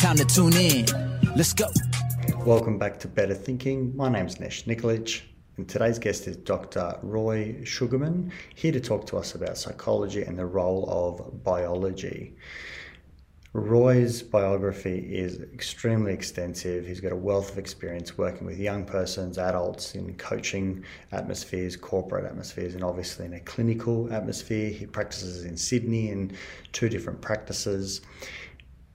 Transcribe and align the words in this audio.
Time 0.00 0.16
to 0.16 0.24
tune 0.24 0.54
in. 0.54 0.86
Let's 1.36 1.52
go. 1.52 1.66
Welcome 2.46 2.78
back 2.78 2.98
to 3.00 3.06
Better 3.06 3.34
Thinking. 3.34 3.94
My 3.94 4.08
name's 4.08 4.40
Nesh 4.40 4.64
Nikolic, 4.64 5.20
and 5.58 5.68
today's 5.68 5.98
guest 5.98 6.26
is 6.26 6.38
Dr. 6.38 6.98
Roy 7.02 7.62
Sugarman, 7.64 8.32
here 8.54 8.72
to 8.72 8.80
talk 8.80 9.04
to 9.08 9.18
us 9.18 9.34
about 9.34 9.58
psychology 9.58 10.22
and 10.22 10.38
the 10.38 10.46
role 10.46 10.88
of 10.88 11.44
biology. 11.44 12.34
Roy's 13.52 14.22
biography 14.22 14.96
is 14.96 15.42
extremely 15.52 16.14
extensive. 16.14 16.86
He's 16.86 17.00
got 17.00 17.12
a 17.12 17.16
wealth 17.16 17.50
of 17.50 17.58
experience 17.58 18.16
working 18.16 18.46
with 18.46 18.58
young 18.58 18.86
persons, 18.86 19.36
adults 19.36 19.96
in 19.96 20.14
coaching 20.14 20.82
atmospheres, 21.12 21.76
corporate 21.76 22.24
atmospheres, 22.24 22.74
and 22.74 22.82
obviously 22.82 23.26
in 23.26 23.34
a 23.34 23.40
clinical 23.40 24.10
atmosphere. 24.14 24.70
He 24.70 24.86
practices 24.86 25.44
in 25.44 25.58
Sydney 25.58 26.10
in 26.10 26.34
two 26.72 26.88
different 26.88 27.20
practices. 27.20 28.00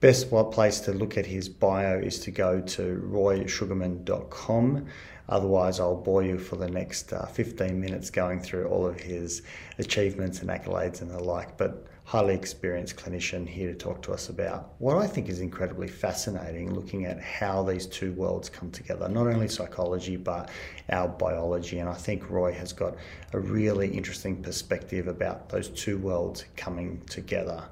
Best 0.00 0.28
place 0.28 0.80
to 0.80 0.92
look 0.92 1.16
at 1.16 1.24
his 1.24 1.48
bio 1.48 1.98
is 1.98 2.18
to 2.20 2.30
go 2.30 2.60
to 2.60 3.02
roysugarman.com. 3.10 4.86
Otherwise, 5.30 5.80
I'll 5.80 5.96
bore 5.96 6.22
you 6.22 6.38
for 6.38 6.56
the 6.56 6.68
next 6.68 7.14
uh, 7.14 7.24
15 7.24 7.80
minutes 7.80 8.10
going 8.10 8.40
through 8.40 8.66
all 8.68 8.86
of 8.86 9.00
his 9.00 9.40
achievements 9.78 10.40
and 10.40 10.50
accolades 10.50 11.00
and 11.00 11.10
the 11.10 11.18
like. 11.18 11.56
But 11.56 11.86
highly 12.04 12.34
experienced 12.34 12.96
clinician 12.96 13.48
here 13.48 13.72
to 13.72 13.74
talk 13.74 14.00
to 14.02 14.12
us 14.12 14.28
about 14.28 14.74
what 14.78 14.96
I 14.98 15.08
think 15.08 15.28
is 15.28 15.40
incredibly 15.40 15.88
fascinating 15.88 16.72
looking 16.72 17.04
at 17.06 17.20
how 17.20 17.64
these 17.64 17.86
two 17.86 18.12
worlds 18.12 18.48
come 18.48 18.70
together, 18.70 19.08
not 19.08 19.26
only 19.26 19.48
psychology 19.48 20.16
but 20.16 20.50
our 20.90 21.08
biology. 21.08 21.78
And 21.80 21.88
I 21.88 21.94
think 21.94 22.30
Roy 22.30 22.52
has 22.52 22.72
got 22.72 22.96
a 23.32 23.40
really 23.40 23.88
interesting 23.88 24.40
perspective 24.42 25.08
about 25.08 25.48
those 25.48 25.68
two 25.70 25.96
worlds 25.98 26.44
coming 26.54 27.02
together. 27.06 27.64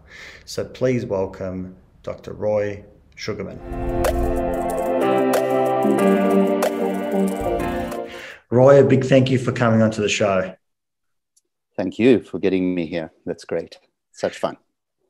So 0.46 0.64
please 0.64 1.04
welcome 1.04 1.76
Dr. 2.04 2.34
Roy 2.34 2.84
Sugarman. 3.16 3.58
Roy, 8.50 8.80
a 8.80 8.84
big 8.84 9.04
thank 9.04 9.30
you 9.30 9.38
for 9.38 9.50
coming 9.50 9.82
onto 9.82 10.00
the 10.00 10.08
show. 10.08 10.54
Thank 11.76 11.98
you 11.98 12.20
for 12.20 12.38
getting 12.38 12.72
me 12.72 12.86
here. 12.86 13.10
That's 13.26 13.44
great 13.44 13.78
such 14.14 14.38
fun. 14.38 14.56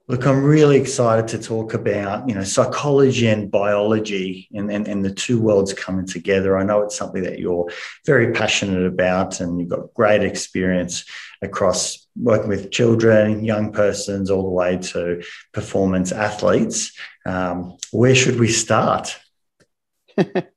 Look, 0.07 0.27
I'm 0.27 0.45
really 0.45 0.77
excited 0.77 1.29
to 1.29 1.39
talk 1.39 1.73
about, 1.73 2.29
you 2.29 2.35
know, 2.35 2.45
psychology 2.45 3.27
and 3.27 3.51
biology 3.51 4.49
and, 4.53 4.71
and, 4.71 4.87
and 4.87 5.03
the 5.03 5.11
two 5.11 5.41
worlds 5.41 5.73
coming 5.73 6.07
together. 6.07 6.59
I 6.59 6.63
know 6.63 6.83
it's 6.83 6.97
something 6.97 7.23
that 7.23 7.39
you're 7.39 7.71
very 8.05 8.33
passionate 8.33 8.85
about 8.85 9.41
and 9.41 9.59
you've 9.59 9.71
got 9.71 9.95
great 9.95 10.23
experience 10.23 11.07
across 11.41 12.07
working 12.17 12.51
with 12.51 12.71
children, 12.71 13.47
young 13.47 13.73
persons, 13.73 14.31
all 14.31 14.43
the 14.43 14.51
way 14.51 14.77
to 14.77 15.23
performance 15.55 16.13
athletes. 16.13 16.93
Um, 17.25 17.79
where 17.91 18.15
should 18.15 18.39
we 18.39 18.49
start? 18.49 19.19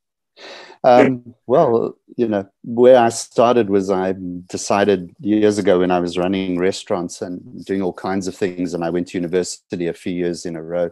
Um, 0.84 1.34
well, 1.46 1.96
you 2.16 2.28
know, 2.28 2.48
where 2.62 2.98
I 2.98 3.08
started 3.08 3.68
was 3.68 3.90
I 3.90 4.14
decided 4.48 5.14
years 5.20 5.58
ago 5.58 5.80
when 5.80 5.90
I 5.90 5.98
was 5.98 6.16
running 6.16 6.58
restaurants 6.58 7.20
and 7.20 7.64
doing 7.64 7.82
all 7.82 7.92
kinds 7.92 8.28
of 8.28 8.36
things, 8.36 8.74
and 8.74 8.84
I 8.84 8.90
went 8.90 9.08
to 9.08 9.18
university 9.18 9.88
a 9.88 9.92
few 9.92 10.12
years 10.12 10.46
in 10.46 10.56
a 10.56 10.62
row 10.62 10.90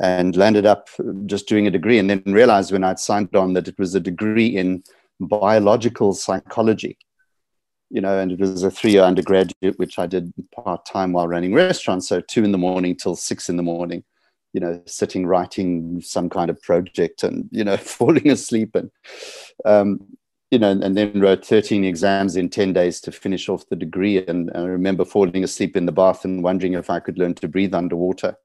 and 0.00 0.36
landed 0.36 0.66
up 0.66 0.88
just 1.26 1.48
doing 1.48 1.66
a 1.66 1.70
degree, 1.70 1.98
and 1.98 2.10
then 2.10 2.22
realized 2.26 2.72
when 2.72 2.84
I'd 2.84 2.98
signed 2.98 3.34
on 3.34 3.54
that 3.54 3.68
it 3.68 3.78
was 3.78 3.94
a 3.94 4.00
degree 4.00 4.48
in 4.48 4.84
biological 5.20 6.12
psychology. 6.12 6.98
You 7.90 8.00
know, 8.00 8.18
and 8.18 8.32
it 8.32 8.40
was 8.40 8.62
a 8.62 8.70
three-year 8.70 9.02
undergraduate, 9.02 9.78
which 9.78 9.98
I 9.98 10.06
did 10.06 10.32
part 10.54 10.84
time 10.84 11.12
while 11.12 11.28
running 11.28 11.54
restaurants, 11.54 12.08
so 12.08 12.20
two 12.20 12.44
in 12.44 12.52
the 12.52 12.58
morning 12.58 12.96
till 12.96 13.14
six 13.14 13.48
in 13.48 13.56
the 13.56 13.62
morning 13.62 14.04
you 14.54 14.60
know, 14.60 14.80
sitting 14.86 15.26
writing 15.26 16.00
some 16.00 16.30
kind 16.30 16.48
of 16.48 16.62
project 16.62 17.24
and, 17.24 17.48
you 17.50 17.64
know, 17.64 17.76
falling 17.98 18.30
asleep 18.30 18.74
and, 18.74 18.90
um, 19.64 20.00
you 20.50 20.58
know, 20.60 20.70
and 20.70 20.96
then 20.96 21.20
wrote 21.20 21.44
13 21.44 21.84
exams 21.84 22.36
in 22.36 22.48
10 22.48 22.72
days 22.72 23.00
to 23.00 23.12
finish 23.12 23.48
off 23.48 23.68
the 23.68 23.76
degree. 23.76 24.24
And, 24.24 24.50
I 24.54 24.60
remember 24.60 25.04
falling 25.04 25.42
asleep 25.42 25.76
in 25.76 25.86
the 25.86 25.92
bath 25.92 26.24
and 26.24 26.44
wondering 26.44 26.74
if 26.74 26.88
I 26.88 27.00
could 27.00 27.18
learn 27.18 27.34
to 27.34 27.48
breathe 27.48 27.74
underwater, 27.74 28.36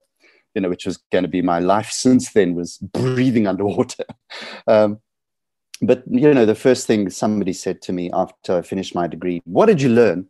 you 0.56 0.62
know, 0.62 0.70
which 0.70 0.88
was 0.88 0.98
going 1.12 1.24
to 1.24 1.30
be 1.30 1.44
my 1.44 1.60
life 1.60 1.92
since 1.92 2.34
then 2.34 2.56
was 2.56 2.78
breathing 2.78 3.48
underwater. 3.48 4.04
Um, 4.68 5.00
but, 5.82 6.04
you 6.10 6.34
know, 6.34 6.46
the 6.46 6.56
first 6.56 6.86
thing 6.88 7.10
somebody 7.10 7.54
said 7.54 7.82
to 7.84 7.94
me 7.94 8.12
after 8.12 8.58
I 8.58 8.62
finished 8.64 8.94
my 8.94 9.08
degree, 9.08 9.42
what 9.46 9.68
did 9.68 9.82
you 9.82 9.88
learn? 9.88 10.28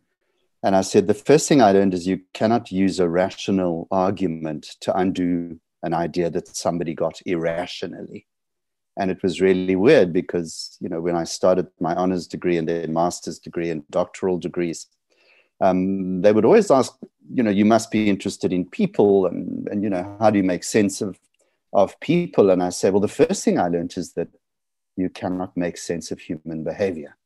And 0.62 0.76
I 0.76 0.82
said, 0.82 1.08
the 1.08 1.14
first 1.14 1.48
thing 1.48 1.60
I 1.60 1.72
learned 1.72 1.92
is 1.92 2.06
you 2.06 2.20
cannot 2.34 2.70
use 2.70 3.00
a 3.00 3.08
rational 3.08 3.88
argument 3.90 4.76
to 4.82 4.96
undo 4.96 5.58
an 5.82 5.94
idea 5.94 6.30
that 6.30 6.54
somebody 6.54 6.94
got 6.94 7.20
irrationally. 7.26 8.26
And 8.98 9.10
it 9.10 9.22
was 9.22 9.40
really 9.40 9.76
weird 9.76 10.12
because, 10.12 10.76
you 10.80 10.88
know, 10.88 11.00
when 11.00 11.16
I 11.16 11.24
started 11.24 11.68
my 11.80 11.94
honors 11.94 12.26
degree 12.26 12.58
and 12.58 12.68
then 12.68 12.92
master's 12.92 13.38
degree 13.38 13.70
and 13.70 13.88
doctoral 13.90 14.38
degrees, 14.38 14.86
um, 15.60 16.22
they 16.22 16.32
would 16.32 16.44
always 16.44 16.70
ask, 16.70 16.92
you 17.32 17.42
know, 17.42 17.50
you 17.50 17.64
must 17.64 17.90
be 17.90 18.10
interested 18.10 18.52
in 18.52 18.64
people 18.64 19.26
and, 19.26 19.68
and, 19.68 19.82
you 19.82 19.90
know, 19.90 20.16
how 20.18 20.30
do 20.30 20.38
you 20.38 20.44
make 20.44 20.64
sense 20.64 21.00
of, 21.00 21.18
of 21.72 21.98
people? 22.00 22.50
And 22.50 22.62
I 22.62 22.70
say, 22.70 22.90
well, 22.90 23.00
the 23.00 23.08
first 23.08 23.44
thing 23.44 23.58
I 23.58 23.68
learned 23.68 23.94
is 23.96 24.12
that 24.14 24.28
you 24.96 25.08
cannot 25.08 25.56
make 25.56 25.78
sense 25.78 26.10
of 26.10 26.18
human 26.18 26.64
behavior 26.64 27.16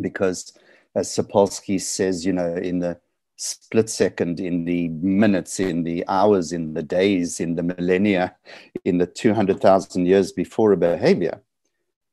because 0.00 0.52
as 0.94 1.08
Sapolsky 1.08 1.80
says, 1.80 2.26
you 2.26 2.32
know, 2.32 2.54
in 2.54 2.78
the 2.80 3.00
split 3.42 3.90
second, 3.90 4.40
in 4.40 4.64
the 4.64 4.88
minutes, 4.88 5.58
in 5.58 5.82
the 5.82 6.04
hours, 6.08 6.52
in 6.52 6.74
the 6.74 6.82
days, 6.82 7.40
in 7.40 7.56
the 7.56 7.62
millennia, 7.62 8.36
in 8.84 8.98
the 8.98 9.06
200,000 9.06 10.06
years 10.06 10.32
before 10.32 10.72
a 10.72 10.76
behavior, 10.76 11.42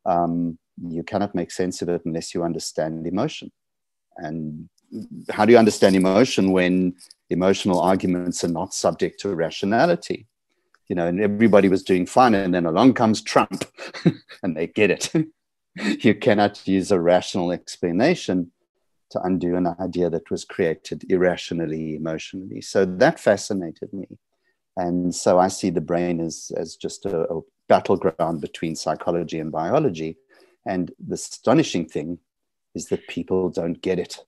um, 0.06 0.58
you 0.82 1.04
cannot 1.04 1.36
make 1.36 1.52
sense 1.52 1.82
of 1.82 1.90
it 1.90 2.02
unless 2.06 2.34
you 2.34 2.44
understand 2.44 3.06
emotion. 3.06 3.52
And 4.18 4.70
how 5.30 5.46
do 5.46 5.52
you 5.52 5.60
understand 5.60 5.96
emotion 5.96 6.52
when 6.52 6.96
emotional 7.30 7.80
arguments 7.80 8.44
are 8.44 8.50
not 8.50 8.74
subject 8.74 9.20
to 9.22 9.36
rationality? 9.36 10.26
You 10.88 10.96
know, 10.96 11.06
and 11.06 11.22
everybody 11.22 11.70
was 11.70 11.84
doing 11.84 12.08
fine, 12.08 12.34
and 12.34 12.54
then 12.54 12.66
along 12.66 12.96
comes 12.96 13.22
Trump, 13.22 13.66
and 14.44 14.58
they 14.58 14.66
get 14.66 14.90
it. 14.90 15.14
you 16.04 16.16
cannot 16.16 16.68
use 16.68 16.92
a 16.92 17.00
rational 17.00 17.52
explanation 17.52 18.52
to 19.12 19.22
undo 19.22 19.56
an 19.56 19.68
idea 19.80 20.10
that 20.10 20.30
was 20.30 20.46
created 20.46 21.04
irrationally, 21.10 21.96
emotionally. 21.96 22.62
So 22.62 22.86
that 22.86 23.20
fascinated 23.20 23.92
me. 23.94 24.08
And 24.78 25.14
so 25.14 25.40
I 25.40 25.50
see 25.50 25.70
the 25.72 25.82
brain 25.82 26.22
as, 26.22 26.52
as 26.56 26.76
just 26.76 27.06
a, 27.06 27.22
a 27.34 27.42
battleground 27.68 28.42
between 28.42 28.76
psychology 28.76 29.40
and 29.40 29.52
biology. 29.52 30.18
And 30.66 30.92
the 31.06 31.16
astonishing 31.16 31.88
thing 31.88 32.20
is 32.76 32.88
that 32.88 33.08
people 33.08 33.50
don't 33.50 33.82
get 33.82 34.00
it. 34.00 34.20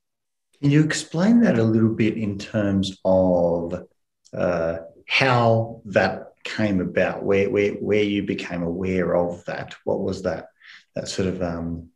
Can 0.61 0.71
you 0.71 0.83
explain 0.83 1.41
that 1.41 1.57
a 1.57 1.63
little 1.63 1.93
bit 1.93 2.17
in 2.17 2.37
terms 2.37 2.99
of 3.05 3.85
uh, 4.33 4.77
how 5.07 5.81
that 5.85 6.33
came 6.43 6.81
about, 6.81 7.23
where, 7.23 7.49
where, 7.49 7.73
where 7.73 8.03
you 8.03 8.23
became 8.23 8.63
aware 8.63 9.15
of 9.15 9.43
that? 9.45 9.75
What 9.85 10.01
was 10.01 10.23
that, 10.23 10.47
that 10.95 11.07
sort 11.07 11.27
of 11.27 11.41
um, 11.41 11.89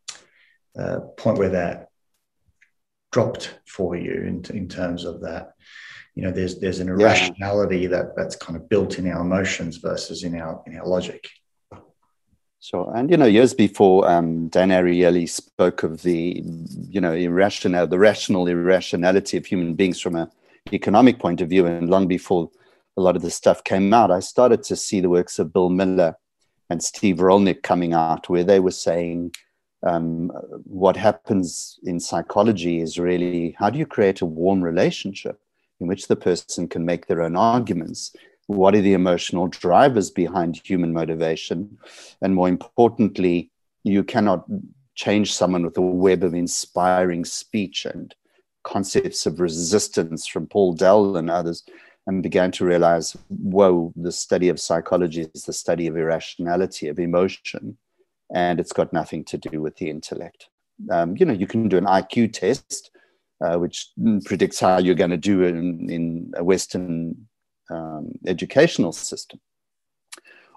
uh, 0.77 0.99
point 1.17 1.37
where 1.37 1.49
that 1.49 1.89
dropped 3.15 3.59
for 3.65 3.95
you 3.95 4.11
in, 4.11 4.43
in 4.53 4.67
terms 4.67 5.05
of 5.05 5.21
that. 5.21 5.53
You 6.15 6.23
know 6.23 6.31
there's 6.31 6.59
there's 6.59 6.81
an 6.81 6.89
irrationality 6.89 7.79
yeah. 7.79 7.93
that 7.93 8.07
that's 8.17 8.35
kind 8.35 8.57
of 8.57 8.67
built 8.67 8.99
in 8.99 9.09
our 9.11 9.21
emotions 9.21 9.77
versus 9.77 10.23
in 10.23 10.33
our 10.41 10.61
in 10.67 10.77
our 10.77 10.85
logic. 10.85 11.21
Sure, 12.59 12.91
and 12.95 13.09
you 13.11 13.17
know, 13.17 13.25
years 13.37 13.53
before, 13.53 14.09
um, 14.09 14.49
Dan 14.49 14.69
Ariely 14.69 15.29
spoke 15.29 15.83
of 15.83 16.01
the, 16.01 16.41
you 16.89 16.99
know, 16.99 17.13
irrational, 17.13 17.85
the 17.85 17.99
rational 17.99 18.47
irrationality 18.47 19.37
of 19.37 19.45
human 19.45 19.75
beings 19.75 20.01
from 20.01 20.15
an 20.15 20.29
economic 20.73 21.19
point 21.19 21.41
of 21.41 21.49
view, 21.49 21.65
and 21.67 21.89
long 21.89 22.07
before 22.07 22.49
a 22.97 23.01
lot 23.01 23.15
of 23.15 23.21
the 23.21 23.29
stuff 23.29 23.63
came 23.63 23.93
out, 23.93 24.09
I 24.09 24.19
started 24.19 24.63
to 24.63 24.75
see 24.75 24.99
the 24.99 25.13
works 25.17 25.37
of 25.37 25.53
Bill 25.53 25.69
Miller 25.69 26.15
and 26.69 26.83
Steve 26.83 27.17
Rollnick 27.17 27.61
coming 27.61 27.93
out, 27.93 28.29
where 28.29 28.43
they 28.43 28.59
were 28.59 28.71
saying 28.71 29.35
um, 29.85 30.29
what 30.63 30.97
happens 30.97 31.79
in 31.83 31.99
psychology 31.99 32.81
is 32.81 32.99
really 32.99 33.55
how 33.57 33.69
do 33.69 33.77
you 33.77 33.85
create 33.85 34.21
a 34.21 34.25
warm 34.25 34.63
relationship 34.63 35.39
in 35.79 35.87
which 35.87 36.07
the 36.07 36.15
person 36.15 36.67
can 36.67 36.85
make 36.85 37.05
their 37.05 37.21
own 37.21 37.35
arguments? 37.35 38.15
What 38.47 38.75
are 38.75 38.81
the 38.81 38.93
emotional 38.93 39.47
drivers 39.47 40.09
behind 40.09 40.61
human 40.63 40.93
motivation? 40.93 41.77
And 42.21 42.35
more 42.35 42.49
importantly, 42.49 43.51
you 43.83 44.03
cannot 44.03 44.45
change 44.95 45.33
someone 45.33 45.63
with 45.63 45.77
a 45.77 45.81
web 45.81 46.23
of 46.23 46.33
inspiring 46.33 47.25
speech 47.25 47.85
and 47.85 48.15
concepts 48.63 49.25
of 49.25 49.39
resistance 49.39 50.25
from 50.25 50.47
Paul 50.47 50.73
Dell 50.73 51.17
and 51.17 51.29
others 51.29 51.63
and 52.07 52.23
began 52.23 52.51
to 52.51 52.65
realize, 52.65 53.15
whoa, 53.29 53.93
the 53.95 54.11
study 54.11 54.49
of 54.49 54.59
psychology 54.59 55.27
is 55.33 55.45
the 55.45 55.53
study 55.53 55.87
of 55.87 55.97
irrationality, 55.97 56.87
of 56.87 56.99
emotion, 56.99 57.77
and 58.33 58.59
it's 58.59 58.73
got 58.73 58.93
nothing 58.93 59.23
to 59.25 59.37
do 59.37 59.61
with 59.61 59.75
the 59.77 59.89
intellect. 59.89 60.49
Um, 60.91 61.15
you 61.17 61.25
know, 61.25 61.33
you 61.33 61.47
can 61.47 61.69
do 61.69 61.77
an 61.77 61.85
IQ 61.85 62.33
test, 62.33 62.91
uh, 63.41 63.57
which 63.57 63.89
predicts 64.25 64.59
how 64.59 64.79
you're 64.79 64.95
going 64.95 65.11
to 65.11 65.17
do 65.17 65.43
in, 65.43 65.89
in 65.89 66.33
a 66.35 66.43
Western 66.43 67.27
um, 67.69 68.11
educational 68.27 68.91
system. 68.91 69.39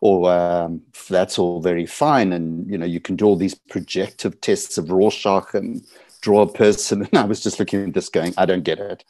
Or 0.01 0.31
um, 0.31 0.83
that's 1.09 1.41
all 1.41 1.61
very 1.61 1.85
fine, 1.85 2.33
and 2.33 2.71
you 2.71 2.79
know 2.79 2.87
you 2.87 3.01
can 3.01 3.17
do 3.17 3.27
all 3.27 3.35
these 3.35 3.57
projective 3.57 4.41
tests 4.41 4.79
of 4.79 4.93
Rorschach 4.93 5.55
and 5.55 5.85
draw 6.21 6.43
a 6.43 6.53
person. 6.53 7.03
And 7.13 7.19
I 7.19 7.25
was 7.25 7.43
just 7.43 7.59
looking 7.59 7.89
at 7.89 7.95
this 7.95 8.09
going, 8.09 8.35
I 8.37 8.47
don't 8.47 8.65
get 8.65 8.79
it. 8.79 9.05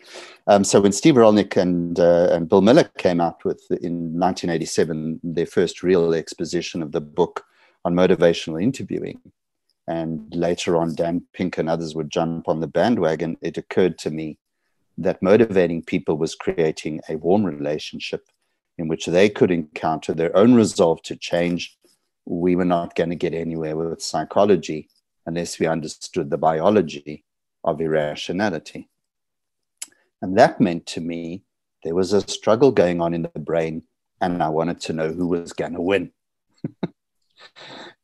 Um, 0.46 0.64
so 0.64 0.80
when 0.80 0.92
Steve 0.92 1.14
Rollnick 1.14 1.56
and, 1.56 1.98
uh, 1.98 2.28
and 2.30 2.48
Bill 2.48 2.60
Miller 2.60 2.84
came 2.98 3.20
out 3.20 3.44
with, 3.44 3.60
in 3.70 4.18
1987, 4.18 5.20
their 5.22 5.46
first 5.46 5.82
real 5.82 6.14
exposition 6.14 6.82
of 6.82 6.92
the 6.92 7.00
book 7.00 7.44
on 7.88 7.94
motivational 7.94 8.62
interviewing, 8.62 9.18
and 9.86 10.34
later 10.34 10.76
on 10.76 10.94
Dan 10.94 11.22
Pink 11.32 11.56
and 11.56 11.70
others 11.70 11.94
would 11.94 12.10
jump 12.10 12.46
on 12.46 12.60
the 12.60 12.66
bandwagon, 12.66 13.38
it 13.40 13.56
occurred 13.56 13.96
to 14.00 14.10
me 14.10 14.38
that 14.98 15.22
motivating 15.22 15.82
people 15.82 16.18
was 16.18 16.34
creating 16.34 17.00
a 17.08 17.16
warm 17.16 17.44
relationship 17.46 18.28
in 18.76 18.88
which 18.88 19.06
they 19.06 19.30
could 19.30 19.50
encounter 19.50 20.12
their 20.12 20.36
own 20.36 20.54
resolve 20.54 21.00
to 21.04 21.16
change. 21.16 21.78
We 22.26 22.56
were 22.56 22.66
not 22.66 22.94
going 22.94 23.08
to 23.08 23.16
get 23.16 23.32
anywhere 23.32 23.74
with 23.74 24.02
psychology 24.02 24.90
unless 25.24 25.58
we 25.58 25.66
understood 25.66 26.28
the 26.28 26.36
biology 26.36 27.24
of 27.64 27.80
irrationality. 27.80 28.90
And 30.20 30.36
that 30.36 30.60
meant 30.60 30.84
to 30.86 31.00
me 31.00 31.44
there 31.84 31.94
was 31.94 32.12
a 32.12 32.28
struggle 32.28 32.70
going 32.70 33.00
on 33.00 33.14
in 33.14 33.22
the 33.22 33.40
brain, 33.40 33.84
and 34.20 34.42
I 34.42 34.50
wanted 34.50 34.78
to 34.82 34.92
know 34.92 35.10
who 35.10 35.28
was 35.28 35.54
going 35.54 35.72
to 35.72 35.80
win. 35.80 36.12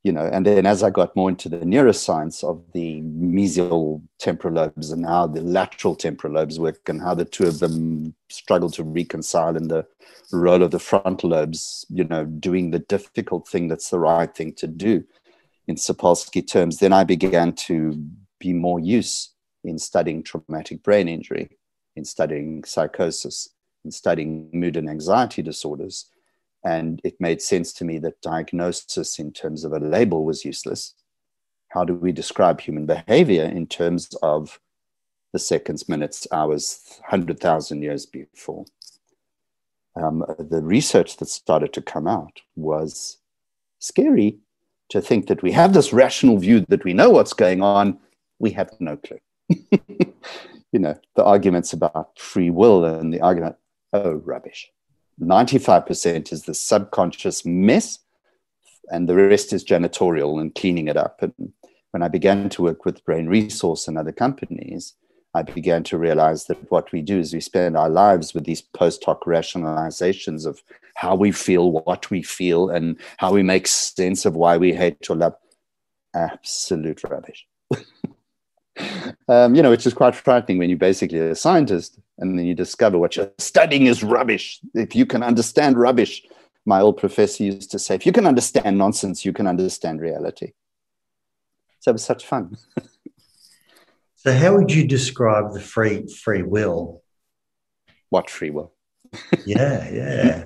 you 0.03 0.11
know, 0.11 0.25
and 0.31 0.45
then 0.45 0.65
as 0.65 0.83
I 0.83 0.89
got 0.89 1.15
more 1.15 1.29
into 1.29 1.49
the 1.49 1.59
neuroscience 1.59 2.43
of 2.43 2.63
the 2.73 3.01
mesial 3.01 4.01
temporal 4.19 4.55
lobes 4.55 4.91
and 4.91 5.05
how 5.05 5.27
the 5.27 5.41
lateral 5.41 5.95
temporal 5.95 6.33
lobes 6.33 6.59
work 6.59 6.87
and 6.87 7.01
how 7.01 7.13
the 7.13 7.25
two 7.25 7.45
of 7.47 7.59
them 7.59 8.15
struggle 8.29 8.69
to 8.71 8.83
reconcile 8.83 9.55
in 9.55 9.67
the 9.67 9.85
role 10.31 10.63
of 10.63 10.71
the 10.71 10.79
frontal 10.79 11.29
lobes, 11.29 11.85
you 11.89 12.03
know, 12.03 12.25
doing 12.25 12.71
the 12.71 12.79
difficult 12.79 13.47
thing 13.47 13.67
that's 13.67 13.89
the 13.89 13.99
right 13.99 14.35
thing 14.35 14.53
to 14.53 14.67
do 14.67 15.03
in 15.67 15.75
Sapolsky 15.75 16.45
terms, 16.45 16.77
then 16.77 16.93
I 16.93 17.03
began 17.03 17.53
to 17.53 17.99
be 18.39 18.53
more 18.53 18.79
use 18.79 19.31
in 19.63 19.79
studying 19.79 20.23
traumatic 20.23 20.83
brain 20.83 21.07
injury, 21.07 21.57
in 21.95 22.05
studying 22.05 22.63
psychosis, 22.63 23.49
in 23.83 23.91
studying 23.91 24.49
mood 24.53 24.77
and 24.77 24.89
anxiety 24.89 25.41
disorders. 25.41 26.09
And 26.65 26.99
it 27.03 27.21
made 27.21 27.43
sense 27.43 27.71
to 27.73 27.85
me 27.85 27.99
that 27.99 28.21
diagnosis 28.21 29.19
in 29.19 29.31
terms 29.31 29.63
of 29.63 29.71
a 29.71 29.79
label 29.79 30.25
was 30.25 30.43
useless. 30.43 30.95
How 31.69 31.85
do 31.85 31.93
we 31.93 32.11
describe 32.11 32.59
human 32.59 32.87
behavior 32.87 33.43
in 33.43 33.67
terms 33.67 34.09
of 34.23 34.59
the 35.31 35.37
seconds, 35.39 35.87
minutes, 35.87 36.27
hours, 36.31 36.99
100,000 37.01 37.83
years 37.83 38.07
before? 38.07 38.65
Um, 39.95 40.25
the 40.39 40.61
research 40.61 41.17
that 41.17 41.29
started 41.29 41.71
to 41.73 41.81
come 41.81 42.07
out 42.07 42.41
was 42.55 43.19
scary 43.79 44.39
to 44.89 45.01
think 45.01 45.27
that 45.27 45.43
we 45.43 45.51
have 45.51 45.73
this 45.73 45.93
rational 45.93 46.37
view 46.37 46.65
that 46.69 46.83
we 46.83 46.93
know 46.93 47.11
what's 47.11 47.33
going 47.33 47.61
on, 47.61 47.99
we 48.39 48.51
have 48.51 48.71
no 48.79 48.97
clue. 48.97 49.19
you 49.49 50.79
know, 50.79 50.95
the 51.15 51.23
arguments 51.23 51.73
about 51.73 52.17
free 52.17 52.49
will 52.49 52.83
and 52.85 53.13
the 53.13 53.21
argument, 53.21 53.55
oh, 53.93 54.13
rubbish. 54.13 54.71
95% 55.21 56.31
is 56.31 56.43
the 56.43 56.53
subconscious 56.53 57.45
mess, 57.45 57.99
and 58.89 59.07
the 59.07 59.15
rest 59.15 59.53
is 59.53 59.63
janitorial 59.63 60.39
and 60.39 60.53
cleaning 60.53 60.87
it 60.87 60.97
up. 60.97 61.21
And 61.21 61.33
when 61.91 62.03
I 62.03 62.07
began 62.07 62.49
to 62.49 62.61
work 62.61 62.85
with 62.85 63.03
Brain 63.05 63.27
Resource 63.27 63.87
and 63.87 63.97
other 63.97 64.11
companies, 64.11 64.93
I 65.33 65.43
began 65.43 65.83
to 65.85 65.97
realize 65.97 66.45
that 66.45 66.71
what 66.71 66.91
we 66.91 67.01
do 67.01 67.19
is 67.19 67.33
we 67.33 67.41
spend 67.41 67.75
our 67.75 67.89
lives 67.89 68.33
with 68.33 68.45
these 68.45 68.61
post 68.61 69.03
hoc 69.03 69.25
rationalizations 69.25 70.45
of 70.45 70.61
how 70.95 71.15
we 71.15 71.31
feel, 71.31 71.71
what 71.71 72.09
we 72.09 72.21
feel, 72.21 72.69
and 72.69 72.97
how 73.17 73.33
we 73.33 73.43
make 73.43 73.67
sense 73.67 74.25
of 74.25 74.35
why 74.35 74.57
we 74.57 74.73
hate 74.73 75.09
or 75.09 75.15
love. 75.17 75.35
Absolute 76.13 77.03
rubbish. 77.03 77.45
um, 79.27 79.55
you 79.55 79.61
know, 79.61 79.71
which 79.71 79.85
is 79.85 79.93
quite 79.93 80.15
frightening 80.15 80.57
when 80.57 80.69
you're 80.69 80.77
basically 80.77 81.19
a 81.19 81.35
scientist 81.35 81.99
and 82.17 82.37
then 82.37 82.45
you 82.45 82.53
discover 82.53 82.97
what 82.97 83.15
you're 83.15 83.31
studying 83.37 83.87
is 83.87 84.03
rubbish. 84.03 84.59
If 84.73 84.95
you 84.95 85.05
can 85.05 85.23
understand 85.23 85.77
rubbish, 85.77 86.23
my 86.65 86.81
old 86.81 86.97
professor 86.97 87.43
used 87.43 87.71
to 87.71 87.79
say, 87.79 87.95
if 87.95 88.05
you 88.05 88.11
can 88.11 88.25
understand 88.25 88.77
nonsense, 88.77 89.25
you 89.25 89.33
can 89.33 89.47
understand 89.47 90.01
reality. 90.01 90.53
So 91.79 91.91
it 91.91 91.93
was 91.93 92.03
such 92.03 92.25
fun. 92.25 92.57
So, 94.25 94.33
how 94.33 94.55
would 94.55 94.71
you 94.71 94.87
describe 94.87 95.53
the 95.53 95.61
free 95.61 96.07
free 96.07 96.41
will? 96.41 97.03
What 98.09 98.27
free 98.27 98.49
will? 98.49 98.73
yeah, 99.45 99.87
yeah. 99.91 100.45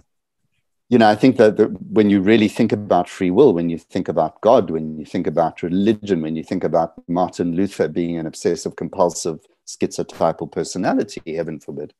You 0.89 0.97
know, 0.97 1.07
I 1.07 1.15
think 1.15 1.37
that, 1.37 1.55
that 1.55 1.69
when 1.83 2.09
you 2.09 2.19
really 2.19 2.49
think 2.49 2.73
about 2.73 3.07
free 3.07 3.31
will, 3.31 3.53
when 3.53 3.69
you 3.69 3.77
think 3.77 4.09
about 4.09 4.41
God, 4.41 4.69
when 4.69 4.97
you 4.97 5.05
think 5.05 5.27
about 5.27 5.63
religion, 5.63 6.21
when 6.21 6.35
you 6.35 6.43
think 6.43 6.65
about 6.65 6.95
Martin 7.07 7.55
Luther 7.55 7.87
being 7.87 8.17
an 8.17 8.25
obsessive 8.25 8.75
compulsive 8.75 9.39
schizotypal 9.77 10.51
personality, 10.51 11.21
heaven 11.35 11.59
forbid, 11.59 11.93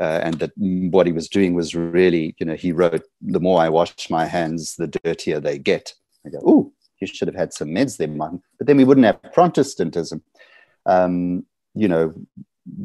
uh, 0.00 0.20
and 0.22 0.38
that 0.38 0.52
what 0.56 1.06
he 1.06 1.12
was 1.12 1.28
doing 1.28 1.54
was 1.54 1.74
really, 1.74 2.34
you 2.38 2.46
know, 2.46 2.54
he 2.54 2.72
wrote, 2.72 3.02
"The 3.20 3.40
more 3.40 3.60
I 3.60 3.68
wash 3.68 4.10
my 4.10 4.26
hands, 4.26 4.76
the 4.76 4.88
dirtier 4.88 5.40
they 5.40 5.58
get." 5.58 5.94
I 6.26 6.30
go, 6.30 6.40
"Oh, 6.44 6.72
you 7.00 7.06
should 7.06 7.28
have 7.28 7.36
had 7.36 7.52
some 7.52 7.68
meds 7.68 7.96
there, 7.96 8.08
Martin." 8.08 8.42
But 8.58 8.66
then 8.66 8.76
we 8.76 8.84
wouldn't 8.84 9.06
have 9.06 9.32
Protestantism 9.32 10.22
um, 10.86 11.44
you 11.74 11.88
know, 11.88 12.14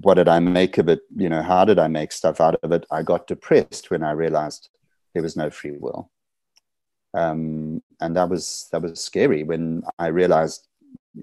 what 0.01 0.15
did 0.15 0.27
I 0.27 0.39
make 0.39 0.77
of 0.77 0.89
it? 0.89 1.00
You 1.15 1.29
know, 1.29 1.41
how 1.41 1.63
did 1.63 1.79
I 1.79 1.88
make 1.88 2.12
stuff 2.12 2.41
out 2.41 2.56
of 2.62 2.72
it? 2.72 2.86
I 2.91 3.03
got 3.03 3.27
depressed 3.27 3.89
when 3.89 4.03
I 4.03 4.12
realized 4.12 4.70
there 5.13 5.24
was 5.24 5.38
no 5.38 5.50
free 5.50 5.77
will. 5.77 6.12
Um, 7.13 7.82
and 8.00 8.15
that 8.15 8.29
was 8.29 8.67
that 8.72 8.82
was 8.82 9.03
scary 9.03 9.44
when 9.44 9.84
I 10.00 10.08
realized 10.08 10.67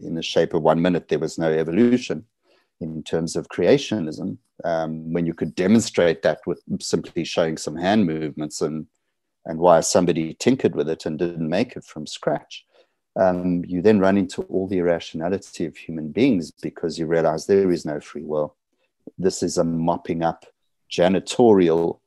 in 0.02 0.14
the 0.14 0.22
shape 0.22 0.52
of 0.52 0.62
one 0.62 0.82
minute 0.82 1.08
there 1.08 1.18
was 1.18 1.38
no 1.38 1.50
evolution 1.50 2.26
in 2.80 3.02
terms 3.02 3.36
of 3.36 3.48
creationism. 3.48 4.38
Um, 4.64 5.12
when 5.12 5.24
you 5.24 5.34
could 5.34 5.54
demonstrate 5.54 6.22
that 6.22 6.40
with 6.46 6.62
simply 6.80 7.24
showing 7.24 7.56
some 7.56 7.76
hand 7.76 8.06
movements 8.06 8.60
and 8.60 8.86
and 9.46 9.58
why 9.58 9.80
somebody 9.80 10.34
tinkered 10.34 10.74
with 10.74 10.88
it 10.90 11.06
and 11.06 11.18
didn't 11.18 11.48
make 11.48 11.76
it 11.76 11.84
from 11.84 12.06
scratch 12.06 12.66
um, 13.18 13.64
you 13.66 13.82
then 13.82 13.98
run 13.98 14.16
into 14.16 14.42
all 14.42 14.68
the 14.68 14.78
irrationality 14.78 15.66
of 15.66 15.76
human 15.76 16.12
beings 16.12 16.52
because 16.52 16.98
you 16.98 17.06
realize 17.06 17.46
there 17.46 17.70
is 17.70 17.84
no 17.84 18.00
free 18.00 18.22
will. 18.22 18.54
This 19.18 19.42
is 19.42 19.58
a 19.58 19.64
mopping 19.64 20.22
up, 20.22 20.46
janitorial 20.90 21.98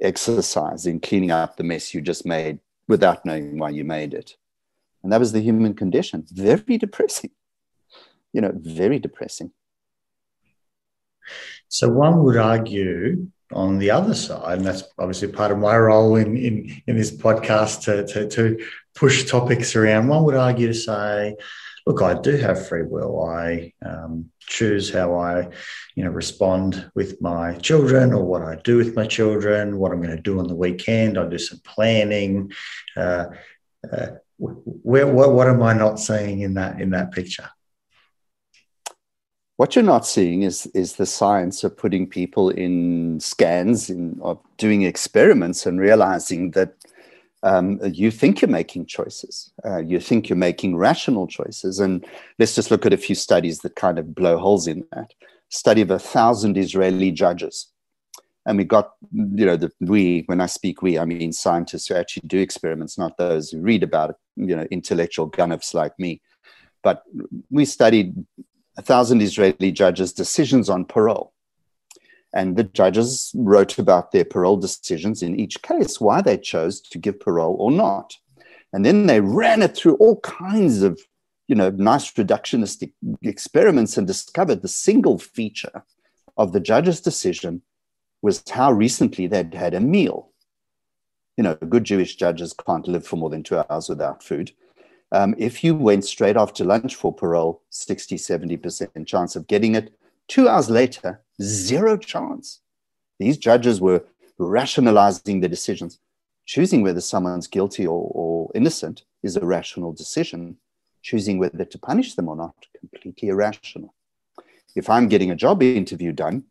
exercise 0.00 0.86
in 0.86 1.00
cleaning 1.00 1.30
up 1.30 1.56
the 1.56 1.64
mess 1.64 1.94
you 1.94 2.02
just 2.02 2.26
made 2.26 2.58
without 2.86 3.24
knowing 3.24 3.58
why 3.58 3.70
you 3.70 3.84
made 3.84 4.12
it. 4.12 4.36
And 5.02 5.10
that 5.10 5.20
was 5.20 5.32
the 5.32 5.40
human 5.40 5.74
condition. 5.74 6.26
Very 6.30 6.76
depressing. 6.76 7.30
You 8.34 8.42
know, 8.42 8.52
very 8.54 8.98
depressing. 8.98 9.52
So 11.68 11.88
one 11.88 12.22
would 12.24 12.36
argue 12.36 13.28
on 13.52 13.78
the 13.78 13.90
other 13.90 14.14
side, 14.14 14.58
and 14.58 14.66
that's 14.66 14.84
obviously 14.98 15.28
part 15.28 15.50
of 15.50 15.58
my 15.58 15.76
role 15.76 16.16
in 16.16 16.36
in, 16.36 16.82
in 16.86 16.96
this 16.96 17.10
podcast 17.10 17.82
to, 17.84 18.06
to, 18.06 18.28
to 18.28 18.64
push 18.94 19.24
topics 19.24 19.74
around. 19.76 20.08
One 20.08 20.24
would 20.24 20.34
argue 20.34 20.66
to 20.66 20.74
say, 20.74 21.36
look, 21.86 22.02
I 22.02 22.20
do 22.20 22.36
have 22.36 22.68
free 22.68 22.82
will. 22.82 23.24
I 23.24 23.72
um, 23.84 24.30
choose 24.40 24.90
how 24.90 25.14
I, 25.14 25.48
you 25.94 26.04
know, 26.04 26.10
respond 26.10 26.90
with 26.94 27.20
my 27.22 27.54
children 27.54 28.12
or 28.12 28.24
what 28.24 28.42
I 28.42 28.56
do 28.56 28.76
with 28.76 28.94
my 28.94 29.06
children, 29.06 29.78
what 29.78 29.92
I'm 29.92 30.02
going 30.02 30.16
to 30.16 30.22
do 30.22 30.38
on 30.38 30.48
the 30.48 30.54
weekend. 30.54 31.18
I 31.18 31.26
do 31.26 31.38
some 31.38 31.60
planning. 31.64 32.52
Uh, 32.96 33.26
uh, 33.90 34.06
where, 34.36 35.06
what, 35.06 35.32
what 35.32 35.48
am 35.48 35.62
I 35.62 35.72
not 35.72 35.98
seeing 35.98 36.40
in 36.40 36.54
that 36.54 36.80
in 36.80 36.90
that 36.90 37.12
picture? 37.12 37.48
What 39.58 39.74
you're 39.74 39.82
not 39.82 40.06
seeing 40.06 40.42
is, 40.42 40.66
is 40.66 40.94
the 40.94 41.04
science 41.04 41.64
of 41.64 41.76
putting 41.76 42.08
people 42.08 42.48
in 42.48 43.18
scans, 43.18 43.90
in, 43.90 44.16
of 44.22 44.38
doing 44.56 44.82
experiments 44.82 45.66
and 45.66 45.80
realizing 45.80 46.52
that 46.52 46.74
um, 47.42 47.80
you 47.82 48.12
think 48.12 48.40
you're 48.40 48.48
making 48.48 48.86
choices. 48.86 49.50
Uh, 49.64 49.78
you 49.78 49.98
think 49.98 50.28
you're 50.28 50.36
making 50.36 50.76
rational 50.76 51.26
choices. 51.26 51.80
And 51.80 52.06
let's 52.38 52.54
just 52.54 52.70
look 52.70 52.86
at 52.86 52.92
a 52.92 52.96
few 52.96 53.16
studies 53.16 53.58
that 53.58 53.74
kind 53.74 53.98
of 53.98 54.14
blow 54.14 54.38
holes 54.38 54.68
in 54.68 54.86
that. 54.92 55.12
Study 55.48 55.80
of 55.80 55.90
a 55.90 55.98
thousand 55.98 56.56
Israeli 56.56 57.10
judges. 57.10 57.66
And 58.46 58.58
we 58.58 58.64
got, 58.64 58.92
you 59.12 59.44
know, 59.44 59.56
the, 59.56 59.72
we, 59.80 60.22
when 60.26 60.40
I 60.40 60.46
speak 60.46 60.82
we, 60.82 61.00
I 61.00 61.04
mean 61.04 61.32
scientists 61.32 61.88
who 61.88 61.96
actually 61.96 62.28
do 62.28 62.38
experiments, 62.38 62.96
not 62.96 63.18
those 63.18 63.50
who 63.50 63.60
read 63.60 63.82
about 63.82 64.10
it, 64.10 64.16
you 64.36 64.54
know, 64.54 64.68
intellectual 64.70 65.26
gunnifs 65.26 65.74
like 65.74 65.98
me. 65.98 66.22
But 66.84 67.02
we 67.50 67.64
studied 67.64 68.14
a 68.78 68.82
thousand 68.82 69.20
Israeli 69.20 69.72
judges' 69.72 70.12
decisions 70.12 70.70
on 70.70 70.84
parole. 70.84 71.34
And 72.32 72.56
the 72.56 72.62
judges 72.64 73.32
wrote 73.34 73.76
about 73.78 74.12
their 74.12 74.24
parole 74.24 74.56
decisions 74.56 75.22
in 75.22 75.38
each 75.38 75.60
case, 75.62 76.00
why 76.00 76.22
they 76.22 76.38
chose 76.38 76.80
to 76.82 76.98
give 76.98 77.18
parole 77.18 77.56
or 77.58 77.72
not. 77.72 78.14
And 78.72 78.84
then 78.84 79.06
they 79.06 79.20
ran 79.20 79.62
it 79.62 79.76
through 79.76 79.96
all 79.96 80.20
kinds 80.20 80.82
of, 80.82 81.00
you 81.48 81.56
know, 81.56 81.70
nice 81.70 82.12
reductionistic 82.12 82.92
experiments 83.22 83.96
and 83.96 84.06
discovered 84.06 84.62
the 84.62 84.68
single 84.68 85.18
feature 85.18 85.82
of 86.36 86.52
the 86.52 86.60
judge's 86.60 87.00
decision 87.00 87.62
was 88.22 88.44
how 88.48 88.70
recently 88.70 89.26
they'd 89.26 89.54
had 89.54 89.74
a 89.74 89.80
meal. 89.80 90.30
You 91.36 91.44
know, 91.44 91.54
good 91.54 91.84
Jewish 91.84 92.14
judges 92.14 92.52
can't 92.52 92.86
live 92.86 93.06
for 93.06 93.16
more 93.16 93.30
than 93.30 93.42
two 93.42 93.58
hours 93.58 93.88
without 93.88 94.22
food. 94.22 94.52
Um, 95.10 95.34
if 95.38 95.64
you 95.64 95.74
went 95.74 96.04
straight 96.04 96.36
after 96.36 96.64
lunch 96.64 96.94
for 96.94 97.12
parole, 97.12 97.62
60, 97.70 98.16
70% 98.16 99.06
chance 99.06 99.36
of 99.36 99.46
getting 99.46 99.74
it. 99.74 99.94
Two 100.26 100.48
hours 100.48 100.68
later, 100.68 101.22
zero 101.40 101.96
chance. 101.96 102.60
These 103.18 103.38
judges 103.38 103.80
were 103.80 104.04
rationalizing 104.38 105.40
the 105.40 105.48
decisions. 105.48 105.98
Choosing 106.44 106.82
whether 106.82 107.00
someone's 107.00 107.46
guilty 107.46 107.86
or, 107.86 108.10
or 108.14 108.50
innocent 108.54 109.04
is 109.22 109.36
a 109.36 109.44
rational 109.44 109.92
decision. 109.92 110.56
Choosing 111.02 111.38
whether 111.38 111.64
to 111.64 111.78
punish 111.78 112.14
them 112.14 112.28
or 112.28 112.36
not, 112.36 112.54
completely 112.78 113.28
irrational. 113.28 113.94
If 114.76 114.90
I'm 114.90 115.08
getting 115.08 115.30
a 115.30 115.36
job 115.36 115.62
interview 115.62 116.12
done 116.12 116.44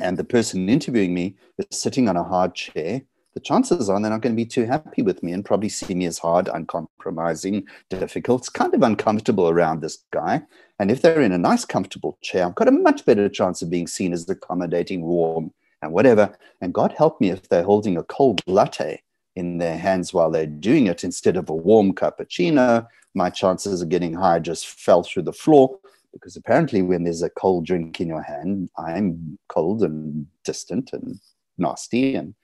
and 0.00 0.16
the 0.16 0.24
person 0.24 0.68
interviewing 0.68 1.12
me 1.12 1.36
is 1.58 1.78
sitting 1.78 2.08
on 2.08 2.16
a 2.16 2.24
hard 2.24 2.54
chair, 2.54 3.02
the 3.34 3.40
chances 3.40 3.88
are 3.88 4.00
they're 4.00 4.10
not 4.10 4.20
going 4.20 4.34
to 4.34 4.42
be 4.42 4.46
too 4.46 4.66
happy 4.66 5.02
with 5.02 5.22
me 5.22 5.32
and 5.32 5.44
probably 5.44 5.68
see 5.68 5.94
me 5.94 6.06
as 6.06 6.18
hard, 6.18 6.48
uncompromising, 6.48 7.66
difficult. 7.88 8.42
It's 8.42 8.48
kind 8.48 8.74
of 8.74 8.82
uncomfortable 8.82 9.48
around 9.48 9.80
this 9.80 9.98
guy. 10.10 10.42
And 10.78 10.90
if 10.90 11.00
they're 11.00 11.22
in 11.22 11.32
a 11.32 11.38
nice, 11.38 11.64
comfortable 11.64 12.18
chair, 12.20 12.46
I've 12.46 12.54
got 12.54 12.68
a 12.68 12.72
much 12.72 13.04
better 13.06 13.28
chance 13.28 13.62
of 13.62 13.70
being 13.70 13.86
seen 13.86 14.12
as 14.12 14.28
accommodating, 14.28 15.02
warm, 15.02 15.52
and 15.80 15.92
whatever. 15.92 16.36
And 16.60 16.74
God 16.74 16.94
help 16.96 17.20
me 17.20 17.30
if 17.30 17.48
they're 17.48 17.62
holding 17.62 17.96
a 17.96 18.04
cold 18.04 18.42
latte 18.46 19.02
in 19.34 19.58
their 19.58 19.78
hands 19.78 20.12
while 20.12 20.30
they're 20.30 20.46
doing 20.46 20.86
it 20.86 21.04
instead 21.04 21.36
of 21.36 21.48
a 21.48 21.54
warm 21.54 21.94
cappuccino. 21.94 22.86
My 23.14 23.30
chances 23.30 23.80
of 23.80 23.88
getting 23.88 24.14
high 24.14 24.40
just 24.40 24.66
fell 24.66 25.02
through 25.02 25.22
the 25.22 25.32
floor 25.32 25.78
because 26.12 26.36
apparently, 26.36 26.82
when 26.82 27.04
there's 27.04 27.22
a 27.22 27.30
cold 27.30 27.64
drink 27.64 28.00
in 28.00 28.08
your 28.08 28.22
hand, 28.22 28.68
I'm 28.76 29.38
cold 29.48 29.82
and 29.82 30.26
distant 30.44 30.92
and 30.92 31.18
nasty 31.56 32.14
and 32.14 32.34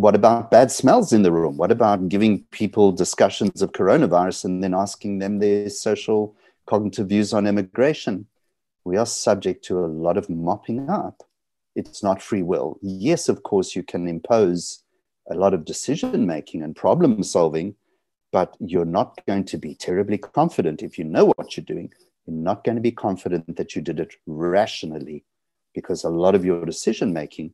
what 0.00 0.14
about 0.14 0.50
bad 0.50 0.70
smells 0.70 1.12
in 1.12 1.22
the 1.22 1.32
room? 1.32 1.56
What 1.56 1.70
about 1.70 2.08
giving 2.08 2.44
people 2.50 2.92
discussions 2.92 3.60
of 3.60 3.72
coronavirus 3.72 4.46
and 4.46 4.64
then 4.64 4.74
asking 4.74 5.18
them 5.18 5.38
their 5.38 5.68
social 5.68 6.34
cognitive 6.66 7.08
views 7.08 7.32
on 7.32 7.46
immigration? 7.46 8.26
We 8.84 8.96
are 8.96 9.06
subject 9.06 9.64
to 9.66 9.84
a 9.84 9.86
lot 9.86 10.16
of 10.16 10.30
mopping 10.30 10.88
up. 10.88 11.22
It's 11.76 12.02
not 12.02 12.22
free 12.22 12.42
will. 12.42 12.78
Yes, 12.80 13.28
of 13.28 13.42
course, 13.42 13.76
you 13.76 13.82
can 13.82 14.08
impose 14.08 14.82
a 15.30 15.34
lot 15.34 15.54
of 15.54 15.64
decision 15.64 16.26
making 16.26 16.62
and 16.62 16.74
problem 16.74 17.22
solving, 17.22 17.74
but 18.32 18.56
you're 18.58 18.84
not 18.84 19.20
going 19.26 19.44
to 19.44 19.58
be 19.58 19.74
terribly 19.74 20.18
confident 20.18 20.82
if 20.82 20.98
you 20.98 21.04
know 21.04 21.26
what 21.36 21.56
you're 21.56 21.64
doing. 21.64 21.92
You're 22.26 22.36
not 22.36 22.64
going 22.64 22.76
to 22.76 22.82
be 22.82 22.92
confident 22.92 23.56
that 23.56 23.76
you 23.76 23.82
did 23.82 24.00
it 24.00 24.14
rationally 24.26 25.24
because 25.74 26.04
a 26.04 26.08
lot 26.08 26.34
of 26.34 26.44
your 26.44 26.64
decision 26.64 27.12
making 27.12 27.52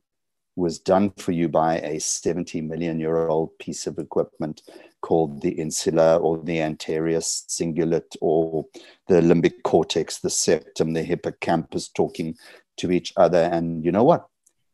was 0.57 0.79
done 0.79 1.11
for 1.17 1.31
you 1.31 1.47
by 1.47 1.77
a 1.79 1.99
70 1.99 2.61
million 2.61 2.99
year 2.99 3.27
old 3.29 3.57
piece 3.59 3.85
of 3.85 3.99
equipment 3.99 4.63
called 5.01 5.41
the 5.41 5.51
insula 5.51 6.17
or 6.17 6.39
the 6.39 6.59
anterior 6.59 7.19
cingulate 7.19 8.17
or 8.21 8.65
the 9.07 9.21
limbic 9.21 9.61
cortex, 9.63 10.17
the 10.17 10.31
septum, 10.31 10.93
the 10.93 11.03
hippocampus 11.03 11.89
talking 11.89 12.35
to 12.77 12.91
each 12.91 13.13
other. 13.17 13.43
And 13.51 13.85
you 13.85 13.91
know 13.91 14.03
what? 14.03 14.27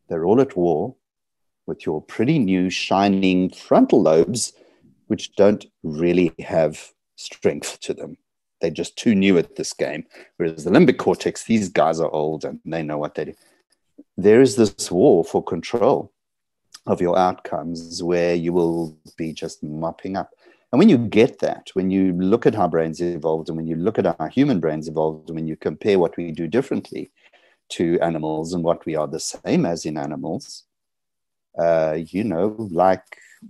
They're 0.07 0.25
all 0.25 0.39
at 0.39 0.55
war 0.55 0.95
with 1.67 1.85
your 1.85 2.01
pretty 2.01 2.39
new 2.39 2.69
shining 2.69 3.49
frontal 3.49 4.01
lobes, 4.01 4.53
which 5.07 5.35
don't 5.35 5.65
really 5.83 6.33
have 6.39 6.91
strength 7.17 7.81
to 7.81 7.93
them. 7.93 8.17
They're 8.61 8.71
just 8.71 8.97
too 8.97 9.15
new 9.15 9.37
at 9.37 9.57
this 9.57 9.73
game. 9.73 10.05
Whereas 10.37 10.63
the 10.63 10.71
limbic 10.71 10.97
cortex, 10.97 11.43
these 11.43 11.67
guys 11.67 11.99
are 11.99 12.11
old 12.11 12.45
and 12.45 12.61
they 12.63 12.83
know 12.83 12.97
what 12.97 13.15
they 13.15 13.25
do 13.25 13.33
there 14.17 14.41
is 14.41 14.55
this 14.55 14.91
war 14.91 15.23
for 15.23 15.43
control 15.43 16.11
of 16.85 17.01
your 17.01 17.17
outcomes 17.17 18.03
where 18.03 18.35
you 18.35 18.53
will 18.53 18.97
be 19.17 19.33
just 19.33 19.63
mopping 19.63 20.17
up. 20.17 20.31
And 20.71 20.79
when 20.79 20.89
you 20.89 20.97
get 20.97 21.39
that, 21.39 21.69
when 21.73 21.91
you 21.91 22.13
look 22.13 22.45
at 22.45 22.55
how 22.55 22.67
brains 22.67 22.99
evolved 22.99 23.49
and 23.49 23.57
when 23.57 23.67
you 23.67 23.75
look 23.75 23.99
at 23.99 24.05
how 24.05 24.27
human 24.27 24.59
brains 24.59 24.87
evolved, 24.87 25.29
and 25.29 25.35
when 25.35 25.47
you 25.47 25.55
compare 25.55 25.99
what 25.99 26.17
we 26.17 26.31
do 26.31 26.47
differently 26.47 27.11
to 27.69 27.99
animals 28.01 28.53
and 28.53 28.63
what 28.63 28.85
we 28.85 28.95
are 28.95 29.07
the 29.07 29.19
same 29.19 29.65
as 29.65 29.85
in 29.85 29.97
animals, 29.97 30.63
uh, 31.59 31.97
you 32.07 32.23
know, 32.23 32.55
like 32.71 33.03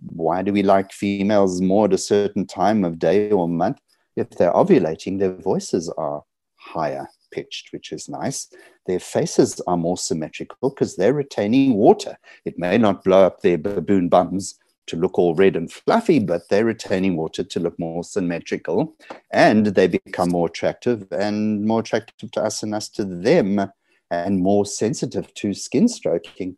why 0.07 0.41
do 0.41 0.51
we 0.51 0.63
like 0.63 0.91
females 0.91 1.61
more 1.61 1.85
at 1.85 1.93
a 1.93 1.97
certain 1.97 2.45
time 2.45 2.83
of 2.83 2.99
day 2.99 3.31
or 3.31 3.47
month? 3.47 3.79
If 4.15 4.29
they're 4.31 4.53
ovulating, 4.53 5.19
their 5.19 5.33
voices 5.33 5.89
are 5.97 6.23
higher 6.55 7.07
pitched, 7.33 7.73
which 7.73 7.91
is 7.91 8.07
nice. 8.07 8.47
Their 8.85 8.99
faces 8.99 9.59
are 9.67 9.77
more 9.77 9.97
symmetrical 9.97 10.69
because 10.69 10.95
they're 10.95 11.13
retaining 11.13 11.73
water. 11.75 12.17
It 12.45 12.59
may 12.59 12.77
not 12.77 13.03
blow 13.03 13.25
up 13.25 13.41
their 13.41 13.57
baboon 13.57 14.09
bums 14.09 14.59
to 14.87 14.97
look 14.97 15.17
all 15.17 15.33
red 15.33 15.55
and 15.55 15.71
fluffy, 15.71 16.19
but 16.19 16.49
they're 16.49 16.65
retaining 16.65 17.15
water 17.15 17.43
to 17.43 17.59
look 17.59 17.77
more 17.79 18.03
symmetrical 18.03 18.95
and 19.31 19.67
they 19.67 19.87
become 19.87 20.29
more 20.29 20.47
attractive 20.47 21.07
and 21.11 21.65
more 21.65 21.79
attractive 21.79 22.31
to 22.31 22.41
us 22.41 22.63
and 22.63 22.75
us 22.75 22.89
to 22.89 23.05
them 23.05 23.71
and 24.11 24.39
more 24.39 24.65
sensitive 24.65 25.33
to 25.35 25.53
skin 25.53 25.87
stroking. 25.87 26.57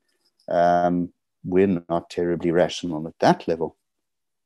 Um, 0.50 1.13
we're 1.44 1.82
not 1.88 2.10
terribly 2.10 2.51
rational 2.51 3.08
at 3.08 3.20
that 3.20 3.48
level. 3.48 3.77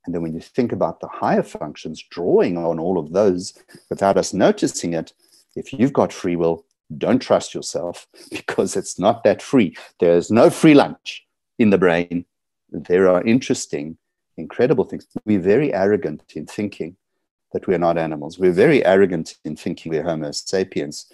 And 0.06 0.14
then 0.14 0.22
when 0.22 0.34
you 0.34 0.42
think 0.42 0.72
about 0.72 1.00
the 1.00 1.08
higher 1.08 1.44
functions 1.44 2.04
drawing 2.10 2.58
on 2.58 2.80
all 2.80 2.98
of 2.98 3.12
those 3.12 3.54
without 3.90 4.18
us 4.18 4.34
noticing 4.34 4.94
it, 4.94 5.14
if 5.56 5.74
you've 5.74 5.94
got 5.94 6.14
free 6.14 6.36
will, 6.36 6.66
don't 6.98 7.22
trust 7.22 7.54
yourself 7.54 8.08
because 8.32 8.76
it's 8.76 9.00
not 9.00 9.24
that 9.24 9.42
free. 9.42 9.76
There's 10.00 10.32
no 10.32 10.50
free 10.50 10.74
lunch 10.74 11.26
in 11.58 11.70
the 11.70 11.78
brain. 11.78 12.26
There 12.72 13.08
are 13.10 13.24
interesting, 13.24 13.98
incredible 14.38 14.86
things. 14.86 15.08
We're 15.26 15.40
very 15.40 15.74
arrogant 15.74 16.24
in 16.36 16.46
thinking 16.46 16.96
that 17.52 17.68
we're 17.68 17.80
not 17.80 17.98
animals. 17.98 18.38
We're 18.38 18.52
very 18.52 18.86
arrogant 18.86 19.36
in 19.44 19.56
thinking 19.56 19.92
we're 19.92 20.04
Homo 20.04 20.32
sapiens. 20.32 21.12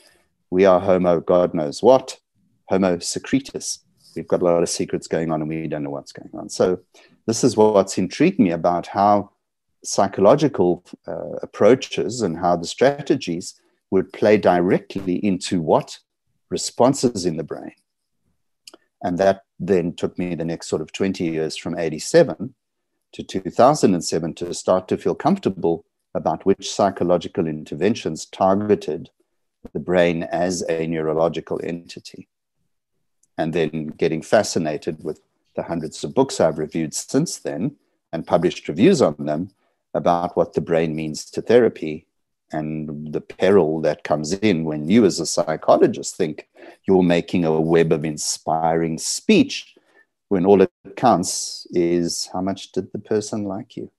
We 0.49 0.65
are 0.65 0.79
Homo, 0.79 1.21
God 1.21 1.53
knows 1.53 1.81
what, 1.81 2.19
Homo 2.67 2.99
secretus. 2.99 3.79
We've 4.15 4.27
got 4.27 4.41
a 4.41 4.45
lot 4.45 4.63
of 4.63 4.69
secrets 4.69 5.07
going 5.07 5.31
on 5.31 5.41
and 5.41 5.49
we 5.49 5.67
don't 5.67 5.83
know 5.83 5.89
what's 5.89 6.11
going 6.11 6.31
on. 6.33 6.49
So, 6.49 6.79
this 7.25 7.43
is 7.43 7.57
what's 7.57 7.97
intrigued 7.97 8.39
me 8.39 8.51
about 8.51 8.85
how 8.87 9.31
psychological 9.83 10.83
uh, 11.07 11.37
approaches 11.41 12.21
and 12.21 12.37
how 12.37 12.55
the 12.55 12.67
strategies 12.67 13.59
would 13.95 14.11
play 14.11 14.35
directly 14.35 15.25
into 15.25 15.61
what 15.61 15.99
responses 16.49 17.25
in 17.25 17.37
the 17.37 17.43
brain. 17.45 17.71
And 19.01 19.17
that 19.19 19.43
then 19.57 19.93
took 19.93 20.19
me 20.19 20.35
the 20.35 20.43
next 20.43 20.67
sort 20.67 20.81
of 20.81 20.91
20 20.91 21.23
years 21.23 21.55
from 21.55 21.79
87 21.79 22.53
to 23.13 23.23
2007 23.23 24.33
to 24.33 24.53
start 24.53 24.89
to 24.89 24.97
feel 24.97 25.15
comfortable 25.15 25.85
about 26.13 26.45
which 26.45 26.69
psychological 26.69 27.47
interventions 27.47 28.25
targeted 28.25 29.11
the 29.71 29.79
brain 29.79 30.23
as 30.23 30.61
a 30.67 30.87
neurological 30.87 31.61
entity. 31.63 32.27
And 33.37 33.53
then 33.53 33.87
getting 33.87 34.21
fascinated 34.21 35.05
with 35.05 35.21
the 35.55 35.63
hundreds 35.63 36.03
of 36.03 36.13
books 36.13 36.41
I've 36.41 36.57
reviewed 36.57 36.93
since 36.93 37.37
then 37.37 37.77
and 38.11 38.27
published 38.27 38.67
reviews 38.67 39.01
on 39.01 39.15
them 39.19 39.51
about 39.93 40.35
what 40.35 40.51
the 40.51 40.67
brain 40.69 40.97
means 40.97 41.23
to 41.31 41.41
therapy 41.41 42.07
and 42.55 43.13
the 43.13 43.21
peril 43.21 43.81
that 43.81 44.03
comes 44.03 44.33
in 44.33 44.65
when 44.65 44.87
you, 44.87 45.05
as 45.05 45.19
a 45.19 45.25
psychologist, 45.25 46.15
think 46.15 46.47
you're 46.87 47.03
making 47.03 47.45
a 47.45 47.59
web 47.59 47.91
of 47.91 48.05
inspiring 48.05 48.97
speech 48.97 49.75
when 50.29 50.45
all 50.45 50.61
it 50.61 50.71
counts 50.95 51.67
is 51.71 52.29
how 52.33 52.41
much 52.41 52.71
did 52.71 52.91
the 52.91 52.99
person 52.99 53.43
like 53.43 53.77
you? 53.77 53.91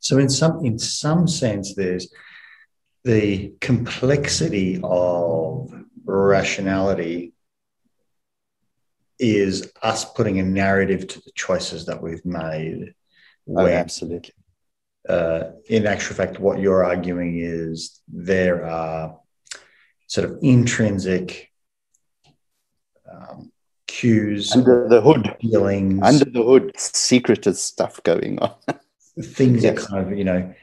So, 0.00 0.18
in 0.18 0.28
some 0.28 0.64
in 0.64 0.78
some 0.78 1.26
sense, 1.26 1.74
there's 1.74 2.12
the 3.04 3.54
complexity 3.60 4.80
of 4.82 5.72
rationality 6.04 7.32
is 9.18 9.72
us 9.82 10.04
putting 10.04 10.38
a 10.38 10.42
narrative 10.42 11.06
to 11.08 11.20
the 11.20 11.30
choices 11.34 11.86
that 11.86 12.02
we've 12.02 12.24
made. 12.24 12.94
Oh, 13.48 13.66
absolutely. 13.66 14.34
Uh, 15.08 15.52
in 15.68 15.86
actual 15.86 16.16
fact, 16.16 16.40
what 16.40 16.58
you're 16.58 16.84
arguing 16.84 17.38
is 17.38 18.00
there 18.08 18.66
are 18.66 19.18
sort 20.08 20.28
of 20.28 20.38
intrinsic 20.42 21.52
um, 23.10 23.52
cues 23.86 24.52
under 24.52 24.88
the 24.88 25.00
hood, 25.00 25.36
feelings, 25.40 26.00
under 26.02 26.24
the 26.24 26.42
hood, 26.42 26.72
secretive 26.76 27.56
stuff 27.56 28.02
going 28.02 28.38
on. 28.40 28.54
things 29.22 29.62
yes. 29.62 29.74
that 29.74 29.88
kind 29.88 30.12
of 30.12 30.18
you 30.18 30.24
know 30.24 30.54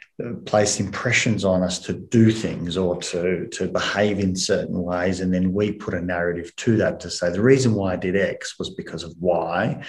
place 0.46 0.80
impressions 0.80 1.44
on 1.44 1.64
us 1.64 1.80
to 1.80 1.94
do 1.94 2.32
things 2.32 2.78
or 2.78 2.98
to 2.98 3.48
to 3.48 3.68
behave 3.68 4.20
in 4.20 4.36
certain 4.36 4.84
ways 4.84 5.22
and 5.22 5.34
then 5.34 5.52
we 5.52 5.72
put 5.72 5.96
a 5.96 6.02
narrative 6.02 6.56
to 6.56 6.78
that 6.78 7.00
to 7.00 7.10
say 7.10 7.32
the 7.32 7.42
reason 7.42 7.74
why 7.74 7.94
i 7.94 7.96
did 7.96 8.16
x 8.16 8.60
was 8.60 8.70
because 8.76 9.04
of 9.04 9.14
y. 9.20 9.84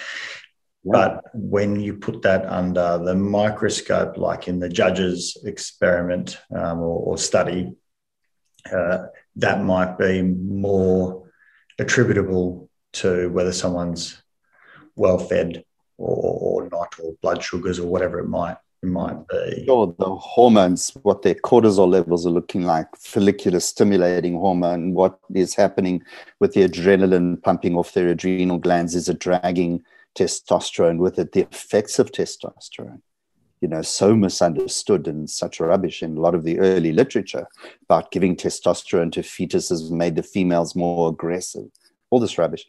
but 0.85 1.23
when 1.33 1.79
you 1.79 1.95
put 1.95 2.21
that 2.21 2.45
under 2.45 2.99
the 3.03 3.15
microscope 3.15 4.17
like 4.17 4.47
in 4.47 4.59
the 4.59 4.69
judge's 4.69 5.37
experiment 5.43 6.37
um, 6.55 6.79
or, 6.79 6.99
or, 6.99 7.17
study 7.17 7.73
uh, 8.71 9.05
that 9.35 9.63
might 9.63 9.97
be 9.97 10.21
more 10.21 11.29
attributable 11.79 12.69
to 12.93 13.29
whether 13.29 13.51
someone's 13.51 14.21
well 14.95 15.17
fed 15.17 15.63
or, 15.97 16.63
or 16.63 16.69
not 16.69 16.95
or 17.03 17.15
blood 17.21 17.43
sugars 17.43 17.79
or 17.79 17.87
whatever 17.87 18.19
it 18.19 18.27
might 18.27 18.57
it 18.83 18.87
might 18.87 19.27
be. 19.27 19.65
Sure, 19.65 19.93
the 19.97 20.15
hormones, 20.15 20.91
what 21.01 21.23
their 21.23 21.33
cortisol 21.33 21.89
levels 21.89 22.25
are 22.27 22.31
looking 22.31 22.63
like, 22.63 22.87
follicular 22.95 23.59
stimulating 23.59 24.35
hormone, 24.35 24.93
what 24.93 25.17
is 25.33 25.55
happening 25.55 26.03
with 26.39 26.53
the 26.53 26.67
adrenaline 26.67 27.41
pumping 27.41 27.75
off 27.75 27.93
their 27.93 28.09
adrenal 28.09 28.59
glands, 28.59 28.93
is 28.93 29.09
it 29.09 29.19
dragging 29.19 29.83
testosterone 30.15 30.97
with 30.97 31.19
it, 31.19 31.33
the 31.33 31.41
effects 31.41 31.99
of 31.99 32.11
testosterone. 32.11 33.01
You 33.61 33.69
know, 33.69 33.81
so 33.81 34.15
misunderstood 34.15 35.07
and 35.07 35.29
such 35.29 35.59
rubbish 35.59 36.03
in 36.03 36.17
a 36.17 36.21
lot 36.21 36.35
of 36.35 36.43
the 36.43 36.59
early 36.59 36.91
literature 36.91 37.47
about 37.83 38.11
giving 38.11 38.35
testosterone 38.35 39.11
to 39.13 39.21
fetuses 39.21 39.89
made 39.89 40.15
the 40.15 40.23
females 40.23 40.75
more 40.75 41.09
aggressive. 41.09 41.65
All 42.09 42.19
this 42.19 42.37
rubbish. 42.37 42.67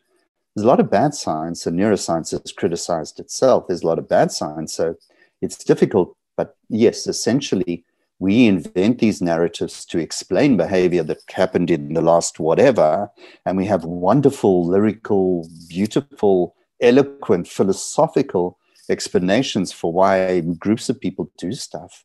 There's 0.55 0.65
a 0.65 0.69
lot 0.69 0.81
of 0.81 0.91
bad 0.91 1.15
science, 1.15 1.67
and 1.67 1.79
neuroscience 1.79 2.31
has 2.31 2.53
criticized 2.53 3.21
itself. 3.21 3.67
There's 3.67 3.83
a 3.83 3.87
lot 3.87 3.99
of 3.99 4.09
bad 4.09 4.33
science. 4.33 4.73
So 4.73 4.97
it's 5.43 5.62
difficult, 5.62 6.17
but 6.37 6.57
yes, 6.71 7.07
essentially, 7.07 7.85
we 8.19 8.47
invent 8.47 8.99
these 8.99 9.21
narratives 9.21 9.85
to 9.87 9.99
explain 9.99 10.57
behavior 10.57 11.03
that 11.03 11.19
happened 11.31 11.71
in 11.71 11.93
the 11.93 12.00
last 12.00 12.41
whatever. 12.41 13.11
And 13.45 13.59
we 13.59 13.67
have 13.67 13.85
wonderful, 13.85 14.67
lyrical, 14.67 15.47
beautiful, 15.69 16.55
eloquent, 16.80 17.49
philosophical 17.49 18.59
explanations 18.88 19.73
for 19.73 19.92
why 19.92 20.40
groups 20.40 20.88
of 20.88 21.00
people 21.00 21.30
do 21.38 21.52
stuff. 21.52 22.04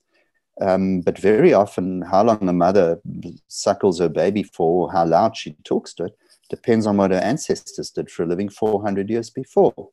Um, 0.60 1.02
but 1.02 1.18
very 1.18 1.54
often, 1.54 2.02
how 2.02 2.24
long 2.24 2.48
a 2.48 2.54
mother 2.54 3.00
suckles 3.48 4.00
her 4.00 4.10
baby 4.10 4.44
for, 4.44 4.92
how 4.92 5.06
loud 5.06 5.36
she 5.36 5.56
talks 5.64 5.94
to 5.96 6.06
it, 6.06 6.18
depends 6.50 6.86
on 6.86 6.98
what 6.98 7.12
her 7.12 7.18
ancestors 7.18 7.90
did 7.90 8.12
for 8.12 8.24
a 8.24 8.28
living 8.28 8.50
400 8.50 9.10
years 9.10 9.30
before. 9.30 9.90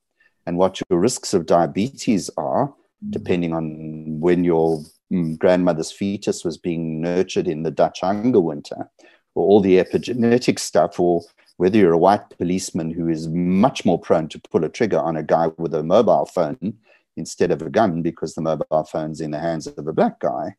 And 0.47 0.56
what 0.56 0.80
your 0.88 0.99
risks 0.99 1.35
of 1.35 1.47
diabetes 1.47 2.30
are 2.37 2.75
depending 3.11 3.52
on 3.52 4.20
when 4.20 4.44
your 4.44 4.82
mm, 5.12 5.38
grandmother's 5.38 5.92
fetus 5.92 6.44
was 6.44 6.58
being 6.58 7.00
nurtured 7.00 7.47
in 7.47 7.62
the 7.62 7.70
Dutch 7.70 8.00
hunger 8.00 8.40
winter, 8.40 8.90
or 9.38 9.47
all 9.47 9.61
the 9.61 9.76
epigenetic 9.76 10.59
stuff, 10.59 10.99
or 10.99 11.23
whether 11.59 11.78
you're 11.78 11.92
a 11.92 11.99
white 11.99 12.28
policeman 12.37 12.90
who 12.90 13.09
is 13.09 13.28
much 13.28 13.85
more 13.85 13.99
prone 13.99 14.28
to 14.28 14.40
pull 14.50 14.64
a 14.64 14.68
trigger 14.68 14.99
on 14.99 15.16
a 15.16 15.23
guy 15.23 15.47
with 15.59 15.73
a 15.75 15.83
mobile 15.83 16.26
phone 16.26 16.75
instead 17.16 17.52
of 17.52 17.62
a 17.62 17.71
gun 17.71 18.02
because 18.02 18.34
the 18.34 18.41
mobile 18.41 18.84
phone's 18.84 19.21
in 19.21 19.30
the 19.30 19.39
hands 19.39 19.67
of 19.69 19.86
a 19.86 19.93
black 19.93 20.19
guy, 20.19 20.56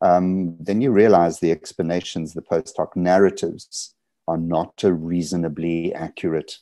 um, 0.00 0.56
then 0.58 0.80
you 0.80 0.90
realize 0.90 1.38
the 1.38 1.52
explanations, 1.52 2.34
the 2.34 2.42
post 2.42 2.76
hoc 2.76 2.96
narratives 2.96 3.94
are 4.26 4.38
not 4.38 4.82
a 4.82 4.92
reasonably 4.92 5.94
accurate, 5.94 6.58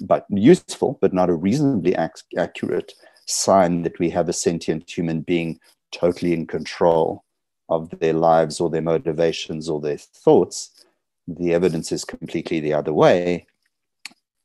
but 0.00 0.24
useful, 0.30 0.98
but 1.00 1.12
not 1.12 1.30
a 1.30 1.34
reasonably 1.34 1.94
ac- 1.94 2.24
accurate 2.38 2.92
sign 3.26 3.82
that 3.82 3.98
we 3.98 4.10
have 4.10 4.28
a 4.28 4.32
sentient 4.32 4.88
human 4.88 5.20
being 5.20 5.58
totally 5.92 6.32
in 6.32 6.46
control 6.46 7.24
of 7.68 7.90
their 7.98 8.12
lives 8.12 8.60
or 8.60 8.70
their 8.70 8.82
motivations 8.82 9.68
or 9.68 9.80
their 9.80 9.98
thoughts, 9.98 10.84
the 11.26 11.52
evidence 11.52 11.90
is 11.92 12.04
completely 12.04 12.60
the 12.60 12.72
other 12.72 12.92
way. 12.92 13.46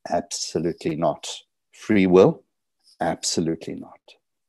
Absolutely 0.08 0.96
not. 0.96 1.28
Free 1.72 2.06
will? 2.06 2.42
Absolutely 3.00 3.74
not. 3.74 4.00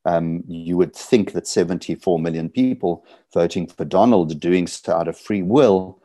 Um, 0.04 0.44
you 0.46 0.76
would 0.76 0.94
think 0.94 1.32
that 1.32 1.46
74 1.46 2.18
million 2.18 2.48
people 2.50 3.06
voting 3.32 3.66
for 3.66 3.84
Donald 3.84 4.38
doing 4.38 4.66
so 4.66 4.92
out 4.92 5.08
of 5.08 5.18
free 5.18 5.42
will, 5.42 6.02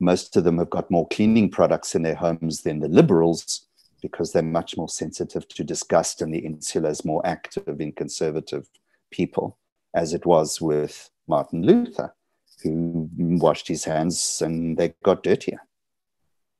most 0.00 0.36
of 0.36 0.44
them 0.44 0.58
have 0.58 0.70
got 0.70 0.90
more 0.90 1.06
cleaning 1.08 1.50
products 1.50 1.94
in 1.94 2.02
their 2.02 2.14
homes 2.14 2.62
than 2.62 2.80
the 2.80 2.88
liberals 2.88 3.66
because 4.00 4.32
they're 4.32 4.42
much 4.42 4.76
more 4.76 4.88
sensitive 4.88 5.48
to 5.48 5.64
disgust 5.64 6.20
and 6.20 6.32
the 6.32 6.38
insula 6.38 6.90
is 6.90 7.04
more 7.04 7.24
active 7.26 7.80
in 7.80 7.92
conservative 7.92 8.68
people, 9.10 9.58
as 9.94 10.12
it 10.12 10.26
was 10.26 10.60
with 10.60 11.10
Martin 11.26 11.62
Luther, 11.62 12.14
who 12.62 13.08
washed 13.16 13.68
his 13.68 13.84
hands 13.84 14.42
and 14.42 14.76
they 14.76 14.94
got 15.02 15.22
dirtier 15.22 15.60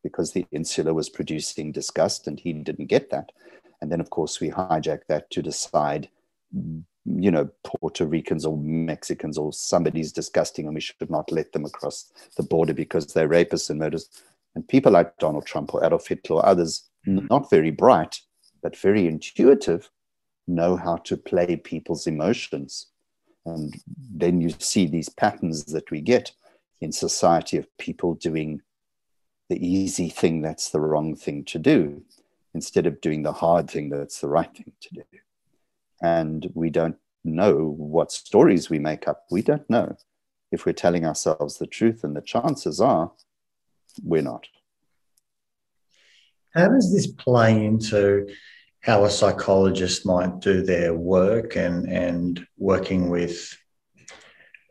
because 0.03 0.33
the 0.33 0.47
insula 0.53 0.93
was 0.93 1.09
producing 1.09 1.73
disgust 1.73 2.27
and 2.27 2.39
he 2.39 2.53
didn't 2.53 2.87
get 2.87 3.11
that. 3.11 3.33
And 3.81 3.91
then, 3.91 4.01
of 4.01 4.11
course, 4.11 4.41
we 4.41 4.51
hijack 4.51 5.01
that 5.09 5.31
to 5.31 5.43
decide, 5.43 6.09
you 6.53 7.31
know, 7.31 7.51
Puerto 7.65 8.07
Ricans 8.07 8.45
or 8.45 8.57
Mexicans 8.57 9.39
or 9.39 9.53
somebody's 9.53 10.13
disgusting 10.13 10.67
and 10.67 10.75
we 10.75 10.81
should 10.81 11.11
not 11.11 11.33
let 11.33 11.53
them 11.53 11.65
across 11.65 12.13
the 12.37 12.43
border 12.43 12.75
because 12.75 13.07
they're 13.07 13.29
rapists 13.29 13.71
and 13.71 13.79
murderers. 13.79 14.09
And 14.55 14.69
people 14.69 14.93
like 14.93 15.17
Donald 15.19 15.47
Trump 15.47 15.75
or 15.75 15.85
Adolf 15.85 16.07
Hitler 16.07 16.37
or 16.37 16.47
others 16.47 16.89
mm-hmm. 17.07 17.27
not 17.31 17.51
very 17.51 17.71
bright, 17.71 18.21
but 18.63 18.77
very 18.77 19.07
intuitive, 19.07 19.91
know 20.47 20.77
how 20.77 20.97
to 20.97 21.17
play 21.17 21.57
people's 21.57 22.07
emotions. 22.07 22.87
And 23.47 23.75
then 23.87 24.41
you 24.41 24.51
see 24.59 24.87
these 24.87 25.09
patterns 25.09 25.65
that 25.67 25.91
we 25.91 26.01
get 26.01 26.33
in 26.81 26.93
society 26.93 27.57
of 27.57 27.79
people 27.79 28.15
doing 28.15 28.63
the 29.49 29.67
easy 29.67 30.09
thing 30.09 30.41
that's 30.41 30.71
the 30.71 30.81
wrong 30.81 31.15
thing 31.15 31.45
to 31.45 31.59
do 31.59 32.03
instead 32.55 32.87
of 32.87 33.01
doing 33.01 33.23
the 33.23 33.33
hard 33.33 33.71
thing 33.71 33.91
that's 33.91 34.21
the 34.21 34.29
right 34.29 34.55
thing 34.55 34.73
to 34.81 34.95
do. 34.95 35.03
And 36.01 36.51
we 36.55 36.71
don't 36.71 36.97
know 37.25 37.75
what 37.77 38.13
stories 38.13 38.71
we 38.71 38.79
make 38.79 39.09
up. 39.09 39.25
We 39.31 39.43
don't 39.43 39.69
know 39.69 39.97
if 40.53 40.65
we're 40.65 40.73
telling 40.73 41.05
ourselves 41.05 41.59
the 41.59 41.67
truth, 41.67 42.05
and 42.05 42.15
the 42.15 42.21
chances 42.21 42.81
are 42.81 43.13
we're 44.03 44.23
not. 44.23 44.47
How 46.55 46.69
does 46.69 46.93
this 46.93 47.07
play 47.07 47.65
into 47.65 48.29
how 48.85 49.05
a 49.05 49.11
psychologist 49.11 50.05
might 50.05 50.41
do 50.41 50.63
their 50.63 50.93
work 50.93 51.57
and, 51.57 51.89
and 51.89 52.47
working 52.59 53.09
with 53.09 53.57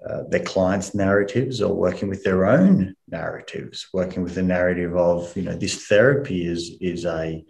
uh, 0.08 0.22
their 0.30 0.44
clients' 0.44 0.94
narratives 0.94 1.62
or 1.62 1.74
working 1.74 2.10
with 2.10 2.24
their 2.24 2.46
own 2.46 2.96
narratives, 3.10 3.88
working 3.92 4.22
with 4.22 4.36
the 4.36 4.44
narrative 4.44 4.96
of, 4.96 5.36
you 5.36 5.42
know, 5.42 5.56
this 5.56 5.88
therapy 5.88 6.46
is, 6.46 6.78
is 6.80 7.06
a 7.06 7.44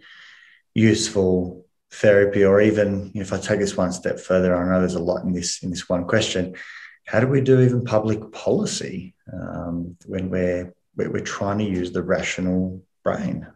useful 0.72 1.66
therapy, 1.92 2.44
or 2.44 2.62
even 2.62 3.12
if 3.14 3.34
I 3.34 3.38
take 3.38 3.60
this 3.60 3.76
one 3.76 3.92
step 3.92 4.18
further, 4.18 4.56
I 4.56 4.66
know 4.66 4.80
there's 4.80 4.94
a 4.94 5.02
lot 5.02 5.22
in 5.24 5.32
this 5.32 5.62
in 5.62 5.68
this 5.70 5.86
one 5.88 6.06
question. 6.06 6.54
How 7.06 7.20
do 7.20 7.26
we 7.26 7.42
do 7.42 7.60
even 7.60 7.84
public 7.84 8.32
policy 8.32 9.14
um, 9.30 9.96
when 10.06 10.30
we're 10.30 10.74
we're 10.96 11.20
trying 11.20 11.58
to 11.58 11.64
use 11.64 11.92
the 11.92 12.02
rational 12.02 12.82
brain? 13.02 13.46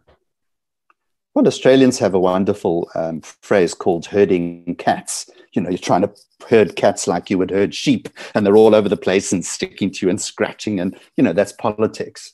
Well, 1.39 1.47
Australians 1.47 1.97
have 1.99 2.15
a 2.15 2.19
wonderful 2.19 2.91
um, 2.95 3.21
phrase 3.21 3.73
called 3.73 4.05
herding 4.05 4.75
cats. 4.77 5.29
You 5.53 5.61
know, 5.61 5.69
you're 5.69 5.77
trying 5.77 6.01
to 6.01 6.13
herd 6.49 6.75
cats 6.75 7.07
like 7.07 7.29
you 7.29 7.37
would 7.37 7.49
herd 7.49 7.73
sheep, 7.73 8.09
and 8.35 8.45
they're 8.45 8.57
all 8.57 8.75
over 8.75 8.89
the 8.89 8.97
place 8.97 9.31
and 9.31 9.45
sticking 9.45 9.89
to 9.89 10.05
you 10.05 10.09
and 10.09 10.19
scratching, 10.19 10.81
and 10.81 10.99
you 11.15 11.23
know 11.23 11.31
that's 11.31 11.53
politics. 11.53 12.33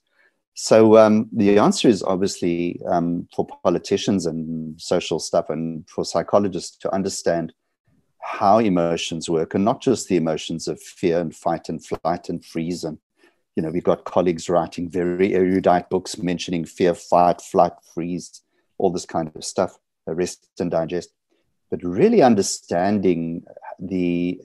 So 0.55 0.97
um, 0.97 1.29
the 1.31 1.59
answer 1.59 1.87
is 1.87 2.01
obviously 2.01 2.81
um, 2.87 3.27
for 3.35 3.45
politicians 3.63 4.25
and 4.25 4.81
social 4.81 5.19
stuff, 5.19 5.51
and 5.51 5.87
for 5.87 6.03
psychologists 6.03 6.75
to 6.77 6.91
understand 6.91 7.53
how 8.23 8.57
emotions 8.57 9.29
work, 9.29 9.53
and 9.53 9.63
not 9.63 9.83
just 9.83 10.07
the 10.07 10.17
emotions 10.17 10.67
of 10.67 10.81
fear 10.81 11.19
and 11.19 11.35
fight 11.35 11.69
and 11.69 11.85
flight 11.85 12.27
and 12.29 12.43
freeze. 12.43 12.83
And 12.83 12.97
you 13.55 13.61
know, 13.61 13.69
we've 13.69 13.83
got 13.83 14.05
colleagues 14.05 14.49
writing 14.49 14.89
very 14.89 15.35
erudite 15.35 15.91
books 15.91 16.17
mentioning 16.17 16.65
fear, 16.65 16.95
fight, 16.95 17.39
flight, 17.39 17.73
freeze 17.93 18.41
all 18.77 18.91
this 18.91 19.05
kind 19.05 19.31
of 19.35 19.43
stuff, 19.43 19.77
uh, 20.07 20.13
rest 20.13 20.47
and 20.59 20.71
digest, 20.71 21.11
but 21.69 21.83
really 21.83 22.21
understanding 22.21 23.43
the 23.79 24.39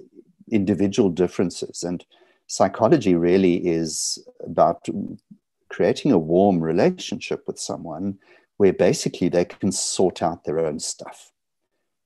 individual 0.50 1.10
differences. 1.10 1.82
And 1.82 2.04
psychology 2.46 3.14
really 3.14 3.56
is 3.56 4.18
about 4.44 4.88
creating 5.68 6.12
a 6.12 6.18
warm 6.18 6.60
relationship 6.60 7.44
with 7.46 7.58
someone 7.58 8.18
where 8.56 8.72
basically 8.72 9.28
they 9.28 9.44
can 9.44 9.72
sort 9.72 10.22
out 10.22 10.44
their 10.44 10.58
own 10.58 10.78
stuff 10.78 11.30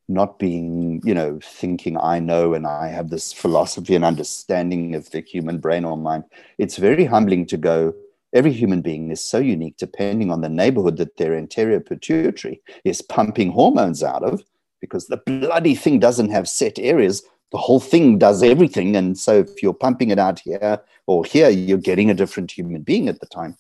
not 0.08 0.38
being 0.38 1.00
you 1.04 1.14
know 1.14 1.38
thinking 1.42 1.96
i 1.98 2.18
know 2.18 2.52
and 2.52 2.66
i 2.66 2.88
have 2.88 3.08
this 3.08 3.32
philosophy 3.32 3.94
and 3.94 4.04
understanding 4.04 4.94
of 4.94 5.10
the 5.10 5.20
human 5.20 5.58
brain 5.58 5.84
or 5.84 5.96
mind 5.96 6.24
it's 6.58 6.76
very 6.76 7.06
humbling 7.06 7.46
to 7.46 7.56
go 7.56 7.94
every 8.34 8.52
human 8.52 8.82
being 8.82 9.10
is 9.10 9.24
so 9.24 9.38
unique 9.38 9.76
depending 9.78 10.30
on 10.30 10.40
the 10.42 10.48
neighborhood 10.48 10.96
that 10.98 11.16
their 11.16 11.34
anterior 11.34 11.80
pituitary 11.80 12.60
is 12.84 13.00
pumping 13.00 13.52
hormones 13.52 14.02
out 14.02 14.22
of 14.22 14.42
because 14.80 15.06
the 15.06 15.16
bloody 15.16 15.74
thing 15.74 15.98
doesn't 15.98 16.30
have 16.30 16.48
set 16.48 16.78
areas 16.78 17.22
the 17.54 17.58
whole 17.58 17.78
thing 17.78 18.18
does 18.18 18.42
everything. 18.42 18.96
And 18.96 19.16
so 19.16 19.38
if 19.38 19.62
you're 19.62 19.74
pumping 19.74 20.10
it 20.10 20.18
out 20.18 20.40
here 20.40 20.80
or 21.06 21.24
here, 21.24 21.48
you're 21.48 21.78
getting 21.78 22.10
a 22.10 22.14
different 22.14 22.50
human 22.50 22.82
being 22.82 23.08
at 23.08 23.20
the 23.20 23.26
time, 23.26 23.56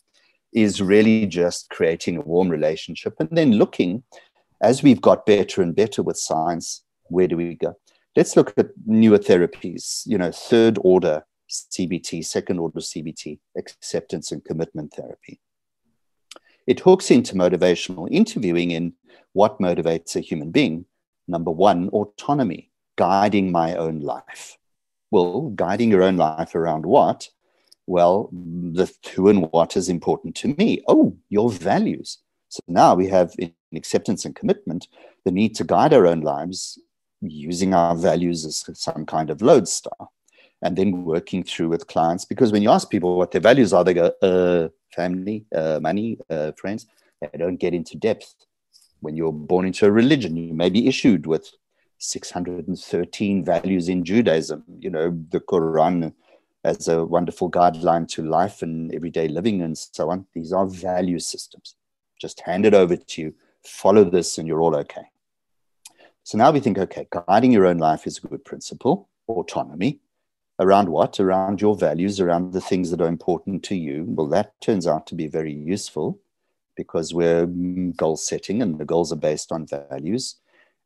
is 0.52 0.82
really 0.82 1.26
just 1.26 1.70
creating 1.70 2.16
a 2.16 2.22
warm 2.22 2.48
relationship 2.48 3.14
and 3.20 3.28
then 3.30 3.52
looking 3.52 4.02
as 4.60 4.82
we've 4.82 5.00
got 5.00 5.26
better 5.26 5.62
and 5.62 5.76
better 5.76 6.02
with 6.02 6.16
science, 6.16 6.82
where 7.04 7.28
do 7.28 7.36
we 7.36 7.54
go? 7.54 7.76
Let's 8.16 8.36
look 8.36 8.52
at 8.56 8.70
newer 8.84 9.18
therapies, 9.18 10.02
you 10.06 10.18
know, 10.18 10.32
third 10.32 10.76
order 10.82 11.24
CBT, 11.72 12.24
second 12.24 12.58
order 12.58 12.80
CBT, 12.80 13.38
acceptance 13.56 14.32
and 14.32 14.44
commitment 14.44 14.92
therapy. 14.92 15.40
It 16.66 16.80
hooks 16.80 17.10
into 17.10 17.34
motivational 17.34 18.08
interviewing 18.10 18.70
in 18.70 18.94
what 19.32 19.58
motivates 19.58 20.16
a 20.16 20.20
human 20.20 20.50
being. 20.50 20.86
Number 21.28 21.50
one, 21.50 21.88
autonomy 21.90 22.70
guiding 22.96 23.52
my 23.52 23.74
own 23.74 24.00
life. 24.00 24.56
Well, 25.10 25.50
guiding 25.50 25.90
your 25.90 26.02
own 26.02 26.16
life 26.16 26.54
around 26.54 26.86
what? 26.86 27.28
Well, 27.86 28.30
the 28.32 28.90
who 29.14 29.28
and 29.28 29.50
what 29.52 29.76
is 29.76 29.88
important 29.88 30.34
to 30.36 30.54
me. 30.56 30.82
Oh, 30.88 31.16
your 31.28 31.50
values. 31.50 32.18
So 32.48 32.60
now 32.66 32.94
we 32.94 33.08
have 33.08 33.32
in 33.38 33.52
acceptance 33.74 34.24
and 34.24 34.34
commitment 34.34 34.88
the 35.24 35.32
need 35.32 35.54
to 35.56 35.64
guide 35.64 35.92
our 35.92 36.06
own 36.06 36.20
lives 36.20 36.78
using 37.20 37.74
our 37.74 37.94
values 37.94 38.44
as 38.44 38.64
some 38.78 39.04
kind 39.06 39.30
of 39.30 39.42
lodestar 39.42 40.08
and 40.64 40.76
then 40.76 41.04
working 41.04 41.44
through 41.44 41.68
with 41.68 41.86
clients. 41.86 42.24
Because 42.24 42.50
when 42.50 42.62
you 42.62 42.70
ask 42.70 42.90
people 42.90 43.16
what 43.16 43.30
their 43.30 43.40
values 43.40 43.72
are, 43.72 43.84
they 43.84 43.94
go, 43.94 44.06
uh, 44.22 44.68
family, 44.94 45.44
uh, 45.54 45.78
money, 45.80 46.18
uh, 46.30 46.52
friends. 46.52 46.86
They 47.20 47.38
don't 47.38 47.56
get 47.56 47.74
into 47.74 47.96
depth. 47.96 48.34
When 49.00 49.14
you're 49.14 49.32
born 49.32 49.66
into 49.66 49.86
a 49.86 49.90
religion, 49.90 50.36
you 50.36 50.54
may 50.54 50.70
be 50.70 50.88
issued 50.88 51.26
with 51.26 51.50
613 51.98 53.44
values 53.44 53.88
in 53.88 54.04
Judaism. 54.04 54.64
You 54.78 54.90
know, 54.90 55.10
the 55.30 55.40
Quran 55.40 56.14
as 56.64 56.88
a 56.88 57.04
wonderful 57.04 57.50
guideline 57.50 58.08
to 58.08 58.22
life 58.22 58.62
and 58.62 58.94
everyday 58.94 59.28
living 59.28 59.60
and 59.60 59.76
so 59.76 60.10
on. 60.10 60.26
These 60.32 60.52
are 60.52 60.66
value 60.66 61.18
systems. 61.18 61.76
Just 62.18 62.40
hand 62.40 62.64
it 62.64 62.72
over 62.72 62.96
to 62.96 63.22
you, 63.22 63.34
follow 63.62 64.04
this, 64.04 64.38
and 64.38 64.48
you're 64.48 64.62
all 64.62 64.76
okay. 64.76 65.04
So 66.22 66.38
now 66.38 66.50
we 66.50 66.60
think, 66.60 66.78
okay, 66.78 67.06
guiding 67.28 67.52
your 67.52 67.66
own 67.66 67.76
life 67.76 68.06
is 68.06 68.16
a 68.16 68.26
good 68.26 68.46
principle, 68.46 69.10
autonomy. 69.28 70.00
Around 70.60 70.88
what? 70.88 71.18
Around 71.18 71.60
your 71.60 71.76
values, 71.76 72.20
around 72.20 72.52
the 72.52 72.60
things 72.60 72.90
that 72.90 73.00
are 73.00 73.08
important 73.08 73.62
to 73.64 73.74
you. 73.74 74.04
Well, 74.06 74.28
that 74.28 74.52
turns 74.60 74.86
out 74.86 75.06
to 75.08 75.14
be 75.14 75.26
very 75.26 75.52
useful 75.52 76.20
because 76.76 77.12
we're 77.12 77.46
mm, 77.46 77.96
goal 77.96 78.16
setting 78.16 78.62
and 78.62 78.78
the 78.78 78.84
goals 78.84 79.12
are 79.12 79.16
based 79.16 79.52
on 79.52 79.66
values 79.66 80.36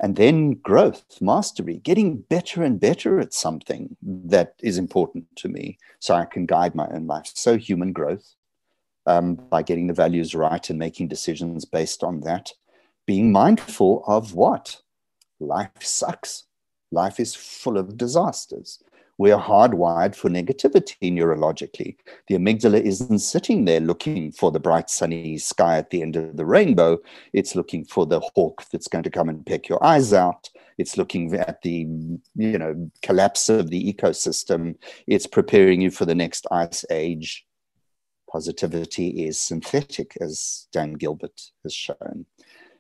and 0.01 0.17
then 0.17 0.53
growth, 0.55 1.21
mastery, 1.21 1.79
getting 1.79 2.19
better 2.19 2.63
and 2.63 2.79
better 2.79 3.19
at 3.19 3.35
something 3.35 3.97
that 4.03 4.55
is 4.63 4.79
important 4.79 5.25
to 5.37 5.49
me 5.49 5.79
so 5.99 6.15
I 6.15 6.25
can 6.25 6.47
guide 6.47 6.75
my 6.75 6.87
own 6.89 7.07
life. 7.07 7.33
So, 7.35 7.57
human 7.57 7.93
growth 7.93 8.35
um, 9.07 9.35
by 9.35 9.63
getting 9.63 9.89
the 9.89 9.95
values 9.95 10.35
right 10.35 10.69
and 10.71 10.79
making 10.79 11.09
decisions 11.09 11.65
based 11.65 12.05
on 12.05 12.21
that. 12.21 12.53
Being 13.07 13.33
mindful 13.33 14.05
of 14.07 14.35
what? 14.35 14.83
Life 15.41 15.71
sucks. 15.81 16.45
Life 16.93 17.19
is 17.19 17.35
full 17.35 17.77
of 17.77 17.97
disasters. 17.97 18.83
We're 19.19 19.37
hardwired 19.37 20.15
for 20.15 20.31
negativity 20.31 21.13
neurologically. 21.13 21.97
The 22.29 22.37
amygdala 22.37 22.81
isn't 22.81 23.19
sitting 23.19 23.65
there 23.65 23.81
looking 23.81 24.31
for 24.31 24.53
the 24.53 24.61
bright 24.61 24.89
sunny 24.89 25.39
sky 25.39 25.77
at 25.77 25.91
the 25.91 26.03
end 26.03 26.15
of 26.15 26.37
the 26.37 26.47
rainbow. 26.47 26.99
It's 27.33 27.57
looking 27.57 27.85
for 27.85 28.07
the 28.07 28.21
hawk 28.21 28.65
that's 28.71 28.87
going 28.87 29.03
to 29.03 29.11
come 29.11 29.29
and 29.29 29.45
peck 29.45 29.69
your 29.69 29.85
eyes 29.85 30.13
out. 30.13 30.49
It's 30.79 30.97
looking 30.97 31.35
at 31.35 31.61
the 31.63 31.89
you 32.37 32.59
know 32.59 32.91
collapse 33.03 33.49
of 33.49 33.71
the 33.71 33.93
ecosystem. 33.93 34.77
It's 35.09 35.27
preparing 35.27 35.81
you 35.81 35.91
for 35.91 36.05
the 36.05 36.15
next 36.15 36.47
ice 36.53 36.85
age. 36.89 37.45
Positivity 38.31 39.27
is 39.27 39.41
synthetic, 39.41 40.17
as 40.21 40.69
Dan 40.71 40.93
Gilbert 40.93 41.51
has 41.65 41.75
shown. 41.75 42.27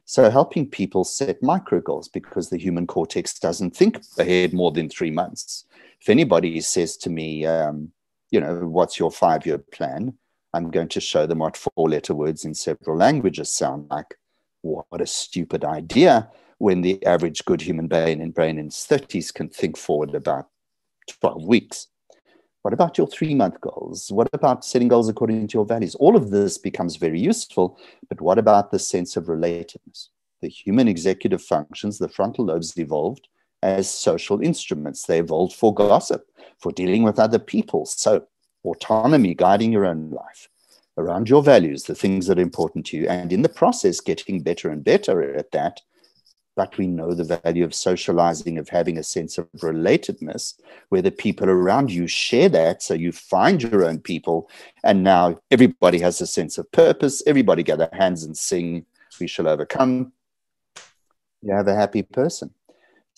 So, 0.04 0.30
helping 0.30 0.70
people 0.70 1.04
set 1.04 1.42
micro 1.42 1.80
goals 1.80 2.08
because 2.08 2.50
the 2.50 2.58
human 2.58 2.86
cortex 2.86 3.38
doesn't 3.38 3.74
think 3.74 4.00
ahead 4.18 4.52
more 4.52 4.70
than 4.70 4.88
three 4.88 5.10
months 5.10 5.64
if 6.00 6.08
anybody 6.08 6.60
says 6.60 6.96
to 6.98 7.10
me, 7.10 7.44
um, 7.44 7.92
you 8.30 8.40
know, 8.40 8.68
what's 8.68 8.98
your 8.98 9.10
five 9.10 9.46
year 9.46 9.58
plan? 9.58 10.14
I'm 10.54 10.70
going 10.70 10.88
to 10.88 11.00
show 11.00 11.26
them 11.26 11.40
what 11.40 11.56
four 11.56 11.88
letter 11.88 12.14
words 12.14 12.44
in 12.44 12.54
several 12.54 12.96
languages 12.96 13.52
sound 13.52 13.88
like. 13.90 14.14
What 14.62 15.00
a 15.00 15.06
stupid 15.06 15.64
idea 15.64 16.30
when 16.58 16.80
the 16.80 17.04
average 17.06 17.44
good 17.44 17.60
human 17.60 17.86
being 17.86 18.20
in 18.20 18.32
brain 18.32 18.58
in 18.58 18.66
his 18.66 18.86
30s 18.88 19.32
can 19.32 19.48
think 19.48 19.76
forward 19.76 20.14
about 20.14 20.48
12 21.20 21.44
weeks. 21.44 21.86
What 22.62 22.74
about 22.74 22.98
your 22.98 23.06
three 23.06 23.34
month 23.34 23.60
goals? 23.60 24.10
What 24.10 24.28
about 24.32 24.64
setting 24.64 24.88
goals 24.88 25.08
according 25.08 25.46
to 25.48 25.58
your 25.58 25.64
values? 25.64 25.94
All 25.94 26.16
of 26.16 26.30
this 26.30 26.58
becomes 26.58 26.96
very 26.96 27.20
useful, 27.20 27.78
but 28.08 28.20
what 28.20 28.38
about 28.38 28.72
the 28.72 28.78
sense 28.78 29.16
of 29.16 29.26
relatedness? 29.26 30.08
The 30.42 30.48
human 30.48 30.88
executive 30.88 31.42
functions, 31.42 31.98
the 31.98 32.08
frontal 32.08 32.46
lobes 32.46 32.76
evolved 32.76 33.28
as 33.62 33.90
social 33.90 34.40
instruments. 34.40 35.06
They 35.06 35.18
evolved 35.18 35.54
for 35.54 35.74
gossip, 35.74 36.26
for 36.58 36.72
dealing 36.72 37.02
with 37.02 37.18
other 37.18 37.38
people. 37.38 37.86
So, 37.86 38.26
autonomy, 38.64 39.34
guiding 39.34 39.72
your 39.72 39.86
own 39.86 40.10
life 40.10 40.48
around 40.96 41.28
your 41.28 41.42
values, 41.42 41.84
the 41.84 41.94
things 41.94 42.26
that 42.26 42.38
are 42.38 42.42
important 42.42 42.86
to 42.86 42.96
you, 42.96 43.08
and 43.08 43.32
in 43.32 43.42
the 43.42 43.48
process, 43.48 44.00
getting 44.00 44.42
better 44.42 44.68
and 44.68 44.84
better 44.84 45.34
at 45.34 45.52
that. 45.52 45.80
But 46.56 46.76
we 46.76 46.88
know 46.88 47.14
the 47.14 47.40
value 47.44 47.64
of 47.64 47.72
socializing, 47.72 48.58
of 48.58 48.68
having 48.68 48.98
a 48.98 49.04
sense 49.04 49.38
of 49.38 49.48
relatedness, 49.58 50.54
where 50.88 51.02
the 51.02 51.12
people 51.12 51.48
around 51.48 51.92
you 51.92 52.08
share 52.08 52.48
that. 52.48 52.82
So 52.82 52.94
you 52.94 53.12
find 53.12 53.62
your 53.62 53.84
own 53.84 54.00
people. 54.00 54.50
And 54.82 55.04
now 55.04 55.40
everybody 55.52 56.00
has 56.00 56.20
a 56.20 56.26
sense 56.26 56.58
of 56.58 56.70
purpose. 56.72 57.22
Everybody 57.28 57.62
gather 57.62 57.88
hands 57.92 58.24
and 58.24 58.36
sing, 58.36 58.86
We 59.20 59.28
shall 59.28 59.46
overcome. 59.46 60.12
You 61.42 61.54
have 61.54 61.68
a 61.68 61.76
happy 61.76 62.02
person. 62.02 62.52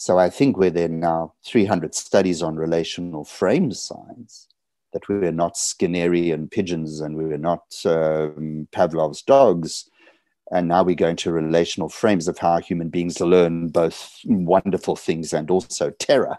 So 0.01 0.19
I 0.19 0.31
think 0.31 0.57
where 0.57 0.71
there 0.71 0.87
are 0.87 0.89
now 0.89 1.35
300 1.45 1.95
studies 1.95 2.43
on 2.43 2.57
relational 2.57 3.23
frame 3.23 3.71
science, 3.71 4.49
that 4.95 5.07
we 5.11 5.17
are 5.27 5.31
not 5.31 5.57
Skinnerian 5.57 6.51
pigeons 6.51 7.03
and 7.03 7.19
we 7.19 7.25
are 7.25 7.37
not 7.37 7.65
um, 7.85 8.67
Pavlov's 8.73 9.21
dogs. 9.21 9.91
And 10.53 10.69
now 10.69 10.85
we 10.85 10.95
go 10.95 11.09
into 11.09 11.31
relational 11.31 11.91
frames 11.91 12.29
of 12.29 12.39
how 12.39 12.61
human 12.61 12.89
beings 12.89 13.21
learn 13.21 13.69
both 13.69 14.19
wonderful 14.25 14.97
things 14.97 15.35
and 15.35 15.51
also 15.51 15.91
terror 15.91 16.39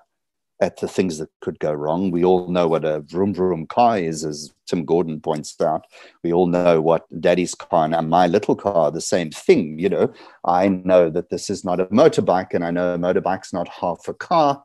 at 0.61 0.77
the 0.77 0.87
things 0.87 1.17
that 1.17 1.29
could 1.41 1.57
go 1.59 1.73
wrong. 1.73 2.11
We 2.11 2.23
all 2.23 2.47
know 2.47 2.67
what 2.67 2.85
a 2.85 3.01
vroom 3.01 3.33
vroom 3.33 3.65
car 3.65 3.97
is, 3.97 4.23
as 4.23 4.53
Tim 4.67 4.85
Gordon 4.85 5.19
points 5.19 5.59
out. 5.59 5.85
We 6.23 6.31
all 6.31 6.45
know 6.45 6.79
what 6.79 7.07
daddy's 7.19 7.55
car 7.55 7.89
and 7.91 8.09
my 8.09 8.27
little 8.27 8.55
car, 8.55 8.91
the 8.91 9.01
same 9.01 9.31
thing. 9.31 9.79
You 9.79 9.89
know, 9.89 10.13
I 10.45 10.67
know 10.67 11.09
that 11.09 11.31
this 11.31 11.49
is 11.49 11.65
not 11.65 11.79
a 11.79 11.87
motorbike, 11.87 12.53
and 12.53 12.63
I 12.63 12.69
know 12.69 12.93
a 12.93 12.97
motorbike's 12.97 13.51
not 13.51 13.67
half 13.67 14.07
a 14.07 14.13
car. 14.13 14.63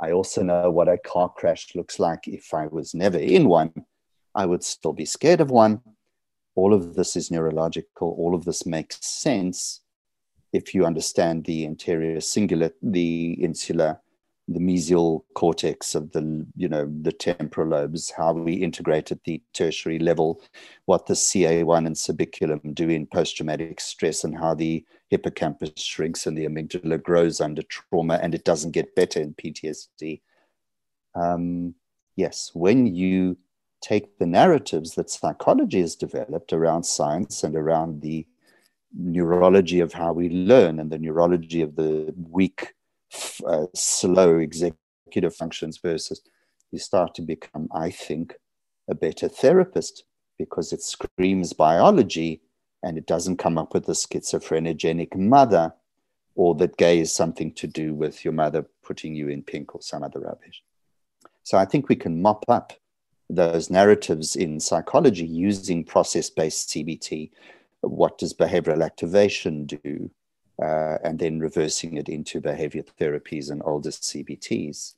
I 0.00 0.10
also 0.10 0.42
know 0.42 0.70
what 0.72 0.88
a 0.88 0.98
car 0.98 1.28
crash 1.28 1.68
looks 1.76 2.00
like 2.00 2.26
if 2.26 2.52
I 2.52 2.66
was 2.66 2.92
never 2.92 3.18
in 3.18 3.48
one. 3.48 3.72
I 4.34 4.46
would 4.46 4.64
still 4.64 4.92
be 4.92 5.04
scared 5.04 5.40
of 5.40 5.52
one. 5.52 5.80
All 6.56 6.74
of 6.74 6.96
this 6.96 7.14
is 7.14 7.30
neurological. 7.30 8.16
All 8.18 8.34
of 8.34 8.44
this 8.44 8.66
makes 8.66 8.98
sense 9.06 9.80
if 10.52 10.74
you 10.74 10.84
understand 10.84 11.44
the 11.44 11.66
anterior 11.66 12.18
cingulate, 12.18 12.74
the 12.82 13.32
insular 13.40 14.00
the 14.48 14.60
mesial 14.60 15.24
cortex 15.34 15.94
of 15.94 16.12
the 16.12 16.46
you 16.54 16.68
know 16.68 16.90
the 17.02 17.12
temporal 17.12 17.68
lobes 17.68 18.10
how 18.10 18.32
we 18.32 18.52
integrate 18.52 19.10
at 19.10 19.24
the 19.24 19.42
tertiary 19.54 19.98
level 19.98 20.42
what 20.84 21.06
the 21.06 21.14
ca1 21.14 21.86
and 21.86 21.96
subiculum 21.96 22.74
do 22.74 22.90
in 22.90 23.06
post-traumatic 23.06 23.80
stress 23.80 24.22
and 24.22 24.36
how 24.36 24.54
the 24.54 24.84
hippocampus 25.08 25.72
shrinks 25.76 26.26
and 26.26 26.36
the 26.36 26.44
amygdala 26.44 27.02
grows 27.02 27.40
under 27.40 27.62
trauma 27.62 28.18
and 28.22 28.34
it 28.34 28.44
doesn't 28.44 28.72
get 28.72 28.94
better 28.94 29.20
in 29.20 29.34
ptsd 29.34 30.20
um, 31.14 31.74
yes 32.16 32.50
when 32.52 32.86
you 32.86 33.38
take 33.80 34.18
the 34.18 34.26
narratives 34.26 34.94
that 34.94 35.10
psychology 35.10 35.80
has 35.80 35.96
developed 35.96 36.52
around 36.52 36.82
science 36.82 37.44
and 37.44 37.56
around 37.56 38.02
the 38.02 38.26
neurology 38.96 39.80
of 39.80 39.92
how 39.92 40.12
we 40.12 40.28
learn 40.28 40.78
and 40.80 40.90
the 40.90 40.98
neurology 40.98 41.62
of 41.62 41.76
the 41.76 42.14
weak 42.30 42.74
uh, 43.46 43.66
slow 43.74 44.38
executive 44.38 45.34
functions 45.34 45.78
versus 45.78 46.20
you 46.70 46.78
start 46.78 47.14
to 47.14 47.22
become, 47.22 47.68
I 47.74 47.90
think, 47.90 48.34
a 48.88 48.94
better 48.94 49.28
therapist 49.28 50.04
because 50.38 50.72
it 50.72 50.82
screams 50.82 51.52
biology 51.52 52.42
and 52.82 52.98
it 52.98 53.06
doesn't 53.06 53.38
come 53.38 53.56
up 53.56 53.72
with 53.72 53.88
a 53.88 53.92
schizophrenogenic 53.92 55.16
mother 55.16 55.72
or 56.34 56.54
that 56.56 56.76
gay 56.76 56.98
is 56.98 57.12
something 57.12 57.52
to 57.52 57.66
do 57.66 57.94
with 57.94 58.24
your 58.24 58.34
mother 58.34 58.66
putting 58.82 59.14
you 59.14 59.28
in 59.28 59.42
pink 59.42 59.74
or 59.74 59.80
some 59.80 60.02
other 60.02 60.20
rubbish. 60.20 60.62
So 61.44 61.58
I 61.58 61.64
think 61.64 61.88
we 61.88 61.96
can 61.96 62.20
mop 62.20 62.44
up 62.48 62.72
those 63.30 63.70
narratives 63.70 64.36
in 64.36 64.60
psychology 64.60 65.26
using 65.26 65.84
process 65.84 66.28
based 66.28 66.70
CBT. 66.70 67.30
What 67.80 68.18
does 68.18 68.34
behavioral 68.34 68.84
activation 68.84 69.66
do? 69.66 70.10
Uh, 70.62 70.98
and 71.02 71.18
then 71.18 71.40
reversing 71.40 71.96
it 71.96 72.08
into 72.08 72.40
behavior 72.40 72.84
therapies 73.00 73.50
and 73.50 73.60
older 73.64 73.90
CBTs 73.90 74.94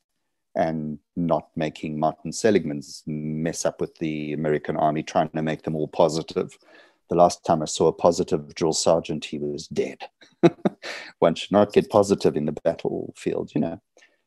and 0.55 0.99
not 1.17 1.49
making 1.57 1.99
Martin 1.99 2.33
Seligman's 2.33 3.03
mess 3.07 3.65
up 3.65 3.81
with 3.81 3.97
the 3.99 4.33
American 4.33 4.77
army, 4.77 5.03
trying 5.03 5.29
to 5.31 5.43
make 5.43 5.63
them 5.63 5.77
all 5.77 5.89
positive. 5.89 6.59
The 7.09 7.15
last 7.15 7.45
time 7.45 7.63
I 7.63 7.67
saw 7.67 7.87
a 7.87 7.93
positive 7.93 8.55
drill 8.55 8.73
sergeant, 8.73 9.27
he 9.27 9.39
was 9.39 9.69
dead. 9.69 10.03
One 11.19 11.35
should 11.35 11.53
not 11.53 11.73
get 11.73 11.91
positive 11.91 12.37
in 12.37 12.47
the 12.47 12.53
battlefield, 12.53 13.53
you 13.55 13.61
know. 13.61 13.81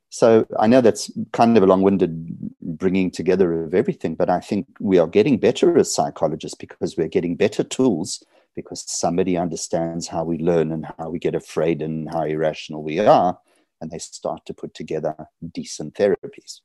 So 0.10 0.46
I 0.60 0.68
know 0.68 0.82
that's 0.82 1.12
kind 1.34 1.56
of 1.58 1.64
a 1.64 1.68
long 1.68 1.82
winded 1.82 2.28
bringing 2.62 3.12
together 3.12 3.64
of 3.64 3.74
everything, 3.74 4.16
but 4.16 4.30
I 4.30 4.40
think 4.40 4.68
we 4.80 4.98
are 4.98 5.08
getting 5.08 5.38
better 5.38 5.78
as 5.78 5.94
psychologists 5.94 6.58
because 6.58 6.98
we're 6.98 7.08
getting 7.08 7.36
better 7.36 7.64
tools 7.64 8.24
because 8.56 8.84
somebody 8.88 9.38
understands 9.38 10.08
how 10.08 10.24
we 10.24 10.38
learn 10.38 10.72
and 10.72 10.86
how 10.98 11.10
we 11.10 11.20
get 11.20 11.36
afraid 11.36 11.82
and 11.82 12.10
how 12.10 12.24
irrational 12.24 12.84
we 12.84 13.00
are. 13.00 13.40
And 13.82 13.90
they 13.90 14.00
start 14.00 14.46
to 14.46 14.54
put 14.54 14.74
together 14.74 15.16
decent 15.54 15.96
therapies. 15.96 16.62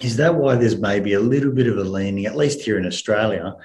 Is 0.00 0.16
that 0.18 0.34
why 0.34 0.54
there's 0.54 0.78
maybe 0.78 1.14
a 1.14 1.20
little 1.20 1.52
bit 1.52 1.66
of 1.66 1.76
a 1.76 1.82
leaning, 1.82 2.26
at 2.26 2.36
least 2.36 2.60
here 2.60 2.78
in 2.78 2.86
Australia, 2.86 3.56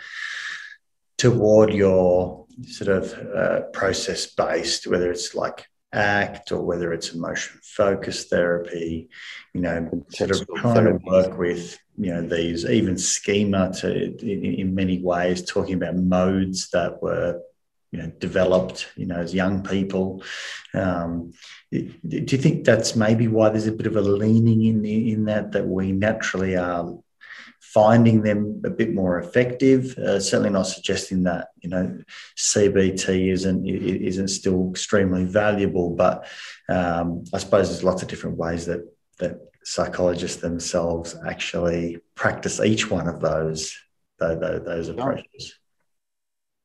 toward 1.18 1.74
your 1.74 2.46
sort 2.64 2.90
of 2.90 3.14
uh, 3.14 3.62
process 3.72 4.26
based, 4.26 4.88
whether 4.88 5.12
it's 5.12 5.36
like 5.36 5.68
ACT 5.94 6.52
or 6.52 6.62
whether 6.62 6.92
it's 6.92 7.14
emotion 7.14 7.60
focused 7.64 8.30
therapy, 8.30 9.10
you 9.54 9.62
know, 9.62 10.06
sort 10.10 10.32
of 10.32 10.48
trying 10.58 10.86
to 10.86 11.00
work 11.06 11.38
with, 11.38 11.78
you 11.98 12.14
know, 12.14 12.22
these 12.22 12.66
even 12.66 12.98
schema 12.98 13.72
to 13.74 14.16
in, 14.20 14.44
in, 14.44 14.76
many 14.76 15.00
ways, 15.00 15.44
talking 15.46 15.76
about 15.76 15.96
modes 15.96 16.70
that 16.72 17.02
were, 17.02 17.42
you 17.92 18.00
know, 18.00 18.12
developed, 18.20 18.90
you 18.96 19.06
know, 19.06 19.18
as 19.18 19.34
young 19.34 19.64
people. 19.64 20.24
Um, 20.74 21.34
do 21.72 21.92
you 22.08 22.38
think 22.38 22.66
that's 22.66 22.96
maybe 22.96 23.28
why 23.28 23.50
there's 23.50 23.68
a 23.68 23.72
bit 23.72 23.88
of 23.88 23.96
a 23.96 24.02
leaning 24.02 24.66
in 24.66 24.84
in 24.86 25.26
that 25.26 25.52
that 25.52 25.68
we 25.68 25.92
naturally 25.92 26.56
are 26.56 26.98
finding 27.74 28.22
them 28.22 28.62
a 28.64 28.70
bit 28.70 28.94
more 28.94 29.18
effective. 29.20 29.98
Uh, 29.98 30.20
certainly 30.20 30.52
not 30.52 30.68
suggesting 30.68 31.24
that 31.24 31.50
you 31.62 31.70
know 31.70 32.00
CBT 32.38 33.32
isn't 33.32 33.66
isn't 33.66 34.28
still 34.28 34.70
extremely 34.70 35.26
valuable, 35.26 35.90
but 35.90 36.28
um, 36.70 37.24
I 37.34 37.40
suppose 37.40 37.70
there's 37.70 37.84
lots 37.84 38.04
of 38.04 38.08
different 38.08 38.38
ways 38.38 38.66
that 38.68 38.82
that 39.20 39.40
psychologists 39.64 40.42
themselves 40.42 41.16
actually 41.26 41.98
practice 42.16 42.60
each 42.60 42.90
one 42.92 43.08
of 43.08 43.20
those 43.22 43.76
those, 44.20 44.64
those 44.64 44.90
approaches. 44.90 45.56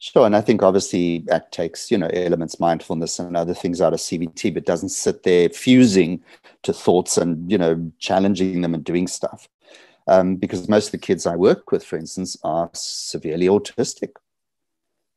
Sure, 0.00 0.26
and 0.26 0.36
I 0.36 0.42
think 0.42 0.62
obviously 0.62 1.24
that 1.26 1.50
takes 1.52 1.90
you 1.90 1.96
know 1.96 2.10
elements, 2.12 2.60
mindfulness, 2.60 3.18
and 3.18 3.36
other 3.36 3.54
things 3.54 3.80
out 3.80 3.94
of 3.94 4.00
CBT, 4.00 4.52
but 4.52 4.66
doesn't 4.66 4.90
sit 4.90 5.22
there 5.22 5.48
fusing 5.48 6.22
to 6.64 6.72
thoughts 6.74 7.16
and 7.16 7.50
you 7.50 7.56
know 7.56 7.90
challenging 7.98 8.60
them 8.60 8.74
and 8.74 8.84
doing 8.84 9.06
stuff 9.06 9.48
um, 10.08 10.36
because 10.36 10.68
most 10.68 10.86
of 10.86 10.92
the 10.92 10.98
kids 10.98 11.26
I 11.26 11.36
work 11.36 11.70
with, 11.70 11.84
for 11.84 11.96
instance, 11.96 12.36
are 12.42 12.70
severely 12.72 13.46
autistic. 13.46 14.12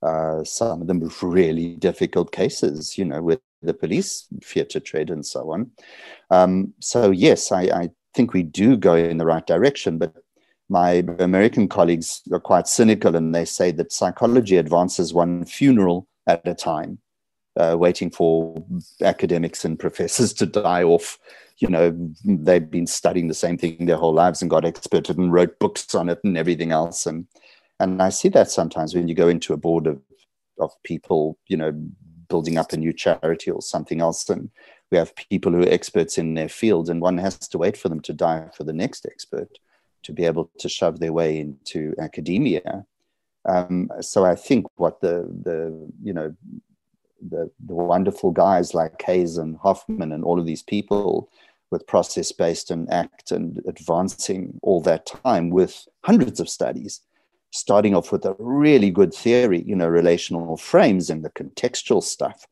Uh, 0.04 0.44
some 0.44 0.82
of 0.82 0.88
them 0.88 1.10
really 1.22 1.76
difficult 1.76 2.32
cases, 2.32 2.98
you 2.98 3.06
know, 3.06 3.22
with 3.22 3.40
the 3.62 3.74
police 3.74 4.28
fear 4.44 4.66
to 4.66 4.80
tread 4.80 5.10
and 5.10 5.26
so 5.26 5.52
on. 5.52 5.72
Um, 6.30 6.74
so 6.80 7.12
yes, 7.12 7.52
I, 7.52 7.62
I 7.64 7.90
think 8.14 8.34
we 8.34 8.44
do 8.44 8.76
go 8.76 8.96
in 8.96 9.18
the 9.18 9.26
right 9.26 9.46
direction, 9.46 9.98
but 9.98 10.14
my 10.70 11.04
American 11.20 11.68
colleagues 11.68 12.22
are 12.32 12.40
quite 12.40 12.68
cynical 12.68 13.16
and 13.16 13.36
they 13.36 13.46
say 13.46 13.72
that 13.72 13.92
psychology 13.92 14.58
advances 14.58 15.14
one 15.14 15.46
funeral 15.46 16.08
at 16.28 16.48
a 16.48 16.56
time, 16.56 16.98
uh, 17.58 17.76
waiting 17.78 18.10
for 18.10 18.64
academics 19.02 19.64
and 19.64 19.80
professors 19.80 20.34
to 20.40 20.46
die 20.46 20.84
off 20.84 21.20
you 21.58 21.68
know, 21.68 21.96
they've 22.26 22.70
been 22.70 22.88
studying 22.88 23.28
the 23.28 23.34
same 23.34 23.58
thing 23.58 23.86
their 23.86 23.98
whole 23.98 24.14
lives 24.14 24.42
and 24.42 24.50
got 24.50 24.66
experted 24.66 25.18
and 25.18 25.32
wrote 25.32 25.60
books 25.60 25.94
on 25.94 26.10
it 26.10 26.20
and 26.24 26.38
everything 26.38 26.72
else. 26.72 27.06
And 27.06 27.28
and 27.80 28.02
I 28.02 28.10
see 28.10 28.30
that 28.30 28.52
sometimes 28.52 28.94
when 28.94 29.08
you 29.08 29.16
go 29.16 29.28
into 29.28 29.54
a 29.54 29.58
board 29.58 29.88
of 29.88 30.02
of 30.60 30.72
people, 30.84 31.38
you 31.48 31.58
know, 31.58 31.72
building 32.30 32.58
up 32.58 32.72
a 32.74 32.78
new 32.78 32.94
charity 32.94 33.52
or 33.52 33.62
something 33.62 34.02
else, 34.02 34.30
and 34.30 34.50
we 34.92 34.98
have 34.98 35.16
people 35.16 35.52
who 35.52 35.64
are 35.64 35.70
experts 35.70 36.18
in 36.18 36.34
their 36.34 36.50
field, 36.50 36.90
and 36.90 37.02
one 37.02 37.18
has 37.18 37.38
to 37.40 37.58
wait 37.58 37.78
for 37.78 37.90
them 37.90 38.02
to 38.02 38.14
die 38.14 38.50
for 38.56 38.64
the 38.64 38.74
next 38.74 39.06
expert 39.06 39.58
to 40.04 40.14
be 40.14 40.26
able 40.26 40.50
to 40.60 40.68
shove 40.68 41.00
their 41.00 41.14
way 41.14 41.40
into 41.40 41.94
academia. 42.00 42.86
Um, 43.48 43.90
so 44.02 44.26
I 44.26 44.36
think 44.36 44.68
what 44.76 45.02
the 45.02 45.28
the 45.44 45.92
you 46.04 46.14
know 46.14 46.36
the 47.30 47.52
the 47.66 47.76
wonderful 47.76 48.32
guys 48.32 48.74
like 48.74 49.02
Hayes 49.04 49.38
and 49.38 49.58
Hofmann 49.58 50.12
and 50.12 50.24
all 50.24 50.40
of 50.40 50.46
these 50.46 50.64
people 50.64 51.30
with 51.72 51.88
process 51.88 52.32
based 52.32 52.70
and 52.70 52.92
ACT 52.92 53.32
and 53.32 53.62
advancing 53.66 54.60
all 54.62 54.82
that 54.82 55.06
time 55.06 55.50
with 55.50 55.88
hundreds 56.04 56.40
of 56.40 56.50
studies, 56.50 57.02
starting 57.52 57.96
off 57.96 58.12
with 58.12 58.26
a 58.26 58.36
really 58.40 58.92
good 58.92 59.14
theory, 59.14 59.64
you 59.66 59.76
know, 59.76 59.88
relational 59.88 60.58
frames 60.58 61.10
and 61.10 61.24
the 61.24 61.30
contextual 61.30 62.04
stuff, 62.04 62.46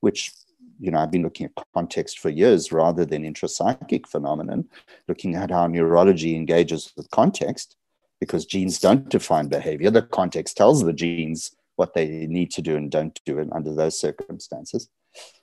which, 0.00 0.32
you 0.78 0.90
know, 0.90 0.98
I've 0.98 1.10
been 1.10 1.22
looking 1.22 1.46
at 1.46 1.64
context 1.72 2.18
for 2.18 2.28
years 2.28 2.70
rather 2.70 3.06
than 3.06 3.22
intrapsychic 3.22 4.06
phenomenon, 4.06 4.66
looking 5.08 5.34
at 5.34 5.50
how 5.50 5.66
neurology 5.66 6.36
engages 6.36 6.92
with 6.96 7.10
context, 7.10 7.76
because 8.20 8.44
genes 8.44 8.78
don't 8.78 9.08
define 9.08 9.48
behavior. 9.48 9.90
The 9.90 10.02
context 10.02 10.56
tells 10.56 10.82
the 10.82 10.92
genes 10.92 11.56
what 11.76 11.94
they 11.94 12.26
need 12.26 12.50
to 12.52 12.62
do 12.62 12.76
and 12.76 12.90
don't 12.90 13.20
do 13.24 13.38
it 13.38 13.48
under 13.52 13.74
those 13.74 13.98
circumstances. 13.98 14.88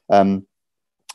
Um, 0.10 0.46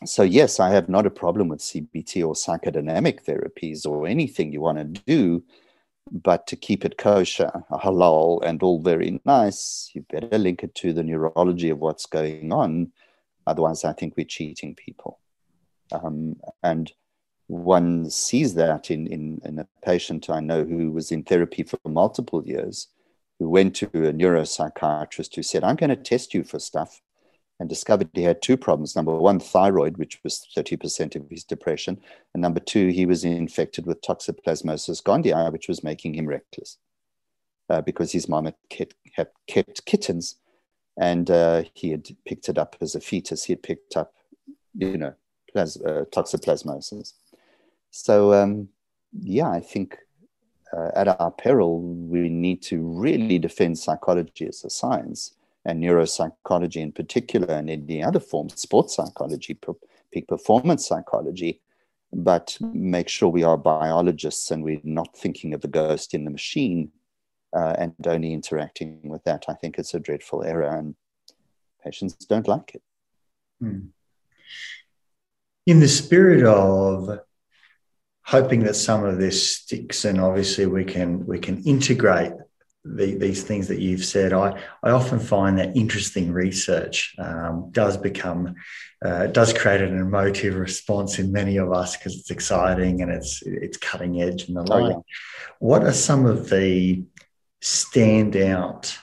so 0.05 0.23
yes, 0.23 0.61
I 0.61 0.71
have 0.71 0.89
not 0.89 1.07
a 1.07 1.11
problem 1.11 1.49
with 1.49 1.61
CBT 1.61 2.27
or 2.27 2.35
psychodynamic 2.35 3.25
therapies 3.25 3.87
or 3.87 4.07
anything 4.07 4.53
you 4.53 4.61
want 4.61 4.79
to 4.79 5.03
do, 5.07 5.45
but 6.11 6.47
to 6.47 6.57
keep 6.57 6.85
it 6.85 6.99
kosher, 6.99 7.51
halal, 7.71 8.43
and 8.45 8.63
all 8.63 8.81
very 8.81 9.21
nice, 9.25 9.91
you 9.93 10.05
better 10.09 10.39
link 10.39 10.63
it 10.63 10.75
to 10.77 10.93
the 10.93 11.03
neurology 11.03 11.71
of 11.71 11.81
what's 11.81 12.07
going 12.07 12.53
on. 12.53 12.93
Otherwise, 13.47 13.85
I 13.85 13.93
think 13.93 14.15
we're 14.17 14.27
cheating 14.27 14.75
people. 14.75 15.19
Um, 15.91 16.37
and 16.63 16.93
one 17.49 18.11
sees 18.11 18.55
that 18.55 18.91
in, 18.91 19.07
in, 19.07 19.41
in, 19.45 19.59
a 19.59 19.67
patient 19.83 20.29
I 20.29 20.41
know 20.41 20.65
who 20.65 20.93
was 20.93 21.11
in 21.11 21.23
therapy 21.23 21.63
for 21.63 21.79
multiple 21.87 22.47
years, 22.47 22.89
who 23.39 23.49
went 23.49 23.77
to 23.77 23.87
a 23.87 24.13
neuropsychiatrist 24.13 25.35
who 25.35 25.43
said, 25.43 25.65
I'm 25.65 25.77
going 25.77 25.91
to 25.91 25.97
test 25.97 26.35
you 26.35 26.45
for 26.45 26.59
stuff 26.59 27.01
and 27.61 27.69
discovered 27.69 28.09
he 28.15 28.23
had 28.23 28.43
two 28.43 28.57
problems. 28.57 28.95
Number 28.95 29.15
one, 29.17 29.41
thyroid, 29.41 29.97
which 29.97 30.21
was 30.23 30.47
30% 30.57 31.17
of 31.17 31.29
his 31.29 31.45
depression. 31.45 32.01
And 32.35 32.41
number 32.41 32.61
two, 32.61 32.89
he 32.89 33.07
was 33.07 33.25
infected 33.25 33.87
with 33.87 34.01
toxoplasmosis 34.01 35.03
gondii, 35.03 35.53
which 35.53 35.69
was 35.69 35.83
making 35.83 36.15
him 36.15 36.27
reckless 36.27 36.79
uh, 37.69 37.81
because 37.81 38.13
his 38.13 38.29
mom 38.29 38.47
had 38.47 38.57
kept, 38.71 38.95
had 39.15 39.29
kept 39.47 39.85
kittens 39.85 40.37
and 41.01 41.31
uh, 41.31 41.63
he 41.75 41.91
had 41.91 42.09
picked 42.27 42.49
it 42.49 42.59
up 42.59 42.77
as 42.81 42.95
a 42.95 43.01
fetus. 43.01 43.45
He 43.45 43.53
had 43.53 43.63
picked 43.63 43.97
up, 43.97 44.13
you 44.75 44.99
know, 44.99 45.15
plas- 45.53 45.81
uh, 45.81 46.05
toxoplasmosis. 46.11 47.13
So, 47.91 48.35
um, 48.35 48.69
yeah, 49.13 49.49
I 49.49 49.61
think 49.61 49.99
uh, 50.77 50.91
at 50.95 51.09
our 51.09 51.31
peril, 51.31 51.81
we 51.81 52.29
need 52.29 52.63
to 52.63 52.81
really 52.81 53.39
defend 53.39 53.79
psychology 53.79 54.47
as 54.47 54.65
a 54.65 54.71
science 54.71 55.35
and 55.65 55.83
neuropsychology 55.83 56.77
in 56.77 56.93
particular, 56.93 57.55
and 57.55 57.69
any 57.69 58.03
other 58.03 58.21
forms, 58.21 58.61
sports 58.61 58.97
psychology, 58.97 59.59
peak 60.13 60.27
performance 60.29 60.87
psychology, 60.87 61.61
but 62.13 62.57
make 62.61 63.09
sure 63.09 63.29
we 63.29 63.43
are 63.43 63.59
biologists 63.59 64.51
and 64.51 64.63
we're 64.63 64.81
not 64.85 65.17
thinking 65.17 65.53
of 65.53 65.61
the 65.61 65.69
ghost 65.69 66.15
in 66.15 66.25
the 66.25 66.31
machine 66.31 66.91
uh, 67.55 67.75
and 67.79 67.95
only 68.07 68.33
interacting 68.33 69.01
with 69.05 69.23
that. 69.25 69.45
I 69.49 69.55
think 69.55 69.79
it's 69.79 69.95
a 69.95 70.01
dreadful 70.01 70.43
error, 70.43 70.69
and 70.69 70.95
patients 71.83 72.15
don't 72.15 72.49
like 72.49 72.75
it. 72.75 72.83
Hmm. 73.61 73.79
In 75.67 75.81
the 75.81 75.89
spirit 75.89 76.45
of 76.45 77.21
hoping 78.29 78.61
that 78.65 78.77
some 78.77 79.05
of 79.05 79.19
this 79.19 79.57
sticks, 79.57 80.05
and 80.05 80.21
obviously 80.21 80.67
we 80.67 80.85
can 80.85 81.27
we 81.27 81.39
can 81.39 81.63
integrate 81.65 82.33
the, 82.85 83.15
these 83.15 83.43
things 83.43 83.69
that 83.69 83.81
you've 83.81 84.05
said, 84.05 84.33
I, 84.33 84.61
I 84.83 84.91
often 84.91 85.19
find 85.19 85.59
that 85.59 85.77
interesting 85.77 86.33
research 86.33 87.15
um, 87.19 87.71
does 87.73 87.97
become, 87.97 88.55
uh, 89.05 89.27
does 89.27 89.53
create 89.53 89.83
an 89.83 89.99
emotive 89.99 90.55
response 90.57 91.19
in 91.19 91.33
many 91.33 91.57
of 91.57 91.73
us 91.73 91.97
because 91.97 92.15
it's 92.17 92.31
exciting 92.31 93.03
and 93.03 93.11
it's 93.11 93.43
it's 93.43 93.79
cutting 93.79 94.23
edge 94.23 94.49
and 94.49 94.57
the 94.57 94.63
like. 94.63 94.85
Oh, 94.85 94.89
yeah. 94.89 94.97
What 95.59 95.85
are 95.85 95.93
some 95.93 96.27
of 96.27 96.51
the 96.51 97.03
standout 97.63 98.97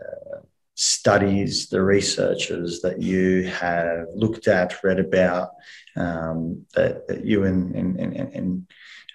uh, 0.00 0.38
studies, 0.74 1.68
the 1.68 1.82
researchers 1.82 2.80
that 2.82 3.02
you 3.02 3.48
have 3.48 4.06
looked 4.14 4.46
at, 4.46 4.82
read 4.84 5.00
about, 5.00 5.50
um, 5.98 6.66
that, 6.74 7.06
that, 7.08 7.24
you 7.24 7.44
and, 7.44 7.74
and, 7.74 7.98
and, 7.98 8.32
and 8.32 8.66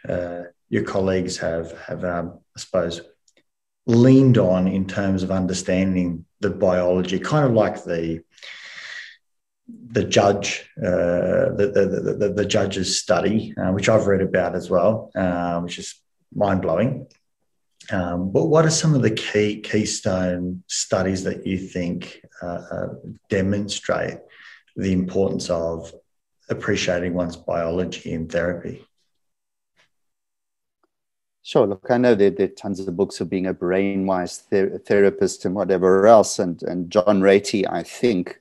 uh, 0.08 0.44
your 0.70 0.84
colleagues 0.84 1.38
have 1.38 1.72
have 1.80 2.04
um, 2.04 2.40
I 2.56 2.60
suppose 2.60 3.02
leaned 3.86 4.38
on 4.38 4.68
in 4.68 4.88
terms 4.88 5.24
of 5.24 5.32
understanding 5.32 6.26
the 6.40 6.50
biology, 6.50 7.20
kind 7.20 7.46
of 7.46 7.54
like 7.54 7.84
the 7.84 8.22
the 9.68 10.04
judge, 10.04 10.70
uh, 10.78 11.54
the, 11.56 11.72
the, 11.74 12.14
the, 12.18 12.34
the, 12.34 12.46
judge's 12.46 13.00
study, 13.00 13.54
uh, 13.58 13.72
which 13.72 13.88
I've 13.88 14.08
read 14.08 14.22
about 14.22 14.56
as 14.56 14.70
well, 14.70 15.12
uh, 15.16 15.62
which 15.62 15.80
is 15.80 16.02
mind 16.34 16.62
blowing. 16.62 17.08
Um, 17.92 18.32
but 18.32 18.46
what 18.46 18.66
are 18.66 18.70
some 18.72 18.96
of 18.96 19.02
the 19.02 19.12
key 19.12 19.62
keystone 19.62 20.64
studies 20.68 21.24
that 21.24 21.46
you 21.46 21.58
think 21.58 22.22
uh, 22.42 22.62
uh, 22.72 22.88
demonstrate 23.30 24.18
the 24.76 24.92
importance 24.92 25.50
of 25.50 25.94
appreciating 26.50 27.14
one's 27.14 27.36
biology 27.36 28.12
in 28.12 28.28
therapy? 28.28 28.86
Sure. 31.46 31.68
Look, 31.68 31.88
I 31.90 31.98
know 31.98 32.16
there, 32.16 32.30
there 32.30 32.46
are 32.46 32.50
tons 32.50 32.80
of 32.80 32.96
books 32.96 33.20
of 33.20 33.30
being 33.30 33.48
a 33.48 33.54
brain-wise 33.54 34.40
ther- 34.50 34.78
therapist 34.78 35.44
and 35.44 35.54
whatever 35.54 36.08
else. 36.08 36.40
And, 36.40 36.64
and 36.64 36.90
John 36.90 37.22
Ratey, 37.22 37.70
I 37.70 37.84
think, 37.84 38.40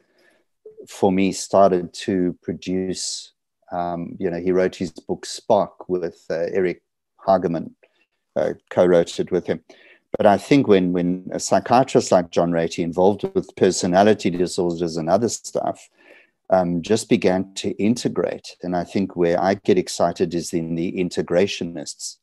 for 0.89 1.11
me, 1.11 1.33
started 1.33 1.93
to 1.95 2.39
produce, 2.43 3.33
um, 3.73 4.17
you 4.21 4.31
know, 4.31 4.39
he 4.39 4.53
wrote 4.53 4.77
his 4.77 4.93
book 4.93 5.27
Spark 5.27 5.89
with 5.89 6.25
uh, 6.31 6.47
Eric 6.53 6.83
Hagerman, 7.27 7.73
uh, 8.37 8.55
co-wrote 8.71 9.19
it 9.19 9.33
with 9.33 9.47
him. 9.47 9.65
But 10.17 10.27
I 10.27 10.39
think 10.39 10.69
when, 10.69 10.93
when 10.93 11.29
a 11.33 11.41
psychiatrist 11.41 12.13
like 12.13 12.31
John 12.31 12.53
Ratey, 12.53 12.85
involved 12.85 13.25
with 13.35 13.57
personality 13.57 14.31
disorders 14.31 14.97
and 14.97 15.09
other 15.09 15.29
stuff, 15.29 15.89
um, 16.53 16.83
just 16.83 17.09
began 17.09 17.53
to 17.55 17.71
integrate. 17.83 18.57
And 18.63 18.77
I 18.77 18.85
think 18.85 19.17
where 19.17 19.43
I 19.43 19.55
get 19.55 19.79
excited 19.79 20.35
is 20.35 20.53
in 20.53 20.75
the 20.75 20.93
integrationists 20.93 22.19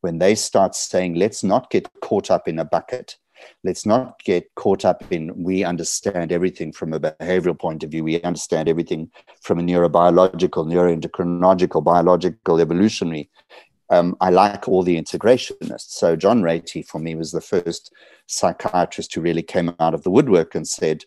when 0.00 0.18
they 0.18 0.36
start 0.36 0.76
saying, 0.76 1.16
let's 1.16 1.42
not 1.42 1.68
get 1.68 1.88
caught 2.00 2.30
up 2.30 2.46
in 2.46 2.60
a 2.60 2.64
bucket. 2.64 3.16
Let's 3.64 3.84
not 3.84 4.18
get 4.24 4.52
caught 4.54 4.84
up 4.84 5.02
in 5.12 5.32
we 5.36 5.64
understand 5.64 6.32
everything 6.32 6.72
from 6.72 6.92
a 6.92 7.00
behavioral 7.00 7.58
point 7.58 7.82
of 7.82 7.90
view. 7.90 8.04
We 8.04 8.22
understand 8.22 8.68
everything 8.68 9.10
from 9.42 9.58
a 9.58 9.62
neurobiological, 9.62 10.66
neuroendocrinological, 10.66 11.82
biological, 11.82 12.60
evolutionary. 12.60 13.28
Um, 13.90 14.16
I 14.20 14.30
like 14.30 14.68
all 14.68 14.82
the 14.82 15.00
integrationists. 15.00 15.90
So 15.90 16.14
John 16.14 16.42
Ratey, 16.42 16.86
for 16.86 16.98
me, 17.00 17.14
was 17.16 17.32
the 17.32 17.40
first 17.40 17.92
psychiatrist 18.26 19.14
who 19.14 19.20
really 19.20 19.42
came 19.42 19.74
out 19.80 19.94
of 19.94 20.02
the 20.02 20.10
woodwork 20.10 20.54
and 20.54 20.66
said, 20.66 21.04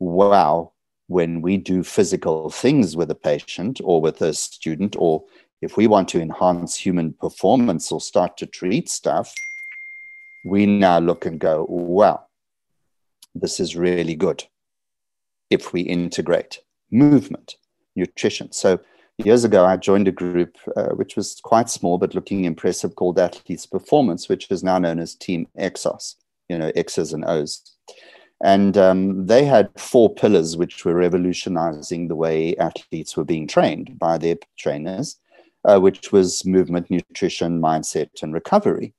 wow, 0.00 0.73
when 1.06 1.42
we 1.42 1.56
do 1.56 1.82
physical 1.82 2.50
things 2.50 2.96
with 2.96 3.10
a 3.10 3.14
patient 3.14 3.80
or 3.84 4.00
with 4.00 4.22
a 4.22 4.32
student 4.32 4.96
or 4.98 5.24
if 5.60 5.76
we 5.76 5.86
want 5.86 6.08
to 6.08 6.20
enhance 6.20 6.76
human 6.76 7.12
performance 7.14 7.90
or 7.90 8.00
start 8.00 8.36
to 8.36 8.46
treat 8.46 8.88
stuff, 8.88 9.34
we 10.44 10.66
now 10.66 10.98
look 10.98 11.24
and 11.24 11.40
go, 11.40 11.66
well, 11.68 12.28
this 13.34 13.58
is 13.58 13.74
really 13.74 14.14
good 14.14 14.44
if 15.50 15.72
we 15.72 15.80
integrate 15.80 16.60
movement, 16.90 17.56
nutrition. 17.96 18.52
So 18.52 18.80
years 19.18 19.44
ago, 19.44 19.64
I 19.64 19.76
joined 19.76 20.08
a 20.08 20.12
group 20.12 20.56
uh, 20.76 20.90
which 20.90 21.16
was 21.16 21.40
quite 21.42 21.70
small 21.70 21.98
but 21.98 22.14
looking 22.14 22.44
impressive 22.44 22.94
called 22.94 23.18
Athletes 23.18 23.66
Performance, 23.66 24.28
which 24.28 24.50
is 24.50 24.62
now 24.62 24.78
known 24.78 24.98
as 24.98 25.14
Team 25.14 25.48
Exos, 25.58 26.16
you 26.48 26.58
know, 26.58 26.70
X's 26.76 27.12
and 27.12 27.24
O's. 27.24 27.74
And 28.42 28.76
um, 28.76 29.26
they 29.26 29.44
had 29.44 29.70
four 29.78 30.12
pillars 30.12 30.56
which 30.56 30.84
were 30.84 30.94
revolutionizing 30.94 32.08
the 32.08 32.16
way 32.16 32.56
athletes 32.56 33.16
were 33.16 33.24
being 33.24 33.46
trained 33.46 33.98
by 33.98 34.18
their 34.18 34.36
trainers 34.58 35.18
uh, 35.64 35.78
which 35.78 36.12
was 36.12 36.44
movement, 36.44 36.90
nutrition, 36.90 37.60
mindset, 37.60 38.22
and 38.22 38.34
recovery. 38.34 38.94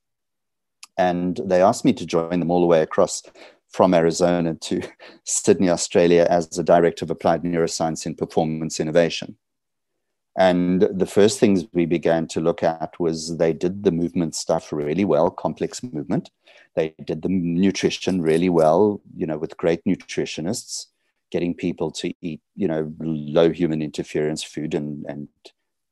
And 0.97 1.39
they 1.45 1.61
asked 1.61 1.85
me 1.85 1.93
to 1.93 2.05
join 2.05 2.39
them 2.39 2.51
all 2.51 2.61
the 2.61 2.67
way 2.67 2.81
across 2.81 3.21
from 3.69 3.93
Arizona 3.93 4.55
to 4.55 4.81
Sydney, 5.25 5.69
Australia, 5.69 6.27
as 6.29 6.49
the 6.49 6.63
director 6.63 7.05
of 7.05 7.11
applied 7.11 7.43
neuroscience 7.43 8.05
in 8.05 8.15
performance 8.15 8.79
innovation. 8.79 9.37
And 10.37 10.81
the 10.81 11.05
first 11.05 11.39
things 11.39 11.65
we 11.73 11.85
began 11.85 12.27
to 12.27 12.41
look 12.41 12.61
at 12.61 12.99
was 12.99 13.37
they 13.37 13.53
did 13.53 13.83
the 13.83 13.91
movement 13.91 14.35
stuff 14.35 14.73
really 14.73 15.05
well, 15.05 15.29
complex 15.29 15.81
movement. 15.81 16.29
They 16.75 16.93
did 17.05 17.21
the 17.21 17.29
nutrition 17.29 18.21
really 18.21 18.49
well, 18.49 19.01
you 19.15 19.25
know, 19.25 19.37
with 19.37 19.55
great 19.55 19.83
nutritionists, 19.85 20.87
getting 21.31 21.53
people 21.53 21.89
to 21.91 22.13
eat, 22.21 22.41
you 22.55 22.67
know, 22.67 22.93
low 22.99 23.49
human 23.49 23.81
interference 23.81 24.43
food 24.43 24.73
and, 24.73 25.05
and 25.07 25.29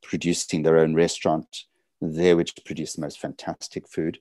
producing 0.02 0.64
their 0.64 0.78
own 0.78 0.94
restaurant 0.94 1.64
there, 2.02 2.36
which 2.36 2.54
produced 2.66 2.98
the 2.98 3.02
most 3.02 3.20
fantastic 3.20 3.88
food. 3.88 4.20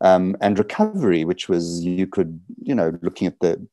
Um, 0.00 0.36
and 0.40 0.58
recovery, 0.58 1.24
which 1.24 1.48
was 1.48 1.84
you 1.84 2.08
could, 2.08 2.40
you 2.60 2.74
know, 2.74 2.98
looking 3.02 3.28
at 3.28 3.38
the 3.38 3.64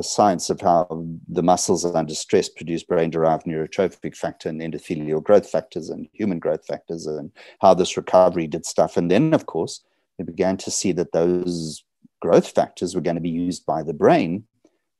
the 0.00 0.04
science 0.04 0.48
of 0.48 0.62
how 0.62 0.86
the 1.28 1.42
muscles 1.42 1.84
under 1.84 2.14
stress 2.14 2.48
produce 2.48 2.82
brain-derived 2.82 3.44
neurotrophic 3.44 4.16
factor 4.16 4.48
and 4.48 4.62
endothelial 4.62 5.22
growth 5.22 5.46
factors 5.46 5.90
and 5.90 6.08
human 6.14 6.38
growth 6.38 6.64
factors, 6.64 7.06
and 7.06 7.30
how 7.60 7.74
this 7.74 7.98
recovery 7.98 8.46
did 8.46 8.64
stuff. 8.64 8.96
And 8.96 9.10
then, 9.10 9.34
of 9.34 9.44
course, 9.44 9.84
we 10.18 10.24
began 10.24 10.56
to 10.56 10.70
see 10.70 10.92
that 10.92 11.12
those 11.12 11.84
growth 12.22 12.48
factors 12.48 12.94
were 12.94 13.02
going 13.02 13.16
to 13.16 13.20
be 13.20 13.28
used 13.28 13.66
by 13.66 13.82
the 13.82 13.92
brain, 13.92 14.44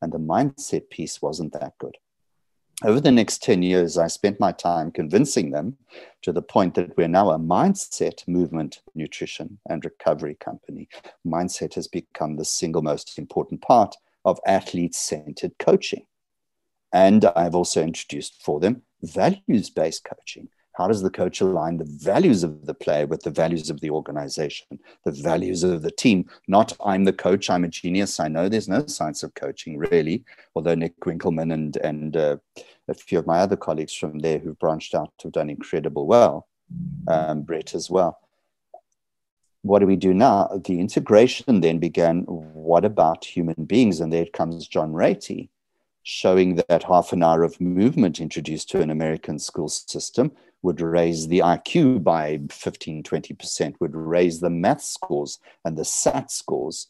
and 0.03 0.13
the 0.13 0.19
mindset 0.19 0.91
piece 0.91 1.23
wasn't 1.23 1.55
that 1.55 1.73
good 1.79 1.97
over 2.83 3.01
the 3.01 3.13
next 3.13 3.43
10 3.43 3.63
years, 3.63 3.99
I 3.99 4.07
spent 4.07 4.41
my 4.41 4.53
time 4.53 4.91
convincing 4.91 5.51
them 5.51 5.77
to 6.23 6.33
the 6.33 6.41
point 6.43 6.75
that 6.75 6.97
we're 6.97 7.09
now 7.09 7.31
a 7.31 7.39
mindset, 7.39 8.27
movement, 8.27 8.81
nutrition, 8.95 9.59
and 9.69 9.85
recovery 9.85 10.37
company. 10.41 10.89
Mindset 11.27 11.75
has 11.75 11.89
become 11.89 12.37
the 12.37 12.45
single 12.45 12.81
most 12.83 13.19
important 13.19 13.61
part 13.61 13.97
of 14.31 14.41
athlete 14.47 14.95
centered 14.95 15.53
coaching. 15.59 16.07
And 16.93 17.25
I've 17.37 17.55
also 17.55 17.83
introduced 17.83 18.43
for 18.43 18.59
them 18.61 18.83
values 19.03 19.71
based 19.71 20.05
coaching, 20.05 20.49
how 20.81 20.89
does 20.89 21.03
the 21.03 21.11
coach 21.11 21.41
align 21.41 21.77
the 21.77 21.85
values 21.85 22.43
of 22.43 22.65
the 22.65 22.75
player 22.75 23.07
with 23.07 23.23
the 23.23 23.31
values 23.31 23.71
of 23.71 23.81
the 23.81 23.91
organization, 23.91 24.79
the 25.05 25.11
values 25.11 25.63
of 25.63 25.83
the 25.83 25.91
team? 25.91 26.29
Not 26.49 26.77
I'm 26.85 27.05
the 27.05 27.13
coach, 27.13 27.51
I'm 27.51 27.65
a 27.65 27.69
genius. 27.69 28.21
I 28.21 28.29
know 28.29 28.49
there's 28.49 28.69
no 28.69 28.87
science 28.87 29.23
of 29.23 29.35
coaching 29.35 29.77
really, 29.77 30.25
although 30.55 30.75
Nick 30.75 30.99
Winkelman 31.01 31.53
and, 31.53 31.77
and 31.79 32.17
uh, 32.17 32.37
a 32.89 32.95
few 32.95 33.19
of 33.19 33.27
my 33.27 33.41
other 33.41 33.57
colleagues 33.57 33.95
from 33.95 34.21
there 34.21 34.39
who've 34.39 34.59
branched 34.59 34.95
out 34.95 35.13
have 35.23 35.33
done 35.33 35.51
incredible 35.51 36.07
well, 36.07 36.49
um, 37.09 37.43
Brett 37.43 37.75
as 37.75 37.91
well. 37.91 38.19
What 39.63 39.81
do 39.81 39.87
we 39.87 39.97
do 39.97 40.15
now? 40.15 40.49
The 40.65 40.81
integration 40.81 41.61
then 41.61 41.79
began. 41.79 42.23
What 42.23 42.85
about 42.85 43.25
human 43.25 43.65
beings? 43.67 44.01
And 44.01 44.13
there 44.13 44.27
comes 44.27 44.67
John 44.67 44.93
Ratey 44.93 45.49
showing 46.03 46.57
that 46.69 46.85
half 46.85 47.13
an 47.13 47.23
hour 47.23 47.43
of 47.43 47.61
movement 47.61 48.21
introduced 48.21 48.71
to 48.71 48.81
an 48.81 48.91
American 48.91 49.39
school 49.39 49.69
system 49.69 50.33
would 50.63 50.81
raise 50.81 51.29
the 51.29 51.41
IQ 51.41 52.03
by 52.03 52.41
15, 52.51 53.03
20%, 53.03 53.75
would 53.81 53.95
raise 53.95 54.41
the 54.41 54.51
math 54.51 54.83
scores 54.83 55.39
and 55.65 55.77
the 55.77 55.85
SAT 55.85 56.31
scores 56.31 56.89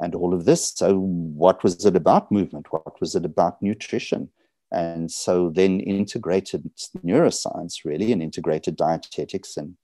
and 0.00 0.14
all 0.14 0.32
of 0.32 0.44
this. 0.44 0.72
So, 0.74 0.98
what 0.98 1.62
was 1.62 1.84
it 1.84 1.96
about 1.96 2.32
movement? 2.32 2.66
What 2.70 3.00
was 3.00 3.14
it 3.14 3.24
about 3.24 3.60
nutrition? 3.62 4.30
And 4.72 5.10
so, 5.10 5.50
then 5.50 5.80
integrated 5.80 6.70
neuroscience 7.04 7.84
really 7.84 8.12
and 8.12 8.22
integrated 8.22 8.76
dietetics. 8.76 9.56
And 9.56 9.76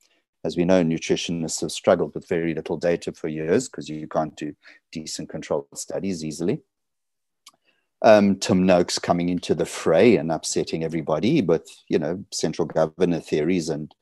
as 0.47 0.57
we 0.57 0.65
know, 0.65 0.83
nutritionists 0.83 1.61
have 1.61 1.73
struggled 1.73 2.15
with 2.15 2.29
very 2.29 2.55
little 2.55 2.77
data 2.77 3.13
for 3.13 3.29
years 3.29 3.69
because 3.69 3.89
you 3.89 4.07
can't 4.07 4.37
do 4.37 4.55
decent 4.93 5.29
controlled 5.29 5.67
studies 5.75 6.25
easily 6.25 6.63
um, 8.03 8.37
Tim 8.37 8.65
Noakes 8.67 8.99
coming 8.99 9.29
into 9.29 9.55
the 9.55 9.65
fray 9.65 10.17
and 10.17 10.31
upsetting 10.31 10.85
everybody 10.85 11.43
with, 11.43 11.69
you 11.89 11.99
know, 11.99 12.25
central 12.33 12.67
governor 12.67 13.21
theories 13.21 13.69
and 13.69 13.95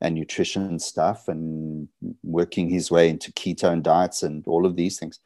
and 0.00 0.14
nutrition 0.14 0.78
stuff 0.78 1.28
and 1.28 1.86
working 2.22 2.68
his 2.68 2.90
way 2.90 3.08
into 3.08 3.30
ketone 3.32 3.82
diets 3.82 4.22
and 4.22 4.44
all 4.48 4.66
of 4.66 4.74
these 4.74 4.98
things. 4.98 5.20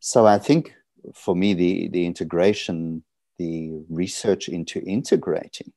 So 0.00 0.24
I 0.26 0.38
think 0.38 0.72
for 1.14 1.34
me, 1.34 1.54
the 1.54 1.88
the 1.88 2.06
integration, 2.06 3.02
the 3.38 3.72
research 3.88 4.48
into 4.48 4.80
integrating 4.80 5.72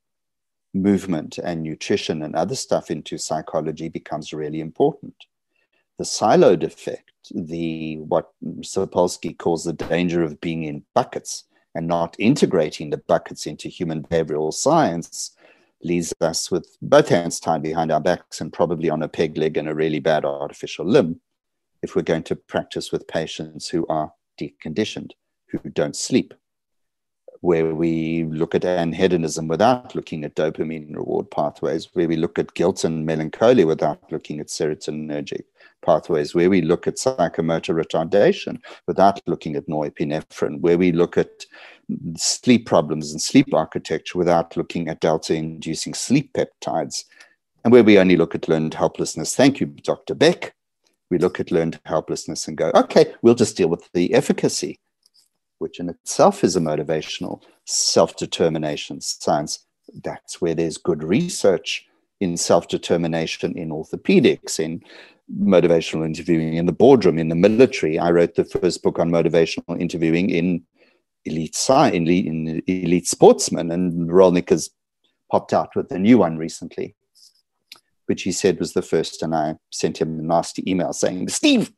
movement 0.82 1.38
and 1.38 1.63
nutrition 1.63 2.21
and 2.23 2.36
other 2.36 2.55
stuff 2.55 2.91
into 2.91 3.17
psychology 3.17 3.89
becomes 3.89 4.34
really 4.34 4.59
important. 4.59 5.15
The 5.97 6.03
siloed 6.03 6.63
effect 6.63 7.11
the 7.34 7.97
what 7.97 8.32
Sapolsky 8.61 9.38
calls 9.38 9.63
the 9.63 9.73
danger 9.73 10.23
of 10.23 10.39
being 10.41 10.63
in 10.63 10.84
buckets 10.93 11.45
and 11.75 11.88
not 11.88 12.15
integrating 12.19 12.89
the 12.89 12.97
buckets 12.97 13.45
into 13.45 13.69
human 13.69 14.03
behavioral 14.03 14.53
science 14.53 15.36
leaves 15.84 16.13
us 16.21 16.49
with 16.49 16.75
both 16.82 17.09
hands 17.09 17.39
tied 17.39 17.61
behind 17.61 17.91
our 17.91 17.99
backs 17.99 18.41
and 18.41 18.51
probably 18.51 18.89
on 18.89 19.03
a 19.03 19.07
peg 19.07 19.38
leg 19.38 19.57
and 19.57 19.69
a 19.69 19.75
really 19.75 19.99
bad 19.99 20.25
artificial 20.25 20.86
limb 20.86 21.19
if 21.84 21.95
we're 21.95 22.01
going 22.01 22.23
to 22.23 22.36
practice 22.36 22.91
with 22.91 23.07
patients 23.07 23.69
who 23.69 23.86
are 23.88 24.11
deconditioned, 24.39 25.11
who 25.49 25.59
don't 25.69 25.95
sleep, 25.95 26.34
where 27.41 27.73
we 27.73 28.23
look 28.25 28.55
at 28.55 28.63
anhedonism 28.63 29.47
without 29.47 29.95
looking 29.95 30.23
at 30.23 30.35
dopamine 30.35 30.95
reward 30.95 31.29
pathways, 31.31 31.89
where 31.93 32.07
we 32.07 32.15
look 32.15 32.39
at 32.39 32.53
guilt 32.53 32.83
and 32.83 33.05
melancholy 33.05 33.65
without 33.65 34.01
looking 34.11 34.39
at 34.39 34.47
serotonergic 34.47 35.43
pathways, 35.85 36.33
where 36.33 36.49
we 36.49 36.61
look 36.61 36.88
at 36.88 36.95
psychomotor 36.95 37.79
retardation 37.79 38.59
without 38.88 39.21
looking 39.27 39.55
at 39.55 39.67
norepinephrine, 39.67 40.59
where 40.61 40.77
we 40.77 40.91
look 40.91 41.17
at 41.17 41.45
sleep 42.15 42.65
problems 42.65 43.11
and 43.11 43.21
sleep 43.21 43.53
architecture 43.53 44.17
without 44.17 44.57
looking 44.57 44.88
at 44.89 44.99
delta 44.99 45.33
inducing 45.33 45.93
sleep 45.93 46.31
peptides, 46.33 47.05
and 47.63 47.71
where 47.71 47.83
we 47.83 47.99
only 47.99 48.17
look 48.17 48.35
at 48.35 48.47
learned 48.47 48.73
helplessness. 48.73 49.35
Thank 49.35 49.59
you, 49.59 49.67
Dr. 49.67 50.15
Beck. 50.15 50.53
We 51.09 51.17
look 51.17 51.39
at 51.39 51.51
learned 51.51 51.79
helplessness 51.85 52.47
and 52.47 52.57
go, 52.57 52.71
okay, 52.75 53.13
we'll 53.21 53.35
just 53.35 53.55
deal 53.55 53.69
with 53.69 53.89
the 53.93 54.13
efficacy 54.13 54.79
which 55.60 55.80
in 55.80 55.89
itself 55.89 56.43
is 56.43 56.55
a 56.55 56.62
motivational 56.62 57.41
self 57.66 58.16
determination 58.16 59.01
science. 59.01 59.66
That's 60.03 60.41
where 60.41 60.53
there's 60.53 60.78
good 60.78 61.03
research 61.03 61.86
in 62.20 62.38
self 62.38 62.68
determination 62.68 63.58
in 63.58 63.70
orthopedics, 63.70 64.60
in 64.60 64.82
motivational 65.34 66.05
interviewing 66.05 66.55
in 66.55 66.66
the 66.66 66.72
boardroom, 66.72 67.18
in 67.18 67.30
the 67.30 67.36
military. 67.36 67.99
I 67.99 68.12
wrote 68.12 68.36
the 68.36 68.45
first 68.45 68.84
book 68.84 68.99
on 68.99 69.12
motivational 69.12 69.80
interviewing 69.80 70.30
in 70.30 70.64
elite 71.26 71.55
science, 71.55 72.10
in, 72.10 72.62
elite 72.68 73.08
sportsmen, 73.08 73.72
and 73.72 74.10
Rollnick 74.10 74.49
has 74.49 74.70
popped 75.32 75.53
out 75.53 75.76
with 75.76 75.91
a 75.91 75.99
new 75.99 76.18
one 76.18 76.38
recently 76.38 76.95
which 78.08 78.24
he 78.24 78.32
said 78.32 78.60
was 78.60 78.74
the 78.74 78.82
first. 78.82 79.22
And 79.22 79.36
I 79.36 79.55
sent 79.70 79.99
him 79.99 80.20
a 80.20 80.24
nasty 80.24 80.70
email 80.70 80.93
saying, 80.93 81.30
Steve, 81.30 81.72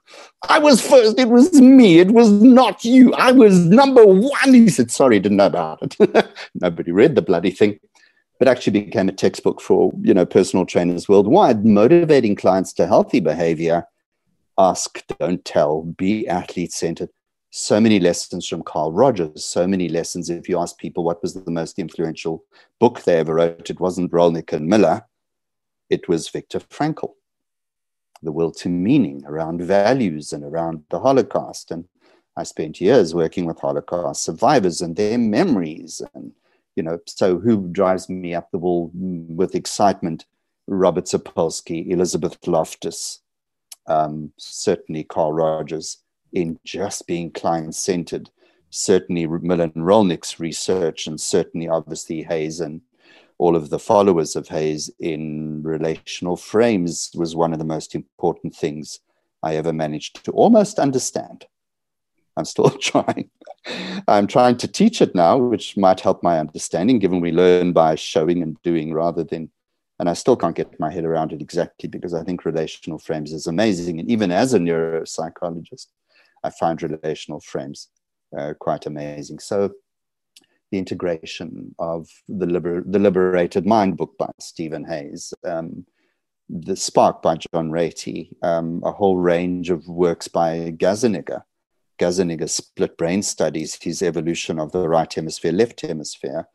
I 0.48 0.60
was 0.60 0.86
first. 0.86 1.20
It 1.20 1.30
was 1.30 1.60
me. 1.60 2.00
It 2.00 2.12
was 2.12 2.32
not 2.32 2.86
you. 2.86 3.14
I 3.16 3.32
was 3.32 3.60
number 3.60 4.06
one. 4.06 4.54
He 4.54 4.70
said, 4.70 4.92
sorry, 4.92 5.20
didn't 5.20 5.38
know 5.38 5.48
about 5.48 5.80
it. 5.82 6.28
Nobody 6.56 6.92
read 6.92 7.16
the 7.16 7.22
bloody 7.22 7.52
thing. 7.52 7.80
But 8.38 8.48
actually 8.48 8.82
became 8.82 9.10
a 9.10 9.14
textbook 9.14 9.60
for 9.60 9.92
you 10.02 10.14
know 10.14 10.26
personal 10.26 10.66
trainers 10.66 11.10
worldwide, 11.10 11.66
motivating 11.66 12.38
clients 12.38 12.72
to 12.74 12.88
healthy 12.88 13.20
behavior. 13.20 13.84
Ask, 14.58 15.04
don't 15.20 15.44
tell, 15.44 15.84
be 15.84 16.26
athlete 16.26 16.72
centered. 16.72 17.10
So 17.52 17.82
many 17.82 18.00
lessons 18.00 18.48
from 18.48 18.62
Carl 18.62 18.94
Rogers, 18.94 19.44
so 19.44 19.68
many 19.68 19.90
lessons. 19.90 20.30
If 20.30 20.48
you 20.48 20.58
ask 20.58 20.78
people 20.78 21.04
what 21.04 21.22
was 21.22 21.34
the 21.34 21.52
most 21.52 21.80
influential 21.80 22.46
book 22.80 23.02
they 23.04 23.18
ever 23.18 23.34
wrote, 23.34 23.70
it 23.70 23.80
wasn't 23.82 24.12
Rollnick 24.12 24.54
and 24.54 24.68
Miller 24.68 25.04
it 25.90 26.08
was 26.08 26.30
Viktor 26.30 26.60
Frankl, 26.60 27.14
the 28.22 28.32
will 28.32 28.52
to 28.52 28.70
meaning 28.70 29.24
around 29.26 29.62
values 29.62 30.34
and 30.34 30.44
around 30.44 30.84
the 30.90 31.00
Holocaust. 31.00 31.72
And 31.72 31.86
I 32.38 32.44
spent 32.44 32.82
years 32.82 33.16
working 33.16 33.46
with 33.46 33.60
Holocaust 33.60 34.24
survivors 34.24 34.82
and 34.82 34.96
their 34.96 35.18
memories. 35.18 36.02
And, 36.14 36.32
you 36.76 36.84
know, 36.84 37.00
so 37.06 37.40
who 37.40 37.68
drives 37.68 38.10
me 38.10 38.36
up 38.36 38.50
the 38.52 38.58
wall 38.58 38.92
with 38.94 39.56
excitement? 39.56 40.26
Robert 40.68 41.06
Sapolsky, 41.06 41.90
Elizabeth 41.90 42.38
Loftus, 42.46 43.22
um, 43.88 44.32
certainly 44.38 45.04
Carl 45.04 45.34
Rogers, 45.34 45.98
in 46.32 46.60
just 46.64 47.08
being 47.08 47.32
client 47.32 47.74
centered. 47.74 48.30
Certainly, 48.70 49.26
Millen 49.26 49.72
Rollnick's 49.72 50.40
research, 50.40 51.08
and 51.08 51.20
certainly, 51.20 51.68
obviously, 51.68 52.22
Hayes 52.22 52.60
and 52.60 52.82
all 53.40 53.56
of 53.56 53.70
the 53.70 53.80
followers 53.80 54.36
of 54.36 54.50
Hayes 54.50 54.92
in 55.00 55.64
relational 55.64 56.36
frames 56.36 57.10
was 57.16 57.36
one 57.36 57.54
of 57.54 57.60
the 57.60 57.66
most 57.66 57.96
important 57.96 58.54
things 58.54 59.00
I 59.42 59.56
ever 59.56 59.72
managed 59.72 60.26
to 60.26 60.32
almost 60.32 60.78
understand. 60.78 61.46
I'm 62.36 62.46
still 62.46 62.70
trying. 62.82 63.30
I'm 64.08 64.28
trying 64.28 64.58
to 64.58 64.68
teach 64.68 65.02
it 65.02 65.16
now, 65.16 65.38
which 65.38 65.78
might 65.78 66.02
help 66.02 66.22
my 66.22 66.38
understanding, 66.38 67.00
given 67.00 67.22
we 67.22 67.32
learn 67.32 67.72
by 67.72 67.96
showing 67.96 68.44
and 68.44 68.62
doing 68.62 68.94
rather 68.94 69.24
than. 69.24 69.50
And 70.00 70.10
I 70.10 70.14
still 70.14 70.38
can't 70.38 70.56
get 70.56 70.80
my 70.80 70.90
head 70.90 71.04
around 71.04 71.34
it 71.34 71.42
exactly 71.42 71.90
because 71.90 72.14
I 72.14 72.24
think 72.24 72.46
relational 72.46 73.00
frames 73.00 73.34
is 73.34 73.48
amazing. 73.48 74.00
And 74.00 74.10
even 74.10 74.32
as 74.32 74.54
a 74.54 74.60
neuropsychologist, 74.60 75.88
I 76.42 76.50
find 76.52 76.82
relational 76.82 77.42
frames 77.42 77.90
uh, 78.38 78.54
quite 78.58 78.86
amazing. 78.86 79.40
So 79.40 79.72
the 80.72 80.78
integration 80.78 81.76
of 81.80 82.08
the, 82.28 82.46
liber- 82.46 82.84
the 82.86 83.00
Liberated 83.00 83.66
Mind 83.66 83.98
book 83.98 84.18
by 84.18 84.30
Stephen 84.40 84.86
Hayes, 84.86 85.34
um, 85.44 85.86
The 86.50 86.76
Spark 86.76 87.22
by 87.22 87.38
John 87.38 87.72
Ratey, 87.72 88.32
um, 88.44 88.82
a 88.84 88.92
whole 88.92 89.18
range 89.18 89.70
of 89.70 89.88
works 89.88 90.28
by 90.28 90.74
Gazzaniga. 90.78 91.44
Gazzaniga 92.00 92.50
split 92.50 92.98
brain 92.98 93.22
studies, 93.22 93.78
his 93.82 94.02
evolution 94.02 94.60
of 94.60 94.72
the 94.72 94.88
right 94.88 95.14
hemisphere, 95.14 95.52
left 95.52 95.82
hemisphere, 95.82 96.48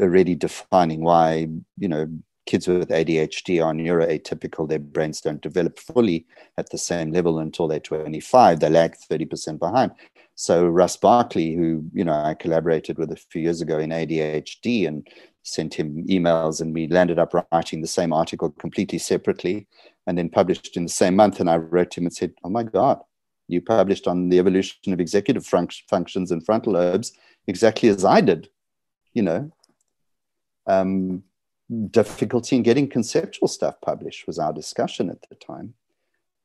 already 0.00 0.34
defining 0.34 1.02
why, 1.02 1.48
you 1.76 1.88
know, 1.88 2.08
kids 2.46 2.66
with 2.66 2.88
ADHD 2.88 3.64
are 3.64 3.72
neuroatypical. 3.72 4.68
Their 4.68 4.78
brains 4.78 5.20
don't 5.20 5.40
develop 5.40 5.78
fully 5.78 6.26
at 6.56 6.70
the 6.70 6.78
same 6.78 7.12
level 7.12 7.38
until 7.38 7.68
they're 7.68 7.80
25. 7.80 8.60
They 8.60 8.68
lag 8.68 8.96
30% 9.10 9.58
behind. 9.58 9.92
So 10.40 10.66
Russ 10.66 10.96
Barkley, 10.96 11.54
who 11.54 11.84
you 11.92 12.02
know 12.02 12.14
I 12.14 12.32
collaborated 12.32 12.96
with 12.96 13.12
a 13.12 13.16
few 13.16 13.42
years 13.42 13.60
ago 13.60 13.78
in 13.78 13.90
ADHD 13.90 14.88
and 14.88 15.06
sent 15.42 15.74
him 15.74 16.06
emails, 16.06 16.62
and 16.62 16.72
we 16.72 16.88
landed 16.88 17.18
up 17.18 17.34
writing 17.52 17.82
the 17.82 17.86
same 17.86 18.10
article 18.14 18.50
completely 18.52 18.98
separately, 18.98 19.66
and 20.06 20.16
then 20.16 20.30
published 20.30 20.78
in 20.78 20.84
the 20.84 20.88
same 20.88 21.14
month. 21.14 21.40
And 21.40 21.50
I 21.50 21.58
wrote 21.58 21.90
to 21.90 22.00
him 22.00 22.06
and 22.06 22.14
said, 22.14 22.32
"Oh 22.42 22.48
my 22.48 22.62
God, 22.62 23.02
you 23.48 23.60
published 23.60 24.08
on 24.08 24.30
the 24.30 24.38
evolution 24.38 24.94
of 24.94 24.98
executive 24.98 25.42
func- 25.42 25.82
functions 25.90 26.30
and 26.30 26.42
frontal 26.42 26.72
lobes 26.72 27.12
exactly 27.46 27.90
as 27.90 28.02
I 28.02 28.22
did." 28.22 28.48
You 29.12 29.24
know, 29.24 29.52
um, 30.66 31.22
difficulty 31.90 32.56
in 32.56 32.62
getting 32.62 32.88
conceptual 32.88 33.46
stuff 33.46 33.78
published 33.82 34.26
was 34.26 34.38
our 34.38 34.54
discussion 34.54 35.10
at 35.10 35.20
the 35.28 35.34
time. 35.34 35.74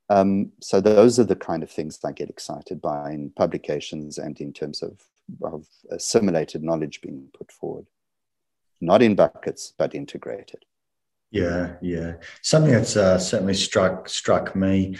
Um, 0.09 0.51
so 0.61 0.81
those 0.81 1.19
are 1.19 1.23
the 1.23 1.35
kind 1.35 1.63
of 1.63 1.71
things 1.71 1.99
I 2.03 2.11
get 2.11 2.29
excited 2.29 2.81
by 2.81 3.11
in 3.11 3.31
publications 3.31 4.17
and 4.17 4.39
in 4.39 4.53
terms 4.53 4.83
of, 4.83 5.01
of 5.41 5.65
assimilated 5.89 6.63
knowledge 6.63 7.01
being 7.01 7.29
put 7.35 7.51
forward, 7.51 7.87
not 8.81 9.01
in 9.01 9.15
buckets 9.15 9.73
but 9.77 9.95
integrated. 9.95 10.65
Yeah, 11.31 11.73
yeah. 11.81 12.13
Something 12.41 12.71
that's 12.71 12.95
uh, 12.95 13.17
certainly 13.19 13.55
struck 13.55 14.07
struck 14.07 14.55
me, 14.55 14.97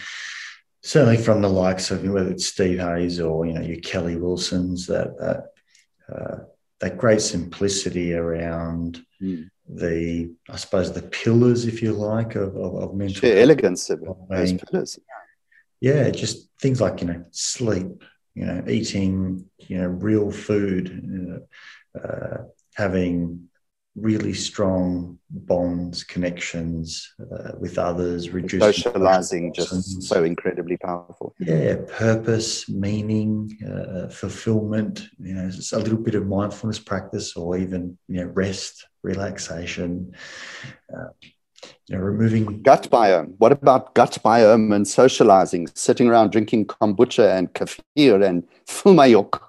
certainly 0.84 1.18
from 1.18 1.41
the 1.41 1.49
likes 1.49 1.91
of 1.91 2.03
whether 2.03 2.32
it's 2.32 2.47
Steve 2.47 2.80
Hayes 2.80 3.20
or 3.20 3.45
you 3.45 3.53
know 3.53 3.62
your 3.62 3.80
Kelly 3.80 4.18
Wilsons, 4.18 4.88
that 4.88 5.18
that 5.20 6.14
uh, 6.14 6.38
that 6.80 6.97
great 6.97 7.22
simplicity 7.22 8.14
around 8.14 9.06
mm. 9.22 9.49
The, 9.68 10.32
I 10.49 10.55
suppose, 10.57 10.91
the 10.91 11.01
pillars, 11.01 11.66
if 11.66 11.82
you 11.82 11.93
like, 11.93 12.36
of, 12.36 12.55
of, 12.55 12.76
of 12.76 12.93
mental 12.93 13.22
Sheer 13.22 13.38
elegance 13.38 13.89
of 13.89 14.01
those 14.30 14.53
pillars. 14.53 14.99
Yeah, 15.82 16.09
just 16.09 16.49
things 16.59 16.80
like 16.80 17.01
you 17.01 17.07
know 17.07 17.26
sleep, 17.32 18.03
you 18.34 18.45
know, 18.45 18.63
eating, 18.68 19.45
you 19.59 19.78
know, 19.78 19.88
real 19.88 20.32
food, 20.32 20.88
you 20.89 21.20
know, 21.20 22.01
uh, 22.01 22.43
having 22.76 23.49
really 23.96 24.34
strong 24.34 25.18
bonds, 25.30 26.04
connections 26.04 27.14
uh, 27.20 27.52
with 27.60 27.78
others, 27.78 28.30
reducing 28.30 28.74
socializing, 28.74 29.54
just 29.54 30.04
so 30.04 30.24
incredibly 30.24 30.78
powerful. 30.78 31.34
Yeah, 31.39 31.78
purpose, 31.88 32.68
meaning, 32.68 33.58
uh, 33.66 34.10
fulfillment. 34.10 35.08
You 35.20 35.36
know, 35.36 35.48
it's 35.48 35.72
a 35.72 35.80
little 35.80 35.98
bit 35.98 36.16
of 36.16 36.28
mindfulness 36.28 36.80
practice, 36.80 37.36
or 37.36 37.58
even 37.58 37.98
you 38.08 38.22
know, 38.22 38.32
rest, 38.34 38.86
relaxation. 39.04 40.14
Uh, 40.93 41.08
you 41.88 41.96
know, 41.96 42.02
removing 42.04 42.62
gut 42.62 42.89
biome. 42.91 43.34
What 43.38 43.52
about 43.52 43.93
gut 43.96 44.18
biome 44.24 44.76
and 44.76 44.88
socializing, 44.88 45.68
sitting 45.74 46.10
around 46.10 46.32
drinking 46.32 46.66
kombucha 46.66 47.38
and 47.38 47.52
kefir 47.54 48.24
and 48.24 48.43
fulmayok? 48.68 49.39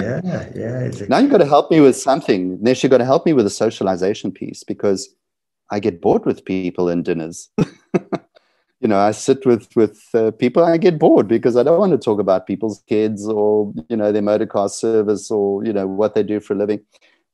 Yeah, 0.00 0.50
yeah. 0.54 0.90
Now 1.08 1.18
you've 1.18 1.30
got 1.30 1.38
to 1.38 1.46
help 1.46 1.70
me 1.70 1.80
with 1.80 1.96
something. 1.96 2.62
Nesh, 2.62 2.82
you've 2.82 2.90
got 2.90 2.98
to 2.98 3.04
help 3.04 3.26
me 3.26 3.32
with 3.32 3.44
the 3.44 3.50
socialization 3.50 4.32
piece 4.32 4.64
because 4.64 5.14
I 5.70 5.80
get 5.80 6.00
bored 6.00 6.26
with 6.26 6.44
people 6.44 6.88
in 6.88 7.02
dinners. 7.02 7.50
you 8.80 8.88
know, 8.88 8.98
I 8.98 9.12
sit 9.12 9.46
with 9.46 9.68
with 9.76 10.02
uh, 10.14 10.30
people. 10.32 10.64
I 10.64 10.76
get 10.76 10.98
bored 10.98 11.28
because 11.28 11.56
I 11.56 11.62
don't 11.62 11.78
want 11.78 11.92
to 11.92 11.98
talk 11.98 12.20
about 12.20 12.46
people's 12.46 12.82
kids 12.88 13.26
or 13.26 13.72
you 13.88 13.96
know 13.96 14.12
their 14.12 14.22
motor 14.22 14.46
car 14.46 14.68
service 14.68 15.30
or 15.30 15.64
you 15.64 15.72
know 15.72 15.86
what 15.86 16.14
they 16.14 16.22
do 16.22 16.40
for 16.40 16.54
a 16.54 16.56
living. 16.56 16.80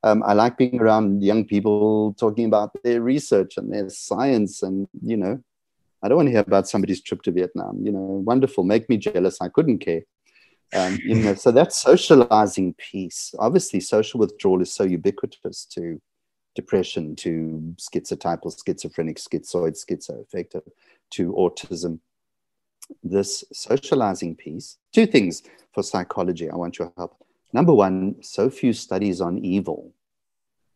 Um, 0.03 0.23
I 0.25 0.33
like 0.33 0.57
being 0.57 0.79
around 0.79 1.23
young 1.23 1.43
people 1.43 2.13
talking 2.13 2.45
about 2.45 2.71
their 2.83 3.01
research 3.01 3.57
and 3.57 3.73
their 3.73 3.89
science 3.89 4.63
and 4.63 4.87
you 5.03 5.17
know 5.17 5.43
I 6.01 6.07
don't 6.07 6.15
want 6.15 6.27
to 6.27 6.31
hear 6.31 6.41
about 6.41 6.67
somebody's 6.67 7.01
trip 7.01 7.21
to 7.23 7.31
Vietnam. 7.31 7.79
You 7.83 7.91
know, 7.91 8.23
wonderful, 8.25 8.63
make 8.63 8.87
me 8.89 8.97
jealous. 8.97 9.41
I 9.41 9.49
couldn't 9.49 9.79
care. 9.79 10.01
Um, 10.73 10.99
you 11.03 11.15
know, 11.15 11.33
so 11.35 11.51
that 11.51 11.73
socializing 11.73 12.73
piece. 12.75 13.33
Obviously, 13.39 13.79
social 13.79 14.19
withdrawal 14.19 14.61
is 14.61 14.73
so 14.73 14.83
ubiquitous 14.83 15.65
to 15.65 15.99
depression, 16.55 17.15
to 17.17 17.75
schizotypal, 17.77 18.55
schizophrenic, 18.65 19.17
schizoid, 19.17 19.77
schizoaffective, 19.83 20.67
to 21.11 21.33
autism. 21.33 21.99
This 23.03 23.43
socializing 23.53 24.35
piece. 24.35 24.77
Two 24.93 25.05
things 25.05 25.43
for 25.73 25.83
psychology. 25.83 26.49
I 26.49 26.55
want 26.55 26.79
your 26.79 26.91
help. 26.97 27.23
Number 27.53 27.73
one, 27.73 28.15
so 28.21 28.49
few 28.49 28.73
studies 28.73 29.21
on 29.21 29.39
evil. 29.39 29.93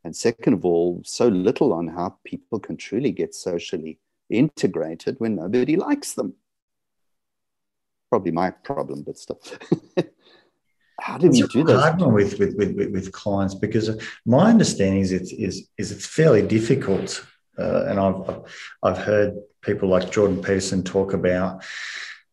And 0.04 0.16
second 0.16 0.54
of 0.54 0.66
all, 0.66 1.02
so 1.04 1.28
little 1.28 1.72
on 1.72 1.88
how 1.88 2.18
people 2.24 2.60
can 2.60 2.78
truly 2.78 3.12
get 3.12 3.34
socially 3.34 4.00
integrated 4.30 5.20
when 5.20 5.36
nobody 5.36 5.76
likes 5.76 6.14
them. 6.14 6.34
Probably 8.14 8.32
my 8.32 8.52
problem, 8.52 9.02
but 9.02 9.18
still. 9.18 9.42
how 11.02 11.18
do 11.18 11.32
we 11.32 11.42
do 11.42 11.64
that? 11.64 11.80
Hard 11.80 12.00
one 12.00 12.14
with, 12.14 12.38
with, 12.38 12.54
with, 12.56 12.92
with 12.92 13.12
clients 13.12 13.56
because 13.56 14.00
my 14.24 14.52
understanding 14.52 15.02
is 15.02 15.12
it's, 15.12 15.32
is, 15.34 15.68
is 15.80 15.92
it's 15.92 16.06
fairly 16.06 16.44
difficult. 16.46 17.26
Uh, 17.58 17.86
and 17.86 18.00
I've, 18.00 18.44
I've 18.84 19.00
heard 19.00 19.34
people 19.62 19.90
like 19.90 20.12
Jordan 20.12 20.44
Peterson 20.44 20.84
talk 20.84 21.14
about 21.14 21.64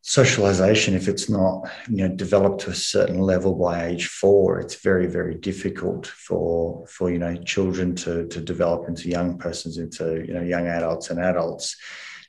socialization 0.03 0.95
if 0.95 1.09
it's 1.09 1.31
not 1.31 1.70
you 1.89 2.07
know 2.07 2.14
developed 2.14 2.61
to 2.62 2.70
a 2.70 2.74
certain 2.74 3.20
level 3.20 3.55
by 3.55 3.87
age 3.87 4.07
four 4.09 4.59
it's 4.59 4.76
very 4.76 5.07
very 5.07 5.35
difficult 5.35 6.07
for 6.07 6.87
for 6.87 7.11
you 7.11 7.18
know 7.18 7.37
children 7.37 7.95
to 7.95 8.26
to 8.28 8.41
develop 8.41 8.89
into 8.89 9.11
young 9.11 9.37
persons 9.37 9.76
into 9.76 10.24
you 10.26 10.33
know 10.33 10.41
young 10.41 10.66
adults 10.68 11.11
and 11.11 11.20
adults 11.20 11.76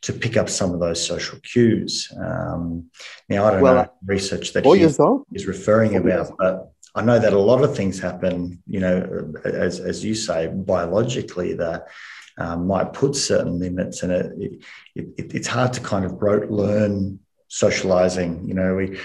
to 0.01 0.13
pick 0.13 0.35
up 0.37 0.49
some 0.49 0.73
of 0.73 0.79
those 0.79 1.05
social 1.05 1.39
cues 1.39 2.11
um, 2.17 2.89
now 3.29 3.45
i 3.45 3.51
don't 3.51 3.61
well, 3.61 3.75
know 3.75 3.91
research 4.05 4.53
that 4.53 4.65
he 4.65 4.81
is 5.35 5.47
referring 5.47 5.95
about 5.95 6.31
but 6.37 6.71
i 6.95 7.01
know 7.01 7.19
that 7.19 7.33
a 7.33 7.39
lot 7.39 7.63
of 7.63 7.75
things 7.75 7.99
happen 7.99 8.61
you 8.67 8.79
know 8.79 9.33
as 9.45 9.79
as 9.79 10.03
you 10.03 10.15
say 10.15 10.47
biologically 10.47 11.53
that 11.53 11.87
um, 12.37 12.67
might 12.67 12.93
put 12.93 13.15
certain 13.15 13.59
limits 13.59 14.03
and 14.03 14.11
it, 14.11 14.61
it, 14.95 15.07
it, 15.17 15.35
it's 15.35 15.47
hard 15.47 15.73
to 15.73 15.81
kind 15.81 16.05
of 16.05 16.21
learn 16.49 17.19
socializing. 17.51 18.47
You 18.47 18.55
know, 18.55 18.75
we. 18.75 18.97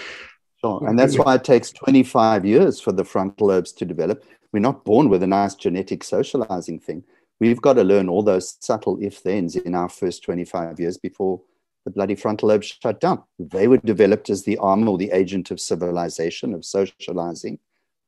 Sure. 0.60 0.88
And 0.88 0.98
that's 0.98 1.18
why 1.18 1.34
it 1.34 1.44
takes 1.44 1.70
25 1.70 2.46
years 2.46 2.80
for 2.80 2.92
the 2.92 3.04
frontal 3.04 3.48
lobes 3.48 3.72
to 3.72 3.84
develop. 3.84 4.24
We're 4.52 4.60
not 4.60 4.84
born 4.84 5.10
with 5.10 5.22
a 5.22 5.26
nice 5.26 5.54
genetic 5.54 6.02
socializing 6.02 6.78
thing. 6.80 7.04
We've 7.40 7.60
got 7.60 7.74
to 7.74 7.84
learn 7.84 8.08
all 8.08 8.22
those 8.22 8.56
subtle 8.60 8.98
if 9.00 9.18
thens 9.18 9.56
in 9.56 9.74
our 9.74 9.88
first 9.88 10.22
25 10.24 10.80
years 10.80 10.96
before 10.96 11.40
the 11.84 11.90
bloody 11.90 12.14
frontal 12.14 12.48
lobe 12.48 12.64
shut 12.64 13.00
down. 13.00 13.22
They 13.38 13.68
were 13.68 13.78
developed 13.78 14.30
as 14.30 14.44
the 14.44 14.56
arm 14.58 14.88
or 14.88 14.98
the 14.98 15.10
agent 15.12 15.50
of 15.50 15.60
civilization, 15.60 16.54
of 16.54 16.64
socializing. 16.64 17.58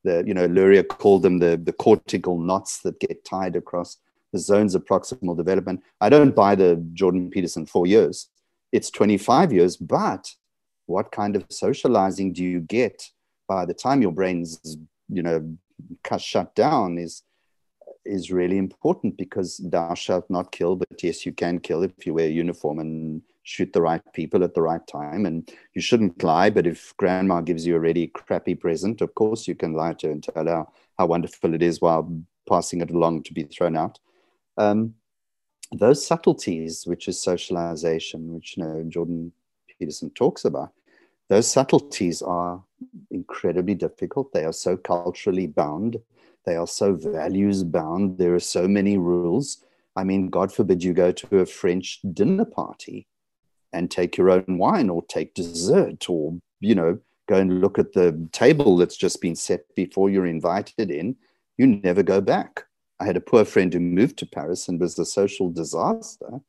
The, 0.04 0.24
you 0.26 0.34
know, 0.34 0.46
Luria 0.46 0.82
called 0.82 1.22
them 1.22 1.38
the, 1.38 1.60
the 1.62 1.72
cortical 1.72 2.38
knots 2.38 2.80
that 2.82 3.00
get 3.00 3.24
tied 3.24 3.54
across 3.54 3.98
the 4.32 4.38
zones 4.38 4.74
of 4.74 4.84
proximal 4.84 5.36
development. 5.36 5.82
I 6.00 6.08
don't 6.08 6.34
buy 6.34 6.54
the 6.54 6.84
Jordan 6.94 7.30
Peterson 7.30 7.66
four 7.66 7.86
years 7.86 8.28
it's 8.72 8.90
25 8.90 9.52
years, 9.52 9.76
but 9.76 10.34
what 10.86 11.12
kind 11.12 11.36
of 11.36 11.46
socializing 11.50 12.32
do 12.32 12.42
you 12.42 12.60
get 12.60 13.10
by 13.46 13.64
the 13.64 13.74
time 13.74 14.02
your 14.02 14.12
brain's, 14.12 14.76
you 15.08 15.22
know, 15.22 15.56
shut 16.18 16.54
down 16.54 16.98
is 16.98 17.22
is 18.08 18.32
really 18.32 18.58
important 18.58 19.16
because 19.16 19.58
thou 19.58 19.94
shalt 19.94 20.28
not 20.30 20.52
kill, 20.52 20.76
but 20.76 21.02
yes, 21.02 21.26
you 21.26 21.32
can 21.32 21.60
kill 21.60 21.82
if 21.82 22.06
you 22.06 22.14
wear 22.14 22.26
a 22.26 22.30
uniform 22.30 22.78
and 22.78 23.22
shoot 23.42 23.72
the 23.72 23.82
right 23.82 24.02
people 24.12 24.42
at 24.44 24.54
the 24.54 24.62
right 24.62 24.86
time. 24.86 25.26
And 25.26 25.50
you 25.74 25.80
shouldn't 25.80 26.22
lie, 26.22 26.50
but 26.50 26.66
if 26.66 26.96
grandma 26.96 27.40
gives 27.40 27.66
you 27.66 27.76
a 27.76 27.80
really 27.80 28.08
crappy 28.08 28.54
present, 28.54 29.00
of 29.00 29.14
course 29.14 29.46
you 29.46 29.54
can 29.54 29.72
lie 29.72 29.94
to 29.94 30.06
her 30.06 30.12
and 30.12 30.22
tell 30.22 30.46
her 30.46 30.66
how 30.98 31.06
wonderful 31.06 31.54
it 31.54 31.62
is 31.62 31.80
while 31.80 32.10
passing 32.48 32.80
it 32.80 32.90
along 32.90 33.22
to 33.24 33.32
be 33.32 33.44
thrown 33.44 33.76
out. 33.76 33.98
Um, 34.56 34.94
those 35.72 36.06
subtleties, 36.06 36.86
which 36.86 37.08
is 37.08 37.20
socialization, 37.20 38.34
which 38.34 38.56
you 38.56 38.64
know 38.64 38.84
Jordan 38.88 39.32
Peterson 39.78 40.10
talks 40.10 40.44
about, 40.44 40.72
those 41.28 41.50
subtleties 41.50 42.22
are 42.22 42.62
incredibly 43.10 43.74
difficult. 43.74 44.32
They 44.32 44.44
are 44.44 44.52
so 44.52 44.76
culturally 44.76 45.46
bound. 45.46 45.98
They 46.48 46.56
are 46.56 46.66
so 46.66 46.94
values 46.94 47.62
bound. 47.62 48.18
There 48.18 48.34
are 48.34 48.40
so 48.40 48.66
many 48.66 48.96
rules. 48.96 49.64
I 49.96 50.04
mean, 50.04 50.28
God 50.28 50.52
forbid 50.52 50.82
you 50.82 50.92
go 50.92 51.12
to 51.12 51.38
a 51.40 51.46
French 51.46 52.00
dinner 52.12 52.44
party 52.44 53.06
and 53.72 53.90
take 53.90 54.16
your 54.16 54.30
own 54.30 54.58
wine 54.58 54.88
or 54.88 55.02
take 55.02 55.34
dessert 55.34 56.08
or, 56.08 56.38
you 56.60 56.74
know, 56.74 56.98
go 57.28 57.36
and 57.36 57.60
look 57.60 57.78
at 57.78 57.92
the 57.92 58.28
table 58.32 58.76
that's 58.76 58.96
just 58.96 59.20
been 59.20 59.36
set 59.36 59.62
before 59.74 60.08
you're 60.08 60.26
invited 60.26 60.90
in. 60.90 61.16
You 61.58 61.66
never 61.66 62.02
go 62.02 62.20
back 62.20 62.64
I 63.00 63.04
had 63.04 63.16
a 63.16 63.20
poor 63.20 63.44
friend 63.44 63.72
who 63.72 63.80
moved 63.80 64.18
to 64.18 64.26
Paris 64.26 64.68
and 64.68 64.80
was 64.80 64.98
a 64.98 65.04
social 65.04 65.50
disaster 65.50 66.40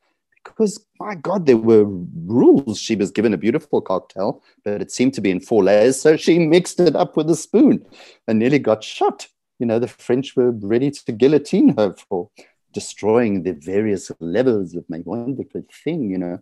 because, 0.44 0.84
my 1.00 1.16
God, 1.16 1.46
there 1.46 1.58
were 1.58 1.86
rules. 1.86 2.80
She 2.80 2.96
was 2.96 3.12
given 3.12 3.34
a 3.34 3.38
beautiful 3.38 3.82
cocktail, 3.82 4.42
but 4.64 4.82
it 4.82 4.92
seemed 4.92 5.14
to 5.16 5.22
be 5.22 5.30
in 5.30 5.40
four 5.40 5.64
layers. 5.64 6.00
So 6.00 6.18
she 6.18 6.40
mixed 6.40 6.80
it 6.80 6.96
up 6.96 7.16
with 7.16 7.30
a 7.30 7.36
spoon 7.36 7.86
and 8.28 8.40
nearly 8.40 8.60
got 8.60 8.84
shot. 8.84 9.28
You 9.60 9.66
know, 9.66 9.80
the 9.80 9.88
French 9.88 10.36
were 10.36 10.52
ready 10.52 10.90
to 10.92 11.12
guillotine 11.12 11.76
her 11.78 11.94
for 11.94 12.30
destroying 12.74 13.44
the 13.44 13.54
various 13.54 14.12
levels 14.20 14.76
of 14.76 14.90
my 14.90 15.02
wonderful 15.06 15.64
thing, 15.84 16.10
you 16.10 16.18
know. 16.18 16.40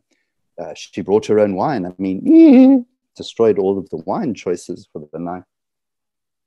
Uh, 0.59 0.73
she 0.73 1.01
brought 1.01 1.25
her 1.27 1.39
own 1.39 1.55
wine. 1.55 1.85
I 1.85 1.93
mean, 1.97 2.85
destroyed 3.15 3.59
all 3.59 3.77
of 3.77 3.89
the 3.89 3.97
wine 3.97 4.33
choices 4.33 4.87
for 4.91 5.07
the 5.11 5.19
night. 5.19 5.43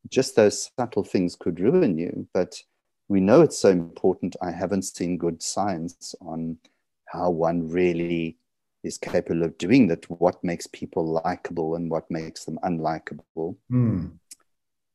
Just 0.09 0.37
those 0.37 0.71
subtle 0.79 1.05
things 1.05 1.37
could 1.37 1.61
ruin 1.61 1.99
you. 1.99 2.27
But 2.33 2.63
we 3.09 3.21
know 3.21 3.43
it's 3.43 3.59
so 3.59 3.71
important. 3.71 4.37
I 4.41 4.51
haven't 4.51 4.83
seen 4.83 5.19
good 5.19 5.43
science 5.43 6.15
on 6.21 6.59
how 7.07 7.31
one 7.31 7.69
really 7.69 8.37
is 8.83 8.99
capable 8.99 9.43
of 9.43 9.59
doing 9.59 9.89
that, 9.89 10.09
what 10.11 10.43
makes 10.43 10.67
people 10.67 11.05
likable 11.05 11.75
and 11.75 11.91
what 11.91 12.11
makes 12.11 12.45
them 12.45 12.59
unlikable. 12.63 13.57
Mm. 13.71 14.13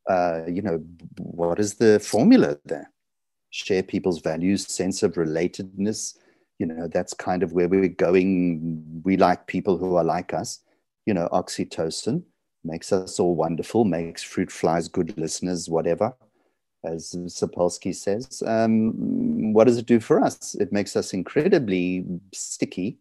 Uh, 0.07 0.41
you 0.47 0.61
know, 0.61 0.83
what 1.17 1.59
is 1.59 1.75
the 1.75 1.99
formula 1.99 2.57
there? 2.65 2.91
Share 3.49 3.83
people's 3.83 4.21
values, 4.21 4.67
sense 4.67 5.03
of 5.03 5.13
relatedness. 5.13 6.17
You 6.59 6.67
know, 6.67 6.87
that's 6.87 7.13
kind 7.13 7.43
of 7.43 7.53
where 7.53 7.67
we're 7.67 7.87
going. 7.87 9.01
We 9.03 9.17
like 9.17 9.47
people 9.47 9.77
who 9.77 9.95
are 9.95 10.03
like 10.03 10.33
us. 10.33 10.59
You 11.05 11.13
know, 11.13 11.29
oxytocin 11.31 12.23
makes 12.63 12.91
us 12.91 13.19
all 13.19 13.35
wonderful, 13.35 13.85
makes 13.85 14.23
fruit 14.23 14.51
flies 14.51 14.87
good 14.87 15.17
listeners, 15.17 15.69
whatever 15.69 16.13
as 16.85 17.13
Sapolsky 17.27 17.93
says. 17.93 18.43
Um, 18.45 19.53
what 19.53 19.65
does 19.65 19.77
it 19.77 19.85
do 19.85 19.99
for 19.99 20.21
us? 20.21 20.55
It 20.55 20.71
makes 20.71 20.95
us 20.95 21.13
incredibly 21.13 22.05
sticky 22.33 22.99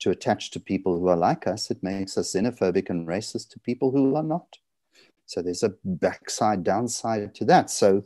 to 0.00 0.10
attach 0.10 0.50
to 0.50 0.60
people 0.60 0.98
who 0.98 1.08
are 1.08 1.16
like 1.16 1.46
us. 1.46 1.70
It 1.70 1.82
makes 1.82 2.18
us 2.18 2.32
xenophobic 2.32 2.90
and 2.90 3.06
racist 3.06 3.50
to 3.50 3.60
people 3.60 3.90
who 3.90 4.16
are 4.16 4.22
not. 4.22 4.58
So 5.32 5.40
there's 5.40 5.62
a 5.62 5.72
backside, 5.82 6.62
downside 6.62 7.34
to 7.36 7.46
that. 7.46 7.70
So 7.70 8.02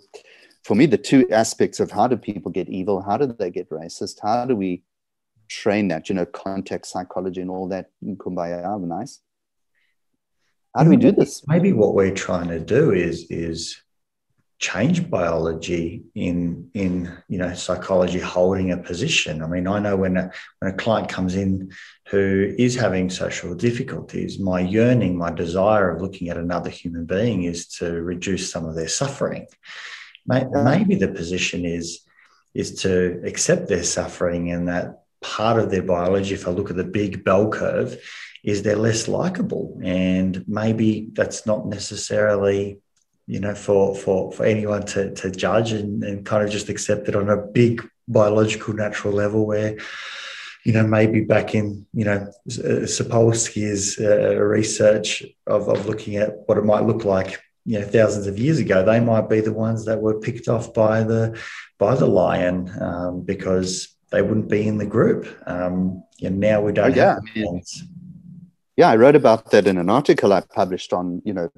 for 0.62 0.76
me, 0.76 0.86
the 0.86 0.96
two 0.96 1.28
aspects 1.32 1.80
of 1.80 1.90
how 1.90 2.06
do 2.06 2.16
people 2.16 2.52
get 2.52 2.68
evil? 2.68 3.02
How 3.02 3.16
do 3.16 3.26
they 3.26 3.50
get 3.50 3.68
racist? 3.68 4.20
How 4.22 4.44
do 4.46 4.54
we 4.54 4.84
train 5.48 5.88
that? 5.88 6.08
You 6.08 6.14
know, 6.14 6.26
context 6.26 6.92
psychology 6.92 7.40
and 7.40 7.50
all 7.50 7.66
that. 7.68 7.90
Kumbaya, 8.04 8.80
nice. 8.80 9.20
How 10.76 10.84
do 10.84 10.90
we 10.90 10.96
do 10.96 11.10
this? 11.10 11.42
Maybe 11.48 11.72
what 11.72 11.94
we're 11.94 12.14
trying 12.14 12.46
to 12.48 12.60
do 12.60 12.92
is 12.92 13.26
is 13.28 13.82
change 14.58 15.10
biology 15.10 16.02
in 16.14 16.70
in 16.72 17.12
you 17.28 17.36
know 17.38 17.52
psychology 17.52 18.18
holding 18.18 18.72
a 18.72 18.78
position. 18.78 19.42
I 19.42 19.46
mean 19.46 19.66
i 19.66 19.78
know 19.78 19.96
when 19.96 20.16
a, 20.16 20.30
when 20.60 20.72
a 20.72 20.76
client 20.76 21.08
comes 21.10 21.34
in 21.34 21.72
who 22.08 22.54
is 22.58 22.74
having 22.74 23.10
social 23.10 23.54
difficulties 23.54 24.38
my 24.38 24.60
yearning 24.60 25.18
my 25.18 25.30
desire 25.30 25.90
of 25.90 26.00
looking 26.00 26.30
at 26.30 26.38
another 26.38 26.70
human 26.70 27.04
being 27.04 27.42
is 27.42 27.66
to 27.78 28.02
reduce 28.02 28.50
some 28.50 28.64
of 28.64 28.74
their 28.74 28.88
suffering. 28.88 29.46
Maybe 30.26 30.96
the 30.96 31.08
position 31.08 31.64
is 31.64 32.00
is 32.54 32.82
to 32.82 33.20
accept 33.24 33.68
their 33.68 33.84
suffering 33.84 34.50
and 34.50 34.68
that 34.68 35.02
part 35.20 35.58
of 35.58 35.70
their 35.70 35.82
biology 35.82 36.34
if 36.34 36.46
i 36.46 36.50
look 36.50 36.70
at 36.70 36.76
the 36.76 36.84
big 36.84 37.24
bell 37.24 37.48
curve 37.50 37.98
is 38.46 38.62
they're 38.62 38.76
less 38.76 39.08
likable. 39.08 39.78
And 39.82 40.44
maybe 40.46 41.08
that's 41.12 41.46
not 41.46 41.66
necessarily 41.66 42.78
you 43.26 43.40
know, 43.40 43.54
for 43.54 43.94
for 43.94 44.32
for 44.32 44.44
anyone 44.44 44.84
to 44.86 45.14
to 45.14 45.30
judge 45.30 45.72
and, 45.72 46.02
and 46.04 46.26
kind 46.26 46.44
of 46.44 46.50
just 46.50 46.68
accept 46.68 47.08
it 47.08 47.16
on 47.16 47.28
a 47.28 47.36
big 47.36 47.86
biological 48.08 48.74
natural 48.74 49.12
level 49.12 49.46
where 49.46 49.76
you 50.66 50.72
know, 50.72 50.84
maybe 50.84 51.20
back 51.20 51.54
in, 51.54 51.86
you 51.92 52.04
know, 52.04 52.28
Sapolsky's 52.48 54.00
uh, 54.00 54.34
research 54.34 55.24
of, 55.46 55.68
of 55.68 55.86
looking 55.86 56.16
at 56.16 56.32
what 56.46 56.58
it 56.58 56.64
might 56.64 56.82
look 56.82 57.04
like, 57.04 57.40
you 57.64 57.78
know, 57.78 57.86
thousands 57.86 58.26
of 58.26 58.36
years 58.36 58.58
ago, 58.58 58.84
they 58.84 58.98
might 58.98 59.28
be 59.28 59.40
the 59.40 59.52
ones 59.52 59.84
that 59.84 60.00
were 60.00 60.18
picked 60.18 60.48
off 60.48 60.74
by 60.74 61.04
the 61.04 61.40
by 61.78 61.94
the 61.94 62.06
lion 62.06 62.68
um, 62.80 63.20
because 63.20 63.94
they 64.10 64.22
wouldn't 64.22 64.48
be 64.48 64.66
in 64.66 64.78
the 64.78 64.86
group. 64.86 65.28
Um, 65.46 66.02
and 66.20 66.40
now 66.40 66.60
we 66.60 66.72
don't 66.72 66.90
oh, 66.90 66.94
yeah, 66.96 67.14
have 67.14 67.22
mean, 67.36 67.62
yeah, 68.76 68.90
I 68.90 68.96
wrote 68.96 69.16
about 69.16 69.50
that 69.50 69.66
in 69.66 69.78
an 69.78 69.88
article 69.88 70.32
I 70.32 70.40
published 70.40 70.92
on, 70.92 71.22
you 71.24 71.32
know, 71.32 71.50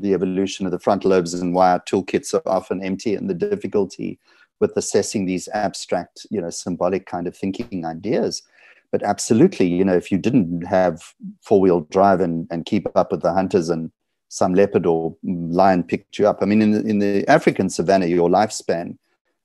the 0.00 0.12
evolution 0.12 0.66
of 0.66 0.72
the 0.72 0.78
frontal 0.78 1.10
lobes 1.10 1.32
and 1.32 1.54
why 1.54 1.72
our 1.72 1.80
toolkits 1.80 2.34
are 2.34 2.42
often 2.46 2.84
empty 2.84 3.14
and 3.14 3.28
the 3.30 3.34
difficulty 3.34 4.18
with 4.60 4.76
assessing 4.76 5.24
these 5.24 5.48
abstract, 5.54 6.26
you 6.30 6.40
know, 6.40 6.50
symbolic 6.50 7.06
kind 7.06 7.26
of 7.26 7.36
thinking 7.36 7.86
ideas. 7.86 8.42
But 8.90 9.02
absolutely, 9.02 9.66
you 9.66 9.84
know, 9.84 9.94
if 9.94 10.12
you 10.12 10.18
didn't 10.18 10.66
have 10.66 11.14
four-wheel 11.40 11.82
drive 11.90 12.20
and, 12.20 12.46
and 12.50 12.66
keep 12.66 12.86
up 12.94 13.10
with 13.10 13.22
the 13.22 13.32
hunters 13.32 13.70
and 13.70 13.90
some 14.28 14.54
leopard 14.54 14.84
or 14.86 15.16
lion 15.22 15.82
picked 15.82 16.18
you 16.18 16.26
up. 16.26 16.38
I 16.42 16.46
mean, 16.46 16.62
in 16.62 16.70
the, 16.72 16.80
in 16.80 16.98
the 16.98 17.28
African 17.28 17.70
savannah, 17.70 18.06
your 18.06 18.30
lifespan, 18.30 18.96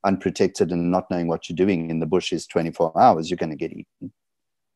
unprotected 0.05 0.71
and 0.71 0.91
not 0.91 1.09
knowing 1.11 1.27
what 1.27 1.49
you're 1.49 1.55
doing 1.55 1.89
in 1.89 1.99
the 1.99 2.05
bush 2.05 2.31
is 2.31 2.47
24 2.47 2.99
hours, 2.99 3.29
you're 3.29 3.37
going 3.37 3.49
to 3.49 3.55
get 3.55 3.71
eaten 3.71 4.13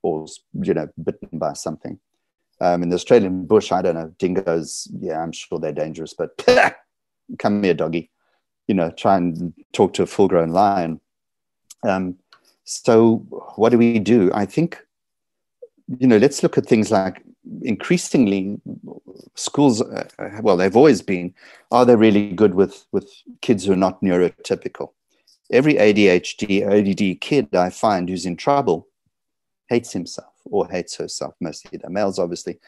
or, 0.01 0.25
you 0.53 0.73
know, 0.73 0.87
bitten 1.01 1.29
by 1.33 1.53
something. 1.53 1.99
Um, 2.61 2.83
in 2.83 2.89
the 2.89 2.95
Australian 2.95 3.45
bush, 3.45 3.71
I 3.71 3.81
don't 3.81 3.95
know, 3.95 4.13
dingoes, 4.19 4.87
yeah, 4.99 5.19
I'm 5.19 5.31
sure 5.31 5.57
they're 5.57 5.71
dangerous, 5.71 6.13
but 6.13 6.37
come 7.39 7.63
here, 7.63 7.73
doggy. 7.73 8.11
You 8.67 8.75
know, 8.75 8.91
try 8.91 9.17
and 9.17 9.51
talk 9.73 9.93
to 9.95 10.03
a 10.03 10.05
full 10.05 10.27
grown 10.27 10.49
lion. 10.49 11.01
Um, 11.81 12.17
so, 12.63 13.17
what 13.55 13.69
do 13.69 13.79
we 13.79 13.97
do? 13.97 14.29
I 14.35 14.45
think, 14.45 14.79
you 15.97 16.05
know, 16.05 16.17
let's 16.17 16.43
look 16.43 16.55
at 16.55 16.67
things 16.67 16.91
like 16.91 17.23
increasingly 17.63 18.61
schools, 19.33 19.81
uh, 19.81 20.07
well, 20.43 20.55
they've 20.55 20.75
always 20.75 21.01
been, 21.01 21.33
are 21.71 21.83
they 21.83 21.95
really 21.95 22.31
good 22.31 22.53
with, 22.53 22.85
with 22.91 23.11
kids 23.41 23.65
who 23.65 23.73
are 23.73 23.75
not 23.87 24.01
neurotypical? 24.01 24.91
Every 25.51 25.73
ADHD, 25.73 26.61
ADD 26.61 27.19
kid 27.21 27.55
I 27.55 27.71
find 27.71 28.07
who's 28.07 28.27
in 28.27 28.37
trouble 28.37 28.87
hates 29.67 29.93
himself 29.93 30.30
or 30.45 30.67
hates 30.67 30.95
herself, 30.95 31.33
mostly 31.39 31.77
the 31.77 31.89
males, 31.89 32.19
obviously, 32.19 32.59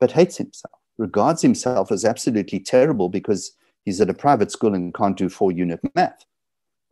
but 0.00 0.12
hates 0.12 0.36
himself, 0.36 0.74
regards 0.96 1.42
himself 1.42 1.90
as 1.92 2.04
absolutely 2.04 2.60
terrible 2.60 3.08
because 3.08 3.52
he's 3.84 4.00
at 4.00 4.10
a 4.10 4.14
private 4.14 4.50
school 4.50 4.74
and 4.74 4.94
can't 4.94 5.16
do 5.16 5.28
four 5.28 5.52
unit 5.52 5.80
math, 5.94 6.24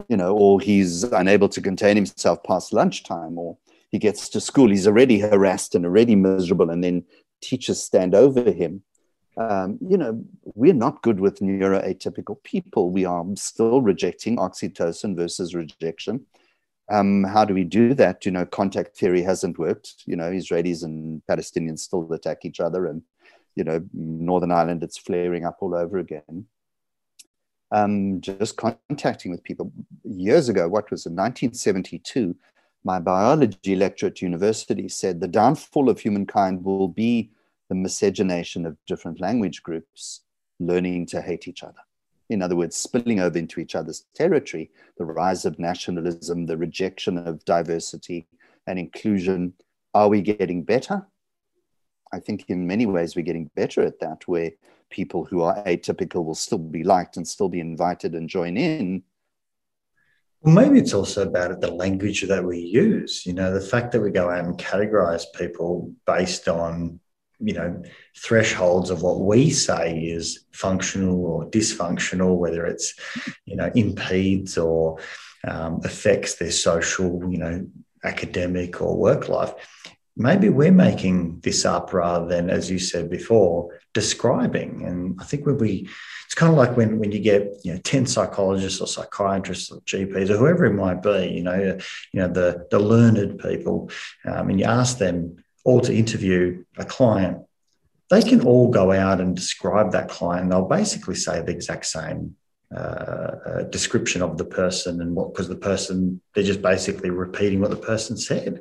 you 0.09 0.17
know, 0.17 0.37
or 0.37 0.61
he's 0.61 1.05
unable 1.05 1.49
to 1.49 1.61
contain 1.61 1.97
himself 1.97 2.43
past 2.45 2.73
lunchtime, 2.73 3.39
or 3.39 3.57
he 3.91 3.99
gets 3.99 4.29
to 4.29 4.41
school, 4.41 4.69
he's 4.69 4.87
already 4.87 5.19
harassed 5.19 5.75
and 5.75 5.85
already 5.85 6.15
miserable, 6.17 6.71
and 6.71 6.83
then 6.83 7.05
teachers 7.41 7.83
stand 7.83 8.15
over 8.15 8.51
him. 8.51 8.83
Um, 9.39 9.79
you 9.87 9.99
know, 9.99 10.25
we're 10.55 10.73
not 10.73 11.03
good 11.03 11.21
with 11.21 11.41
neuroatypical 11.41 12.43
people. 12.43 12.91
We 12.91 13.05
are 13.05 13.25
still 13.35 13.83
rejecting 13.83 14.39
oxytocin 14.39 15.15
versus 15.15 15.55
rejection. 15.55 16.25
Um, 16.89 17.25
how 17.25 17.45
do 17.45 17.55
we 17.55 17.65
do 17.65 17.95
that? 17.95 18.25
You 18.25 18.33
know, 18.33 18.47
contact 18.47 18.97
theory 18.97 19.23
hasn't 19.23 19.59
worked. 19.59 19.95
You 20.07 20.17
know, 20.17 20.31
Israelis 20.31 20.85
and 20.85 21.23
Palestinians 21.29 21.81
still 21.81 22.13
attack 22.13 22.45
each 22.45 22.61
other, 22.61 22.87
and 22.87 23.03
you 23.55 23.65
know, 23.65 23.85
Northern 23.93 24.53
Ireland 24.53 24.83
it's 24.83 24.99
flaring 24.99 25.45
up 25.45 25.59
all 25.61 25.75
over 25.75 25.99
again. 25.99 26.47
Um, 27.73 28.21
just 28.21 28.57
contacting 28.57 29.33
with 29.33 29.43
people 29.43 29.73
years 30.05 30.49
ago. 30.49 30.69
What 30.69 30.91
was 30.91 31.07
it? 31.07 31.11
1972. 31.11 32.37
My 32.85 33.01
biology 33.01 33.75
lecturer 33.75 34.11
at 34.11 34.23
university 34.23 34.89
said 34.89 35.21
the 35.21 35.27
downfall 35.27 35.89
of 35.89 35.99
humankind 35.99 36.63
will 36.63 36.87
be 36.87 37.33
the 37.69 37.75
miscegenation 37.75 38.65
of 38.65 38.77
different 38.87 39.21
language 39.21 39.65
groups 39.65 40.21
learning 40.61 41.07
to 41.07 41.21
hate 41.21 41.49
each 41.49 41.65
other 41.65 41.81
in 42.29 42.43
other 42.43 42.57
words, 42.57 42.77
spilling 42.77 43.21
over 43.21 43.39
into 43.39 43.61
each 43.61 43.75
other's 43.75 44.05
territory, 44.15 44.71
the 44.99 45.05
rise 45.05 45.45
of 45.45 45.59
nationalism, 45.59 46.47
the 46.47 46.57
rejection 46.57 47.19
of 47.19 47.45
diversity 47.45 48.27
and 48.67 48.79
inclusion. 48.79 49.55
Are 49.95 50.09
we 50.09 50.23
getting 50.23 50.63
better? 50.63 51.07
I 52.13 52.21
think 52.21 52.45
in 52.49 52.67
many 52.67 52.87
ways 52.87 53.17
we're 53.17 53.25
getting 53.25 53.51
better 53.55 53.83
at 53.83 54.01
that, 54.01 54.27
where 54.27 54.53
people 54.91 55.25
who 55.25 55.43
are 55.43 55.63
atypical 55.65 56.25
will 56.25 56.35
still 56.35 56.59
be 56.59 56.85
liked 56.85 57.17
and 57.17 57.27
still 57.27 57.49
be 57.49 57.61
invited 57.61 58.15
and 58.15 58.29
join 58.29 58.57
in. 58.57 59.03
Well, 60.43 60.55
maybe 60.55 60.79
it's 60.79 60.95
also 60.95 61.27
about 61.27 61.61
the 61.61 61.71
language 61.71 62.23
that 62.23 62.45
we 62.45 62.59
use. 62.59 63.25
You 63.27 63.33
know, 63.33 63.53
the 63.53 63.61
fact 63.61 63.93
that 63.93 64.01
we 64.01 64.11
go 64.11 64.31
out 64.31 64.45
and 64.45 64.59
categorize 64.59 65.25
people 65.35 65.93
based 66.07 66.47
on 66.49 67.01
you 67.41 67.53
know 67.53 67.83
thresholds 68.17 68.91
of 68.91 69.03
what 69.03 69.21
we 69.21 69.51
say 69.51 69.99
is 69.99 70.45
functional 70.53 71.25
or 71.25 71.51
dysfunctional 71.51 72.37
whether 72.37 72.65
it's 72.65 72.95
you 73.45 73.57
know 73.57 73.71
impedes 73.75 74.57
or 74.57 74.99
um, 75.47 75.81
affects 75.85 76.37
their 76.37 76.51
social 76.51 77.31
you 77.31 77.39
know 77.39 77.67
academic 78.05 78.81
or 78.81 78.97
work 78.97 79.29
life. 79.29 79.53
Maybe 80.17 80.49
we're 80.49 80.73
making 80.73 81.41
this 81.41 81.67
up 81.67 81.93
rather 81.93 82.27
than 82.27 82.49
as 82.49 82.71
you 82.71 82.79
said 82.79 83.11
before 83.11 83.79
describing. 83.93 84.85
And 84.87 85.19
i 85.21 85.25
think 85.25 85.47
when 85.47 85.59
we 85.59 85.89
it's 86.27 86.35
kind 86.35 86.53
of 86.53 86.59
like 86.59 86.77
when 86.77 86.99
when 86.99 87.13
you 87.13 87.21
get 87.21 87.57
you 87.65 87.73
know 87.73 87.81
10 87.83 88.07
psychologists 88.07 88.81
or 88.81 88.87
psychiatrists 88.87 89.71
or 89.71 89.81
gps 89.83 90.29
or 90.29 90.37
whoever 90.37 90.65
it 90.67 90.75
might 90.75 91.01
be 91.01 91.29
you 91.37 91.43
know 91.43 91.79
you 92.13 92.21
know 92.21 92.29
the 92.29 92.67
the 92.71 92.79
learned 92.79 93.39
people 93.39 93.91
um, 94.25 94.51
and 94.51 94.59
you 94.61 94.67
ask 94.67 94.99
them 94.99 95.37
or 95.67 95.81
to 95.81 95.93
interview 95.93 96.65
a 96.79 96.85
client, 96.85 97.39
they 98.09 98.23
can 98.23 98.41
all 98.47 98.71
go 98.71 98.93
out 98.93 99.21
and 99.21 99.35
describe 99.35 99.91
that 99.91 100.09
client. 100.09 100.49
They'll 100.49 100.69
basically 100.69 101.17
say 101.17 101.43
the 101.43 101.51
exact 101.51 101.87
same 101.87 102.37
uh, 102.75 102.79
uh, 102.79 103.63
description 103.65 104.23
of 104.23 104.39
the 104.39 104.45
person 104.45 105.01
and 105.01 105.17
what, 105.17 105.35
because 105.35 105.49
the 105.49 105.57
person, 105.57 106.21
they're 106.33 106.45
just 106.45 106.63
basically 106.63 107.11
repeating 107.11 107.61
what 107.61 107.71
the 107.71 107.85
person 107.93 108.17
said. 108.17 108.61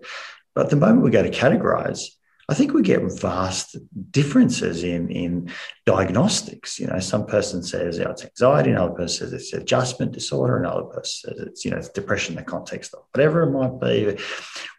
But 0.55 0.71
the 0.71 0.77
moment 0.77 1.03
we 1.03 1.11
go 1.11 1.21
to 1.21 1.29
categorize, 1.29 2.01
I 2.47 2.53
think 2.53 2.73
we 2.73 2.81
get 2.81 3.01
vast 3.19 3.77
differences 4.11 4.83
in, 4.83 5.09
in 5.09 5.51
diagnostics. 5.85 6.79
You 6.79 6.87
know, 6.87 6.99
some 6.99 7.25
person 7.25 7.63
says 7.63 7.99
oh, 7.99 8.11
it's 8.11 8.23
anxiety, 8.23 8.71
another 8.71 8.93
person 8.93 9.27
says 9.27 9.33
it's 9.33 9.53
adjustment 9.53 10.11
disorder, 10.11 10.57
another 10.57 10.83
person 10.83 11.29
says 11.29 11.39
it's, 11.47 11.65
you 11.65 11.71
know, 11.71 11.77
it's 11.77 11.89
depression 11.89 12.33
in 12.33 12.43
the 12.43 12.49
context 12.49 12.93
of 12.93 13.03
whatever 13.13 13.43
it 13.43 13.51
might 13.51 13.79
be. 13.79 14.17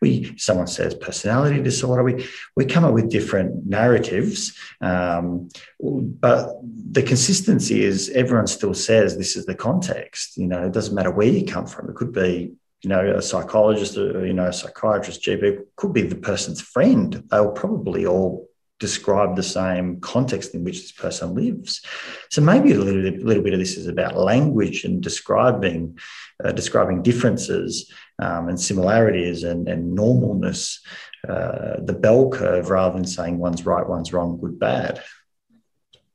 We 0.01 0.37
someone 0.39 0.69
says 0.69 0.95
personality 0.95 1.63
disorder. 1.63 2.03
We 2.03 2.27
we 2.55 2.67
come 2.67 2.85
up 2.85 2.95
with 2.95 3.11
different 3.11 3.67
narratives. 3.67 4.57
Um, 4.81 5.49
but 5.81 6.51
the 6.63 7.03
consistency 7.03 7.83
is 7.83 8.11
everyone 8.11 8.47
still 8.47 8.75
says 8.75 9.17
this 9.17 9.37
is 9.37 9.47
the 9.47 9.55
context. 9.55 10.37
You 10.37 10.47
know, 10.47 10.67
it 10.67 10.73
doesn't 10.73 10.95
matter 10.95 11.11
where 11.11 11.29
you 11.29 11.45
come 11.45 11.67
from. 11.67 11.91
It 11.91 11.97
could 11.97 12.13
be 12.13 12.53
you 12.83 12.91
know, 12.91 13.17
a 13.17 13.23
psychologist, 13.23 13.97
you 13.97 14.33
know, 14.33 14.47
a 14.47 14.53
psychiatrist, 14.53 15.23
GP 15.23 15.65
could 15.77 15.93
be 15.93 16.03
the 16.03 16.17
person's 16.17 16.61
friend. 16.61 17.25
They'll 17.31 17.53
probably 17.53 18.07
all 18.07 18.49
describe 18.79 19.37
the 19.37 19.43
same 19.43 20.01
context 20.01 20.55
in 20.55 20.63
which 20.63 20.83
this 20.83 20.93
person 20.93 21.35
lives. 21.35 21.83
So 22.31 22.43
maybe 22.43 22.73
a 22.73 22.79
little, 22.79 23.27
little 23.27 23.43
bit 23.43 23.55
of 23.55 23.59
this 23.59 23.77
is 23.77 23.87
about 23.87 24.17
language 24.17 24.85
and 24.85 25.03
describing 25.03 25.99
uh, 26.45 26.53
describing 26.53 27.03
differences 27.03 27.91
um, 28.19 28.49
and 28.49 28.61
similarities 28.61 29.43
and, 29.43 29.69
and 29.69 29.97
normalness, 29.97 30.81
uh, 31.27 31.77
the 31.83 31.95
bell 31.95 32.29
curve, 32.29 32.69
rather 32.69 32.95
than 32.95 33.07
saying 33.07 33.39
one's 33.39 33.65
right, 33.65 33.89
one's 33.89 34.13
wrong, 34.13 34.39
good, 34.39 34.59
bad. 34.59 35.03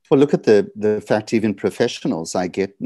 Well, 0.08 0.20
look 0.20 0.34
at 0.34 0.44
the 0.44 0.70
the 0.76 1.00
fact 1.00 1.32
even 1.32 1.54
professionals 1.54 2.34
I 2.34 2.46
get 2.46 2.76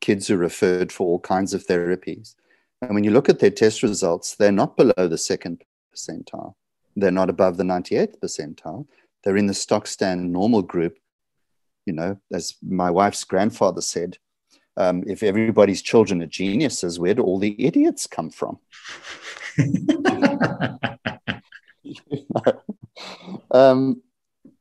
kids 0.00 0.30
are 0.30 0.38
referred 0.38 0.90
for 0.90 1.06
all 1.06 1.20
kinds 1.20 1.54
of 1.54 1.64
therapies 1.66 2.34
and 2.82 2.94
when 2.94 3.04
you 3.04 3.10
look 3.10 3.28
at 3.28 3.38
their 3.38 3.50
test 3.50 3.82
results, 3.82 4.36
they're 4.36 4.52
not 4.52 4.76
below 4.76 5.08
the 5.08 5.18
second 5.18 5.64
percentile. 5.94 6.54
They're 6.96 7.10
not 7.10 7.30
above 7.30 7.56
the 7.56 7.64
98th 7.64 8.18
percentile. 8.20 8.86
They're 9.22 9.36
in 9.36 9.46
the 9.46 9.54
stock 9.54 9.86
stand 9.86 10.32
normal 10.32 10.62
group. 10.62 10.96
You 11.86 11.92
know, 11.94 12.18
as 12.32 12.56
my 12.62 12.90
wife's 12.90 13.24
grandfather 13.24 13.80
said, 13.80 14.18
um, 14.76 15.04
if 15.06 15.22
everybody's 15.22 15.82
children 15.82 16.22
are 16.22 16.26
geniuses, 16.26 16.98
where 16.98 17.14
do 17.14 17.22
all 17.22 17.38
the 17.38 17.56
idiots 17.64 18.06
come 18.06 18.30
from? 18.30 18.58
um, 23.50 24.02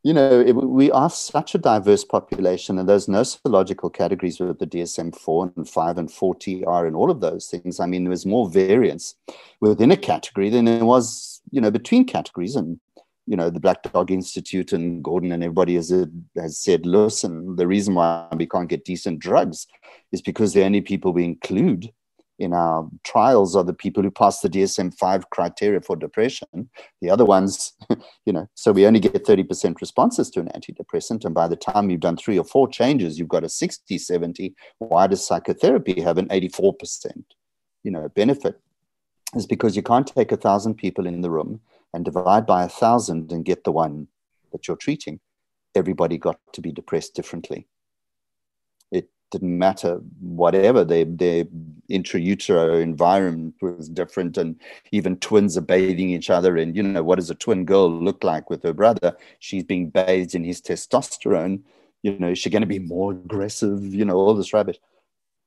you 0.03 0.13
know, 0.13 0.39
it, 0.39 0.53
we 0.53 0.89
are 0.91 1.09
such 1.09 1.55
a 1.55 1.57
diverse 1.57 2.05
population, 2.05 2.79
and 2.79 2.87
those 2.87 3.07
nosological 3.07 3.93
categories 3.93 4.39
with 4.39 4.59
the 4.59 4.67
DSM 4.67 5.15
4 5.15 5.51
and 5.57 5.67
5 5.67 5.97
and 5.97 6.11
40 6.11 6.63
are 6.65 6.87
in 6.87 6.95
all 6.95 7.11
of 7.11 7.19
those 7.19 7.47
things. 7.47 7.79
I 7.79 7.85
mean, 7.85 8.05
there 8.05 8.11
was 8.11 8.25
more 8.25 8.49
variance 8.49 9.15
within 9.59 9.91
a 9.91 9.97
category 9.97 10.49
than 10.49 10.65
there 10.65 10.85
was, 10.85 11.41
you 11.51 11.59
know, 11.59 11.69
between 11.69 12.05
categories. 12.05 12.55
And, 12.55 12.79
you 13.27 13.35
know, 13.35 13.49
the 13.49 13.59
Black 13.59 13.83
Dog 13.83 14.09
Institute 14.09 14.71
and 14.71 15.03
Gordon 15.03 15.33
and 15.33 15.43
everybody 15.43 15.75
has, 15.75 15.93
has 16.37 16.57
said, 16.57 16.85
listen, 16.85 17.57
the 17.57 17.67
reason 17.67 17.95
why 17.95 18.27
we 18.35 18.47
can't 18.47 18.69
get 18.69 18.85
decent 18.85 19.19
drugs 19.19 19.67
is 20.13 20.21
because 20.21 20.53
the 20.53 20.63
only 20.63 20.81
people 20.81 21.11
we 21.11 21.25
include 21.25 21.91
in 22.39 22.53
our 22.53 22.89
trials 23.03 23.55
are 23.55 23.63
the 23.63 23.73
people 23.73 24.01
who 24.01 24.09
pass 24.09 24.39
the 24.39 24.49
DSM 24.49 24.93
5 24.97 25.29
criteria 25.29 25.81
for 25.81 25.95
depression. 25.95 26.69
The 27.01 27.09
other 27.09 27.25
ones, 27.25 27.73
you 28.25 28.33
know, 28.33 28.47
so 28.55 28.71
we 28.71 28.87
only 28.87 28.99
get 28.99 29.25
30% 29.25 29.79
responses 29.79 30.29
to 30.31 30.39
an 30.39 30.49
antidepressant. 30.55 31.25
And 31.25 31.35
by 31.35 31.47
the 31.47 31.55
time 31.55 31.89
you've 31.89 31.99
done 31.99 32.17
three 32.17 32.39
or 32.39 32.45
four 32.45 32.67
changes, 32.67 33.19
you've 33.19 33.27
got 33.27 33.43
a 33.43 33.49
60, 33.49 33.97
70. 33.97 34.55
Why 34.79 35.07
does 35.07 35.25
psychotherapy 35.25 36.01
have 36.01 36.17
an 36.17 36.29
84%, 36.29 37.23
you 37.83 37.91
know, 37.91 38.09
benefit? 38.09 38.59
is 39.35 39.45
because 39.45 39.75
you 39.75 39.83
can't 39.83 40.07
take 40.07 40.31
a 40.31 40.37
thousand 40.37 40.75
people 40.75 41.05
in 41.05 41.21
the 41.21 41.29
room 41.29 41.61
and 41.93 42.05
divide 42.05 42.45
by 42.45 42.63
a 42.63 42.69
thousand 42.69 43.31
and 43.31 43.45
get 43.45 43.63
the 43.63 43.71
one 43.71 44.07
that 44.51 44.67
you're 44.67 44.77
treating. 44.77 45.19
Everybody 45.75 46.17
got 46.17 46.39
to 46.53 46.61
be 46.61 46.71
depressed 46.71 47.13
differently. 47.13 47.67
Didn't 49.31 49.57
matter 49.57 50.01
whatever 50.19 50.83
their 50.83 51.05
their 51.05 51.45
intrautero 51.89 52.81
environment 52.81 53.55
was 53.61 53.89
different, 53.89 54.37
and 54.37 54.59
even 54.91 55.17
twins 55.17 55.57
are 55.57 55.61
bathing 55.61 56.09
each 56.09 56.29
other 56.29 56.57
and 56.57 56.75
You 56.75 56.83
know, 56.83 57.03
what 57.03 57.17
does 57.17 57.29
a 57.29 57.35
twin 57.35 57.65
girl 57.65 57.89
look 57.89 58.23
like 58.23 58.49
with 58.49 58.63
her 58.63 58.73
brother? 58.73 59.15
She's 59.39 59.63
being 59.63 59.89
bathed 59.89 60.35
in 60.35 60.43
his 60.43 60.61
testosterone. 60.61 61.61
You 62.01 62.17
know, 62.17 62.29
is 62.29 62.39
she 62.39 62.49
going 62.49 62.61
to 62.61 62.67
be 62.67 62.79
more 62.79 63.11
aggressive? 63.11 63.93
You 63.93 64.05
know, 64.05 64.15
all 64.15 64.33
this 64.33 64.53
rubbish. 64.53 64.79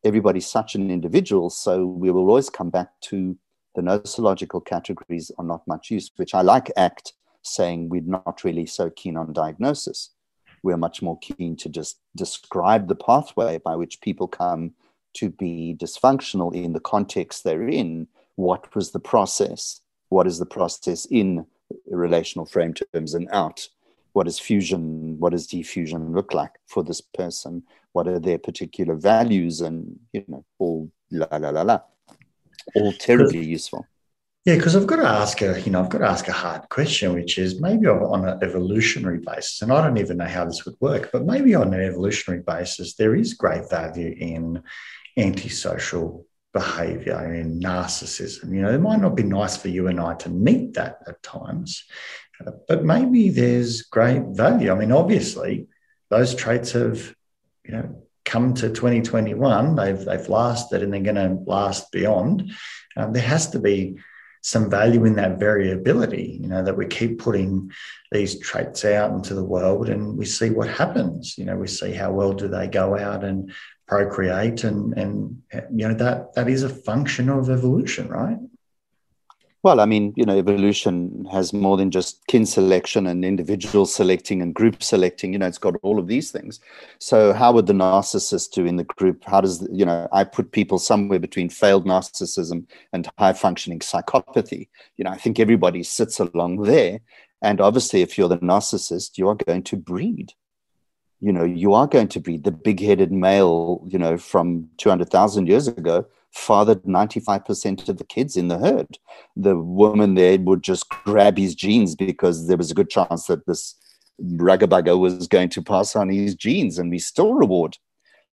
Everybody's 0.04 0.46
such 0.46 0.74
an 0.74 0.90
individual, 0.90 1.50
so 1.50 1.86
we 1.86 2.10
will 2.10 2.28
always 2.28 2.50
come 2.50 2.70
back 2.70 2.90
to 3.02 3.36
the 3.74 3.82
nosological 3.82 4.64
categories 4.64 5.30
are 5.38 5.44
not 5.44 5.66
much 5.66 5.90
use, 5.90 6.10
which 6.16 6.34
I 6.34 6.42
like 6.42 6.70
ACT 6.76 7.14
saying 7.42 7.88
we're 7.88 8.02
not 8.02 8.44
really 8.44 8.66
so 8.66 8.90
keen 8.90 9.16
on 9.16 9.32
diagnosis. 9.32 10.10
We're 10.62 10.76
much 10.76 11.02
more 11.02 11.18
keen 11.18 11.56
to 11.56 11.68
just 11.68 11.98
describe 12.14 12.88
the 12.88 12.94
pathway 12.94 13.58
by 13.58 13.76
which 13.76 14.00
people 14.00 14.28
come 14.28 14.72
to 15.14 15.30
be 15.30 15.76
dysfunctional 15.78 16.54
in 16.54 16.72
the 16.72 16.80
context 16.80 17.44
they're 17.44 17.68
in. 17.68 18.08
What 18.36 18.74
was 18.74 18.92
the 18.92 19.00
process? 19.00 19.80
What 20.08 20.26
is 20.26 20.38
the 20.38 20.46
process 20.46 21.06
in 21.06 21.46
relational 21.90 22.46
frame 22.46 22.74
terms 22.74 23.14
and 23.14 23.28
out? 23.32 23.68
What 24.12 24.28
is 24.28 24.38
fusion? 24.38 25.18
What 25.18 25.32
does 25.32 25.46
defusion 25.46 26.14
look 26.14 26.34
like 26.34 26.52
for 26.66 26.84
this 26.84 27.00
person? 27.00 27.62
What 27.92 28.08
are 28.08 28.18
their 28.18 28.38
particular 28.38 28.94
values? 28.94 29.60
And, 29.60 29.98
you 30.12 30.24
know, 30.28 30.44
all 30.58 30.90
la 31.10 31.26
la 31.32 31.50
la 31.50 31.62
la 31.62 31.80
all 32.74 32.92
terribly 32.92 33.44
useful. 33.44 33.86
Yeah, 34.45 34.57
because 34.57 34.74
I've 34.74 34.88
got 34.88 34.97
to 34.97 35.07
ask 35.07 35.40
a, 35.40 35.61
you 35.61 35.70
know, 35.70 35.80
I've 35.80 35.88
got 35.88 35.99
to 35.99 36.09
ask 36.09 36.26
a 36.26 36.32
hard 36.32 36.68
question, 36.68 37.14
which 37.14 37.38
is 37.38 37.61
maybe 37.61 37.86
on 37.86 38.26
an 38.28 38.43
evolutionary 38.43 39.20
basis, 39.20 39.62
and 39.62 39.72
I 39.72 39.80
don't 39.80 39.99
even 39.99 40.16
know 40.16 40.26
how 40.26 40.45
this 40.45 40.64
would 40.64 40.74
work, 40.80 41.11
but 41.12 41.24
maybe 41.24 41.55
on 41.55 41.72
an 41.72 41.80
evolutionary 41.80 42.43
basis, 42.43 42.95
there 42.95 43.14
is 43.14 43.34
great 43.34 43.70
value 43.70 44.12
in 44.18 44.64
antisocial 45.16 46.26
behavior 46.53 47.18
and 47.18 47.62
narcissism. 47.62 48.53
You 48.53 48.62
know, 48.62 48.72
it 48.72 48.80
might 48.80 49.01
not 49.01 49.14
be 49.14 49.22
nice 49.22 49.57
for 49.57 49.68
you 49.68 49.86
and 49.86 50.01
I 50.01 50.14
to 50.14 50.28
meet 50.28 50.74
that 50.74 50.99
at 51.07 51.22
times, 51.22 51.84
but 52.66 52.84
maybe 52.84 53.30
there's 53.30 53.82
great 53.82 54.22
value. 54.30 54.72
I 54.72 54.74
mean, 54.74 54.90
obviously, 54.90 55.68
those 56.11 56.34
traits 56.34 56.72
have, 56.72 57.14
you 57.64 57.72
know, 57.72 58.03
come 58.24 58.55
to 58.55 58.70
2021, 58.70 59.76
they've 59.76 60.05
they've 60.05 60.28
lasted 60.28 60.82
and 60.82 60.93
they're 60.93 61.01
going 61.01 61.14
to 61.14 61.43
last 61.47 61.93
beyond. 61.93 62.51
Um, 62.97 63.12
there 63.12 63.22
has 63.22 63.51
to 63.51 63.61
be 63.61 63.99
some 64.43 64.68
value 64.68 65.05
in 65.05 65.14
that 65.16 65.38
variability. 65.38 66.38
You 66.43 66.49
know 66.49 66.62
that 66.62 66.76
we 66.76 66.86
keep 66.86 67.18
putting 67.18 67.70
these 68.11 68.38
traits 68.40 68.84
out 68.84 69.12
into 69.12 69.34
the 69.34 69.45
world 69.45 69.88
and 69.88 70.18
we 70.18 70.26
see 70.26 70.51
what 70.51 70.68
happens. 70.68 71.38
You 71.38 71.47
know 71.47 71.57
we 71.57 71.68
see 71.68 71.93
how 71.93 72.12
well 72.12 72.32
do 72.32 72.49
they 72.49 72.68
go 72.68 72.99
out 72.99 73.24
and 73.24 73.53
procreate 73.86 74.64
and 74.64 74.97
and 74.99 75.43
you 75.53 75.88
know 75.88 75.95
that 75.95 76.34
that 76.34 76.49
is 76.49 76.62
a 76.62 76.68
function 76.68 77.28
of 77.28 77.49
evolution, 77.49 78.09
right? 78.09 78.38
Well, 79.64 79.78
I 79.78 79.86
mean, 79.86 80.12
you 80.16 80.24
know, 80.24 80.36
evolution 80.36 81.24
has 81.30 81.52
more 81.52 81.76
than 81.76 81.92
just 81.92 82.26
kin 82.26 82.46
selection 82.46 83.06
and 83.06 83.24
individual 83.24 83.86
selecting 83.86 84.42
and 84.42 84.52
group 84.52 84.82
selecting. 84.82 85.32
You 85.32 85.38
know, 85.38 85.46
it's 85.46 85.58
got 85.58 85.76
all 85.82 86.00
of 86.00 86.08
these 86.08 86.32
things. 86.32 86.58
So, 86.98 87.32
how 87.32 87.52
would 87.52 87.68
the 87.68 87.72
narcissist 87.72 88.50
do 88.50 88.66
in 88.66 88.74
the 88.74 88.84
group? 88.84 89.22
How 89.24 89.40
does, 89.40 89.66
you 89.70 89.84
know, 89.84 90.08
I 90.12 90.24
put 90.24 90.50
people 90.50 90.80
somewhere 90.80 91.20
between 91.20 91.48
failed 91.48 91.86
narcissism 91.86 92.66
and 92.92 93.08
high 93.18 93.34
functioning 93.34 93.78
psychopathy. 93.78 94.68
You 94.96 95.04
know, 95.04 95.12
I 95.12 95.16
think 95.16 95.38
everybody 95.38 95.84
sits 95.84 96.18
along 96.18 96.62
there. 96.62 96.98
And 97.40 97.60
obviously, 97.60 98.02
if 98.02 98.18
you're 98.18 98.28
the 98.28 98.38
narcissist, 98.38 99.16
you 99.16 99.28
are 99.28 99.36
going 99.36 99.62
to 99.64 99.76
breed. 99.76 100.32
You 101.20 101.32
know, 101.32 101.44
you 101.44 101.72
are 101.74 101.86
going 101.86 102.08
to 102.08 102.20
breed 102.20 102.42
the 102.42 102.50
big 102.50 102.80
headed 102.80 103.12
male, 103.12 103.84
you 103.86 103.98
know, 103.98 104.18
from 104.18 104.70
200,000 104.78 105.46
years 105.46 105.68
ago 105.68 106.04
fathered 106.32 106.82
95% 106.84 107.88
of 107.88 107.98
the 107.98 108.04
kids 108.04 108.36
in 108.36 108.48
the 108.48 108.58
herd. 108.58 108.98
The 109.36 109.56
woman 109.56 110.14
there 110.14 110.38
would 110.38 110.62
just 110.62 110.88
grab 110.88 111.36
his 111.38 111.54
genes 111.54 111.94
because 111.94 112.48
there 112.48 112.56
was 112.56 112.70
a 112.70 112.74
good 112.74 112.90
chance 112.90 113.26
that 113.26 113.46
this 113.46 113.76
rugabugger 114.20 114.98
was 114.98 115.28
going 115.28 115.50
to 115.50 115.62
pass 115.62 115.94
on 115.96 116.08
his 116.08 116.34
genes, 116.34 116.78
and 116.78 116.90
we 116.90 116.98
still 116.98 117.34
reward. 117.34 117.76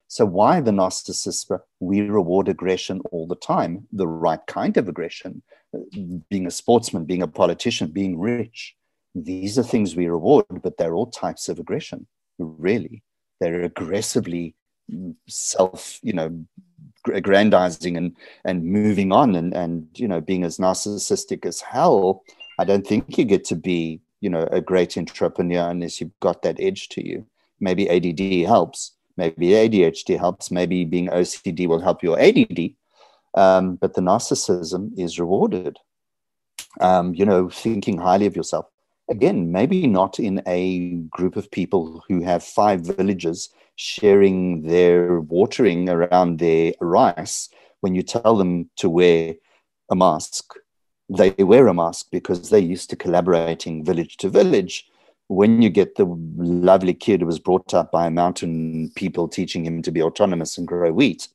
So, 0.07 0.25
why 0.25 0.61
the 0.61 0.71
narcissist? 0.71 1.59
We 1.79 2.01
reward 2.01 2.47
aggression 2.47 3.01
all 3.11 3.27
the 3.27 3.35
time, 3.35 3.87
the 3.91 4.07
right 4.07 4.39
kind 4.47 4.77
of 4.77 4.87
aggression, 4.87 5.41
being 6.29 6.47
a 6.47 6.51
sportsman, 6.51 7.05
being 7.05 7.23
a 7.23 7.27
politician, 7.27 7.87
being 7.87 8.17
rich. 8.17 8.75
These 9.13 9.57
are 9.57 9.63
things 9.63 9.95
we 9.95 10.07
reward, 10.07 10.45
but 10.63 10.77
they're 10.77 10.93
all 10.93 11.07
types 11.07 11.49
of 11.49 11.59
aggression, 11.59 12.07
really. 12.37 13.03
They're 13.39 13.63
aggressively 13.63 14.55
self, 15.27 15.99
you 16.01 16.13
know, 16.13 16.45
aggrandizing 17.13 17.97
and 17.97 18.15
and 18.45 18.65
moving 18.65 19.11
on 19.11 19.35
and 19.35 19.53
and 19.53 19.87
you 19.95 20.07
know 20.07 20.21
being 20.21 20.43
as 20.43 20.57
narcissistic 20.57 21.45
as 21.45 21.61
hell 21.61 22.23
i 22.59 22.63
don't 22.63 22.85
think 22.85 23.17
you 23.17 23.25
get 23.25 23.43
to 23.45 23.55
be 23.55 24.01
you 24.21 24.29
know 24.29 24.47
a 24.51 24.61
great 24.61 24.97
entrepreneur 24.97 25.69
unless 25.69 26.01
you've 26.01 26.19
got 26.19 26.41
that 26.41 26.59
edge 26.59 26.89
to 26.89 27.07
you. 27.07 27.25
Maybe 27.59 27.89
add 27.89 28.19
helps. 28.47 28.93
Maybe 29.15 29.47
adhd 29.49 30.19
helps. 30.19 30.51
Maybe 30.51 30.85
being 30.85 31.07
ocd 31.07 31.67
will 31.67 31.81
help 31.81 32.03
your 32.03 32.19
add 32.19 32.37
um, 33.33 33.75
but 33.75 33.93
the 33.93 34.01
narcissism 34.01 34.97
is 34.97 35.19
rewarded. 35.19 35.77
Um, 36.79 37.13
you 37.15 37.25
know 37.25 37.49
thinking 37.49 37.97
highly 37.97 38.25
of 38.25 38.35
yourself. 38.35 38.65
Again 39.09 39.51
maybe 39.51 39.87
not 39.87 40.19
in 40.19 40.41
a 40.45 40.95
group 41.09 41.35
of 41.35 41.49
people 41.51 42.03
who 42.07 42.21
have 42.21 42.43
five 42.43 42.81
villages 42.81 43.49
sharing 43.77 44.63
their 44.63 45.21
watering 45.21 45.87
around 45.87 46.39
their 46.39 46.73
rice, 46.81 47.47
when 47.79 47.95
you 47.95 48.03
tell 48.03 48.35
them 48.35 48.69
to 48.75 48.89
wear 48.89 49.35
a 49.89 49.95
mask, 49.95 50.53
they 51.09 51.31
wear 51.39 51.67
a 51.67 51.73
mask 51.73 52.07
because 52.11 52.49
they're 52.49 52.59
used 52.59 52.89
to 52.89 52.95
collaborating 52.95 53.85
village 53.85 54.17
to 54.17 54.29
village. 54.29 54.85
When 55.27 55.61
you 55.61 55.69
get 55.69 55.95
the 55.95 56.05
lovely 56.37 56.93
kid 56.93 57.21
who 57.21 57.27
was 57.27 57.39
brought 57.39 57.73
up 57.73 57.91
by 57.91 58.09
mountain 58.09 58.91
people 58.95 59.27
teaching 59.27 59.65
him 59.65 59.81
to 59.83 59.91
be 59.91 60.01
autonomous 60.01 60.57
and 60.57 60.67
grow 60.67 60.91
wheat, 60.91 61.27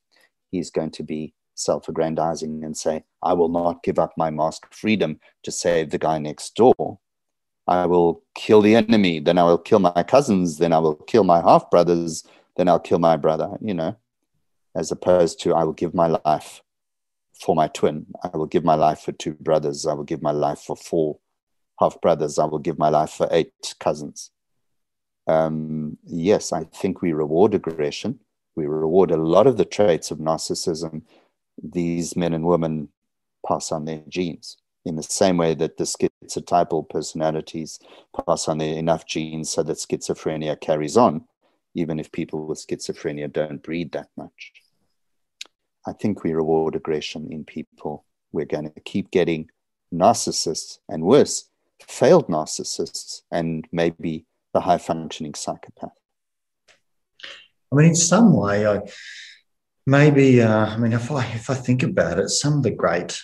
he's 0.51 0.71
going 0.71 0.91
to 0.93 1.03
be 1.03 1.35
self 1.55 1.89
aggrandizing 1.89 2.65
and 2.65 2.77
say, 2.77 3.05
I 3.23 3.35
will 3.35 3.51
not 3.51 3.83
give 3.83 3.99
up 3.99 4.13
my 4.17 4.31
mask 4.31 4.67
freedom 4.73 5.21
to 5.45 5.53
save 5.53 5.91
the 5.91 5.99
guy 5.99 6.19
next 6.19 6.55
door. 6.57 6.99
I 7.67 7.87
will 7.87 8.23
kill 8.35 8.61
the 8.61 8.75
enemy, 8.75 9.21
then 9.21 9.39
I 9.39 9.45
will 9.45 9.59
kill 9.59 9.79
my 9.79 10.03
cousins, 10.03 10.59
then 10.59 10.73
I 10.73 10.79
will 10.79 10.97
kill 10.97 11.25
my 11.25 11.41
half 11.41 11.71
brothers, 11.71 12.25
then 12.57 12.69
I'll 12.69 12.81
kill 12.81 12.99
my 12.99 13.17
brother, 13.17 13.57
you 13.61 13.75
know, 13.75 13.97
as 14.75 14.91
opposed 14.91 15.41
to 15.43 15.55
I 15.55 15.65
will 15.65 15.73
give 15.73 15.95
my 15.95 16.09
life 16.25 16.63
for 17.41 17.55
my 17.55 17.69
twin. 17.69 18.07
I 18.23 18.37
will 18.37 18.47
give 18.47 18.65
my 18.65 18.75
life 18.75 19.01
for 19.01 19.13
two 19.13 19.35
brothers. 19.35 19.87
I 19.87 19.95
will 19.95 20.05
give 20.05 20.23
my 20.23 20.33
life 20.33 20.61
for 20.61 20.77
four 20.77 21.19
half 21.79 22.01
brothers. 22.01 22.39
I 22.39 22.45
will 22.45 22.59
give 22.59 22.79
my 22.79 22.89
life 22.89 23.11
for 23.11 23.29
eight 23.31 23.75
cousins. 23.79 24.31
Um, 25.27 25.99
yes, 26.05 26.53
I 26.53 26.65
think 26.65 27.01
we 27.01 27.13
reward 27.13 27.55
aggression. 27.55 28.21
We 28.57 28.67
reward 28.67 29.11
a 29.11 29.17
lot 29.17 29.47
of 29.47 29.57
the 29.57 29.65
traits 29.65 30.11
of 30.11 30.19
narcissism. 30.19 31.03
These 31.63 32.17
men 32.17 32.33
and 32.33 32.45
women 32.45 32.89
pass 33.47 33.73
on 33.73 33.85
their 33.85 34.03
genes 34.09 34.57
in 34.85 34.97
the 34.97 35.03
same 35.03 35.37
way 35.37 35.55
that 35.55 35.77
the 35.77 35.85
schizotypal 35.85 36.89
personalities 36.89 37.79
pass 38.27 38.49
on 38.49 38.61
enough 38.61 39.07
genes 39.07 39.51
so 39.51 39.63
that 39.63 39.77
schizophrenia 39.77 40.61
carries 40.61 40.97
on, 40.97 41.25
even 41.75 42.01
if 42.01 42.11
people 42.11 42.47
with 42.47 42.67
schizophrenia 42.67 43.33
don't 43.33 43.63
breed 43.63 43.93
that 43.93 44.09
much. 44.17 44.53
I 45.87 45.93
think 45.93 46.23
we 46.23 46.33
reward 46.33 46.75
aggression 46.75 47.33
in 47.33 47.45
people. 47.45 48.05
We're 48.33 48.45
going 48.47 48.71
to 48.73 48.81
keep 48.81 49.11
getting 49.11 49.51
narcissists 49.93 50.79
and 50.89 51.05
worse, 51.05 51.49
failed 51.81 52.29
narcissists, 52.29 53.23
and 53.31 53.67
maybe 53.73 54.27
the 54.53 54.61
high 54.61 54.79
functioning 54.79 55.35
psychopath. 55.35 55.93
I 57.73 57.75
mean, 57.75 57.87
in 57.89 57.95
some 57.95 58.35
way, 58.35 58.67
I 58.67 58.81
maybe, 59.87 60.41
uh, 60.41 60.67
I 60.67 60.77
mean, 60.77 60.93
if 60.93 61.11
I, 61.11 61.27
if 61.33 61.51
I 61.51 61.55
think 61.55 61.83
about 61.83 62.19
it, 62.19 62.29
some 62.29 62.59
of 62.59 62.63
the 62.63 62.71
great 62.71 63.21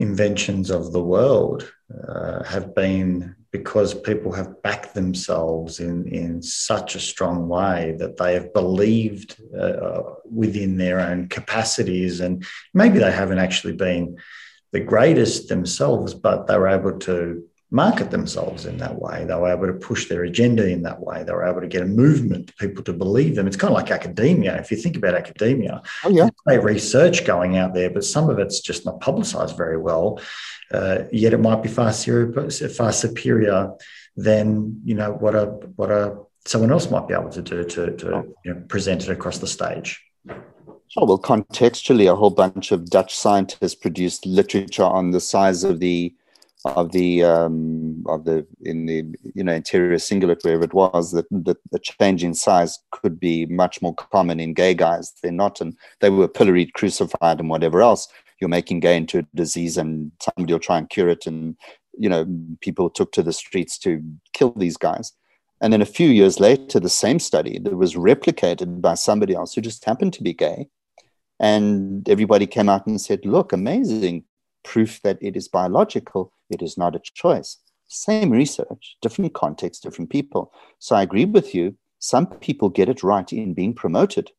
inventions 0.00 0.70
of 0.70 0.92
the 0.92 1.02
world 1.02 1.72
uh, 2.08 2.42
have 2.42 2.74
been 2.74 3.36
because 3.52 3.92
people 3.94 4.32
have 4.32 4.62
backed 4.62 4.94
themselves 4.94 5.80
in, 5.80 6.06
in 6.08 6.40
such 6.40 6.94
a 6.94 7.00
strong 7.00 7.48
way 7.48 7.94
that 7.98 8.16
they 8.16 8.34
have 8.34 8.52
believed 8.52 9.36
uh, 9.58 10.02
within 10.24 10.76
their 10.76 11.00
own 11.00 11.28
capacities. 11.28 12.20
And 12.20 12.44
maybe 12.72 12.98
they 12.98 13.12
haven't 13.12 13.38
actually 13.38 13.74
been 13.74 14.18
the 14.72 14.80
greatest 14.80 15.48
themselves, 15.48 16.14
but 16.14 16.46
they 16.46 16.56
were 16.56 16.68
able 16.68 16.98
to 17.00 17.44
market 17.70 18.10
themselves 18.10 18.66
in 18.66 18.78
that 18.78 19.00
way. 19.00 19.24
They 19.24 19.34
were 19.34 19.52
able 19.52 19.66
to 19.66 19.72
push 19.72 20.08
their 20.08 20.24
agenda 20.24 20.68
in 20.68 20.82
that 20.82 21.00
way. 21.00 21.22
They 21.22 21.32
were 21.32 21.46
able 21.46 21.60
to 21.60 21.68
get 21.68 21.82
a 21.82 21.86
movement, 21.86 22.56
people 22.58 22.82
to 22.84 22.92
believe 22.92 23.36
them. 23.36 23.46
It's 23.46 23.56
kind 23.56 23.70
of 23.70 23.76
like 23.76 23.90
academia. 23.90 24.58
If 24.58 24.70
you 24.70 24.76
think 24.76 24.96
about 24.96 25.14
academia, 25.14 25.82
oh, 26.04 26.10
yeah. 26.10 26.28
research 26.46 27.24
going 27.24 27.56
out 27.56 27.74
there, 27.74 27.90
but 27.90 28.04
some 28.04 28.28
of 28.28 28.38
it's 28.38 28.60
just 28.60 28.84
not 28.84 29.00
publicized 29.00 29.56
very 29.56 29.78
well. 29.78 30.20
Uh, 30.72 31.04
yet 31.12 31.32
it 31.32 31.38
might 31.38 31.62
be 31.62 31.68
far, 31.68 31.92
far 31.92 32.92
superior 32.92 33.72
than 34.16 34.80
you 34.84 34.94
know 34.94 35.12
what 35.12 35.34
a 35.34 35.46
what 35.76 35.90
a 35.90 36.16
someone 36.46 36.72
else 36.72 36.90
might 36.90 37.06
be 37.06 37.14
able 37.14 37.30
to 37.30 37.42
do 37.42 37.64
to, 37.64 37.96
to 37.96 38.34
you 38.44 38.54
know, 38.54 38.60
present 38.68 39.02
it 39.02 39.10
across 39.10 39.38
the 39.38 39.46
stage. 39.46 40.02
Oh, 40.96 41.06
well, 41.06 41.18
contextually, 41.18 42.10
a 42.10 42.16
whole 42.16 42.30
bunch 42.30 42.72
of 42.72 42.90
Dutch 42.90 43.16
scientists 43.16 43.76
produced 43.76 44.26
literature 44.26 44.82
on 44.84 45.12
the 45.12 45.20
size 45.20 45.62
of 45.62 45.78
the 45.78 46.12
of 46.64 46.92
the 46.92 47.24
um, 47.24 48.04
of 48.06 48.24
the 48.24 48.46
in 48.62 48.86
the 48.86 49.04
you 49.34 49.42
know 49.42 49.52
anterior 49.52 49.96
cingulate 49.96 50.44
wherever 50.44 50.64
it 50.64 50.74
was 50.74 51.12
that 51.12 51.26
that 51.30 51.56
the 51.72 51.78
change 51.78 52.22
in 52.22 52.34
size 52.34 52.78
could 52.90 53.18
be 53.18 53.46
much 53.46 53.80
more 53.80 53.94
common 53.94 54.40
in 54.40 54.54
gay 54.54 54.74
guys. 54.74 55.12
They're 55.22 55.32
not 55.32 55.60
and 55.60 55.76
they 56.00 56.10
were 56.10 56.28
pilloried 56.28 56.74
crucified 56.74 57.40
and 57.40 57.48
whatever 57.48 57.80
else. 57.80 58.08
You're 58.40 58.48
making 58.48 58.80
gay 58.80 58.96
into 58.96 59.18
a 59.20 59.26
disease 59.34 59.76
and 59.76 60.12
somebody 60.20 60.52
will 60.52 60.60
try 60.60 60.78
and 60.78 60.88
cure 60.88 61.08
it 61.08 61.26
and 61.26 61.56
you 61.98 62.08
know 62.08 62.26
people 62.60 62.90
took 62.90 63.12
to 63.12 63.22
the 63.22 63.32
streets 63.32 63.78
to 63.78 64.02
kill 64.32 64.52
these 64.52 64.76
guys. 64.76 65.12
And 65.62 65.72
then 65.72 65.82
a 65.82 65.86
few 65.86 66.08
years 66.08 66.40
later 66.40 66.80
the 66.80 66.88
same 66.88 67.18
study 67.18 67.58
that 67.58 67.76
was 67.76 67.94
replicated 67.94 68.80
by 68.80 68.94
somebody 68.94 69.34
else 69.34 69.54
who 69.54 69.60
just 69.60 69.84
happened 69.84 70.12
to 70.14 70.22
be 70.22 70.34
gay 70.34 70.68
and 71.38 72.06
everybody 72.08 72.46
came 72.46 72.68
out 72.68 72.86
and 72.86 73.00
said 73.00 73.24
look 73.24 73.52
amazing 73.52 74.24
proof 74.62 75.00
that 75.02 75.18
it 75.20 75.36
is 75.36 75.48
biological, 75.48 76.32
it 76.48 76.62
is 76.62 76.76
not 76.76 76.96
a 76.96 77.00
choice. 77.00 77.58
Same 77.88 78.30
research, 78.30 78.96
different 79.02 79.34
context, 79.34 79.82
different 79.82 80.10
people. 80.10 80.52
So 80.78 80.96
I 80.96 81.02
agree 81.02 81.24
with 81.24 81.54
you. 81.54 81.76
Some 81.98 82.26
people 82.26 82.68
get 82.68 82.88
it 82.88 83.02
right 83.02 83.30
in 83.32 83.54
being 83.54 83.74
promoted 83.74 84.30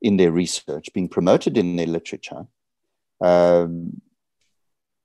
in 0.00 0.16
their 0.16 0.32
research, 0.32 0.88
being 0.92 1.08
promoted 1.08 1.56
in 1.56 1.76
their 1.76 1.86
literature. 1.86 2.46
Um, 3.20 4.00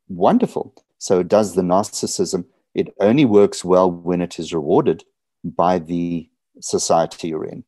wonderful. 0.07 0.75
So 0.97 1.23
does 1.23 1.55
the 1.55 1.61
narcissism. 1.61 2.45
It 2.73 2.93
only 2.99 3.25
works 3.25 3.63
well 3.63 3.91
when 3.91 4.21
it 4.21 4.39
is 4.39 4.53
rewarded 4.53 5.03
by 5.43 5.79
the 5.79 6.29
society 6.61 7.29
you're 7.29 7.45
in. 7.45 7.63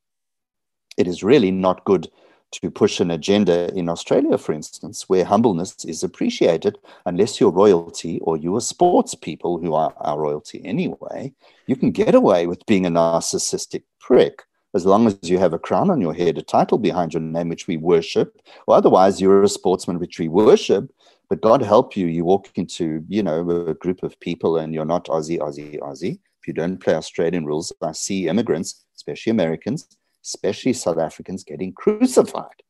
It 0.97 1.07
is 1.07 1.23
really 1.23 1.51
not 1.51 1.85
good 1.85 2.09
to 2.51 2.69
push 2.69 2.99
an 2.99 3.11
agenda 3.11 3.73
in 3.73 3.87
Australia, 3.87 4.37
for 4.37 4.53
instance, 4.53 5.07
where 5.07 5.23
humbleness 5.23 5.85
is 5.85 6.03
appreciated, 6.03 6.77
unless 7.05 7.39
you're 7.39 7.51
royalty 7.51 8.19
or 8.21 8.37
you're 8.37 8.61
sports 8.61 9.15
people 9.15 9.57
who 9.57 9.73
are 9.73 9.93
our 9.97 10.19
royalty 10.19 10.61
anyway, 10.65 11.33
you 11.67 11.75
can 11.75 11.91
get 11.91 12.13
away 12.13 12.47
with 12.47 12.65
being 12.65 12.85
a 12.85 12.91
narcissistic 12.91 13.83
prick 13.99 14.43
as 14.73 14.85
long 14.85 15.07
as 15.07 15.17
you 15.23 15.37
have 15.37 15.53
a 15.53 15.59
crown 15.59 15.89
on 15.89 15.99
your 15.99 16.13
head, 16.13 16.37
a 16.37 16.41
title 16.41 16.77
behind 16.77 17.13
your 17.13 17.21
name, 17.21 17.49
which 17.49 17.67
we 17.67 17.77
worship, 17.77 18.41
or 18.67 18.75
otherwise 18.75 19.19
you're 19.19 19.43
a 19.43 19.49
sportsman, 19.49 19.99
which 19.99 20.19
we 20.19 20.27
worship. 20.27 20.91
But 21.29 21.41
God 21.41 21.61
help 21.61 21.95
you, 21.95 22.07
you 22.07 22.25
walk 22.25 22.49
into, 22.55 23.03
you 23.07 23.23
know, 23.23 23.49
a 23.67 23.73
group 23.73 24.03
of 24.03 24.19
people 24.19 24.57
and 24.57 24.73
you're 24.73 24.85
not 24.85 25.05
Aussie, 25.05 25.39
Aussie, 25.39 25.79
Aussie. 25.79 26.19
If 26.41 26.47
you 26.47 26.53
don't 26.53 26.77
play 26.77 26.95
Australian 26.95 27.45
rules, 27.45 27.71
I 27.81 27.91
see 27.91 28.27
immigrants, 28.27 28.83
especially 28.95 29.31
Americans, 29.31 29.87
especially 30.23 30.73
South 30.73 30.97
Africans, 30.97 31.43
getting 31.43 31.73
crucified 31.73 32.63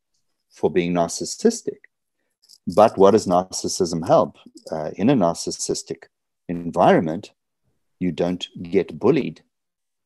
for 0.50 0.70
being 0.70 0.94
narcissistic. 0.94 1.78
But 2.76 2.98
what 2.98 3.12
does 3.12 3.28
narcissism 3.28 4.06
help? 4.08 4.38
Uh, 4.72 4.92
in 4.96 5.10
a 5.10 5.16
narcissistic 5.16 6.04
environment, 6.48 7.32
you 8.00 8.12
don't 8.12 8.48
get 8.64 9.00
bullied 9.00 9.42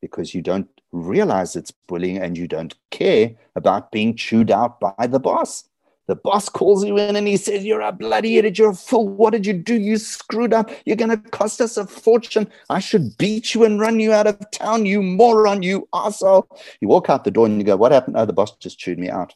because 0.02 0.34
you 0.34 0.41
don't 0.41 0.70
realize 0.91 1.56
it's 1.56 1.72
bullying 1.72 2.18
and 2.18 2.38
you 2.38 2.48
don't 2.48 2.76
care 2.91 3.36
about 3.56 3.91
being 3.91 4.16
chewed 4.16 4.52
out 4.52 4.80
by 4.80 5.08
the 5.08 5.20
boss. 5.20 5.68
The 6.08 6.16
boss 6.16 6.49
calls 6.49 6.86
you 6.86 6.97
in 6.97 7.16
and 7.16 7.28
he 7.28 7.38
says, 7.38 7.66
You're 7.66 7.82
a 7.82 7.91
bloody 7.91 8.38
idiot. 8.38 8.58
You're 8.60 8.72
a 8.72 8.76
fool. 8.76 9.08
What 9.08 9.32
did 9.32 9.45
you 9.45 9.53
do? 9.53 9.74
You 9.76 9.97
screwed 9.97 10.53
up. 10.53 10.70
You're 10.86 10.95
going 10.95 11.10
to 11.10 11.18
cost 11.18 11.62
us 11.62 11.78
a 11.78 11.88
fortune. 11.88 12.47
I 12.70 12.80
should 12.80 13.18
beat 13.18 13.56
you 13.56 13.64
and 13.64 13.80
run 13.80 13.99
you 13.99 14.14
out 14.14 14.28
of 14.28 14.39
town, 14.51 14.86
you 14.86 15.01
moron, 15.01 15.64
you 15.64 15.88
asshole. 15.93 16.47
You 16.80 16.88
walk 16.88 17.10
out 17.10 17.24
the 17.24 17.32
door 17.32 17.47
and 17.47 17.58
you 17.58 17.64
go, 17.64 17.76
What 17.76 17.91
happened? 17.91 18.18
Oh, 18.18 18.26
the 18.26 18.34
boss 18.34 18.56
just 18.58 18.78
chewed 18.78 18.99
me 18.99 19.10
out. 19.10 19.34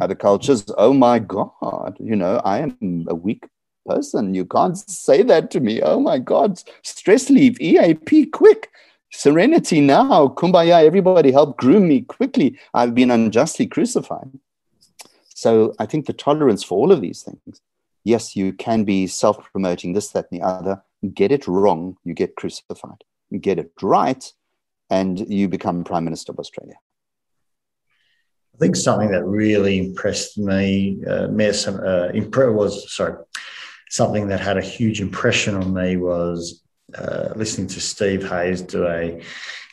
Other 0.00 0.14
cultures, 0.14 0.70
oh 0.76 0.92
my 0.92 1.18
God, 1.18 1.96
you 1.98 2.14
know, 2.14 2.42
I 2.44 2.58
am 2.58 3.06
a 3.08 3.14
weak 3.14 3.48
person. 3.86 4.34
You 4.34 4.44
can't 4.44 4.76
say 4.76 5.22
that 5.22 5.50
to 5.52 5.60
me. 5.60 5.80
Oh 5.82 5.98
my 5.98 6.18
God. 6.18 6.62
Stress 6.82 7.30
leave, 7.30 7.58
EAP, 7.60 8.26
quick. 8.26 8.70
Serenity 9.10 9.80
now, 9.80 10.28
kumbaya, 10.28 10.84
everybody 10.84 11.32
help 11.32 11.56
groom 11.56 11.88
me 11.88 12.02
quickly. 12.02 12.58
I've 12.74 12.94
been 12.94 13.10
unjustly 13.10 13.66
crucified. 13.66 14.30
So 15.38 15.72
I 15.78 15.86
think 15.86 16.06
the 16.06 16.12
tolerance 16.12 16.64
for 16.64 16.76
all 16.76 16.90
of 16.90 17.00
these 17.00 17.22
things, 17.22 17.60
yes, 18.02 18.34
you 18.34 18.52
can 18.52 18.82
be 18.82 19.06
self 19.06 19.38
promoting 19.52 19.92
this, 19.92 20.08
that, 20.08 20.26
and 20.32 20.40
the 20.40 20.44
other. 20.44 20.82
Get 21.14 21.30
it 21.30 21.46
wrong, 21.46 21.96
you 22.02 22.12
get 22.12 22.34
crucified. 22.34 23.04
Get 23.40 23.60
it 23.60 23.70
right, 23.80 24.24
and 24.90 25.32
you 25.32 25.46
become 25.46 25.84
Prime 25.84 26.02
Minister 26.02 26.32
of 26.32 26.40
Australia. 26.40 26.74
I 28.52 28.58
think 28.58 28.74
something 28.74 29.12
that 29.12 29.24
really 29.24 29.78
impressed 29.78 30.38
me, 30.38 30.98
uh, 31.06 31.28
uh, 31.28 32.10
was 32.50 32.92
sorry, 32.92 33.14
something 33.90 34.26
that 34.26 34.40
had 34.40 34.56
a 34.56 34.70
huge 34.76 35.00
impression 35.00 35.54
on 35.54 35.72
me 35.72 35.96
was 35.98 36.64
uh, 36.96 37.28
listening 37.36 37.68
to 37.68 37.80
Steve 37.80 38.28
Hayes 38.28 38.62
do 38.62 38.88
a 38.88 39.22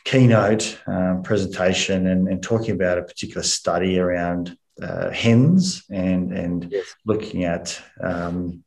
keynote 0.04 0.78
um, 0.86 1.24
presentation 1.24 2.06
and, 2.06 2.28
and, 2.28 2.40
talking 2.40 2.76
about 2.76 2.98
a 2.98 3.02
particular 3.02 3.42
study 3.42 3.98
around 3.98 4.56
uh, 4.82 5.10
hens 5.10 5.84
and 5.90 6.32
and 6.32 6.70
yes. 6.70 6.94
looking 7.04 7.44
at 7.44 7.80
um, 8.00 8.62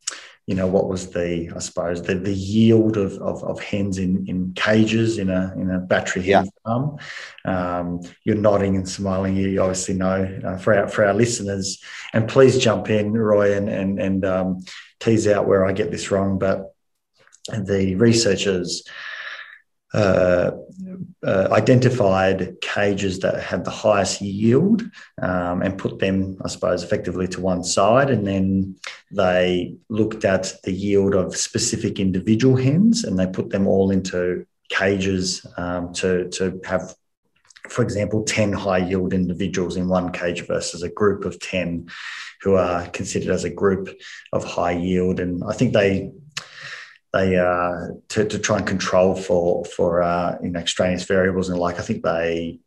you 0.46 0.56
know 0.56 0.66
what 0.66 0.88
was 0.88 1.10
the 1.10 1.50
I 1.54 1.60
suppose 1.60 2.02
the, 2.02 2.16
the 2.16 2.34
yield 2.34 2.96
of, 2.96 3.12
of, 3.18 3.44
of, 3.44 3.60
hens 3.60 3.98
in, 3.98 4.26
in 4.26 4.52
cages 4.54 5.18
in 5.18 5.30
a 5.30 5.54
in 5.56 5.70
a 5.70 5.78
battery 5.78 6.22
hen 6.22 6.44
yeah. 6.44 6.50
farm. 6.64 6.98
Um, 7.44 8.00
you're 8.24 8.36
nodding 8.36 8.74
and 8.74 8.88
smiling. 8.88 9.36
You 9.36 9.60
obviously 9.60 9.94
know 9.94 10.40
uh, 10.44 10.56
for 10.56 10.74
our 10.74 10.88
for 10.88 11.04
our 11.04 11.14
listeners, 11.14 11.80
and 12.12 12.28
please 12.28 12.58
jump 12.58 12.90
in, 12.90 13.12
Roy, 13.12 13.56
and 13.56 13.68
and 13.68 14.00
and 14.00 14.24
um, 14.24 14.64
tease 14.98 15.28
out 15.28 15.46
where 15.46 15.64
I 15.64 15.72
get 15.72 15.92
this 15.92 16.10
wrong. 16.10 16.38
But 16.38 16.74
the 17.56 17.94
researchers 17.94 18.82
uh, 19.92 20.52
uh, 21.26 21.48
identified 21.50 22.60
cages 22.60 23.18
that 23.20 23.42
had 23.42 23.64
the 23.64 23.70
highest 23.70 24.20
yield 24.20 24.82
um, 25.20 25.62
and 25.62 25.78
put 25.78 25.98
them, 25.98 26.38
I 26.44 26.48
suppose, 26.48 26.82
effectively 26.82 27.26
to 27.28 27.40
one 27.40 27.64
side. 27.64 28.08
And 28.10 28.26
then 28.26 28.76
they 29.10 29.74
looked 29.88 30.24
at 30.24 30.52
the 30.62 30.72
yield 30.72 31.14
of 31.14 31.36
specific 31.36 31.98
individual 31.98 32.56
hens 32.56 33.04
and 33.04 33.18
they 33.18 33.26
put 33.26 33.50
them 33.50 33.66
all 33.66 33.90
into 33.90 34.46
cages 34.68 35.44
um, 35.56 35.92
to, 35.94 36.28
to 36.30 36.60
have, 36.64 36.94
for 37.68 37.82
example, 37.82 38.22
10 38.22 38.52
high 38.52 38.78
yield 38.78 39.12
individuals 39.12 39.76
in 39.76 39.88
one 39.88 40.12
cage 40.12 40.46
versus 40.46 40.82
a 40.82 40.88
group 40.88 41.24
of 41.24 41.40
10 41.40 41.88
who 42.42 42.54
are 42.54 42.86
considered 42.88 43.30
as 43.30 43.44
a 43.44 43.50
group 43.50 43.88
of 44.32 44.44
high 44.44 44.72
yield. 44.72 45.20
And 45.20 45.42
I 45.44 45.52
think 45.52 45.72
they 45.72 46.12
they 47.12 47.36
uh, 47.36 47.88
to, 48.08 48.24
to 48.24 48.38
try 48.38 48.58
and 48.58 48.66
control 48.66 49.14
for 49.14 49.64
for 49.64 50.02
uh, 50.02 50.38
you 50.42 50.50
know 50.50 50.60
extraneous 50.60 51.04
variables 51.04 51.48
and 51.48 51.58
like. 51.58 51.78
I 51.78 51.82
think 51.82 52.02
they 52.02 52.60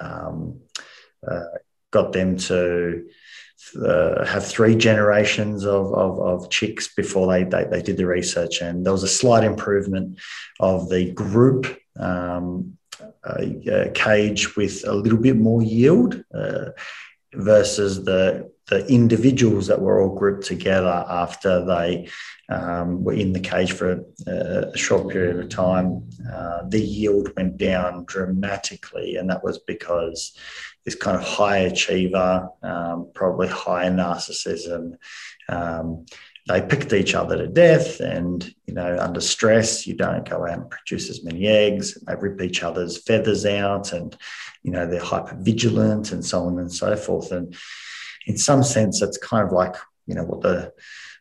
um, 0.00 0.60
uh, 1.26 1.44
got 1.90 2.12
them 2.12 2.36
to 2.36 3.08
uh, 3.84 4.24
have 4.24 4.46
three 4.46 4.76
generations 4.76 5.64
of, 5.64 5.92
of, 5.92 6.20
of 6.20 6.50
chicks 6.50 6.94
before 6.94 7.26
they, 7.26 7.44
they, 7.44 7.64
they 7.64 7.82
did 7.82 7.96
the 7.96 8.06
research. 8.06 8.60
And 8.60 8.84
there 8.84 8.92
was 8.92 9.02
a 9.02 9.08
slight 9.08 9.44
improvement 9.44 10.18
of 10.60 10.88
the 10.88 11.12
group 11.12 11.78
um, 11.98 12.78
cage 13.94 14.56
with 14.56 14.86
a 14.86 14.94
little 14.94 15.18
bit 15.18 15.36
more 15.36 15.62
yield 15.62 16.22
uh, 16.32 16.70
versus 17.34 18.04
the 18.04 18.50
the 18.68 18.86
individuals 18.86 19.66
that 19.66 19.80
were 19.80 20.00
all 20.00 20.14
grouped 20.14 20.46
together 20.46 21.04
after 21.08 21.64
they 21.64 22.08
um, 22.50 23.02
were 23.04 23.12
in 23.12 23.32
the 23.32 23.40
cage 23.40 23.72
for 23.72 24.04
a, 24.26 24.70
a 24.72 24.76
short 24.76 25.08
period 25.10 25.38
of 25.38 25.48
time, 25.48 26.08
uh, 26.32 26.62
the 26.68 26.80
yield 26.80 27.34
went 27.36 27.56
down 27.56 28.04
dramatically. 28.06 29.16
And 29.16 29.28
that 29.30 29.44
was 29.44 29.58
because 29.58 30.36
this 30.84 30.94
kind 30.94 31.16
of 31.16 31.22
high 31.22 31.58
achiever, 31.58 32.48
um, 32.62 33.10
probably 33.14 33.48
high 33.48 33.88
narcissism, 33.88 34.96
um, 35.48 36.06
they 36.46 36.62
picked 36.62 36.94
each 36.94 37.14
other 37.14 37.36
to 37.36 37.46
death 37.46 38.00
and 38.00 38.54
you 38.66 38.72
know 38.72 38.96
under 38.98 39.20
stress 39.20 39.86
you 39.86 39.94
don't 39.94 40.28
go 40.28 40.46
out 40.46 40.58
and 40.58 40.70
produce 40.70 41.10
as 41.10 41.22
many 41.22 41.46
eggs 41.46 41.94
they 42.06 42.14
rip 42.14 42.40
each 42.40 42.62
other's 42.62 42.96
feathers 43.02 43.44
out 43.44 43.92
and 43.92 44.16
you 44.62 44.70
know 44.70 44.86
they're 44.86 44.98
hyper 44.98 45.36
vigilant 45.40 46.10
and 46.10 46.24
so 46.24 46.44
on 46.44 46.58
and 46.58 46.72
so 46.72 46.96
forth 46.96 47.32
and 47.32 47.54
in 48.28 48.36
some 48.36 48.62
sense 48.62 49.02
it's 49.02 49.18
kind 49.18 49.44
of 49.44 49.52
like 49.52 49.74
you 50.06 50.14
know 50.14 50.24
what 50.24 50.40
the 50.42 50.72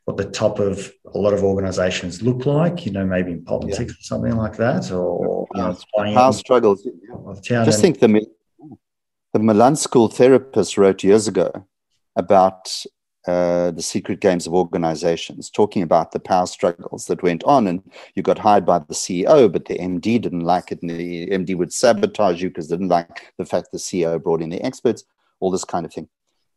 what 0.08 0.16
the 0.16 0.24
top 0.24 0.60
of 0.60 0.94
a 1.14 1.18
lot 1.18 1.34
of 1.34 1.44
organizations 1.44 2.22
look 2.22 2.46
like, 2.46 2.86
you 2.86 2.94
know, 2.94 3.06
maybe 3.06 3.34
in 3.34 3.44
politics 3.44 3.92
yeah. 3.92 4.00
or 4.00 4.04
something 4.04 4.38
like 4.38 4.56
that, 4.56 4.90
or 4.90 5.46
yeah, 5.54 5.76
power 5.94 6.32
struggles. 6.32 6.88
Just 7.44 7.82
think 7.82 8.00
the, 8.00 8.26
the 9.34 9.40
Milan 9.40 9.76
School 9.76 10.08
therapist 10.08 10.78
wrote 10.78 11.04
years 11.04 11.28
ago 11.28 11.68
about 12.16 12.74
uh, 13.28 13.72
the 13.72 13.82
secret 13.82 14.22
games 14.22 14.48
of 14.48 14.54
organizations, 14.54 15.50
talking 15.50 15.84
about 15.84 16.14
the 16.14 16.22
power 16.22 16.48
struggles 16.48 17.08
that 17.08 17.22
went 17.22 17.44
on. 17.44 17.68
And 17.68 17.84
you 18.16 18.24
got 18.24 18.40
hired 18.40 18.66
by 18.66 18.80
the 18.80 18.94
CEO, 18.94 19.52
but 19.52 19.66
the 19.66 19.78
MD 19.78 20.22
didn't 20.22 20.46
like 20.46 20.72
it. 20.72 20.82
And 20.82 20.90
the 20.90 21.28
MD 21.28 21.54
would 21.58 21.74
sabotage 21.74 22.42
you 22.42 22.50
because 22.50 22.70
they 22.70 22.78
didn't 22.78 22.88
like 22.88 23.34
the 23.38 23.46
fact 23.46 23.74
the 23.74 23.78
CEO 23.78 24.24
brought 24.24 24.42
in 24.42 24.52
the 24.52 24.64
experts, 24.64 25.04
all 25.42 25.52
this 25.52 25.66
kind 25.66 25.86
of 25.86 25.94
thing. 25.94 26.08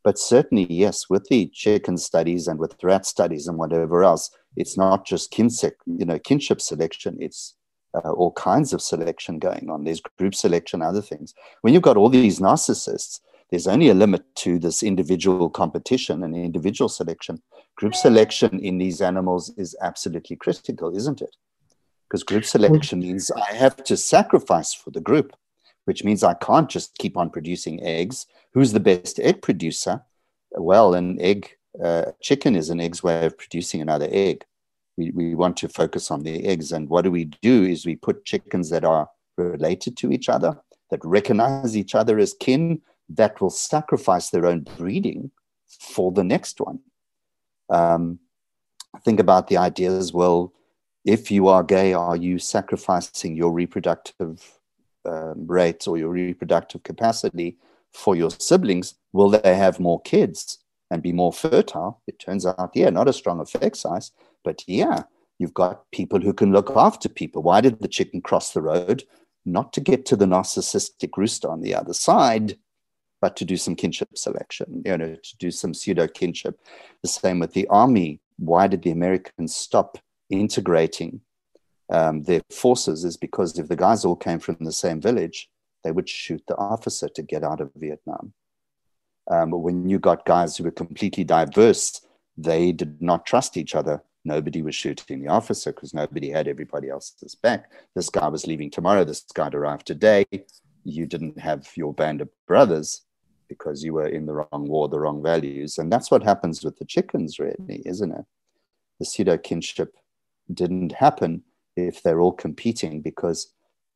But 0.02 0.18
certainly, 0.18 0.66
yes, 0.70 1.10
with 1.10 1.26
the 1.28 1.46
chicken 1.48 1.98
studies 1.98 2.48
and 2.48 2.58
with 2.58 2.82
rat 2.82 3.04
studies 3.04 3.46
and 3.46 3.58
whatever 3.58 4.02
else, 4.02 4.30
it's 4.56 4.76
not 4.76 5.06
just 5.06 5.30
kinship, 5.30 5.76
you 5.86 6.06
know, 6.06 6.18
kinship 6.18 6.60
selection. 6.60 7.18
It's 7.20 7.54
uh, 7.94 8.10
all 8.10 8.32
kinds 8.32 8.72
of 8.72 8.80
selection 8.80 9.38
going 9.38 9.68
on. 9.68 9.84
There's 9.84 10.00
group 10.18 10.34
selection, 10.34 10.80
other 10.80 11.02
things. 11.02 11.34
When 11.60 11.74
you've 11.74 11.82
got 11.82 11.96
all 11.96 12.08
these 12.08 12.40
narcissists, 12.40 13.20
there's 13.50 13.66
only 13.66 13.90
a 13.90 13.94
limit 13.94 14.22
to 14.36 14.58
this 14.58 14.82
individual 14.82 15.50
competition 15.50 16.22
and 16.22 16.34
individual 16.34 16.88
selection. 16.88 17.42
Group 17.76 17.94
selection 17.94 18.58
in 18.60 18.78
these 18.78 19.00
animals 19.00 19.52
is 19.56 19.76
absolutely 19.82 20.36
critical, 20.36 20.96
isn't 20.96 21.20
it? 21.20 21.36
Because 22.08 22.22
group 22.22 22.44
selection 22.44 23.00
means 23.00 23.30
I 23.30 23.54
have 23.54 23.82
to 23.84 23.96
sacrifice 23.96 24.72
for 24.72 24.90
the 24.90 25.00
group 25.00 25.36
which 25.84 26.04
means 26.04 26.22
I 26.22 26.34
can't 26.34 26.68
just 26.68 26.96
keep 26.98 27.16
on 27.16 27.30
producing 27.30 27.82
eggs. 27.82 28.26
Who's 28.52 28.72
the 28.72 28.80
best 28.80 29.20
egg 29.20 29.42
producer? 29.42 30.02
Well, 30.52 30.94
an 30.94 31.20
egg, 31.20 31.56
uh, 31.82 32.12
chicken 32.20 32.56
is 32.56 32.70
an 32.70 32.80
egg's 32.80 33.02
way 33.02 33.24
of 33.26 33.38
producing 33.38 33.80
another 33.80 34.08
egg. 34.10 34.44
We, 34.96 35.12
we 35.12 35.34
want 35.34 35.56
to 35.58 35.68
focus 35.68 36.10
on 36.10 36.24
the 36.24 36.46
eggs. 36.46 36.72
And 36.72 36.88
what 36.88 37.02
do 37.02 37.10
we 37.10 37.24
do 37.24 37.64
is 37.64 37.86
we 37.86 37.96
put 37.96 38.24
chickens 38.24 38.70
that 38.70 38.84
are 38.84 39.08
related 39.36 39.96
to 39.98 40.10
each 40.10 40.28
other, 40.28 40.58
that 40.90 41.04
recognize 41.04 41.76
each 41.76 41.94
other 41.94 42.18
as 42.18 42.34
kin, 42.34 42.82
that 43.08 43.40
will 43.40 43.50
sacrifice 43.50 44.30
their 44.30 44.46
own 44.46 44.60
breeding 44.76 45.30
for 45.68 46.10
the 46.10 46.24
next 46.24 46.60
one. 46.60 46.80
Um, 47.68 48.18
think 49.04 49.20
about 49.20 49.46
the 49.46 49.56
ideas 49.56 50.12
well, 50.12 50.52
if 51.04 51.30
you 51.30 51.48
are 51.48 51.62
gay, 51.62 51.92
are 51.92 52.16
you 52.16 52.38
sacrificing 52.38 53.36
your 53.36 53.52
reproductive 53.52 54.58
um, 55.04 55.46
rates 55.46 55.86
or 55.86 55.96
your 55.96 56.10
reproductive 56.10 56.82
capacity 56.82 57.56
for 57.92 58.16
your 58.16 58.30
siblings, 58.30 58.94
will 59.12 59.30
they 59.30 59.54
have 59.54 59.80
more 59.80 60.00
kids 60.02 60.58
and 60.90 61.02
be 61.02 61.12
more 61.12 61.32
fertile? 61.32 62.02
It 62.06 62.18
turns 62.18 62.46
out, 62.46 62.70
yeah, 62.74 62.90
not 62.90 63.08
a 63.08 63.12
strong 63.12 63.40
effect 63.40 63.76
size, 63.76 64.12
but 64.44 64.62
yeah, 64.66 65.04
you've 65.38 65.54
got 65.54 65.90
people 65.92 66.20
who 66.20 66.32
can 66.32 66.52
look 66.52 66.70
after 66.76 67.08
people. 67.08 67.42
Why 67.42 67.60
did 67.60 67.80
the 67.80 67.88
chicken 67.88 68.20
cross 68.20 68.52
the 68.52 68.62
road? 68.62 69.04
Not 69.44 69.72
to 69.74 69.80
get 69.80 70.06
to 70.06 70.16
the 70.16 70.26
narcissistic 70.26 71.16
rooster 71.16 71.50
on 71.50 71.62
the 71.62 71.74
other 71.74 71.94
side, 71.94 72.58
but 73.20 73.36
to 73.36 73.44
do 73.44 73.56
some 73.56 73.74
kinship 73.74 74.16
selection, 74.16 74.82
you 74.84 74.96
know, 74.96 75.14
to 75.14 75.36
do 75.38 75.50
some 75.50 75.74
pseudo 75.74 76.06
kinship. 76.08 76.60
The 77.02 77.08
same 77.08 77.38
with 77.38 77.52
the 77.52 77.66
army. 77.68 78.20
Why 78.38 78.66
did 78.66 78.82
the 78.82 78.90
Americans 78.90 79.54
stop 79.54 79.98
integrating 80.30 81.20
um, 81.90 82.22
their 82.22 82.40
forces 82.50 83.04
is 83.04 83.16
because 83.16 83.58
if 83.58 83.68
the 83.68 83.76
guys 83.76 84.04
all 84.04 84.16
came 84.16 84.38
from 84.38 84.56
the 84.60 84.72
same 84.72 85.00
village, 85.00 85.50
they 85.84 85.92
would 85.92 86.08
shoot 86.08 86.42
the 86.46 86.56
officer 86.56 87.08
to 87.08 87.22
get 87.22 87.44
out 87.44 87.60
of 87.60 87.70
Vietnam. 87.74 88.32
Um, 89.30 89.50
when 89.50 89.88
you 89.88 89.98
got 89.98 90.26
guys 90.26 90.56
who 90.56 90.64
were 90.64 90.70
completely 90.70 91.24
diverse, 91.24 92.00
they 92.36 92.72
did 92.72 93.00
not 93.00 93.26
trust 93.26 93.56
each 93.56 93.74
other. 93.74 94.02
Nobody 94.24 94.60
was 94.62 94.74
shooting 94.74 95.22
the 95.22 95.28
officer 95.28 95.72
because 95.72 95.94
nobody 95.94 96.30
had 96.30 96.48
everybody 96.48 96.90
else's 96.90 97.34
back. 97.34 97.70
This 97.94 98.10
guy 98.10 98.28
was 98.28 98.46
leaving 98.46 98.70
tomorrow. 98.70 99.04
This 99.04 99.24
guy 99.34 99.48
arrived 99.52 99.86
today. 99.86 100.26
You 100.84 101.06
didn't 101.06 101.38
have 101.38 101.68
your 101.74 101.94
band 101.94 102.20
of 102.20 102.28
brothers 102.46 103.02
because 103.48 103.82
you 103.82 103.94
were 103.94 104.08
in 104.08 104.26
the 104.26 104.34
wrong 104.34 104.68
war, 104.68 104.88
the 104.88 105.00
wrong 105.00 105.22
values. 105.22 105.78
And 105.78 105.92
that's 105.92 106.10
what 106.10 106.22
happens 106.22 106.62
with 106.62 106.78
the 106.78 106.84
chickens, 106.84 107.38
really, 107.38 107.82
isn't 107.84 108.12
it? 108.12 108.24
The 108.98 109.04
pseudo 109.06 109.38
kinship 109.38 109.94
didn't 110.52 110.92
happen 110.92 111.42
if 111.76 112.02
they're 112.02 112.20
all 112.20 112.32
competing 112.32 113.00
because 113.00 113.52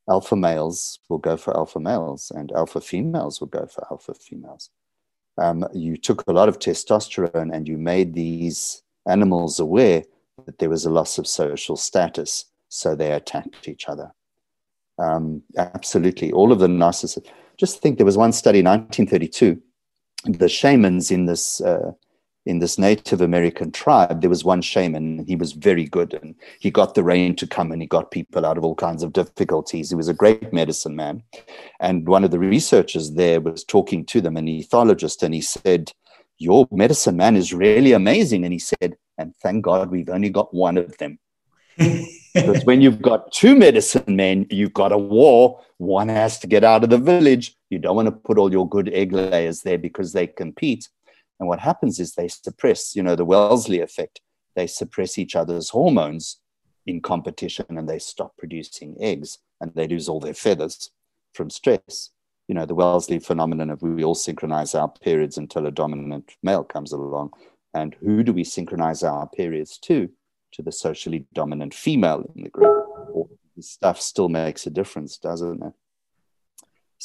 alpha 0.08 0.36
males 0.36 0.98
will 1.08 1.18
go 1.18 1.36
for 1.36 1.56
alpha 1.56 1.80
males 1.80 2.30
and 2.34 2.52
alpha 2.52 2.80
females 2.80 3.40
will 3.40 3.48
go 3.48 3.66
for 3.66 3.86
alpha 3.90 4.14
females. 4.14 4.70
Um, 5.38 5.66
you 5.72 5.96
took 5.96 6.22
a 6.26 6.32
lot 6.32 6.48
of 6.48 6.58
testosterone 6.58 7.52
and 7.52 7.66
you 7.66 7.76
made 7.76 8.14
these 8.14 8.82
animals 9.08 9.58
aware 9.58 10.04
that 10.46 10.58
there 10.58 10.68
was 10.68 10.84
a 10.84 10.90
loss 10.90 11.18
of 11.18 11.26
social 11.26 11.76
status, 11.76 12.46
so 12.68 12.94
they 12.94 13.12
attacked 13.12 13.68
each 13.68 13.88
other. 13.88 14.12
Um, 14.98 15.42
absolutely. 15.56 16.32
All 16.32 16.52
of 16.52 16.60
the 16.60 16.66
narcissists. 16.66 17.28
Just 17.56 17.80
think 17.80 17.98
there 17.98 18.06
was 18.06 18.16
one 18.16 18.32
study, 18.32 18.60
in 18.60 18.66
1932, 18.66 19.60
the 20.24 20.48
shamans 20.48 21.10
in 21.10 21.26
this 21.26 21.60
uh, 21.60 21.92
in 22.46 22.58
this 22.58 22.78
Native 22.78 23.20
American 23.20 23.72
tribe, 23.72 24.20
there 24.20 24.30
was 24.30 24.44
one 24.44 24.60
shaman, 24.60 25.18
and 25.18 25.28
he 25.28 25.36
was 25.36 25.52
very 25.52 25.86
good, 25.86 26.12
and 26.14 26.34
he 26.60 26.70
got 26.70 26.94
the 26.94 27.02
rain 27.02 27.34
to 27.36 27.46
come, 27.46 27.72
and 27.72 27.80
he 27.80 27.88
got 27.88 28.10
people 28.10 28.44
out 28.44 28.58
of 28.58 28.64
all 28.64 28.74
kinds 28.74 29.02
of 29.02 29.12
difficulties. 29.12 29.90
He 29.90 29.96
was 29.96 30.08
a 30.08 30.14
great 30.14 30.52
medicine 30.52 30.94
man, 30.94 31.22
and 31.80 32.06
one 32.06 32.24
of 32.24 32.30
the 32.30 32.38
researchers 32.38 33.12
there 33.12 33.40
was 33.40 33.64
talking 33.64 34.04
to 34.06 34.20
them, 34.20 34.36
an 34.36 34.46
ethologist, 34.46 35.22
and 35.22 35.34
he 35.34 35.40
said, 35.40 35.92
"Your 36.38 36.68
medicine 36.70 37.16
man 37.16 37.36
is 37.36 37.54
really 37.54 37.92
amazing," 37.92 38.44
and 38.44 38.52
he 38.52 38.58
said, 38.58 38.96
"And 39.16 39.34
thank 39.42 39.64
God 39.64 39.90
we've 39.90 40.10
only 40.10 40.30
got 40.30 40.52
one 40.52 40.76
of 40.76 40.98
them." 40.98 41.18
because 42.34 42.64
when 42.64 42.80
you've 42.80 43.02
got 43.02 43.32
two 43.32 43.56
medicine 43.56 44.16
men, 44.16 44.46
you've 44.50 44.74
got 44.74 44.92
a 44.92 44.98
war. 44.98 45.60
One 45.78 46.08
has 46.08 46.38
to 46.40 46.46
get 46.46 46.62
out 46.62 46.84
of 46.84 46.90
the 46.90 46.98
village. 46.98 47.56
You 47.70 47.78
don't 47.78 47.96
want 47.96 48.06
to 48.06 48.12
put 48.12 48.38
all 48.38 48.52
your 48.52 48.68
good 48.68 48.92
egg 48.92 49.12
layers 49.12 49.62
there 49.62 49.78
because 49.78 50.12
they 50.12 50.26
compete. 50.26 50.88
And 51.40 51.48
what 51.48 51.60
happens 51.60 51.98
is 51.98 52.14
they 52.14 52.28
suppress, 52.28 52.94
you 52.94 53.02
know, 53.02 53.16
the 53.16 53.24
Wellesley 53.24 53.80
effect. 53.80 54.20
They 54.54 54.66
suppress 54.66 55.18
each 55.18 55.34
other's 55.34 55.70
hormones 55.70 56.38
in 56.86 57.00
competition 57.00 57.66
and 57.70 57.88
they 57.88 57.98
stop 57.98 58.36
producing 58.36 58.96
eggs 59.00 59.38
and 59.60 59.72
they 59.74 59.88
lose 59.88 60.08
all 60.08 60.20
their 60.20 60.34
feathers 60.34 60.90
from 61.32 61.50
stress. 61.50 62.10
You 62.46 62.54
know, 62.54 62.66
the 62.66 62.74
Wellesley 62.74 63.18
phenomenon 63.18 63.70
of 63.70 63.82
we 63.82 64.04
all 64.04 64.14
synchronize 64.14 64.74
our 64.74 64.88
periods 64.88 65.38
until 65.38 65.66
a 65.66 65.70
dominant 65.70 66.36
male 66.42 66.64
comes 66.64 66.92
along. 66.92 67.32
And 67.72 67.96
who 68.00 68.22
do 68.22 68.32
we 68.32 68.44
synchronize 68.44 69.02
our 69.02 69.28
periods 69.28 69.78
to? 69.78 70.10
To 70.52 70.62
the 70.62 70.70
socially 70.70 71.26
dominant 71.32 71.74
female 71.74 72.30
in 72.36 72.44
the 72.44 72.50
group. 72.50 72.86
All 73.12 73.28
this 73.56 73.70
stuff 73.70 74.00
still 74.00 74.28
makes 74.28 74.66
a 74.66 74.70
difference, 74.70 75.18
doesn't 75.18 75.62
it? 75.62 75.72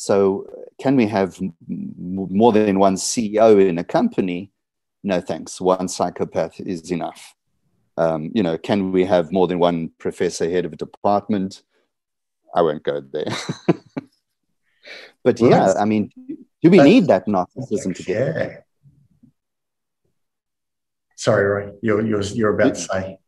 So, 0.02 0.48
can 0.80 0.96
we 0.96 1.08
have 1.08 1.38
more 1.68 2.54
than 2.54 2.80
one 2.80 2.96
CEO 2.96 3.68
in 3.68 3.78
a 3.78 3.84
company? 3.84 4.50
No, 5.04 5.20
thanks. 5.20 5.60
One 5.60 5.90
psychopath 5.90 6.58
is 6.62 6.90
enough. 6.90 7.36
Um, 7.98 8.32
you 8.34 8.42
know, 8.42 8.58
can 8.58 8.94
we 8.94 9.04
have 9.04 9.34
more 9.34 9.46
than 9.46 9.60
one 9.60 9.92
professor 9.98 10.50
head 10.50 10.64
of 10.64 10.72
a 10.72 10.78
department? 10.78 11.64
I 12.56 12.62
won't 12.62 12.84
go 12.84 13.02
there. 13.02 13.26
but 15.26 15.38
well, 15.42 15.50
yeah, 15.52 15.74
I 15.78 15.84
mean, 15.84 16.14
do 16.62 16.70
we 16.70 16.78
need 16.78 17.08
that 17.08 17.28
narcissism 17.28 17.94
to 17.94 18.04
get? 18.04 18.36
Yeah. 18.38 18.58
Sorry, 21.18 21.44
Roy, 21.44 21.74
you're, 21.82 22.06
you're, 22.06 22.22
you're 22.22 22.56
about 22.56 22.76
to 22.76 22.80
say. 22.80 23.20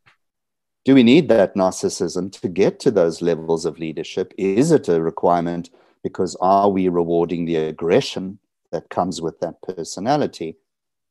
Do 0.86 0.96
we 0.96 1.04
need 1.04 1.28
that 1.28 1.54
narcissism 1.54 2.32
to 2.40 2.48
get 2.48 2.80
to 2.80 2.92
those 2.92 3.22
levels 3.22 3.66
of 3.66 3.78
leadership? 3.78 4.34
Is 4.38 4.72
it 4.72 4.88
a 4.88 5.02
requirement 5.02 5.70
because 6.04 6.36
are 6.42 6.70
we 6.70 6.90
rewarding 6.90 7.46
the 7.46 7.58
aggression 7.58 8.40
that 8.72 8.90
comes 8.90 9.22
with 9.22 9.40
that 9.40 9.62
personality? 9.62 10.58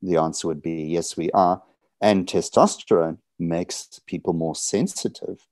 The 0.03 0.17
answer 0.17 0.49
would 0.49 0.63
be 0.63 0.83
yes, 0.83 1.17
we 1.17 1.31
are. 1.33 1.63
And 2.01 2.27
testosterone 2.27 3.19
makes 3.39 4.01
people 4.07 4.33
more 4.33 4.55
sensitive 4.55 5.47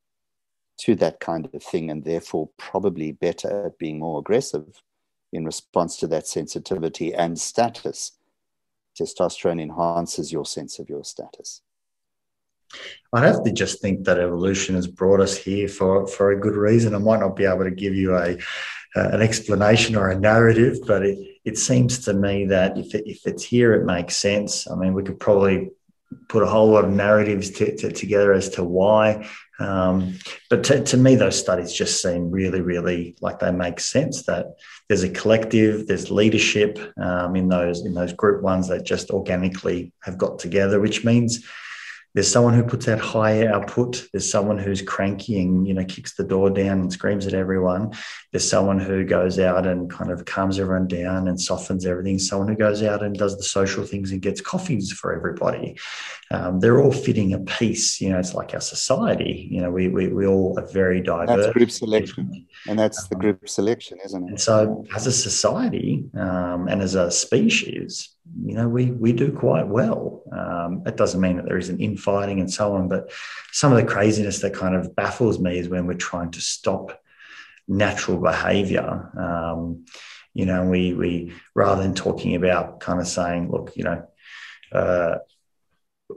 to 0.78 0.94
that 0.96 1.20
kind 1.20 1.48
of 1.52 1.62
thing 1.62 1.90
and 1.90 2.04
therefore 2.04 2.50
probably 2.56 3.12
better 3.12 3.66
at 3.66 3.78
being 3.78 3.98
more 3.98 4.20
aggressive 4.20 4.82
in 5.32 5.44
response 5.44 5.96
to 5.98 6.06
that 6.06 6.26
sensitivity 6.26 7.12
and 7.14 7.38
status. 7.38 8.12
Testosterone 8.98 9.60
enhances 9.60 10.32
your 10.32 10.46
sense 10.46 10.78
of 10.78 10.88
your 10.88 11.04
status. 11.04 11.62
I'd 13.12 13.24
have 13.24 13.42
to 13.44 13.52
just 13.52 13.80
think 13.80 14.04
that 14.04 14.18
evolution 14.18 14.74
has 14.74 14.86
brought 14.86 15.20
us 15.20 15.36
here 15.36 15.68
for, 15.68 16.06
for 16.06 16.30
a 16.30 16.40
good 16.40 16.54
reason. 16.54 16.94
I 16.94 16.98
might 16.98 17.20
not 17.20 17.36
be 17.36 17.44
able 17.44 17.64
to 17.64 17.70
give 17.70 17.94
you 17.94 18.16
a 18.16 18.38
uh, 18.96 19.08
an 19.12 19.22
explanation 19.22 19.96
or 19.96 20.10
a 20.10 20.18
narrative, 20.18 20.78
but 20.86 21.04
it, 21.04 21.18
it 21.44 21.58
seems 21.58 22.04
to 22.04 22.12
me 22.12 22.46
that 22.46 22.76
if, 22.78 22.94
it, 22.94 23.04
if 23.06 23.26
it's 23.26 23.44
here, 23.44 23.74
it 23.74 23.84
makes 23.84 24.16
sense. 24.16 24.70
I 24.70 24.74
mean, 24.74 24.94
we 24.94 25.02
could 25.02 25.20
probably 25.20 25.70
put 26.28 26.42
a 26.42 26.46
whole 26.46 26.70
lot 26.70 26.84
of 26.84 26.90
narratives 26.90 27.50
to, 27.50 27.76
to, 27.76 27.92
together 27.92 28.32
as 28.32 28.48
to 28.50 28.64
why. 28.64 29.28
Um, 29.60 30.18
but 30.48 30.64
to, 30.64 30.82
to, 30.84 30.96
me, 30.96 31.16
those 31.16 31.38
studies 31.38 31.72
just 31.72 32.00
seem 32.00 32.30
really, 32.30 32.60
really 32.60 33.16
like 33.20 33.40
they 33.40 33.50
make 33.50 33.80
sense. 33.80 34.22
That 34.22 34.46
there's 34.88 35.02
a 35.02 35.10
collective, 35.10 35.86
there's 35.86 36.10
leadership 36.10 36.78
um, 36.96 37.34
in 37.34 37.48
those 37.48 37.84
in 37.84 37.92
those 37.92 38.12
group 38.12 38.42
ones 38.42 38.68
that 38.68 38.84
just 38.84 39.10
organically 39.10 39.92
have 40.02 40.16
got 40.16 40.38
together, 40.38 40.80
which 40.80 41.04
means 41.04 41.44
there's 42.14 42.30
someone 42.30 42.54
who 42.54 42.64
puts 42.64 42.88
out 42.88 42.98
high 42.98 43.46
output. 43.46 44.08
There's 44.12 44.30
someone 44.30 44.58
who's 44.58 44.82
cranky 44.82 45.40
and 45.40 45.66
you 45.68 45.74
know 45.74 45.84
kicks 45.84 46.14
the 46.14 46.24
door 46.24 46.50
down 46.50 46.80
and 46.80 46.92
screams 46.92 47.26
at 47.26 47.34
everyone. 47.34 47.92
There's 48.32 48.48
someone 48.48 48.78
who 48.78 49.04
goes 49.04 49.38
out 49.38 49.66
and 49.66 49.90
kind 49.90 50.10
of 50.10 50.24
calms 50.24 50.58
everyone 50.58 50.88
down 50.88 51.28
and 51.28 51.40
softens 51.40 51.86
everything. 51.86 52.18
Someone 52.18 52.48
who 52.48 52.56
goes 52.56 52.82
out 52.82 53.02
and 53.02 53.16
does 53.16 53.36
the 53.36 53.42
social 53.42 53.84
things 53.84 54.10
and 54.10 54.22
gets 54.22 54.40
coffees 54.40 54.90
for 54.90 55.14
everybody. 55.14 55.78
Um, 56.30 56.60
they're 56.60 56.80
all 56.80 56.92
fitting 56.92 57.34
a 57.34 57.40
piece. 57.40 58.00
You 58.00 58.10
know, 58.10 58.18
it's 58.18 58.34
like 58.34 58.54
our 58.54 58.60
society. 58.60 59.48
You 59.50 59.62
know, 59.62 59.70
we 59.70 59.88
we, 59.88 60.08
we 60.08 60.26
all 60.26 60.58
are 60.58 60.66
very 60.66 61.00
diverse. 61.00 61.28
That's 61.28 61.52
group 61.52 61.70
selection, 61.70 62.46
and 62.66 62.78
that's 62.78 63.06
the 63.08 63.16
group 63.16 63.48
selection, 63.48 63.98
isn't 64.04 64.24
it? 64.24 64.28
And 64.28 64.40
so, 64.40 64.84
as 64.94 65.06
a 65.06 65.12
society 65.12 66.04
um, 66.14 66.68
and 66.68 66.82
as 66.82 66.94
a 66.94 67.10
species, 67.10 68.14
you 68.44 68.54
know, 68.54 68.68
we 68.68 68.90
we 68.90 69.12
do 69.12 69.32
quite 69.32 69.66
well. 69.66 70.22
Um, 70.32 70.82
it 70.86 70.96
doesn't 70.96 71.20
mean 71.20 71.36
that 71.36 71.46
there 71.46 71.58
isn't 71.58 71.80
infighting 71.80 72.40
and 72.40 72.52
so 72.52 72.74
on, 72.74 72.88
but 72.88 73.10
some 73.52 73.72
of 73.72 73.78
the 73.78 73.84
craziness 73.84 74.40
that 74.40 74.54
kind 74.54 74.74
of 74.74 74.94
baffles 74.94 75.38
me 75.38 75.58
is 75.58 75.68
when 75.68 75.86
we're 75.86 75.94
trying 75.94 76.30
to 76.32 76.40
stop 76.40 77.00
natural 77.66 78.18
behaviour. 78.18 79.10
Um, 79.18 79.86
you 80.34 80.46
know, 80.46 80.64
we 80.64 80.94
we 80.94 81.32
rather 81.54 81.82
than 81.82 81.94
talking 81.94 82.34
about 82.34 82.80
kind 82.80 83.00
of 83.00 83.08
saying, 83.08 83.50
look, 83.50 83.76
you 83.76 83.84
know. 83.84 84.06
Uh, 84.70 85.18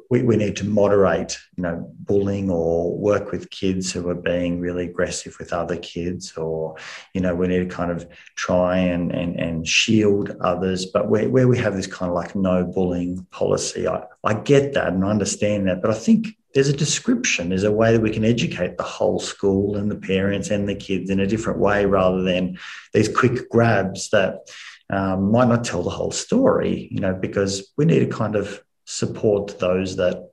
we, 0.09 0.23
we 0.23 0.37
need 0.37 0.55
to 0.57 0.65
moderate, 0.65 1.37
you 1.57 1.63
know, 1.63 1.91
bullying 1.99 2.49
or 2.49 2.97
work 2.97 3.31
with 3.31 3.49
kids 3.49 3.91
who 3.91 4.07
are 4.09 4.15
being 4.15 4.59
really 4.59 4.85
aggressive 4.85 5.35
with 5.39 5.53
other 5.53 5.77
kids, 5.77 6.33
or, 6.37 6.75
you 7.13 7.21
know, 7.21 7.35
we 7.35 7.47
need 7.47 7.69
to 7.69 7.75
kind 7.75 7.91
of 7.91 8.07
try 8.35 8.77
and, 8.77 9.11
and, 9.11 9.39
and 9.39 9.67
shield 9.67 10.35
others. 10.41 10.85
But 10.85 11.09
where, 11.09 11.29
where 11.29 11.47
we 11.47 11.57
have 11.59 11.75
this 11.75 11.87
kind 11.87 12.09
of 12.09 12.15
like 12.15 12.35
no 12.35 12.63
bullying 12.63 13.25
policy, 13.31 13.87
I, 13.87 14.03
I 14.23 14.33
get 14.35 14.73
that 14.73 14.93
and 14.93 15.03
I 15.03 15.09
understand 15.09 15.67
that. 15.67 15.81
But 15.81 15.91
I 15.91 15.95
think 15.95 16.27
there's 16.53 16.69
a 16.69 16.75
description, 16.75 17.49
there's 17.49 17.63
a 17.63 17.71
way 17.71 17.93
that 17.93 18.01
we 18.01 18.11
can 18.11 18.25
educate 18.25 18.77
the 18.77 18.83
whole 18.83 19.19
school 19.19 19.77
and 19.77 19.89
the 19.89 19.95
parents 19.95 20.49
and 20.49 20.67
the 20.67 20.75
kids 20.75 21.09
in 21.09 21.19
a 21.19 21.27
different 21.27 21.59
way 21.59 21.85
rather 21.85 22.21
than 22.23 22.57
these 22.93 23.07
quick 23.07 23.49
grabs 23.49 24.09
that 24.09 24.49
um, 24.89 25.31
might 25.31 25.47
not 25.47 25.63
tell 25.63 25.83
the 25.83 25.89
whole 25.89 26.11
story, 26.11 26.89
you 26.91 26.99
know, 26.99 27.13
because 27.13 27.71
we 27.77 27.85
need 27.85 27.99
to 27.99 28.07
kind 28.07 28.35
of 28.35 28.61
support 28.85 29.59
those 29.59 29.95
that 29.95 30.31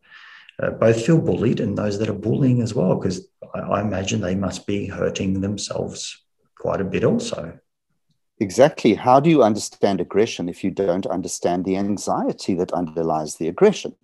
uh, 0.60 0.70
both 0.70 1.04
feel 1.04 1.20
bullied 1.20 1.60
and 1.60 1.76
those 1.76 1.98
that 1.98 2.08
are 2.08 2.14
bullying 2.14 2.62
as 2.62 2.74
well, 2.74 2.96
because 2.96 3.28
I, 3.54 3.60
I 3.60 3.80
imagine 3.80 4.20
they 4.20 4.34
must 4.34 4.66
be 4.66 4.86
hurting 4.86 5.40
themselves 5.40 6.24
quite 6.58 6.80
a 6.80 6.84
bit 6.84 7.04
also. 7.04 7.58
Exactly. 8.40 8.94
How 8.94 9.20
do 9.20 9.30
you 9.30 9.42
understand 9.42 10.00
aggression 10.00 10.48
if 10.48 10.62
you 10.62 10.70
don't 10.70 11.06
understand 11.06 11.64
the 11.64 11.76
anxiety 11.76 12.54
that 12.54 12.72
underlies 12.72 13.36
the 13.36 13.48
aggression? 13.48 13.94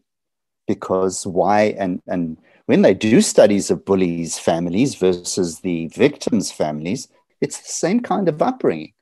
Because 0.67 1.27
why 1.27 1.75
and 1.79 2.01
and 2.07 2.39
when 2.67 2.83
they 2.83 2.95
do 2.95 3.21
studies 3.21 3.71
of 3.71 3.85
bullies' 3.85 4.39
families 4.39 4.95
versus 4.95 5.61
the 5.61 5.89
victims' 5.89 6.51
families, 6.51 7.09
it's 7.41 7.61
the 7.61 7.73
same 7.73 8.01
kind 8.01 8.29
of 8.29 8.41
upbringing. 8.41 8.95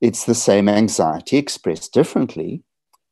It's 0.00 0.24
the 0.24 0.34
same 0.34 0.68
anxiety 0.68 1.36
expressed 1.36 1.92
differently, 1.92 2.62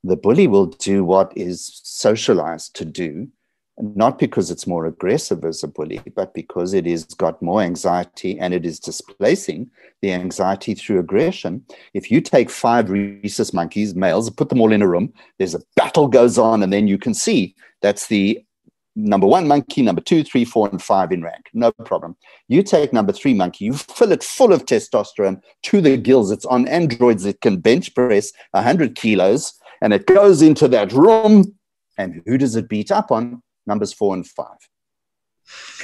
the 0.05 0.17
bully 0.17 0.47
will 0.47 0.67
do 0.67 1.03
what 1.03 1.33
is 1.35 1.81
socialized 1.83 2.77
to 2.77 2.85
do, 2.85 3.27
not 3.79 4.19
because 4.19 4.51
it's 4.51 4.67
more 4.67 4.85
aggressive 4.85 5.45
as 5.45 5.63
a 5.65 5.69
bully, 5.69 6.01
but 6.15 6.35
because 6.35 6.75
it 6.75 6.85
has 6.85 7.05
got 7.05 7.41
more 7.41 7.63
anxiety 7.63 8.39
and 8.39 8.53
it 8.53 8.67
is 8.67 8.79
displacing 8.79 9.71
the 10.03 10.13
anxiety 10.13 10.75
through 10.75 11.01
aggression. 11.01 11.65
If 11.95 12.11
you 12.11 12.21
take 12.21 12.51
five 12.51 12.91
rhesus 12.91 13.55
monkeys, 13.55 13.95
males, 13.95 14.29
put 14.29 14.51
them 14.51 14.61
all 14.61 14.73
in 14.73 14.83
a 14.83 14.89
room, 14.89 15.13
there's 15.39 15.55
a 15.55 15.63
battle 15.75 16.07
goes 16.07 16.37
on, 16.39 16.63
and 16.63 16.73
then 16.73 16.87
you 16.87 16.99
can 16.99 17.15
see 17.15 17.57
that's 17.81 18.07
the 18.09 18.45
number 18.95 19.27
one 19.27 19.49
monkey, 19.49 19.81
number 19.81 20.03
two, 20.03 20.23
three, 20.23 20.45
four, 20.45 20.69
and 20.69 20.83
five 20.83 21.11
in 21.11 21.23
rank. 21.23 21.49
No 21.55 21.73
problem. 21.73 22.15
You 22.47 22.63
take 22.63 22.93
number 22.93 23.13
three 23.13 23.35
monkey, 23.35 23.65
you 23.65 23.73
fill 23.73 24.13
it 24.13 24.23
full 24.23 24.53
of 24.53 24.67
testosterone 24.67 25.43
to 25.63 25.81
the 25.81 25.97
gills. 25.97 26.31
It's 26.31 26.45
on 26.45 26.69
androids. 26.69 27.25
It 27.25 27.41
can 27.41 27.57
bench 27.57 27.95
press 27.95 28.33
100 28.53 28.95
kilos 28.95 29.59
and 29.85 29.93
it 29.93 30.07
goes 30.07 30.41
into 30.41 30.67
that 30.69 30.93
room. 30.95 31.55
And 31.99 32.23
who 32.25 32.39
does 32.39 32.57
it 32.57 32.71
beat 32.71 32.91
up 32.91 33.13
on? 33.13 33.43
Numbers 33.67 33.93
four 33.93 34.15
and 34.15 34.27
five. 34.27 34.57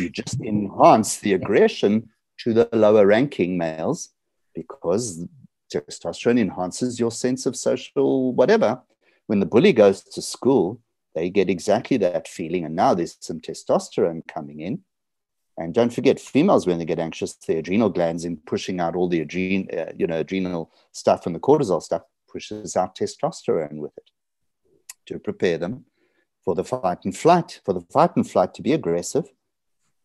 You 0.00 0.08
just 0.08 0.40
enhance 0.40 1.18
the 1.18 1.34
aggression 1.34 2.08
to 2.38 2.54
the 2.54 2.68
lower 2.72 3.06
ranking 3.06 3.58
males 3.58 4.08
because 4.54 5.26
testosterone 5.72 6.40
enhances 6.40 6.98
your 6.98 7.10
sense 7.10 7.44
of 7.44 7.54
social 7.54 8.32
whatever. 8.32 8.80
When 9.26 9.38
the 9.38 9.46
bully 9.46 9.74
goes 9.74 10.02
to 10.02 10.22
school, 10.22 10.80
they 11.14 11.28
get 11.28 11.50
exactly 11.50 11.98
that 11.98 12.26
feeling. 12.26 12.64
And 12.64 12.74
now 12.74 12.94
there's 12.94 13.18
some 13.20 13.38
testosterone 13.38 14.26
coming 14.26 14.60
in. 14.60 14.80
And 15.58 15.74
don't 15.74 15.92
forget, 15.92 16.18
females, 16.18 16.66
when 16.66 16.78
they 16.78 16.86
get 16.86 16.98
anxious, 16.98 17.34
the 17.34 17.58
adrenal 17.58 17.90
glands 17.90 18.24
in 18.24 18.38
pushing 18.38 18.80
out 18.80 18.96
all 18.96 19.08
the 19.08 19.22
adren- 19.26 19.78
uh, 19.78 19.92
you 19.94 20.06
know, 20.06 20.20
adrenal 20.20 20.72
stuff 20.92 21.26
and 21.26 21.34
the 21.34 21.40
cortisol 21.40 21.82
stuff 21.82 22.02
pushes 22.30 22.76
out 22.76 22.96
testosterone 22.96 23.78
with 23.78 23.96
it 23.96 24.10
to 25.06 25.18
prepare 25.18 25.58
them 25.58 25.84
for 26.44 26.54
the 26.54 26.64
fight 26.64 27.04
and 27.04 27.16
flight. 27.16 27.60
For 27.64 27.74
the 27.74 27.80
fight 27.92 28.16
and 28.16 28.28
flight 28.28 28.54
to 28.54 28.62
be 28.62 28.72
aggressive, 28.72 29.30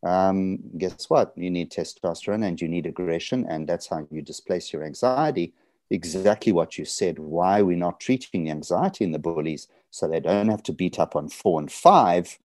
um, 0.04 0.60
guess 0.78 1.10
what? 1.10 1.34
You 1.36 1.50
need 1.50 1.72
testosterone 1.72 2.46
and 2.46 2.60
you 2.62 2.68
need 2.68 2.86
aggression, 2.86 3.46
and 3.50 3.68
that's 3.68 3.88
how 3.88 4.08
you 4.12 4.22
displace 4.22 4.72
your 4.72 4.84
anxiety. 4.84 5.54
Exactly 5.90 6.52
what 6.52 6.78
you 6.78 6.86
said. 6.86 7.20
Why 7.20 7.62
we're 7.62 7.78
not 7.78 8.00
treating 8.00 8.44
the 8.44 8.52
anxiety 8.52 9.04
in 9.04 9.12
the 9.12 9.20
bullies 9.20 9.68
so 9.92 10.08
they 10.08 10.20
don't 10.20 10.50
have 10.50 10.64
to 10.64 10.74
beat 10.74 11.00
up 11.00 11.16
on 11.16 11.30
four 11.30 11.60
and 11.60 11.72
five. 11.72 12.38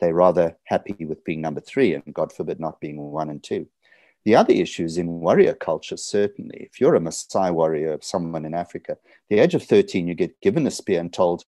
They're 0.00 0.14
rather 0.14 0.56
happy 0.64 0.96
with 1.04 1.24
being 1.24 1.40
number 1.40 1.60
three, 1.60 1.94
and 1.94 2.14
God 2.14 2.32
forbid 2.32 2.60
not 2.60 2.80
being 2.80 2.96
one 2.96 3.30
and 3.30 3.42
two. 3.42 3.66
The 4.24 4.36
other 4.36 4.54
issues 4.54 4.96
in 4.96 5.20
warrior 5.20 5.54
culture, 5.54 5.98
certainly, 5.98 6.56
if 6.60 6.80
you're 6.80 6.94
a 6.94 7.00
Maasai 7.00 7.52
warrior, 7.52 7.98
someone 8.00 8.46
in 8.46 8.54
Africa, 8.54 8.96
the 9.28 9.38
age 9.38 9.54
of 9.54 9.62
13, 9.62 10.08
you 10.08 10.14
get 10.14 10.40
given 10.40 10.66
a 10.66 10.70
spear 10.70 11.00
and 11.00 11.12
told, 11.12 11.44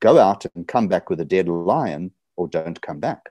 go 0.00 0.18
out 0.18 0.44
and 0.54 0.66
come 0.66 0.88
back 0.88 1.08
with 1.08 1.20
a 1.20 1.24
dead 1.24 1.48
lion 1.48 2.10
or 2.36 2.48
don't 2.48 2.80
come 2.80 2.98
back. 2.98 3.30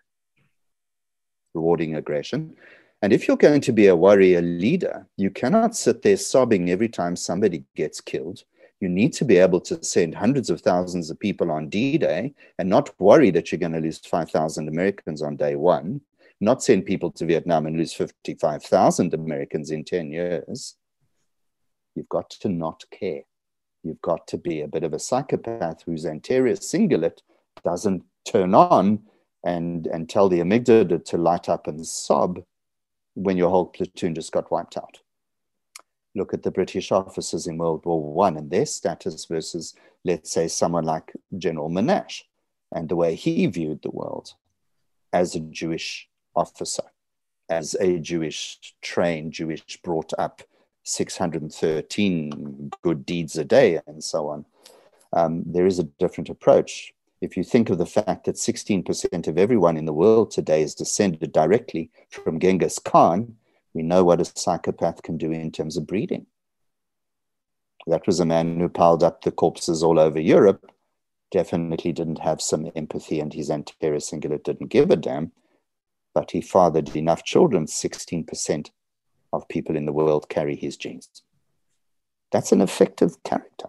Rewarding 1.54 1.96
aggression. 1.96 2.56
And 3.02 3.12
if 3.12 3.28
you're 3.28 3.38
going 3.38 3.62
to 3.62 3.74
be 3.74 3.88
a 3.88 3.96
warrior 3.96 4.42
leader, 4.42 5.06
you 5.18 5.30
cannot 5.30 5.76
sit 5.76 6.02
there 6.02 6.18
sobbing 6.18 6.70
every 6.70 6.90
time 6.90 7.18
somebody 7.18 7.66
gets 7.76 8.00
killed. 8.00 8.44
You 8.80 8.88
need 8.88 9.12
to 9.14 9.26
be 9.26 9.38
able 9.38 9.62
to 9.62 9.84
send 9.84 10.16
hundreds 10.16 10.50
of 10.50 10.62
thousands 10.62 11.10
of 11.10 11.20
people 11.20 11.52
on 11.52 11.70
D 11.70 11.98
Day 11.98 12.34
and 12.60 12.70
not 12.70 12.98
worry 13.00 13.30
that 13.32 13.52
you're 13.52 13.60
going 13.60 13.74
to 13.74 13.80
lose 13.80 14.00
5,000 14.00 14.68
Americans 14.70 15.22
on 15.22 15.36
day 15.36 15.56
one 15.56 16.02
not 16.42 16.64
send 16.64 16.86
people 16.86 17.12
to 17.12 17.26
Vietnam 17.26 17.66
and 17.66 17.78
lose 17.78 17.94
55,000 17.94 19.14
Americans 19.14 19.72
in 19.72 19.84
10 19.84 20.12
years. 20.12 20.76
You've 21.96 22.10
got 22.10 22.30
to 22.30 22.50
not 22.50 22.84
care. 22.92 23.22
You've 23.84 24.02
got 24.02 24.28
to 24.28 24.38
be 24.38 24.62
a 24.62 24.68
bit 24.68 24.84
of 24.84 24.94
a 24.94 25.00
psychopath 25.00 25.84
whose 25.84 26.06
anterior 26.06 26.56
cingulate 26.56 27.20
doesn't 27.64 28.04
turn 28.26 28.54
on 28.54 29.04
and, 29.46 29.88
and 29.88 30.10
tell 30.10 30.28
the 30.28 30.40
amygdala 30.40 31.06
to 31.06 31.18
light 31.18 31.48
up 31.48 31.68
and 31.68 31.86
sob 31.86 32.44
when 33.14 33.38
your 33.38 33.50
whole 33.50 33.68
platoon 33.68 34.16
just 34.16 34.32
got 34.32 34.52
wiped 34.52 34.76
out. 34.76 35.00
Look 36.16 36.34
at 36.34 36.44
the 36.44 36.52
British 36.52 36.92
officers 36.92 37.48
in 37.48 37.58
World 37.58 37.86
War 37.86 38.02
One 38.02 38.38
and 38.38 38.50
their 38.50 38.66
status 38.66 39.26
versus, 39.26 39.76
let's 40.04 40.32
say, 40.32 40.48
someone 40.48 40.86
like 40.86 41.14
General 41.38 41.70
Monash 41.70 42.24
and 42.74 42.90
the 42.90 42.96
way 42.96 43.16
he 43.16 43.46
viewed 43.48 43.82
the 43.82 43.92
world 43.92 44.34
as 45.14 45.36
a 45.36 45.40
Jewish 45.40 46.10
officer 46.36 46.84
as 47.50 47.76
a 47.80 48.00
Jewish, 48.00 48.60
trained 48.82 49.34
Jewish, 49.34 49.80
brought 49.84 50.12
up 50.18 50.42
613 50.84 52.72
good 52.82 53.06
deeds 53.06 53.38
a 53.38 53.44
day 53.44 53.80
and 53.88 54.04
so 54.04 54.30
on. 54.30 54.46
Um, 55.14 55.44
there 55.46 55.66
is 55.66 55.80
a 55.80 55.84
different 55.84 56.30
approach. 56.30 56.94
If 57.22 57.38
you 57.38 57.44
think 57.44 57.70
of 57.70 57.78
the 57.78 57.86
fact 57.86 58.26
that 58.26 58.36
16% 58.36 59.28
of 59.28 59.38
everyone 59.38 59.78
in 59.78 59.86
the 59.86 59.94
world 59.94 60.32
today 60.32 60.62
is 60.62 60.76
descended 60.76 61.32
directly 61.32 61.90
from 62.10 62.40
Genghis 62.40 62.80
Khan, 62.80 63.36
we 63.74 63.84
know 63.84 64.04
what 64.04 64.22
a 64.22 64.26
psychopath 64.26 65.02
can 65.02 65.18
do 65.18 65.32
in 65.32 65.52
terms 65.52 65.78
of 65.78 65.88
breeding. 65.88 66.28
That 67.88 68.08
was 68.08 68.20
a 68.20 68.26
man 68.26 68.60
who 68.60 68.70
piled 68.70 69.04
up 69.04 69.22
the 69.22 69.32
corpses 69.32 69.84
all 69.84 70.00
over 70.00 70.20
Europe, 70.20 70.72
definitely 71.32 71.92
didn't 71.92 72.20
have 72.20 72.42
some 72.42 72.72
empathy, 72.76 73.20
and 73.20 73.34
his 73.34 73.50
anterior 73.50 74.00
cingulate 74.00 74.44
didn't 74.44 74.68
give 74.68 74.90
a 74.92 74.96
damn 74.96 75.32
but 76.16 76.32
he 76.32 76.42
fathered 76.42 76.96
enough 76.96 77.24
children, 77.24 77.66
16% 77.66 78.72
of 79.34 79.48
people 79.50 79.76
in 79.76 79.86
the 79.86 79.92
world 79.92 80.30
carry 80.30 80.56
his 80.56 80.78
genes. 80.78 81.10
That's 82.32 82.54
an 82.54 82.62
effective 82.62 83.22
character. 83.24 83.68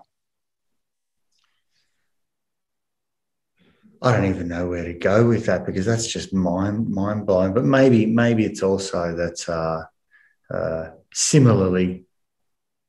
I 4.00 4.12
don't 4.12 4.30
even 4.30 4.48
know 4.48 4.68
where 4.68 4.84
to 4.84 4.94
go 4.94 5.26
with 5.26 5.46
that 5.46 5.66
because 5.66 5.84
that's 5.84 6.06
just 6.06 6.32
mind 6.32 6.88
mind 6.88 7.26
blowing. 7.26 7.54
But 7.54 7.64
maybe 7.64 8.06
maybe 8.06 8.44
it's 8.44 8.62
also 8.62 9.16
that 9.16 9.48
uh, 9.48 10.54
uh, 10.54 10.90
similarly, 11.12 12.04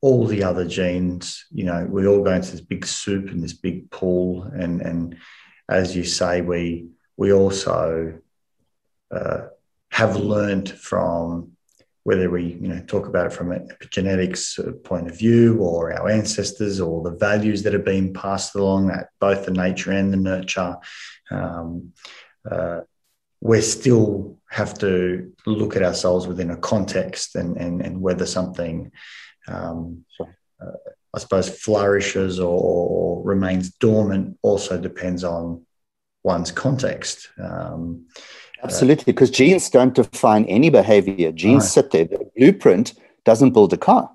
all 0.01 0.27
the 0.27 0.43
other 0.43 0.67
genes, 0.67 1.45
you 1.49 1.63
know, 1.63 1.87
we 1.89 2.05
all 2.05 2.23
go 2.23 2.33
into 2.33 2.51
this 2.51 2.61
big 2.61 2.85
soup 2.85 3.29
and 3.29 3.41
this 3.41 3.53
big 3.53 3.89
pool, 3.89 4.43
and 4.43 4.81
and 4.81 5.17
as 5.69 5.95
you 5.95 6.03
say, 6.03 6.41
we 6.41 6.89
we 7.15 7.31
also 7.31 8.19
uh, 9.11 9.47
have 9.91 10.15
learned 10.15 10.69
from 10.69 11.51
whether 12.03 12.29
we 12.29 12.43
you 12.61 12.69
know 12.69 12.81
talk 12.87 13.05
about 13.07 13.25
it 13.25 13.33
from 13.33 13.51
a 13.51 13.59
epigenetics 13.59 14.83
point 14.83 15.09
of 15.09 15.17
view 15.17 15.57
or 15.59 15.91
our 15.91 16.09
ancestors 16.09 16.79
or 16.79 17.03
the 17.03 17.17
values 17.17 17.63
that 17.63 17.73
have 17.73 17.83
been 17.83 18.13
passed 18.13 18.55
along 18.55 18.89
at 18.89 19.09
both 19.19 19.45
the 19.45 19.51
nature 19.51 19.91
and 19.91 20.13
the 20.13 20.17
nurture 20.17 20.77
um, 21.31 21.91
uh, 22.49 22.79
we 23.41 23.59
still 23.61 24.39
have 24.49 24.77
to 24.77 25.33
look 25.45 25.75
at 25.75 25.83
ourselves 25.83 26.27
within 26.27 26.51
a 26.51 26.57
context 26.57 27.35
and 27.35 27.57
and, 27.57 27.81
and 27.81 27.99
whether 28.01 28.25
something 28.25 28.91
um, 29.47 30.05
uh, 30.19 30.71
I 31.13 31.19
suppose 31.19 31.49
flourishes 31.49 32.39
or, 32.39 32.59
or, 32.59 33.23
remains 33.23 33.71
dormant 33.71 34.37
also 34.43 34.79
depends 34.79 35.23
on 35.23 35.65
one's 36.23 36.51
context. 36.51 37.29
Um, 37.41 38.07
Absolutely, 38.63 39.05
because 39.05 39.29
genes 39.29 39.69
don't 39.69 39.93
define 39.93 40.45
any 40.45 40.69
behavior. 40.69 41.31
Genes 41.31 41.63
right. 41.63 41.69
sit 41.69 41.91
there. 41.91 42.05
The 42.05 42.29
blueprint 42.35 42.93
doesn't 43.23 43.51
build 43.51 43.73
a 43.73 43.77
car. 43.77 44.09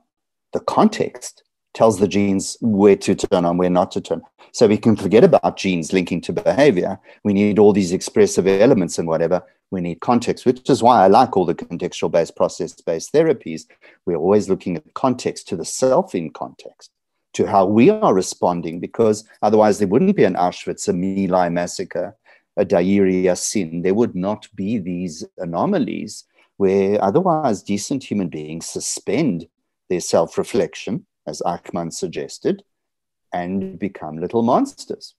The 0.52 0.60
context 0.60 1.42
tells 1.74 1.98
the 1.98 2.08
genes 2.08 2.56
where 2.60 2.96
to 2.96 3.14
turn 3.14 3.44
on, 3.44 3.56
where 3.56 3.70
not 3.70 3.90
to 3.92 4.00
turn. 4.00 4.22
So 4.52 4.66
we 4.66 4.76
can 4.76 4.96
forget 4.96 5.24
about 5.24 5.56
genes 5.56 5.92
linking 5.92 6.20
to 6.22 6.32
behavior. 6.32 6.98
We 7.24 7.32
need 7.32 7.58
all 7.58 7.72
these 7.72 7.92
expressive 7.92 8.46
elements 8.46 8.98
and 8.98 9.08
whatever. 9.08 9.42
We 9.70 9.80
need 9.80 10.00
context, 10.00 10.44
which 10.44 10.68
is 10.68 10.82
why 10.82 11.02
I 11.02 11.06
like 11.06 11.34
all 11.36 11.46
the 11.46 11.54
contextual 11.54 12.10
based, 12.10 12.36
process 12.36 12.74
based 12.74 13.14
therapies. 13.14 13.62
We're 14.04 14.16
always 14.16 14.50
looking 14.50 14.76
at 14.76 14.92
context 14.92 15.48
to 15.48 15.56
the 15.56 15.64
self 15.64 16.14
in 16.14 16.30
context, 16.30 16.90
to 17.34 17.46
how 17.46 17.64
we 17.64 17.88
are 17.88 18.12
responding, 18.12 18.80
because 18.80 19.24
otherwise 19.40 19.78
there 19.78 19.88
wouldn't 19.88 20.16
be 20.16 20.24
an 20.24 20.34
Auschwitz, 20.34 20.88
a 20.88 20.92
My 20.92 21.26
Lai 21.34 21.48
massacre, 21.48 22.14
a 22.56 22.64
Deir 22.64 23.06
Yassin, 23.06 23.82
There 23.82 23.94
would 23.94 24.14
not 24.14 24.48
be 24.54 24.78
these 24.78 25.24
anomalies 25.38 26.24
where 26.56 27.02
otherwise 27.02 27.62
decent 27.62 28.04
human 28.04 28.28
beings 28.28 28.66
suspend 28.66 29.48
their 29.88 30.00
self 30.00 30.38
reflection, 30.38 31.06
as 31.26 31.42
Eichmann 31.46 31.92
suggested, 31.92 32.62
and 33.32 33.78
become 33.78 34.18
little 34.18 34.42
monsters. 34.42 35.14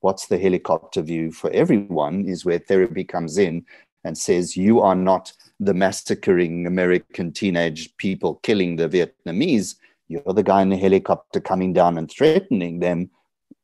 What's 0.00 0.26
the 0.26 0.38
helicopter 0.38 1.02
view 1.02 1.32
for 1.32 1.50
everyone 1.50 2.26
is 2.28 2.44
where 2.44 2.58
therapy 2.58 3.04
comes 3.04 3.38
in 3.38 3.64
and 4.04 4.16
says, 4.16 4.56
You 4.56 4.80
are 4.80 4.94
not 4.94 5.32
the 5.58 5.74
massacring 5.74 6.66
American 6.66 7.32
teenage 7.32 7.96
people 7.96 8.36
killing 8.42 8.76
the 8.76 8.88
Vietnamese. 8.88 9.76
You're 10.08 10.22
the 10.32 10.42
guy 10.42 10.62
in 10.62 10.68
the 10.68 10.76
helicopter 10.76 11.40
coming 11.40 11.72
down 11.72 11.98
and 11.98 12.08
threatening 12.08 12.78
them 12.78 13.10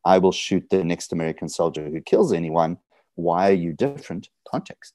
I 0.05 0.19
will 0.19 0.33
shoot 0.33 0.69
the 0.71 0.85
next 0.85 1.13
American 1.13 1.49
soldier 1.49 1.89
who 1.89 2.01
kills 2.01 2.33
anyone. 2.33 2.79
Why 3.15 3.51
are 3.51 3.55
you 3.55 3.73
different? 3.73 4.29
Context. 4.49 4.95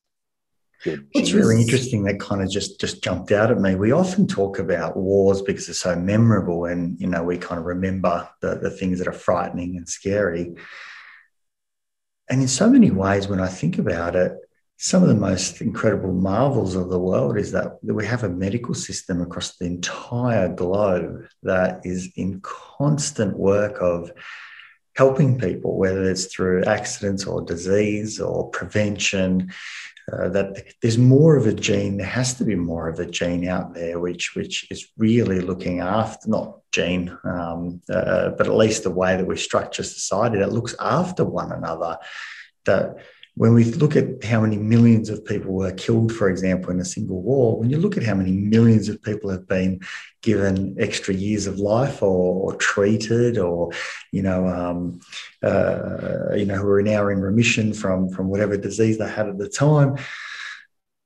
It's 0.86 1.34
really 1.34 1.60
interesting 1.60 2.04
that 2.04 2.20
kind 2.20 2.42
of 2.42 2.52
just 2.52 2.80
just 2.80 3.04
jumped 3.04 3.32
out 3.32 3.50
at 3.50 3.60
me. 3.60 3.76
We 3.76 3.92
often 3.92 4.28
talk 4.28 4.60
about 4.60 4.96
wars 4.96 5.42
because 5.42 5.66
they're 5.66 5.74
so 5.74 5.96
memorable, 5.96 6.66
and 6.66 7.00
you 7.00 7.08
know 7.08 7.24
we 7.24 7.38
kind 7.38 7.60
of 7.60 7.66
remember 7.66 8.30
the, 8.42 8.56
the 8.56 8.70
things 8.70 9.00
that 9.00 9.08
are 9.08 9.14
frightening 9.14 9.76
and 9.76 9.90
scary. 9.90 10.54
And 12.30 12.42
in 12.42 12.48
so 12.48 12.70
many 12.70 12.92
ways, 12.92 13.28
when 13.28 13.40
I 13.40 13.48
think 13.48 13.80
about 13.80 14.16
it, 14.16 14.34
some 14.78 15.02
of 15.02 15.10
the 15.10 15.16
most 15.16 15.62
incredible 15.62 16.14
marvels 16.14 16.76
of 16.76 16.90
the 16.90 17.00
world 17.00 17.38
is 17.38 17.52
that 17.54 17.80
we 17.84 18.06
have 18.06 18.24
a 18.24 18.30
medical 18.30 18.76
system 18.76 19.22
across 19.22 19.58
the 19.58 19.66
entire 19.66 20.50
globe 20.50 21.26
that 21.42 21.82
is 21.84 22.10
in 22.16 22.40
constant 22.42 23.36
work 23.36 23.82
of 23.82 24.12
helping 24.98 25.40
people, 25.40 25.78
whether 25.78 26.10
it's 26.10 26.26
through 26.26 26.66
accidents 26.66 27.26
or 27.26 27.42
disease 27.42 28.20
or 28.20 28.50
prevention. 28.50 29.54
Uh, 30.12 30.30
that 30.30 30.64
there's 30.82 30.98
more 30.98 31.36
of 31.36 31.48
a 31.48 31.54
gene. 31.54 31.98
There 31.98 32.08
has 32.08 32.34
to 32.36 32.46
be 32.46 32.56
more 32.56 32.88
of 32.88 32.98
a 33.00 33.06
gene 33.06 33.46
out 33.46 33.74
there, 33.74 34.00
which 34.00 34.36
which 34.36 34.66
is 34.72 34.88
really 34.98 35.42
looking 35.42 35.82
after 35.82 36.30
not 36.30 36.60
gene, 36.72 37.16
um, 37.26 37.82
uh, 37.90 38.30
but 38.30 38.48
at 38.48 38.56
least 38.56 38.84
the 38.84 38.90
way 38.90 39.18
that 39.18 39.28
we 39.28 39.36
structure 39.36 39.84
society 39.84 40.38
that 40.38 40.54
looks 40.54 40.76
after 40.80 41.26
one 41.26 41.52
another. 41.52 41.98
That 42.64 42.96
when 43.38 43.54
we 43.54 43.66
look 43.66 43.96
at 43.96 44.24
how 44.24 44.42
many 44.42 44.58
millions 44.58 45.10
of 45.10 45.24
people 45.24 45.54
were 45.54 45.72
killed, 45.72 46.12
for 46.12 46.28
example, 46.28 46.72
in 46.72 46.80
a 46.80 46.86
single 46.86 47.22
war, 47.22 47.60
when 47.60 47.70
you 47.70 47.78
look 47.78 47.96
at 47.96 48.02
how 48.04 48.16
many 48.16 48.32
millions 48.32 48.90
of 48.90 49.02
people 49.04 49.30
have 49.30 49.48
been 49.48 49.80
given 50.24 50.76
extra 50.80 51.14
years 51.14 51.46
of 51.46 51.60
life 51.60 52.02
or, 52.02 52.52
or 52.52 52.56
treated 52.56 53.38
or, 53.38 53.72
you 54.12 54.24
know, 54.24 54.48
um, 54.48 55.00
uh, 55.44 56.34
you 56.36 56.46
know, 56.46 56.56
who 56.56 56.68
are 56.68 56.82
now 56.82 57.08
in 57.10 57.22
remission 57.22 57.74
from, 57.74 58.10
from 58.10 58.28
whatever 58.28 58.58
disease 58.58 58.98
they 58.98 59.08
had 59.08 59.30
at 59.30 59.38
the 59.38 59.48
time, 59.48 59.96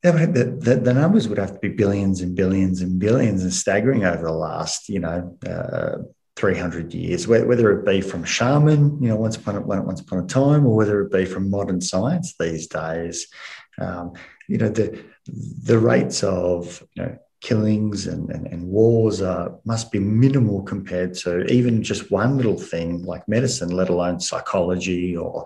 the, 0.02 0.58
the, 0.60 0.76
the, 0.78 0.94
numbers 0.94 1.28
would 1.28 1.38
have 1.38 1.54
to 1.54 1.60
be 1.60 1.70
billions 1.70 2.22
and 2.22 2.36
billions 2.36 2.82
and 2.82 2.98
billions 2.98 3.44
and 3.44 3.54
staggering 3.54 4.06
over 4.06 4.24
the 4.24 4.32
last, 4.32 4.90
you 4.90 5.00
know, 5.00 5.38
uh, 5.48 5.98
300 6.42 6.92
years, 6.92 7.28
whether 7.28 7.72
it 7.72 7.86
be 7.86 8.02
from 8.02 8.24
shaman, 8.24 9.00
you 9.00 9.10
know, 9.10 9.16
once 9.16 9.38
upon 9.38 9.56
a, 9.56 9.62
once 9.62 10.02
upon 10.02 10.18
a 10.18 10.26
time, 10.26 10.66
or 10.66 10.76
whether 10.76 11.00
it 11.02 11.12
be 11.12 11.24
from 11.24 11.52
modern 11.52 11.80
science 11.80 12.34
these 12.40 12.66
days. 12.66 13.28
Um, 13.80 14.14
you 14.48 14.58
know, 14.58 14.70
the 14.70 15.04
the 15.28 15.78
rates 15.78 16.24
of 16.24 16.84
you 16.96 17.04
know 17.04 17.18
killings 17.42 18.08
and, 18.08 18.30
and, 18.32 18.48
and 18.48 18.68
wars 18.68 19.22
are, 19.22 19.60
must 19.66 19.92
be 19.92 20.00
minimal 20.00 20.64
compared 20.64 21.14
to 21.16 21.44
even 21.46 21.84
just 21.84 22.12
one 22.12 22.38
little 22.38 22.58
thing 22.58 23.04
like 23.04 23.28
medicine, 23.28 23.70
let 23.70 23.90
alone 23.90 24.20
psychology 24.20 25.16
or 25.16 25.46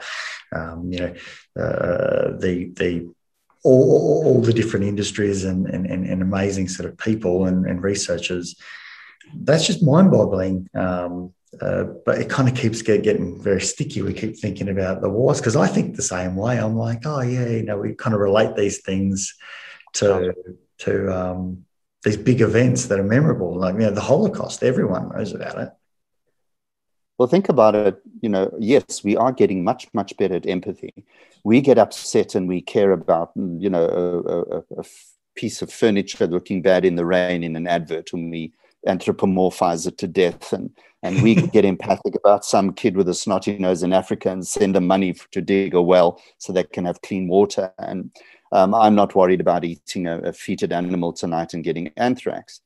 um, 0.55 0.89
you 0.89 0.99
know 0.99 1.13
uh, 1.61 2.37
the 2.39 2.71
the 2.77 3.05
all, 3.65 4.23
all, 4.25 4.41
the 4.41 4.53
different 4.53 4.85
industries 4.85 5.43
and, 5.43 5.65
and, 5.65 5.87
and 5.87 6.21
amazing 6.21 6.67
sort 6.67 6.87
of 6.87 6.95
people 6.99 7.47
and, 7.47 7.65
and 7.65 7.81
researchers 7.81 8.55
that's 9.33 9.65
just 9.65 9.83
mind 9.83 10.11
boggling. 10.11 10.69
Um, 10.73 11.33
uh, 11.61 11.85
but 12.05 12.19
it 12.19 12.29
kind 12.29 12.49
of 12.49 12.55
keeps 12.55 12.81
get, 12.81 13.03
getting 13.03 13.41
very 13.41 13.61
sticky. 13.61 14.01
We 14.01 14.13
keep 14.13 14.37
thinking 14.37 14.69
about 14.69 15.01
the 15.01 15.09
wars 15.09 15.39
because 15.39 15.55
I 15.55 15.67
think 15.67 15.95
the 15.95 16.01
same 16.01 16.35
way. 16.35 16.57
I'm 16.59 16.75
like, 16.75 17.05
oh 17.05 17.21
yeah, 17.21 17.47
you 17.47 17.63
know, 17.63 17.77
we 17.77 17.95
kind 17.95 18.13
of 18.13 18.19
relate 18.19 18.55
these 18.55 18.81
things 18.81 19.33
to 19.93 20.33
to 20.79 21.17
um, 21.17 21.65
these 22.03 22.17
big 22.17 22.41
events 22.41 22.85
that 22.87 22.99
are 22.99 23.03
memorable, 23.03 23.57
like 23.57 23.75
you 23.75 23.81
know, 23.81 23.91
the 23.91 24.01
Holocaust. 24.01 24.63
Everyone 24.63 25.09
knows 25.09 25.33
about 25.33 25.57
it. 25.59 25.69
Well, 27.17 27.29
think 27.29 27.47
about 27.47 27.75
it. 27.75 28.01
You 28.21 28.29
know, 28.29 28.53
yes, 28.59 29.03
we 29.03 29.15
are 29.15 29.31
getting 29.31 29.63
much, 29.63 29.87
much 29.93 30.17
better 30.17 30.35
at 30.35 30.45
empathy. 30.45 30.93
We 31.45 31.61
get 31.61 31.77
upset 31.77 32.35
and 32.35 32.47
we 32.47 32.59
care 32.61 32.91
about, 32.91 33.31
you 33.35 33.69
know, 33.69 33.85
a, 33.85 34.57
a, 34.57 34.81
a 34.81 34.85
piece 35.35 35.61
of 35.61 35.71
furniture 35.71 36.27
looking 36.27 36.61
bad 36.61 36.83
in 36.83 36.95
the 36.95 37.05
rain 37.05 37.43
in 37.43 37.55
an 37.55 37.67
advert, 37.67 38.11
and 38.13 38.29
we 38.31 38.53
anthropomorphize 38.87 39.87
it 39.87 39.97
to 39.97 40.07
death 40.07 40.53
and 40.53 40.71
and 41.05 41.21
we 41.21 41.35
get 41.53 41.65
empathic 41.65 42.15
about 42.15 42.43
some 42.43 42.73
kid 42.73 42.97
with 42.97 43.07
a 43.07 43.13
snotty 43.13 43.57
nose 43.59 43.83
in 43.83 43.93
Africa 43.93 44.31
and 44.31 44.45
send 44.45 44.75
them 44.75 44.87
money 44.87 45.15
to 45.31 45.41
dig 45.41 45.75
a 45.75 45.81
well 45.81 46.19
so 46.39 46.51
they 46.51 46.63
can 46.63 46.85
have 46.85 47.01
clean 47.01 47.27
water. 47.27 47.71
And 47.77 48.11
um, 48.51 48.73
I'm 48.73 48.95
not 48.95 49.15
worried 49.15 49.39
about 49.39 49.63
eating 49.63 50.07
a, 50.07 50.17
a 50.19 50.33
feted 50.33 50.73
animal 50.73 51.13
tonight 51.13 51.53
and 51.53 51.63
getting 51.63 51.91
anthrax. 51.95 52.61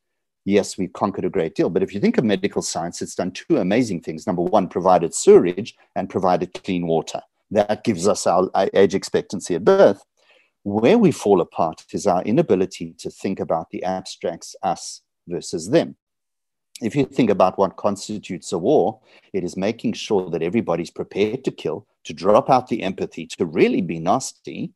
Yes, 0.46 0.78
we've 0.78 0.94
conquered 0.94 1.26
a 1.26 1.30
great 1.30 1.54
deal. 1.54 1.70
But 1.70 1.84
if 1.84 1.94
you 1.94 2.00
think 2.00 2.18
of 2.18 2.24
medical 2.24 2.62
science, 2.62 3.02
it's 3.02 3.16
done 3.16 3.32
two 3.32 3.58
amazing 3.58 4.02
things. 4.02 4.26
Number 4.26 4.42
one, 4.42 4.70
provided 4.70 5.14
sewerage 5.14 5.76
and 5.98 6.10
provided 6.10 6.54
clean 6.64 6.88
water. 6.88 7.22
That 7.52 7.84
gives 7.84 8.08
us 8.08 8.26
our 8.26 8.50
age 8.74 8.96
expectancy 8.96 9.56
at 9.56 9.66
birth. 9.66 10.02
Where 10.64 10.98
we 10.98 11.12
fall 11.12 11.42
apart 11.42 11.84
is 11.92 12.08
our 12.08 12.24
inability 12.24 12.96
to 13.00 13.10
think 13.10 13.40
about 13.40 13.70
the 13.72 13.84
abstracts, 13.84 14.56
us 14.64 15.02
versus 15.28 15.70
them 15.70 15.98
if 16.82 16.96
you 16.96 17.06
think 17.06 17.30
about 17.30 17.58
what 17.58 17.76
constitutes 17.76 18.52
a 18.52 18.58
war, 18.58 19.00
it 19.34 19.44
is 19.44 19.58
making 19.58 19.94
sure 19.94 20.30
that 20.30 20.42
everybody's 20.42 20.90
prepared 20.90 21.44
to 21.44 21.52
kill, 21.52 21.86
to 22.06 22.14
drop 22.14 22.50
out 22.50 22.68
the 22.68 22.84
empathy, 22.84 23.28
to 23.28 23.46
really 23.46 23.82
be 23.82 24.00
nasty, 24.00 24.72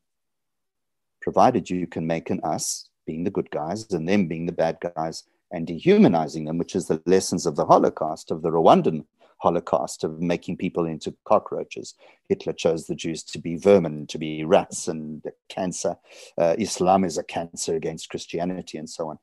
provided 1.20 1.70
you 1.70 1.86
can 1.86 2.06
make 2.06 2.30
an 2.30 2.40
us 2.40 2.88
being 3.06 3.24
the 3.24 3.30
good 3.30 3.50
guys 3.50 3.90
and 3.92 4.08
them 4.08 4.26
being 4.26 4.46
the 4.46 4.52
bad 4.52 4.78
guys 4.96 5.24
and 5.50 5.66
dehumanizing 5.66 6.44
them, 6.44 6.58
which 6.58 6.74
is 6.74 6.86
the 6.86 7.02
lessons 7.06 7.46
of 7.46 7.56
the 7.56 7.64
Holocaust, 7.64 8.30
of 8.30 8.42
the 8.42 8.50
Rwandan 8.50 9.06
Holocaust, 9.38 10.04
of 10.04 10.20
making 10.20 10.56
people 10.56 10.86
into 10.86 11.14
cockroaches. 11.24 11.94
Hitler 12.28 12.52
chose 12.52 12.86
the 12.86 12.94
Jews 12.94 13.22
to 13.24 13.38
be 13.38 13.56
vermin, 13.56 14.06
to 14.08 14.18
be 14.18 14.44
rats 14.44 14.88
and 14.88 15.24
cancer. 15.48 15.96
Uh, 16.36 16.54
Islam 16.58 17.04
is 17.04 17.18
a 17.18 17.22
cancer 17.22 17.76
against 17.76 18.10
Christianity 18.10 18.78
and 18.78 18.88
so 18.88 19.08
on 19.08 19.18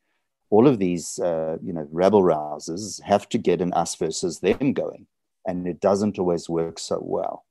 all 0.51 0.67
of 0.67 0.79
these, 0.79 1.17
uh, 1.17 1.57
you 1.63 1.73
know, 1.73 1.87
rebel 1.91 2.21
rousers 2.21 3.01
have 3.01 3.27
to 3.29 3.37
get 3.37 3.61
an 3.61 3.73
us 3.73 3.95
versus 3.95 4.39
them 4.41 4.73
going, 4.73 5.07
and 5.47 5.65
it 5.65 5.79
doesn't 5.79 6.19
always 6.19 6.47
work 6.47 6.77
so 6.77 6.99
well. 7.01 7.45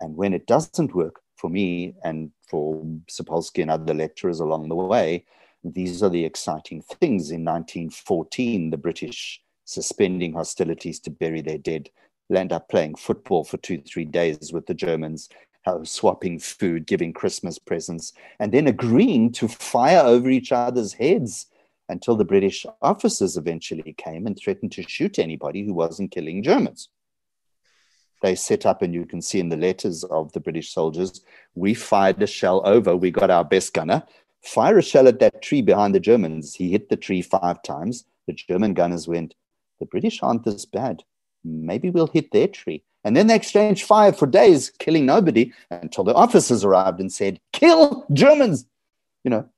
And 0.00 0.14
when 0.14 0.34
it 0.34 0.46
doesn't 0.46 0.94
work 0.94 1.20
for 1.36 1.48
me 1.48 1.94
and 2.04 2.30
for 2.46 2.84
Sapolsky 3.10 3.62
and 3.62 3.70
other 3.70 3.94
lecturers 3.94 4.40
along 4.40 4.68
the 4.68 4.74
way, 4.74 5.24
these 5.64 6.02
are 6.02 6.10
the 6.10 6.26
exciting 6.26 6.82
things. 6.82 7.30
In 7.30 7.44
1914, 7.44 8.70
the 8.70 8.76
British 8.76 9.40
suspending 9.64 10.34
hostilities 10.34 11.00
to 11.00 11.10
bury 11.10 11.40
their 11.40 11.56
dead, 11.56 11.88
land 12.28 12.52
up 12.52 12.68
playing 12.68 12.96
football 12.96 13.44
for 13.44 13.56
two, 13.56 13.80
three 13.80 14.04
days 14.04 14.52
with 14.52 14.66
the 14.66 14.74
Germans, 14.74 15.30
swapping 15.84 16.38
food, 16.38 16.86
giving 16.86 17.14
Christmas 17.14 17.58
presents, 17.58 18.12
and 18.38 18.52
then 18.52 18.66
agreeing 18.66 19.32
to 19.32 19.48
fire 19.48 20.00
over 20.04 20.28
each 20.28 20.52
other's 20.52 20.92
heads 20.92 21.46
until 21.88 22.16
the 22.16 22.24
British 22.24 22.66
officers 22.80 23.36
eventually 23.36 23.94
came 23.96 24.26
and 24.26 24.36
threatened 24.38 24.72
to 24.72 24.82
shoot 24.82 25.18
anybody 25.18 25.64
who 25.64 25.74
wasn't 25.74 26.10
killing 26.10 26.42
Germans. 26.42 26.88
They 28.22 28.34
set 28.34 28.64
up, 28.64 28.80
and 28.80 28.94
you 28.94 29.04
can 29.04 29.20
see 29.20 29.38
in 29.38 29.50
the 29.50 29.56
letters 29.56 30.02
of 30.04 30.32
the 30.32 30.40
British 30.40 30.72
soldiers, 30.72 31.22
we 31.54 31.74
fired 31.74 32.22
a 32.22 32.26
shell 32.26 32.62
over, 32.64 32.96
we 32.96 33.10
got 33.10 33.30
our 33.30 33.44
best 33.44 33.74
gunner, 33.74 34.02
fire 34.40 34.78
a 34.78 34.82
shell 34.82 35.08
at 35.08 35.18
that 35.18 35.42
tree 35.42 35.60
behind 35.60 35.94
the 35.94 36.00
Germans. 36.00 36.54
He 36.54 36.70
hit 36.70 36.88
the 36.88 36.96
tree 36.96 37.20
five 37.20 37.62
times. 37.62 38.06
The 38.26 38.32
German 38.32 38.72
gunners 38.72 39.06
went, 39.06 39.34
the 39.78 39.86
British 39.86 40.22
aren't 40.22 40.44
this 40.44 40.64
bad. 40.64 41.02
Maybe 41.44 41.90
we'll 41.90 42.06
hit 42.06 42.30
their 42.30 42.48
tree. 42.48 42.82
And 43.04 43.14
then 43.14 43.26
they 43.26 43.34
exchanged 43.34 43.84
fire 43.84 44.14
for 44.14 44.26
days, 44.26 44.70
killing 44.78 45.04
nobody 45.04 45.52
until 45.70 46.04
the 46.04 46.14
officers 46.14 46.64
arrived 46.64 47.00
and 47.00 47.12
said, 47.12 47.38
kill 47.52 48.06
Germans. 48.12 48.64
You 49.24 49.30
know, 49.30 49.48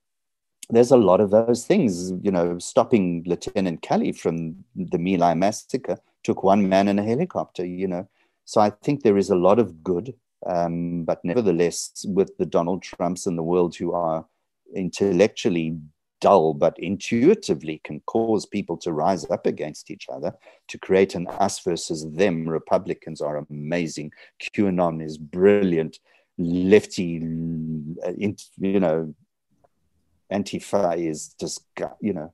there's 0.69 0.91
a 0.91 0.97
lot 0.97 1.21
of 1.21 1.31
those 1.31 1.65
things. 1.67 2.13
You 2.23 2.31
know, 2.31 2.59
stopping 2.59 3.23
Lieutenant 3.27 3.83
Calley 3.83 4.13
from 4.13 4.65
the 4.75 4.99
My 4.99 5.17
Lai 5.17 5.35
massacre 5.35 5.99
took 6.25 6.43
one 6.43 6.69
man 6.69 6.89
in 6.89 6.99
a 6.99 7.05
helicopter, 7.05 7.65
you 7.65 7.87
know. 7.87 8.09
So 8.45 8.61
I 8.61 8.71
think 8.71 9.03
there 9.03 9.19
is 9.19 9.31
a 9.31 9.37
lot 9.37 9.59
of 9.59 9.83
good. 9.83 10.15
Um, 10.45 11.05
but 11.05 11.25
nevertheless, 11.25 12.05
with 12.09 12.37
the 12.37 12.47
Donald 12.47 12.83
Trumps 12.83 13.27
in 13.27 13.37
the 13.37 13.43
world 13.43 13.75
who 13.75 13.93
are 13.93 14.27
intellectually 14.75 15.79
dull 16.21 16.55
but 16.55 16.79
intuitively 16.79 17.81
can 17.85 18.01
cause 18.01 18.47
people 18.47 18.77
to 18.79 18.93
rise 18.93 19.29
up 19.31 19.47
against 19.47 19.91
each 19.91 20.07
other 20.09 20.33
to 20.69 20.79
create 20.79 21.15
an 21.15 21.27
us 21.29 21.61
versus 21.61 22.11
them. 22.13 22.49
Republicans 22.49 23.21
are 23.21 23.37
amazing. 23.37 24.11
QAnon 24.43 25.05
is 25.05 25.19
brilliant. 25.19 25.99
Lefty, 26.39 27.21
you 28.59 28.81
know, 28.81 29.15
Antifa 30.33 30.97
is 30.97 31.35
just, 31.39 31.65
you 32.01 32.13
know, 32.13 32.33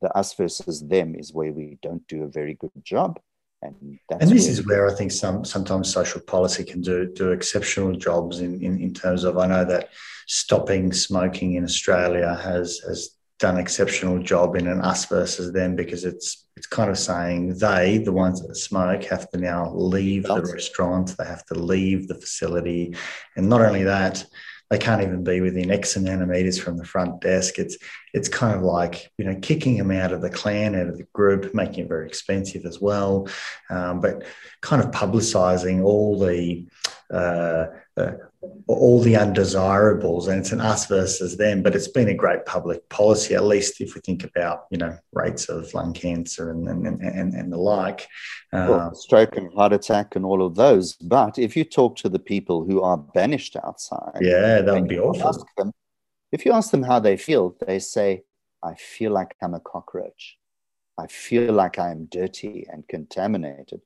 the 0.00 0.16
us 0.16 0.34
versus 0.34 0.86
them 0.86 1.14
is 1.14 1.32
where 1.32 1.52
we 1.52 1.78
don't 1.82 2.06
do 2.08 2.24
a 2.24 2.28
very 2.28 2.54
good 2.54 2.70
job. 2.82 3.18
And, 3.62 3.98
and 4.20 4.30
this 4.30 4.46
is 4.46 4.66
where 4.66 4.86
I 4.86 4.94
think 4.94 5.10
some 5.10 5.42
sometimes 5.42 5.90
social 5.90 6.20
policy 6.20 6.64
can 6.64 6.82
do 6.82 7.10
do 7.10 7.30
exceptional 7.30 7.92
jobs 7.96 8.40
in, 8.40 8.62
in, 8.62 8.78
in 8.78 8.92
terms 8.92 9.24
of 9.24 9.38
I 9.38 9.46
know 9.46 9.64
that 9.64 9.88
stopping 10.26 10.92
smoking 10.92 11.54
in 11.54 11.64
Australia 11.64 12.38
has 12.42 12.80
has 12.80 13.16
done 13.38 13.56
exceptional 13.58 14.22
job 14.22 14.56
in 14.56 14.66
an 14.66 14.80
us 14.82 15.06
versus 15.06 15.52
them 15.52 15.74
because 15.76 16.04
it's 16.04 16.46
it's 16.56 16.66
kind 16.66 16.90
of 16.90 16.98
saying 16.98 17.56
they 17.58 17.98
the 17.98 18.12
ones 18.12 18.40
that 18.46 18.54
smoke 18.54 19.02
have 19.04 19.28
to 19.30 19.38
now 19.38 19.72
leave 19.74 20.24
the 20.24 20.42
restaurant 20.42 21.16
they 21.16 21.24
have 21.24 21.44
to 21.46 21.54
leave 21.54 22.06
the 22.06 22.14
facility 22.14 22.94
and 23.36 23.48
not 23.48 23.60
only 23.60 23.82
that 23.82 24.24
they 24.74 24.78
can't 24.78 25.02
even 25.02 25.22
be 25.22 25.40
within 25.40 25.70
X 25.70 25.94
amount 25.94 26.22
of 26.22 26.28
meters 26.28 26.58
from 26.58 26.76
the 26.76 26.84
front 26.84 27.20
desk. 27.20 27.60
It's 27.60 27.76
it's 28.12 28.28
kind 28.28 28.56
of 28.56 28.62
like 28.62 29.12
you 29.18 29.24
know 29.24 29.36
kicking 29.40 29.78
them 29.78 29.92
out 29.92 30.10
of 30.10 30.20
the 30.20 30.30
clan, 30.30 30.74
out 30.74 30.88
of 30.88 30.98
the 30.98 31.06
group, 31.12 31.54
making 31.54 31.84
it 31.84 31.88
very 31.88 32.08
expensive 32.08 32.66
as 32.66 32.80
well. 32.80 33.28
Um, 33.70 34.00
but 34.00 34.24
kind 34.62 34.82
of 34.82 34.90
publicising 34.90 35.84
all 35.84 36.18
the 36.18 36.66
uh, 37.08 37.66
uh, 37.96 38.12
all 38.66 39.00
the 39.00 39.16
undesirables 39.16 40.26
and 40.28 40.40
it's 40.40 40.52
an 40.52 40.60
us 40.60 40.86
versus 40.86 41.36
them 41.36 41.62
but 41.62 41.74
it's 41.74 41.88
been 41.88 42.08
a 42.08 42.14
great 42.14 42.44
public 42.46 42.88
policy 42.88 43.34
at 43.34 43.44
least 43.44 43.80
if 43.80 43.94
we 43.94 44.00
think 44.00 44.24
about 44.24 44.64
you 44.70 44.78
know 44.78 44.96
rates 45.12 45.48
of 45.48 45.72
lung 45.74 45.92
cancer 45.92 46.50
and 46.50 46.66
and, 46.68 46.86
and, 47.02 47.34
and 47.34 47.52
the 47.52 47.56
like. 47.56 48.08
Well, 48.52 48.74
uh, 48.74 48.94
stroke 48.94 49.36
and 49.36 49.52
heart 49.52 49.72
attack 49.72 50.16
and 50.16 50.24
all 50.24 50.44
of 50.44 50.54
those 50.54 50.94
but 50.94 51.38
if 51.38 51.56
you 51.56 51.64
talk 51.64 51.96
to 51.96 52.08
the 52.08 52.18
people 52.18 52.64
who 52.64 52.82
are 52.82 52.96
banished 52.96 53.56
outside 53.64 54.18
yeah 54.20 54.60
that 54.60 54.74
would 54.74 54.88
be 54.88 54.98
awful. 54.98 55.44
them, 55.56 55.72
if 56.32 56.46
you 56.46 56.52
ask 56.52 56.70
them 56.70 56.82
how 56.82 57.00
they 57.00 57.16
feel 57.16 57.56
they 57.66 57.78
say 57.78 58.22
i 58.62 58.74
feel 58.74 59.12
like 59.12 59.34
i'm 59.42 59.54
a 59.54 59.60
cockroach. 59.60 60.38
I 60.96 61.08
feel 61.08 61.52
like 61.52 61.78
i'm 61.78 62.06
dirty 62.06 62.66
and 62.70 62.86
contaminated 62.86 63.80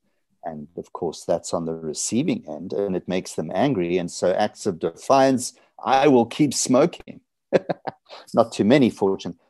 and 0.44 0.68
of 0.76 0.92
course, 0.92 1.24
that's 1.24 1.52
on 1.52 1.64
the 1.64 1.74
receiving 1.74 2.44
end 2.48 2.72
and 2.72 2.96
it 2.96 3.08
makes 3.08 3.34
them 3.34 3.50
angry. 3.54 3.98
And 3.98 4.10
so, 4.10 4.32
acts 4.32 4.66
of 4.66 4.78
defiance, 4.78 5.54
I 5.84 6.08
will 6.08 6.26
keep 6.26 6.54
smoking. 6.54 7.20
Not 8.34 8.52
too 8.52 8.64
many, 8.64 8.90
fortunately. 8.90 9.40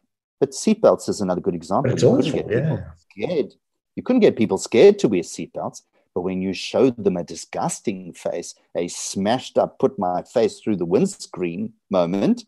But 0.41 0.51
seatbelts 0.51 1.09
is 1.09 1.21
another 1.21 1.41
good 1.41 1.55
example. 1.55 1.93
It's 1.93 2.05
awful, 2.05 2.51
yeah. 2.51 2.83
Scared. 3.11 3.55
You 3.97 4.03
couldn't 4.03 4.21
get 4.21 4.37
people 4.37 4.59
scared 4.59 4.99
to 5.01 5.09
wear 5.09 5.23
seatbelts, 5.23 5.83
but 6.15 6.23
when 6.23 6.41
you 6.41 6.53
showed 6.53 6.97
them 7.03 7.17
a 7.17 7.25
disgusting 7.25 8.13
face, 8.13 8.55
a 8.77 8.87
smashed 8.89 9.59
up, 9.59 9.79
put 9.79 9.99
my 9.99 10.23
face 10.23 10.61
through 10.61 10.77
the 10.77 10.85
windscreen 10.85 11.73
moment, 11.91 12.45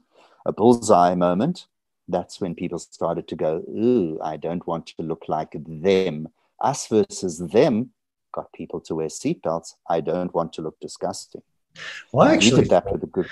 a 0.46 0.52
bullseye 0.52 1.14
moment, 1.14 1.66
that's 2.06 2.40
when 2.40 2.54
people 2.54 2.78
started 2.78 3.26
to 3.28 3.36
go, 3.36 3.62
Ooh, 3.68 4.18
I 4.22 4.36
don't 4.36 4.66
want 4.66 4.86
to 4.86 5.02
look 5.02 5.24
like 5.28 5.54
them. 5.66 6.28
Us 6.60 6.86
versus 6.88 7.38
them 7.38 7.90
got 8.32 8.52
people 8.52 8.80
to 8.82 8.94
wear 8.94 9.08
seatbelts. 9.08 9.74
I 9.88 10.00
don't 10.00 10.34
want 10.34 10.52
to 10.54 10.62
look 10.62 10.78
disgusting. 10.80 11.42
Well, 12.12 12.28
I 12.28 12.34
actually 12.34 12.64
that 12.64 12.90
with 12.90 13.02
a 13.02 13.06
good. 13.06 13.28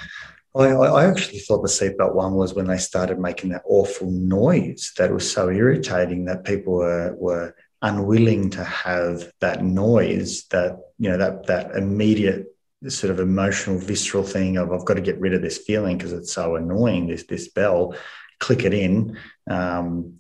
I, 0.55 0.67
I 0.67 1.07
actually 1.07 1.41
thought 1.41 1.63
the 1.63 1.69
seatbelt 1.69 2.15
one 2.15 2.35
was 2.35 2.55
when 2.55 2.67
they 2.67 2.79
started 2.79 3.19
making 3.19 3.51
that 3.51 3.63
awful 3.67 4.11
noise 4.11 4.93
that 4.97 5.13
was 5.13 5.31
so 5.31 5.51
irritating 5.51 6.25
that 6.25 6.45
people 6.45 6.75
were 6.75 7.15
were 7.19 7.55
unwilling 7.83 8.51
to 8.51 8.65
have 8.65 9.31
that 9.41 9.63
noise 9.63 10.45
that 10.51 10.79
you 10.99 11.09
know 11.11 11.19
that 11.19 11.47
that 11.47 11.77
immediate 11.77 12.47
sort 12.89 13.11
of 13.11 13.21
emotional 13.21 13.79
visceral 13.79 14.25
thing 14.25 14.57
of 14.57 14.73
I've 14.73 14.85
got 14.85 14.95
to 14.95 15.01
get 15.01 15.21
rid 15.21 15.35
of 15.35 15.43
this 15.43 15.59
feeling 15.59 15.97
because 15.97 16.13
it's 16.13 16.33
so 16.33 16.57
annoying 16.57 17.07
this 17.09 17.25
this 17.25 17.49
bell 17.49 17.95
click 18.41 18.65
it 18.65 18.73
in 18.73 19.19
um 19.51 20.19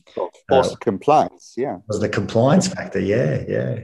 forced 0.48 0.72
uh, 0.72 0.76
compliance 0.80 1.54
yeah 1.56 1.78
was 1.86 2.00
the 2.00 2.08
compliance 2.08 2.68
factor 2.68 2.98
yeah 2.98 3.44
yeah 3.48 3.78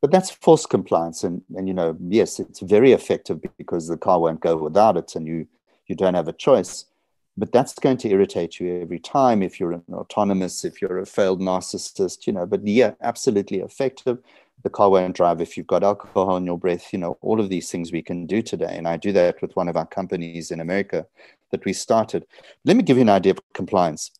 but 0.00 0.10
that's 0.10 0.30
false 0.30 0.66
compliance 0.66 1.24
and 1.24 1.42
and 1.56 1.68
you 1.68 1.74
know 1.74 1.96
yes 2.08 2.38
it's 2.38 2.60
very 2.60 2.92
effective 2.92 3.40
because 3.56 3.88
the 3.88 3.96
car 3.96 4.20
won't 4.20 4.40
go 4.40 4.56
without 4.56 4.96
it 4.96 5.14
and 5.16 5.26
you 5.26 5.46
you 5.86 5.94
don't 5.94 6.14
have 6.14 6.28
a 6.28 6.32
choice. 6.32 6.86
But 7.38 7.52
that's 7.52 7.74
going 7.74 7.98
to 7.98 8.08
irritate 8.08 8.58
you 8.58 8.80
every 8.80 8.98
time 8.98 9.42
if 9.42 9.60
you're 9.60 9.72
an 9.72 9.82
autonomous 9.92 10.64
if 10.64 10.80
you're 10.80 10.98
a 10.98 11.06
failed 11.06 11.40
narcissist 11.40 12.26
you 12.26 12.32
know. 12.32 12.46
But 12.46 12.66
yeah 12.66 12.92
absolutely 13.02 13.60
effective. 13.60 14.18
The 14.62 14.70
car 14.70 14.90
won't 14.90 15.14
drive 15.14 15.40
if 15.40 15.56
you've 15.56 15.66
got 15.66 15.84
alcohol 15.84 16.36
in 16.36 16.46
your 16.46 16.58
breath 16.58 16.92
you 16.92 16.98
know 16.98 17.18
all 17.20 17.40
of 17.40 17.48
these 17.48 17.70
things 17.70 17.92
we 17.92 18.02
can 18.02 18.26
do 18.26 18.42
today. 18.42 18.76
And 18.76 18.88
i 18.88 18.96
do 18.96 19.12
that 19.12 19.40
with 19.42 19.54
one 19.56 19.68
of 19.68 19.76
our 19.76 19.86
companies 19.86 20.50
in 20.50 20.60
america 20.60 21.06
that 21.50 21.64
we 21.64 21.72
started. 21.72 22.26
Let 22.64 22.76
me 22.76 22.82
give 22.82 22.96
you 22.96 23.02
an 23.02 23.08
idea 23.08 23.32
of 23.32 23.40
compliance. 23.54 24.10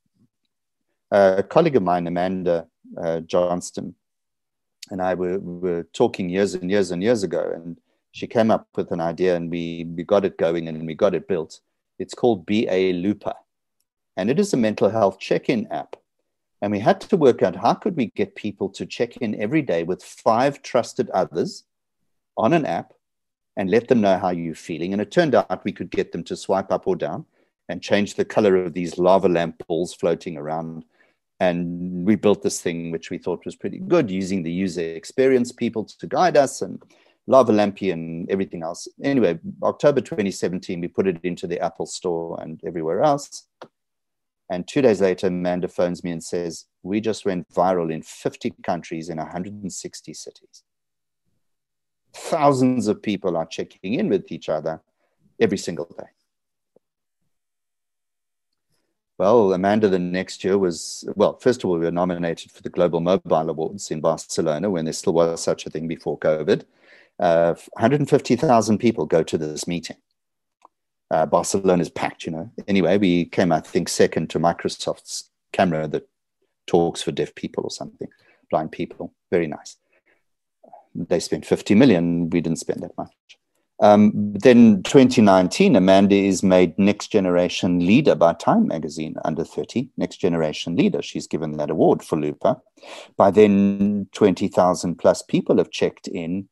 Uh, 1.11 1.37
a 1.39 1.43
colleague 1.43 1.77
of 1.77 1.83
mine 1.83 2.07
amanda 2.07 2.67
uh, 3.01 3.21
johnstone 3.21 3.95
and 4.91 5.03
I 5.03 5.15
were, 5.15 5.39
were 5.39 5.83
talking 5.93 6.29
years 6.29 6.55
and 6.55 6.71
years 6.71 6.91
and 6.91 7.03
years 7.03 7.23
ago, 7.23 7.51
and 7.55 7.79
she 8.13 8.27
came 8.27 8.51
up 8.51 8.69
with 8.77 8.91
an 8.93 9.01
idea, 9.01 9.37
and 9.37 9.51
we 9.51 9.87
we 9.97 10.05
got 10.05 10.25
it 10.25 10.39
going 10.39 10.69
and 10.69 10.87
we 10.87 10.95
got 10.95 11.15
it 11.15 11.29
built. 11.29 11.61
It's 11.99 12.15
called 12.15 12.47
Be 12.47 12.67
A 12.69 12.93
Looper, 12.93 13.35
and 14.17 14.31
it 14.31 14.39
is 14.39 14.53
a 14.53 14.57
mental 14.57 14.89
health 14.89 15.19
check-in 15.19 15.67
app. 15.71 15.97
And 16.63 16.73
we 16.73 16.79
had 16.79 17.01
to 17.03 17.17
work 17.17 17.43
out 17.43 17.55
how 17.55 17.75
could 17.75 17.97
we 17.97 18.07
get 18.07 18.35
people 18.35 18.71
to 18.71 18.87
check 18.87 19.19
in 19.19 19.41
every 19.41 19.63
day 19.63 19.83
with 19.83 20.03
five 20.03 20.63
trusted 20.63 21.11
others 21.11 21.65
on 22.37 22.55
an 22.55 22.65
app 22.65 22.95
and 23.57 23.71
let 23.71 23.89
them 23.89 24.01
know 24.01 24.19
how 24.19 24.31
you're 24.31 24.55
feeling. 24.55 24.93
And 24.93 25.03
it 25.03 25.11
turned 25.11 25.35
out 25.35 25.65
we 25.65 25.73
could 25.73 25.91
get 25.91 26.13
them 26.13 26.25
to 26.25 26.37
swipe 26.37 26.73
up 26.73 26.87
or 26.87 26.97
down 26.97 27.27
and 27.69 27.83
change 27.83 28.15
the 28.15 28.25
color 28.25 28.57
of 28.57 28.73
these 28.73 28.99
lava 28.99 29.29
lamp 29.29 29.63
balls 29.67 29.95
floating 29.95 30.37
around 30.37 30.85
and 31.41 32.07
we 32.07 32.17
built 32.17 32.43
this 32.43 32.61
thing 32.61 32.91
which 32.91 33.11
we 33.11 33.19
thought 33.19 33.45
was 33.45 33.57
pretty 33.57 33.79
good 33.79 34.11
using 34.11 34.43
the 34.43 34.53
user 34.53 34.81
experience 34.81 35.53
people 35.53 35.85
to 35.85 36.07
guide 36.07 36.37
us 36.37 36.63
and 36.63 36.83
lava 37.27 37.53
lampy 37.53 37.93
and 37.93 38.31
everything 38.31 38.63
else. 38.63 38.89
Anyway 39.03 39.39
october 39.63 40.01
2017 40.01 40.81
we 40.81 40.89
put 40.89 41.07
it 41.07 41.19
into 41.23 41.47
the 41.47 41.61
apple 41.61 41.87
store 41.87 42.41
and 42.41 42.61
everywhere 42.67 43.03
else. 43.03 43.49
And 44.49 44.67
two 44.67 44.81
days 44.81 45.01
later 45.01 45.27
amanda 45.27 45.69
phones 45.69 46.03
me 46.03 46.13
and 46.13 46.25
says 46.25 46.67
we 46.83 47.01
just 47.01 47.27
went 47.27 47.49
viral 47.51 47.93
in 47.93 48.03
50 48.03 48.55
countries 48.63 49.09
in 49.09 49.19
160 49.19 50.15
cities. 50.15 50.63
Thousands 52.15 52.87
of 52.87 53.03
people 53.03 53.37
are 53.37 53.47
checking 53.47 53.95
in 53.95 54.09
with 54.09 54.33
each 54.33 54.49
other 54.49 54.81
every 55.39 55.59
single 55.59 55.85
day 55.99 56.07
well, 59.19 59.53
Amanda, 59.55 59.89
the 59.89 59.99
next 59.99 60.45
year 60.45 60.59
was, 60.59 61.09
well, 61.17 61.39
first 61.39 61.65
of 61.65 61.71
all, 61.71 61.79
we 61.79 61.85
were 61.85 61.91
nominated 61.91 62.53
for 62.53 62.63
the 62.63 62.69
Global 62.69 63.01
Mobile 63.01 63.51
Awards 63.51 63.91
in 63.91 64.01
Barcelona 64.01 64.71
when 64.71 64.85
there 64.85 64.93
still 64.93 65.15
was 65.15 65.43
such 65.43 65.67
a 65.67 65.71
thing 65.71 65.89
before 65.89 66.19
COVID. 66.19 66.65
Uh, 67.19 67.55
150,000 67.73 68.79
people 68.79 69.07
go 69.07 69.23
to 69.23 69.39
this 69.39 69.67
meeting. 69.67 69.97
Uh, 71.11 71.25
Barcelona 71.25 71.81
is 71.81 71.89
packed, 71.89 72.27
you 72.27 72.33
know. 72.33 72.51
Anyway, 72.69 72.99
we 72.99 73.25
came, 73.25 73.53
I 73.53 73.61
think, 73.61 73.89
second 73.89 74.29
to 74.31 74.39
Microsoft's 74.39 75.31
camera 75.53 75.89
that 75.89 76.09
talks 76.67 77.01
for 77.01 77.13
deaf 77.13 77.35
people 77.35 77.65
or 77.65 77.71
something, 77.71 78.09
blind 78.51 78.73
people. 78.73 79.15
Very 79.31 79.47
nice. 79.47 79.77
They 80.95 81.21
spent 81.21 81.47
50 81.47 81.75
million. 81.75 82.29
We 82.29 82.41
didn't 82.41 82.59
spend 82.59 82.83
that 82.83 82.97
much. 82.99 83.13
Um, 83.79 84.13
then 84.33 84.83
2019, 84.85 85.77
Amanda 85.77 86.15
is 86.15 86.43
made 86.43 86.79
Next 86.79 87.09
Generation 87.09 87.81
Leader 87.81 88.15
by 88.15 88.33
Time 88.33 88.67
Magazine, 88.67 89.17
under 89.25 89.45
30, 89.45 89.91
Next 89.99 90.17
Generation 90.17 90.77
Leader. 90.77 91.03
She's 91.03 91.27
given 91.27 91.59
that 91.59 91.71
award 91.71 92.03
for 92.03 92.19
Looper. 92.19 92.57
By 93.17 93.31
then, 93.31 94.09
20,000 94.13 94.97
plus 94.97 95.23
people 95.23 95.59
have 95.59 95.71
checked 95.71 96.09
in, 96.09 96.49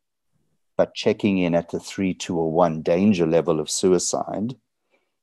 but 0.76 0.94
checking 0.94 1.38
in 1.38 1.54
at 1.54 1.70
the 1.70 1.80
three, 1.80 2.12
two, 2.12 2.36
or 2.38 2.52
one 2.52 2.82
danger 2.82 3.26
level 3.26 3.58
of 3.58 3.70
suicide 3.70 4.54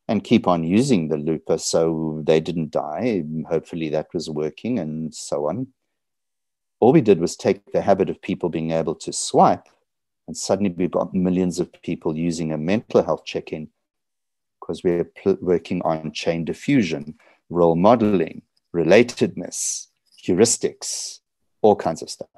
and 0.07 0.23
keep 0.23 0.47
on 0.47 0.63
using 0.63 1.07
the 1.07 1.17
Looper 1.17 1.57
so 1.57 2.21
they 2.25 2.39
didn't 2.39 2.71
die. 2.71 3.23
Hopefully, 3.47 3.89
that 3.89 4.07
was 4.13 4.29
working 4.29 4.79
and 4.79 5.13
so 5.13 5.47
on. 5.47 5.67
All 6.79 6.91
we 6.91 7.01
did 7.01 7.19
was 7.19 7.35
take 7.35 7.71
the 7.71 7.81
habit 7.81 8.09
of 8.09 8.21
people 8.21 8.49
being 8.49 8.71
able 8.71 8.95
to 8.95 9.13
swipe 9.13 9.67
and 10.27 10.37
suddenly 10.37 10.71
we've 10.71 10.91
got 10.91 11.13
millions 11.13 11.59
of 11.59 11.71
people 11.81 12.15
using 12.15 12.51
a 12.51 12.57
mental 12.57 13.03
health 13.03 13.25
check 13.25 13.51
in 13.51 13.69
because 14.59 14.83
we're 14.83 15.03
pl- 15.03 15.37
working 15.41 15.81
on 15.81 16.11
chain 16.11 16.45
diffusion, 16.45 17.15
role 17.49 17.75
modeling, 17.75 18.41
relatedness, 18.75 19.87
heuristics, 20.23 21.19
all 21.61 21.75
kinds 21.75 22.01
of 22.01 22.09
stuff. 22.09 22.29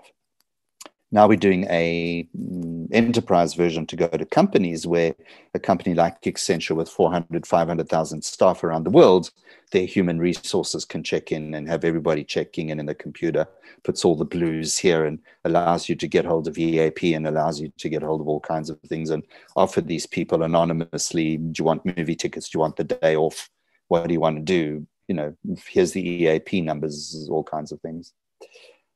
Now 1.13 1.27
we're 1.27 1.37
doing 1.37 1.67
a 1.69 2.27
mm, 2.35 2.87
enterprise 2.91 3.53
version 3.53 3.85
to 3.85 3.95
go 3.95 4.07
to 4.07 4.25
companies 4.25 4.87
where 4.87 5.13
a 5.53 5.59
company 5.59 5.93
like 5.93 6.19
Accenture 6.23 6.75
with 6.75 6.89
400, 6.89 7.45
500,000 7.45 8.23
staff 8.23 8.63
around 8.63 8.83
the 8.83 8.89
world, 8.89 9.29
their 9.71 9.85
human 9.85 10.17
resources 10.17 10.85
can 10.85 11.03
check 11.03 11.31
in 11.31 11.53
and 11.53 11.69
have 11.69 11.85
everybody 11.85 12.23
checking 12.23 12.69
in 12.69 12.79
in 12.79 12.87
the 12.87 12.95
computer, 12.95 13.47
puts 13.83 14.03
all 14.03 14.15
the 14.15 14.25
blues 14.25 14.75
here 14.75 15.05
and 15.05 15.19
allows 15.45 15.87
you 15.87 15.95
to 15.97 16.07
get 16.07 16.25
hold 16.25 16.47
of 16.47 16.57
EAP 16.57 17.13
and 17.13 17.27
allows 17.27 17.61
you 17.61 17.71
to 17.77 17.89
get 17.89 18.01
hold 18.01 18.19
of 18.19 18.27
all 18.27 18.39
kinds 18.39 18.71
of 18.71 18.79
things 18.81 19.11
and 19.11 19.21
offer 19.55 19.81
these 19.81 20.07
people 20.07 20.41
anonymously, 20.41 21.37
do 21.37 21.53
you 21.59 21.65
want 21.65 21.85
movie 21.95 22.15
tickets? 22.15 22.49
Do 22.49 22.57
you 22.57 22.61
want 22.61 22.77
the 22.77 22.85
day 22.85 23.15
off? 23.15 23.51
What 23.87 24.07
do 24.07 24.13
you 24.13 24.19
want 24.19 24.37
to 24.37 24.41
do? 24.41 24.87
You 25.07 25.13
know, 25.13 25.35
here's 25.67 25.91
the 25.91 26.01
EAP 26.01 26.61
numbers, 26.61 27.27
all 27.29 27.43
kinds 27.43 27.71
of 27.71 27.79
things 27.81 28.13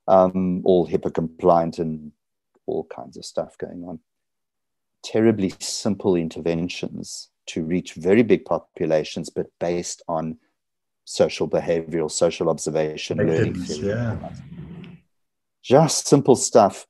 um, 0.08 0.62
all 0.64 0.88
HIPAA 0.88 1.14
compliant 1.14 1.80
and 1.80 2.12
all 2.66 2.86
kinds 2.86 3.18
of 3.18 3.26
stuff 3.26 3.58
going 3.58 3.84
on. 3.84 4.00
Terribly 5.04 5.54
simple 5.60 6.16
interventions 6.16 7.30
to 7.48 7.64
reach 7.64 7.94
very 7.94 8.24
big 8.24 8.46
populations, 8.46 9.30
but 9.30 9.48
based 9.60 10.02
on 10.08 10.38
social 11.06 11.48
behavioral, 11.48 12.12
social 12.12 12.50
observation, 12.50 13.18
learning. 13.18 13.56
Yeah. 13.68 14.18
Just 15.64 16.08
simple 16.08 16.36
stuff. 16.36 16.86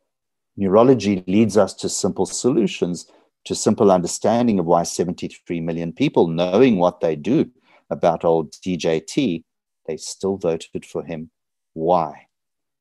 Neurology 0.55 1.23
leads 1.27 1.55
us 1.57 1.73
to 1.75 1.89
simple 1.89 2.25
solutions, 2.25 3.05
to 3.45 3.53
simple 3.53 3.91
understanding 3.91 4.57
of 4.59 4.65
why 4.65 4.83
73 4.83 5.61
million 5.61 5.93
people, 5.93 6.27
knowing 6.27 6.77
what 6.77 6.99
they 6.99 7.15
do 7.15 7.49
about 7.89 8.25
old 8.25 8.51
DJT, 8.53 9.43
they 9.85 9.97
still 9.97 10.37
voted 10.37 10.85
for 10.85 11.03
him. 11.03 11.29
Why? 11.73 12.26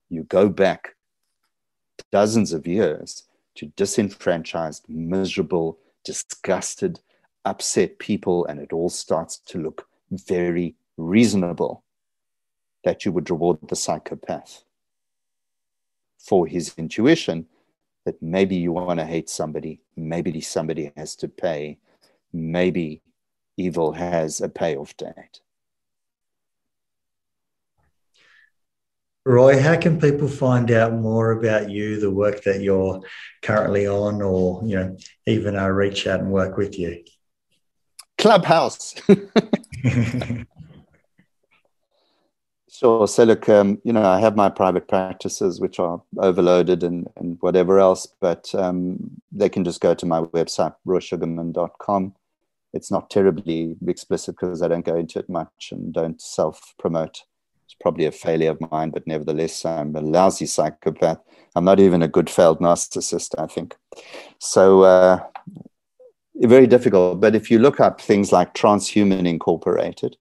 You 0.08 0.24
go 0.24 0.48
back 0.48 0.94
dozens 2.12 2.52
of 2.52 2.66
years 2.66 3.24
to 3.56 3.66
disenfranchised, 3.76 4.84
miserable, 4.88 5.78
disgusted, 6.04 7.00
upset 7.44 7.98
people, 7.98 8.44
and 8.46 8.60
it 8.60 8.72
all 8.72 8.88
starts 8.88 9.38
to 9.38 9.58
look 9.58 9.88
very 10.10 10.74
reasonable 10.96 11.84
that 12.84 13.04
you 13.04 13.12
would 13.12 13.28
reward 13.30 13.58
the 13.68 13.76
psychopath 13.76 14.64
for 16.18 16.46
his 16.46 16.74
intuition 16.76 17.46
that 18.04 18.20
maybe 18.22 18.56
you 18.56 18.72
want 18.72 19.00
to 19.00 19.04
hate 19.04 19.28
somebody, 19.28 19.80
maybe 19.96 20.40
somebody 20.40 20.92
has 20.96 21.16
to 21.16 21.28
pay, 21.28 21.78
maybe 22.32 23.02
evil 23.56 23.92
has 23.92 24.40
a 24.40 24.48
payoff 24.48 24.96
date. 24.96 25.40
Roy, 29.26 29.60
how 29.60 29.76
can 29.76 30.00
people 30.00 30.28
find 30.28 30.70
out 30.70 30.92
more 30.92 31.32
about 31.32 31.68
you, 31.68 31.98
the 31.98 32.12
work 32.12 32.44
that 32.44 32.60
you're 32.60 33.02
currently 33.42 33.88
on, 33.88 34.22
or 34.22 34.62
you 34.64 34.76
know, 34.76 34.96
even 35.26 35.56
uh, 35.56 35.66
reach 35.66 36.06
out 36.06 36.20
and 36.20 36.30
work 36.30 36.56
with 36.56 36.78
you? 36.78 37.02
Clubhouse. 38.18 38.94
sure. 42.70 43.08
So 43.08 43.24
look, 43.24 43.48
um, 43.48 43.80
you 43.82 43.92
know, 43.92 44.04
I 44.04 44.20
have 44.20 44.36
my 44.36 44.48
private 44.48 44.86
practices 44.86 45.60
which 45.60 45.80
are 45.80 46.00
overloaded 46.18 46.84
and, 46.84 47.08
and 47.16 47.36
whatever 47.40 47.80
else, 47.80 48.06
but 48.20 48.54
um, 48.54 49.20
they 49.32 49.48
can 49.48 49.64
just 49.64 49.80
go 49.80 49.92
to 49.92 50.06
my 50.06 50.20
website, 50.20 50.76
roysugarman.com. 50.86 52.14
It's 52.72 52.92
not 52.92 53.10
terribly 53.10 53.74
explicit 53.88 54.36
because 54.36 54.62
I 54.62 54.68
don't 54.68 54.86
go 54.86 54.94
into 54.94 55.18
it 55.18 55.28
much 55.28 55.70
and 55.72 55.92
don't 55.92 56.22
self 56.22 56.74
promote 57.74 57.80
probably 57.80 58.06
a 58.06 58.12
failure 58.12 58.50
of 58.50 58.70
mine, 58.72 58.90
but 58.90 59.06
nevertheless, 59.06 59.64
I'm 59.64 59.94
a 59.96 60.00
lousy 60.00 60.46
psychopath. 60.46 61.18
I'm 61.54 61.64
not 61.64 61.80
even 61.80 62.02
a 62.02 62.08
good 62.08 62.28
failed 62.28 62.60
narcissist, 62.60 63.34
I 63.38 63.46
think. 63.46 63.76
So, 64.38 64.82
uh, 64.82 65.20
very 66.36 66.66
difficult. 66.66 67.20
But 67.20 67.34
if 67.34 67.50
you 67.50 67.58
look 67.58 67.80
up 67.80 68.00
things 68.00 68.32
like 68.32 68.54
Transhuman 68.54 69.26
Incorporated, 69.26 70.16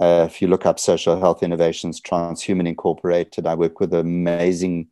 uh, 0.00 0.26
if 0.28 0.42
you 0.42 0.48
look 0.48 0.66
up 0.66 0.78
Social 0.78 1.18
Health 1.18 1.42
Innovations 1.42 2.00
Transhuman 2.00 2.68
Incorporated, 2.68 3.46
I 3.46 3.54
work 3.54 3.80
with 3.80 3.94
an 3.94 4.00
amazing 4.00 4.88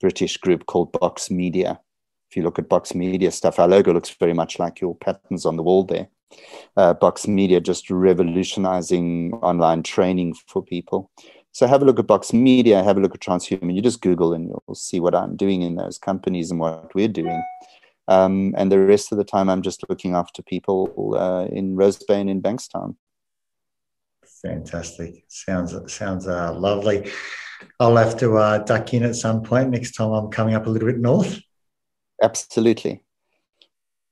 British 0.00 0.36
group 0.36 0.66
called 0.66 0.92
Box 0.92 1.30
Media. 1.30 1.80
If 2.30 2.36
you 2.36 2.42
look 2.42 2.58
at 2.58 2.68
Box 2.68 2.94
Media 2.94 3.30
stuff, 3.30 3.58
our 3.58 3.68
logo 3.68 3.92
looks 3.92 4.10
very 4.10 4.34
much 4.34 4.58
like 4.58 4.80
your 4.80 4.94
patterns 4.96 5.46
on 5.46 5.56
the 5.56 5.62
wall 5.62 5.84
there 5.84 6.08
uh, 6.76 6.94
Box 6.94 7.26
Media 7.26 7.60
just 7.60 7.90
revolutionizing 7.90 9.32
online 9.42 9.82
training 9.82 10.34
for 10.46 10.62
people. 10.62 11.10
So 11.52 11.66
have 11.66 11.82
a 11.82 11.84
look 11.84 11.98
at 11.98 12.06
Box 12.06 12.32
Media, 12.32 12.82
have 12.82 12.96
a 12.96 13.00
look 13.00 13.14
at 13.14 13.20
Transhuman. 13.20 13.74
You 13.74 13.82
just 13.82 14.00
Google 14.00 14.32
and 14.32 14.48
you'll 14.48 14.74
see 14.74 15.00
what 15.00 15.14
I'm 15.14 15.36
doing 15.36 15.62
in 15.62 15.74
those 15.74 15.98
companies 15.98 16.50
and 16.50 16.60
what 16.60 16.94
we're 16.94 17.08
doing. 17.08 17.42
Um, 18.06 18.54
and 18.56 18.70
the 18.70 18.78
rest 18.78 19.12
of 19.12 19.18
the 19.18 19.24
time, 19.24 19.48
I'm 19.48 19.62
just 19.62 19.88
looking 19.88 20.14
after 20.14 20.42
people 20.42 21.16
uh, 21.18 21.46
in 21.46 21.76
Rosebank 21.76 22.28
in 22.30 22.42
Bankstown. 22.42 22.96
Fantastic. 24.42 25.24
Sounds 25.28 25.74
sounds 25.92 26.26
uh, 26.26 26.52
lovely. 26.54 27.10
I'll 27.78 27.96
have 27.96 28.16
to 28.18 28.38
uh, 28.38 28.58
duck 28.58 28.94
in 28.94 29.02
at 29.02 29.16
some 29.16 29.42
point 29.42 29.70
next 29.70 29.92
time 29.92 30.10
I'm 30.12 30.30
coming 30.30 30.54
up 30.54 30.66
a 30.66 30.70
little 30.70 30.88
bit 30.88 30.98
north. 30.98 31.40
Absolutely. 32.22 33.02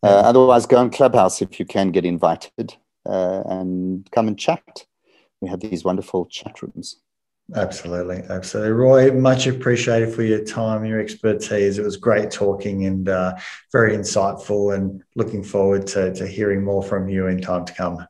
Uh, 0.03 0.23
otherwise, 0.25 0.67
go 0.67 0.77
on 0.77 0.91
Clubhouse 0.91 1.43
if 1.43 1.59
you 1.59 1.67
can 1.67 1.91
get 1.91 2.05
invited 2.05 2.77
uh, 3.07 3.43
and 3.47 4.09
come 4.13 4.29
and 4.29 4.39
chat. 4.39 4.87
We 5.41 5.49
have 5.49 5.61
these 5.61 5.85
wonderful 5.85 6.27
chat 6.27 6.63
rooms. 6.63 7.01
Absolutely, 7.55 8.23
absolutely. 8.29 8.73
Roy, 8.73 9.13
much 9.13 9.47
appreciated 9.47 10.15
for 10.15 10.23
your 10.23 10.45
time, 10.45 10.85
your 10.85 11.01
expertise. 11.01 11.79
It 11.79 11.85
was 11.85 11.97
great 11.97 12.31
talking 12.31 12.85
and 12.85 13.09
uh, 13.09 13.37
very 13.73 13.97
insightful, 13.97 14.75
and 14.75 15.03
looking 15.17 15.43
forward 15.43 15.87
to, 15.89 16.13
to 16.15 16.27
hearing 16.27 16.63
more 16.63 16.83
from 16.83 17.09
you 17.09 17.27
in 17.27 17.41
time 17.41 17.65
to 17.65 17.73
come. 17.73 18.07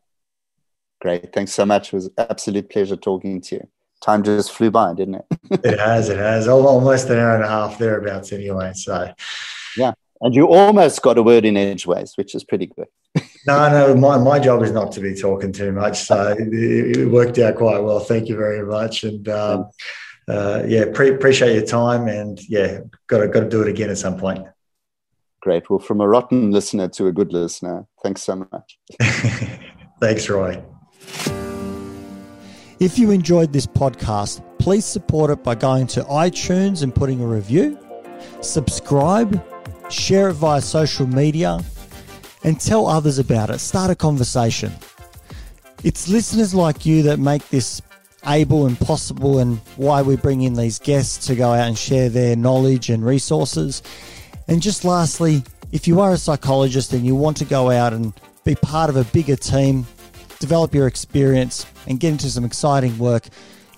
Great. 1.01 1.33
Thanks 1.33 1.53
so 1.53 1.65
much. 1.65 1.89
It 1.89 1.97
was 1.97 2.11
absolute 2.19 2.69
pleasure 2.69 2.97
talking 2.97 3.41
to 3.43 3.57
you. 3.57 3.69
Time 4.01 4.25
just 4.25 4.51
flew 4.51 4.73
by, 4.73 4.93
didn't 4.95 5.17
it? 5.17 5.27
it 5.65 5.79
has. 5.79 6.09
It 6.09 6.19
has. 6.19 6.49
Almost 6.49 7.09
an 7.09 7.19
hour 7.19 7.37
and 7.37 7.45
a 7.45 7.49
half 7.49 7.79
thereabouts, 7.79 8.33
anyway. 8.33 8.73
So, 8.75 9.13
yeah. 9.77 9.93
And 10.21 10.35
you 10.35 10.49
almost 10.49 11.01
got 11.03 11.19
a 11.19 11.23
word 11.23 11.45
in 11.45 11.57
edgeways, 11.57 12.15
which 12.17 12.35
is 12.35 12.43
pretty 12.43 12.67
good. 12.67 12.87
no, 13.47 13.71
no, 13.71 13.95
my, 13.95 14.19
my 14.19 14.39
job 14.39 14.63
is 14.63 14.73
not 14.73 14.91
to 14.93 15.01
be 15.01 15.15
talking 15.15 15.53
too 15.53 15.73
much. 15.73 16.01
So 16.01 16.37
it, 16.39 16.49
it 16.53 17.07
worked 17.07 17.39
out 17.39 17.57
quite 17.57 17.79
well. 17.79 18.01
Thank 18.01 18.29
you 18.29 18.37
very 18.37 18.67
much. 18.67 19.05
And 19.05 19.29
um, 19.29 19.71
uh, 20.29 20.65
yeah, 20.67 20.87
pre- 20.93 21.15
appreciate 21.15 21.55
your 21.55 21.65
time. 21.65 22.09
And 22.09 22.41
yeah, 22.49 22.81
got 23.07 23.19
to, 23.19 23.29
got 23.29 23.41
to 23.41 23.49
do 23.49 23.63
it 23.63 23.69
again 23.69 23.91
at 23.91 23.99
some 23.99 24.19
point. 24.19 24.45
Great. 25.41 25.71
Well, 25.71 25.79
from 25.79 26.01
a 26.01 26.09
rotten 26.09 26.51
listener 26.51 26.89
to 26.89 27.07
a 27.07 27.13
good 27.13 27.33
listener, 27.33 27.87
thanks 28.03 28.23
so 28.23 28.45
much. 28.53 28.79
thanks, 30.01 30.29
Roy. 30.29 30.63
If 32.81 32.99
you 32.99 33.13
enjoyed 33.13 33.53
this 33.53 33.67
podcast, 33.67 34.45
please 34.59 34.85
support 34.85 35.31
it 35.31 35.45
by 35.45 35.55
going 35.55 35.87
to 35.89 36.03
iTunes 36.05 36.83
and 36.83 36.93
putting 36.93 37.21
a 37.21 37.27
review, 37.27 37.79
subscribe 38.41 39.43
share 39.91 40.29
it 40.29 40.35
via 40.35 40.61
social 40.61 41.07
media, 41.07 41.61
and 42.45 42.61
tell 42.61 42.87
others 42.87 43.19
about 43.19 43.51
it. 43.51 43.59
Start 43.59 43.91
a 43.91 43.95
conversation. 43.95 44.73
It's 45.85 46.09
listeners 46.09 46.55
like 46.55 46.87
you 46.87 47.03
that 47.03 47.19
make 47.19 47.47
this 47.49 47.83
able 48.27 48.67
and 48.67 48.79
possible, 48.79 49.39
and 49.39 49.59
why 49.77 50.03
we 50.03 50.17
bring 50.17 50.43
in 50.43 50.55
these 50.55 50.79
guests 50.79 51.27
to 51.27 51.35
go 51.35 51.53
out 51.53 51.69
and 51.69 51.79
share 51.79 52.09
their 52.09 52.37
knowledge 52.37 52.91
and 52.91 53.05
resources. 53.05 53.83
And 54.49 54.63
just 54.63 54.85
lastly, 54.85 55.43
if 55.73 55.87
you 55.87 56.01
are 56.01 56.13
a 56.13 56.17
psychologist 56.17 56.93
and 56.93 57.07
you 57.07 57.15
want 57.15 57.37
to 57.39 57.45
go 57.45 57.71
out 57.71 57.93
and 57.93 58.13
be 58.45 58.57
part 58.57 58.91
of 58.91 58.97
a 58.97 59.05
bigger 59.05 59.37
team, 59.37 59.87
develop 60.41 60.75
your 60.75 60.87
experience, 60.87 61.67
and 61.87 62.01
get 62.01 62.13
into 62.13 62.31
some 62.31 62.45
exciting 62.45 62.97
work, 62.99 63.25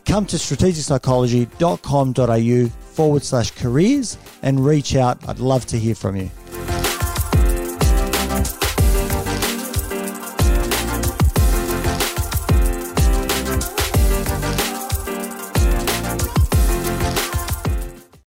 come 0.05 0.27
to 0.27 0.37
strategicpsychology.com.au 0.37 2.80
forward 2.91 3.23
slash 3.23 3.51
careers 3.53 4.19
and 4.43 4.65
reach 4.65 4.97
out. 4.97 5.19
I'd 5.29 5.39
love 5.39 5.67
to 5.67 5.79
hear 5.79 5.95
from 5.95 6.17
you. 6.17 6.31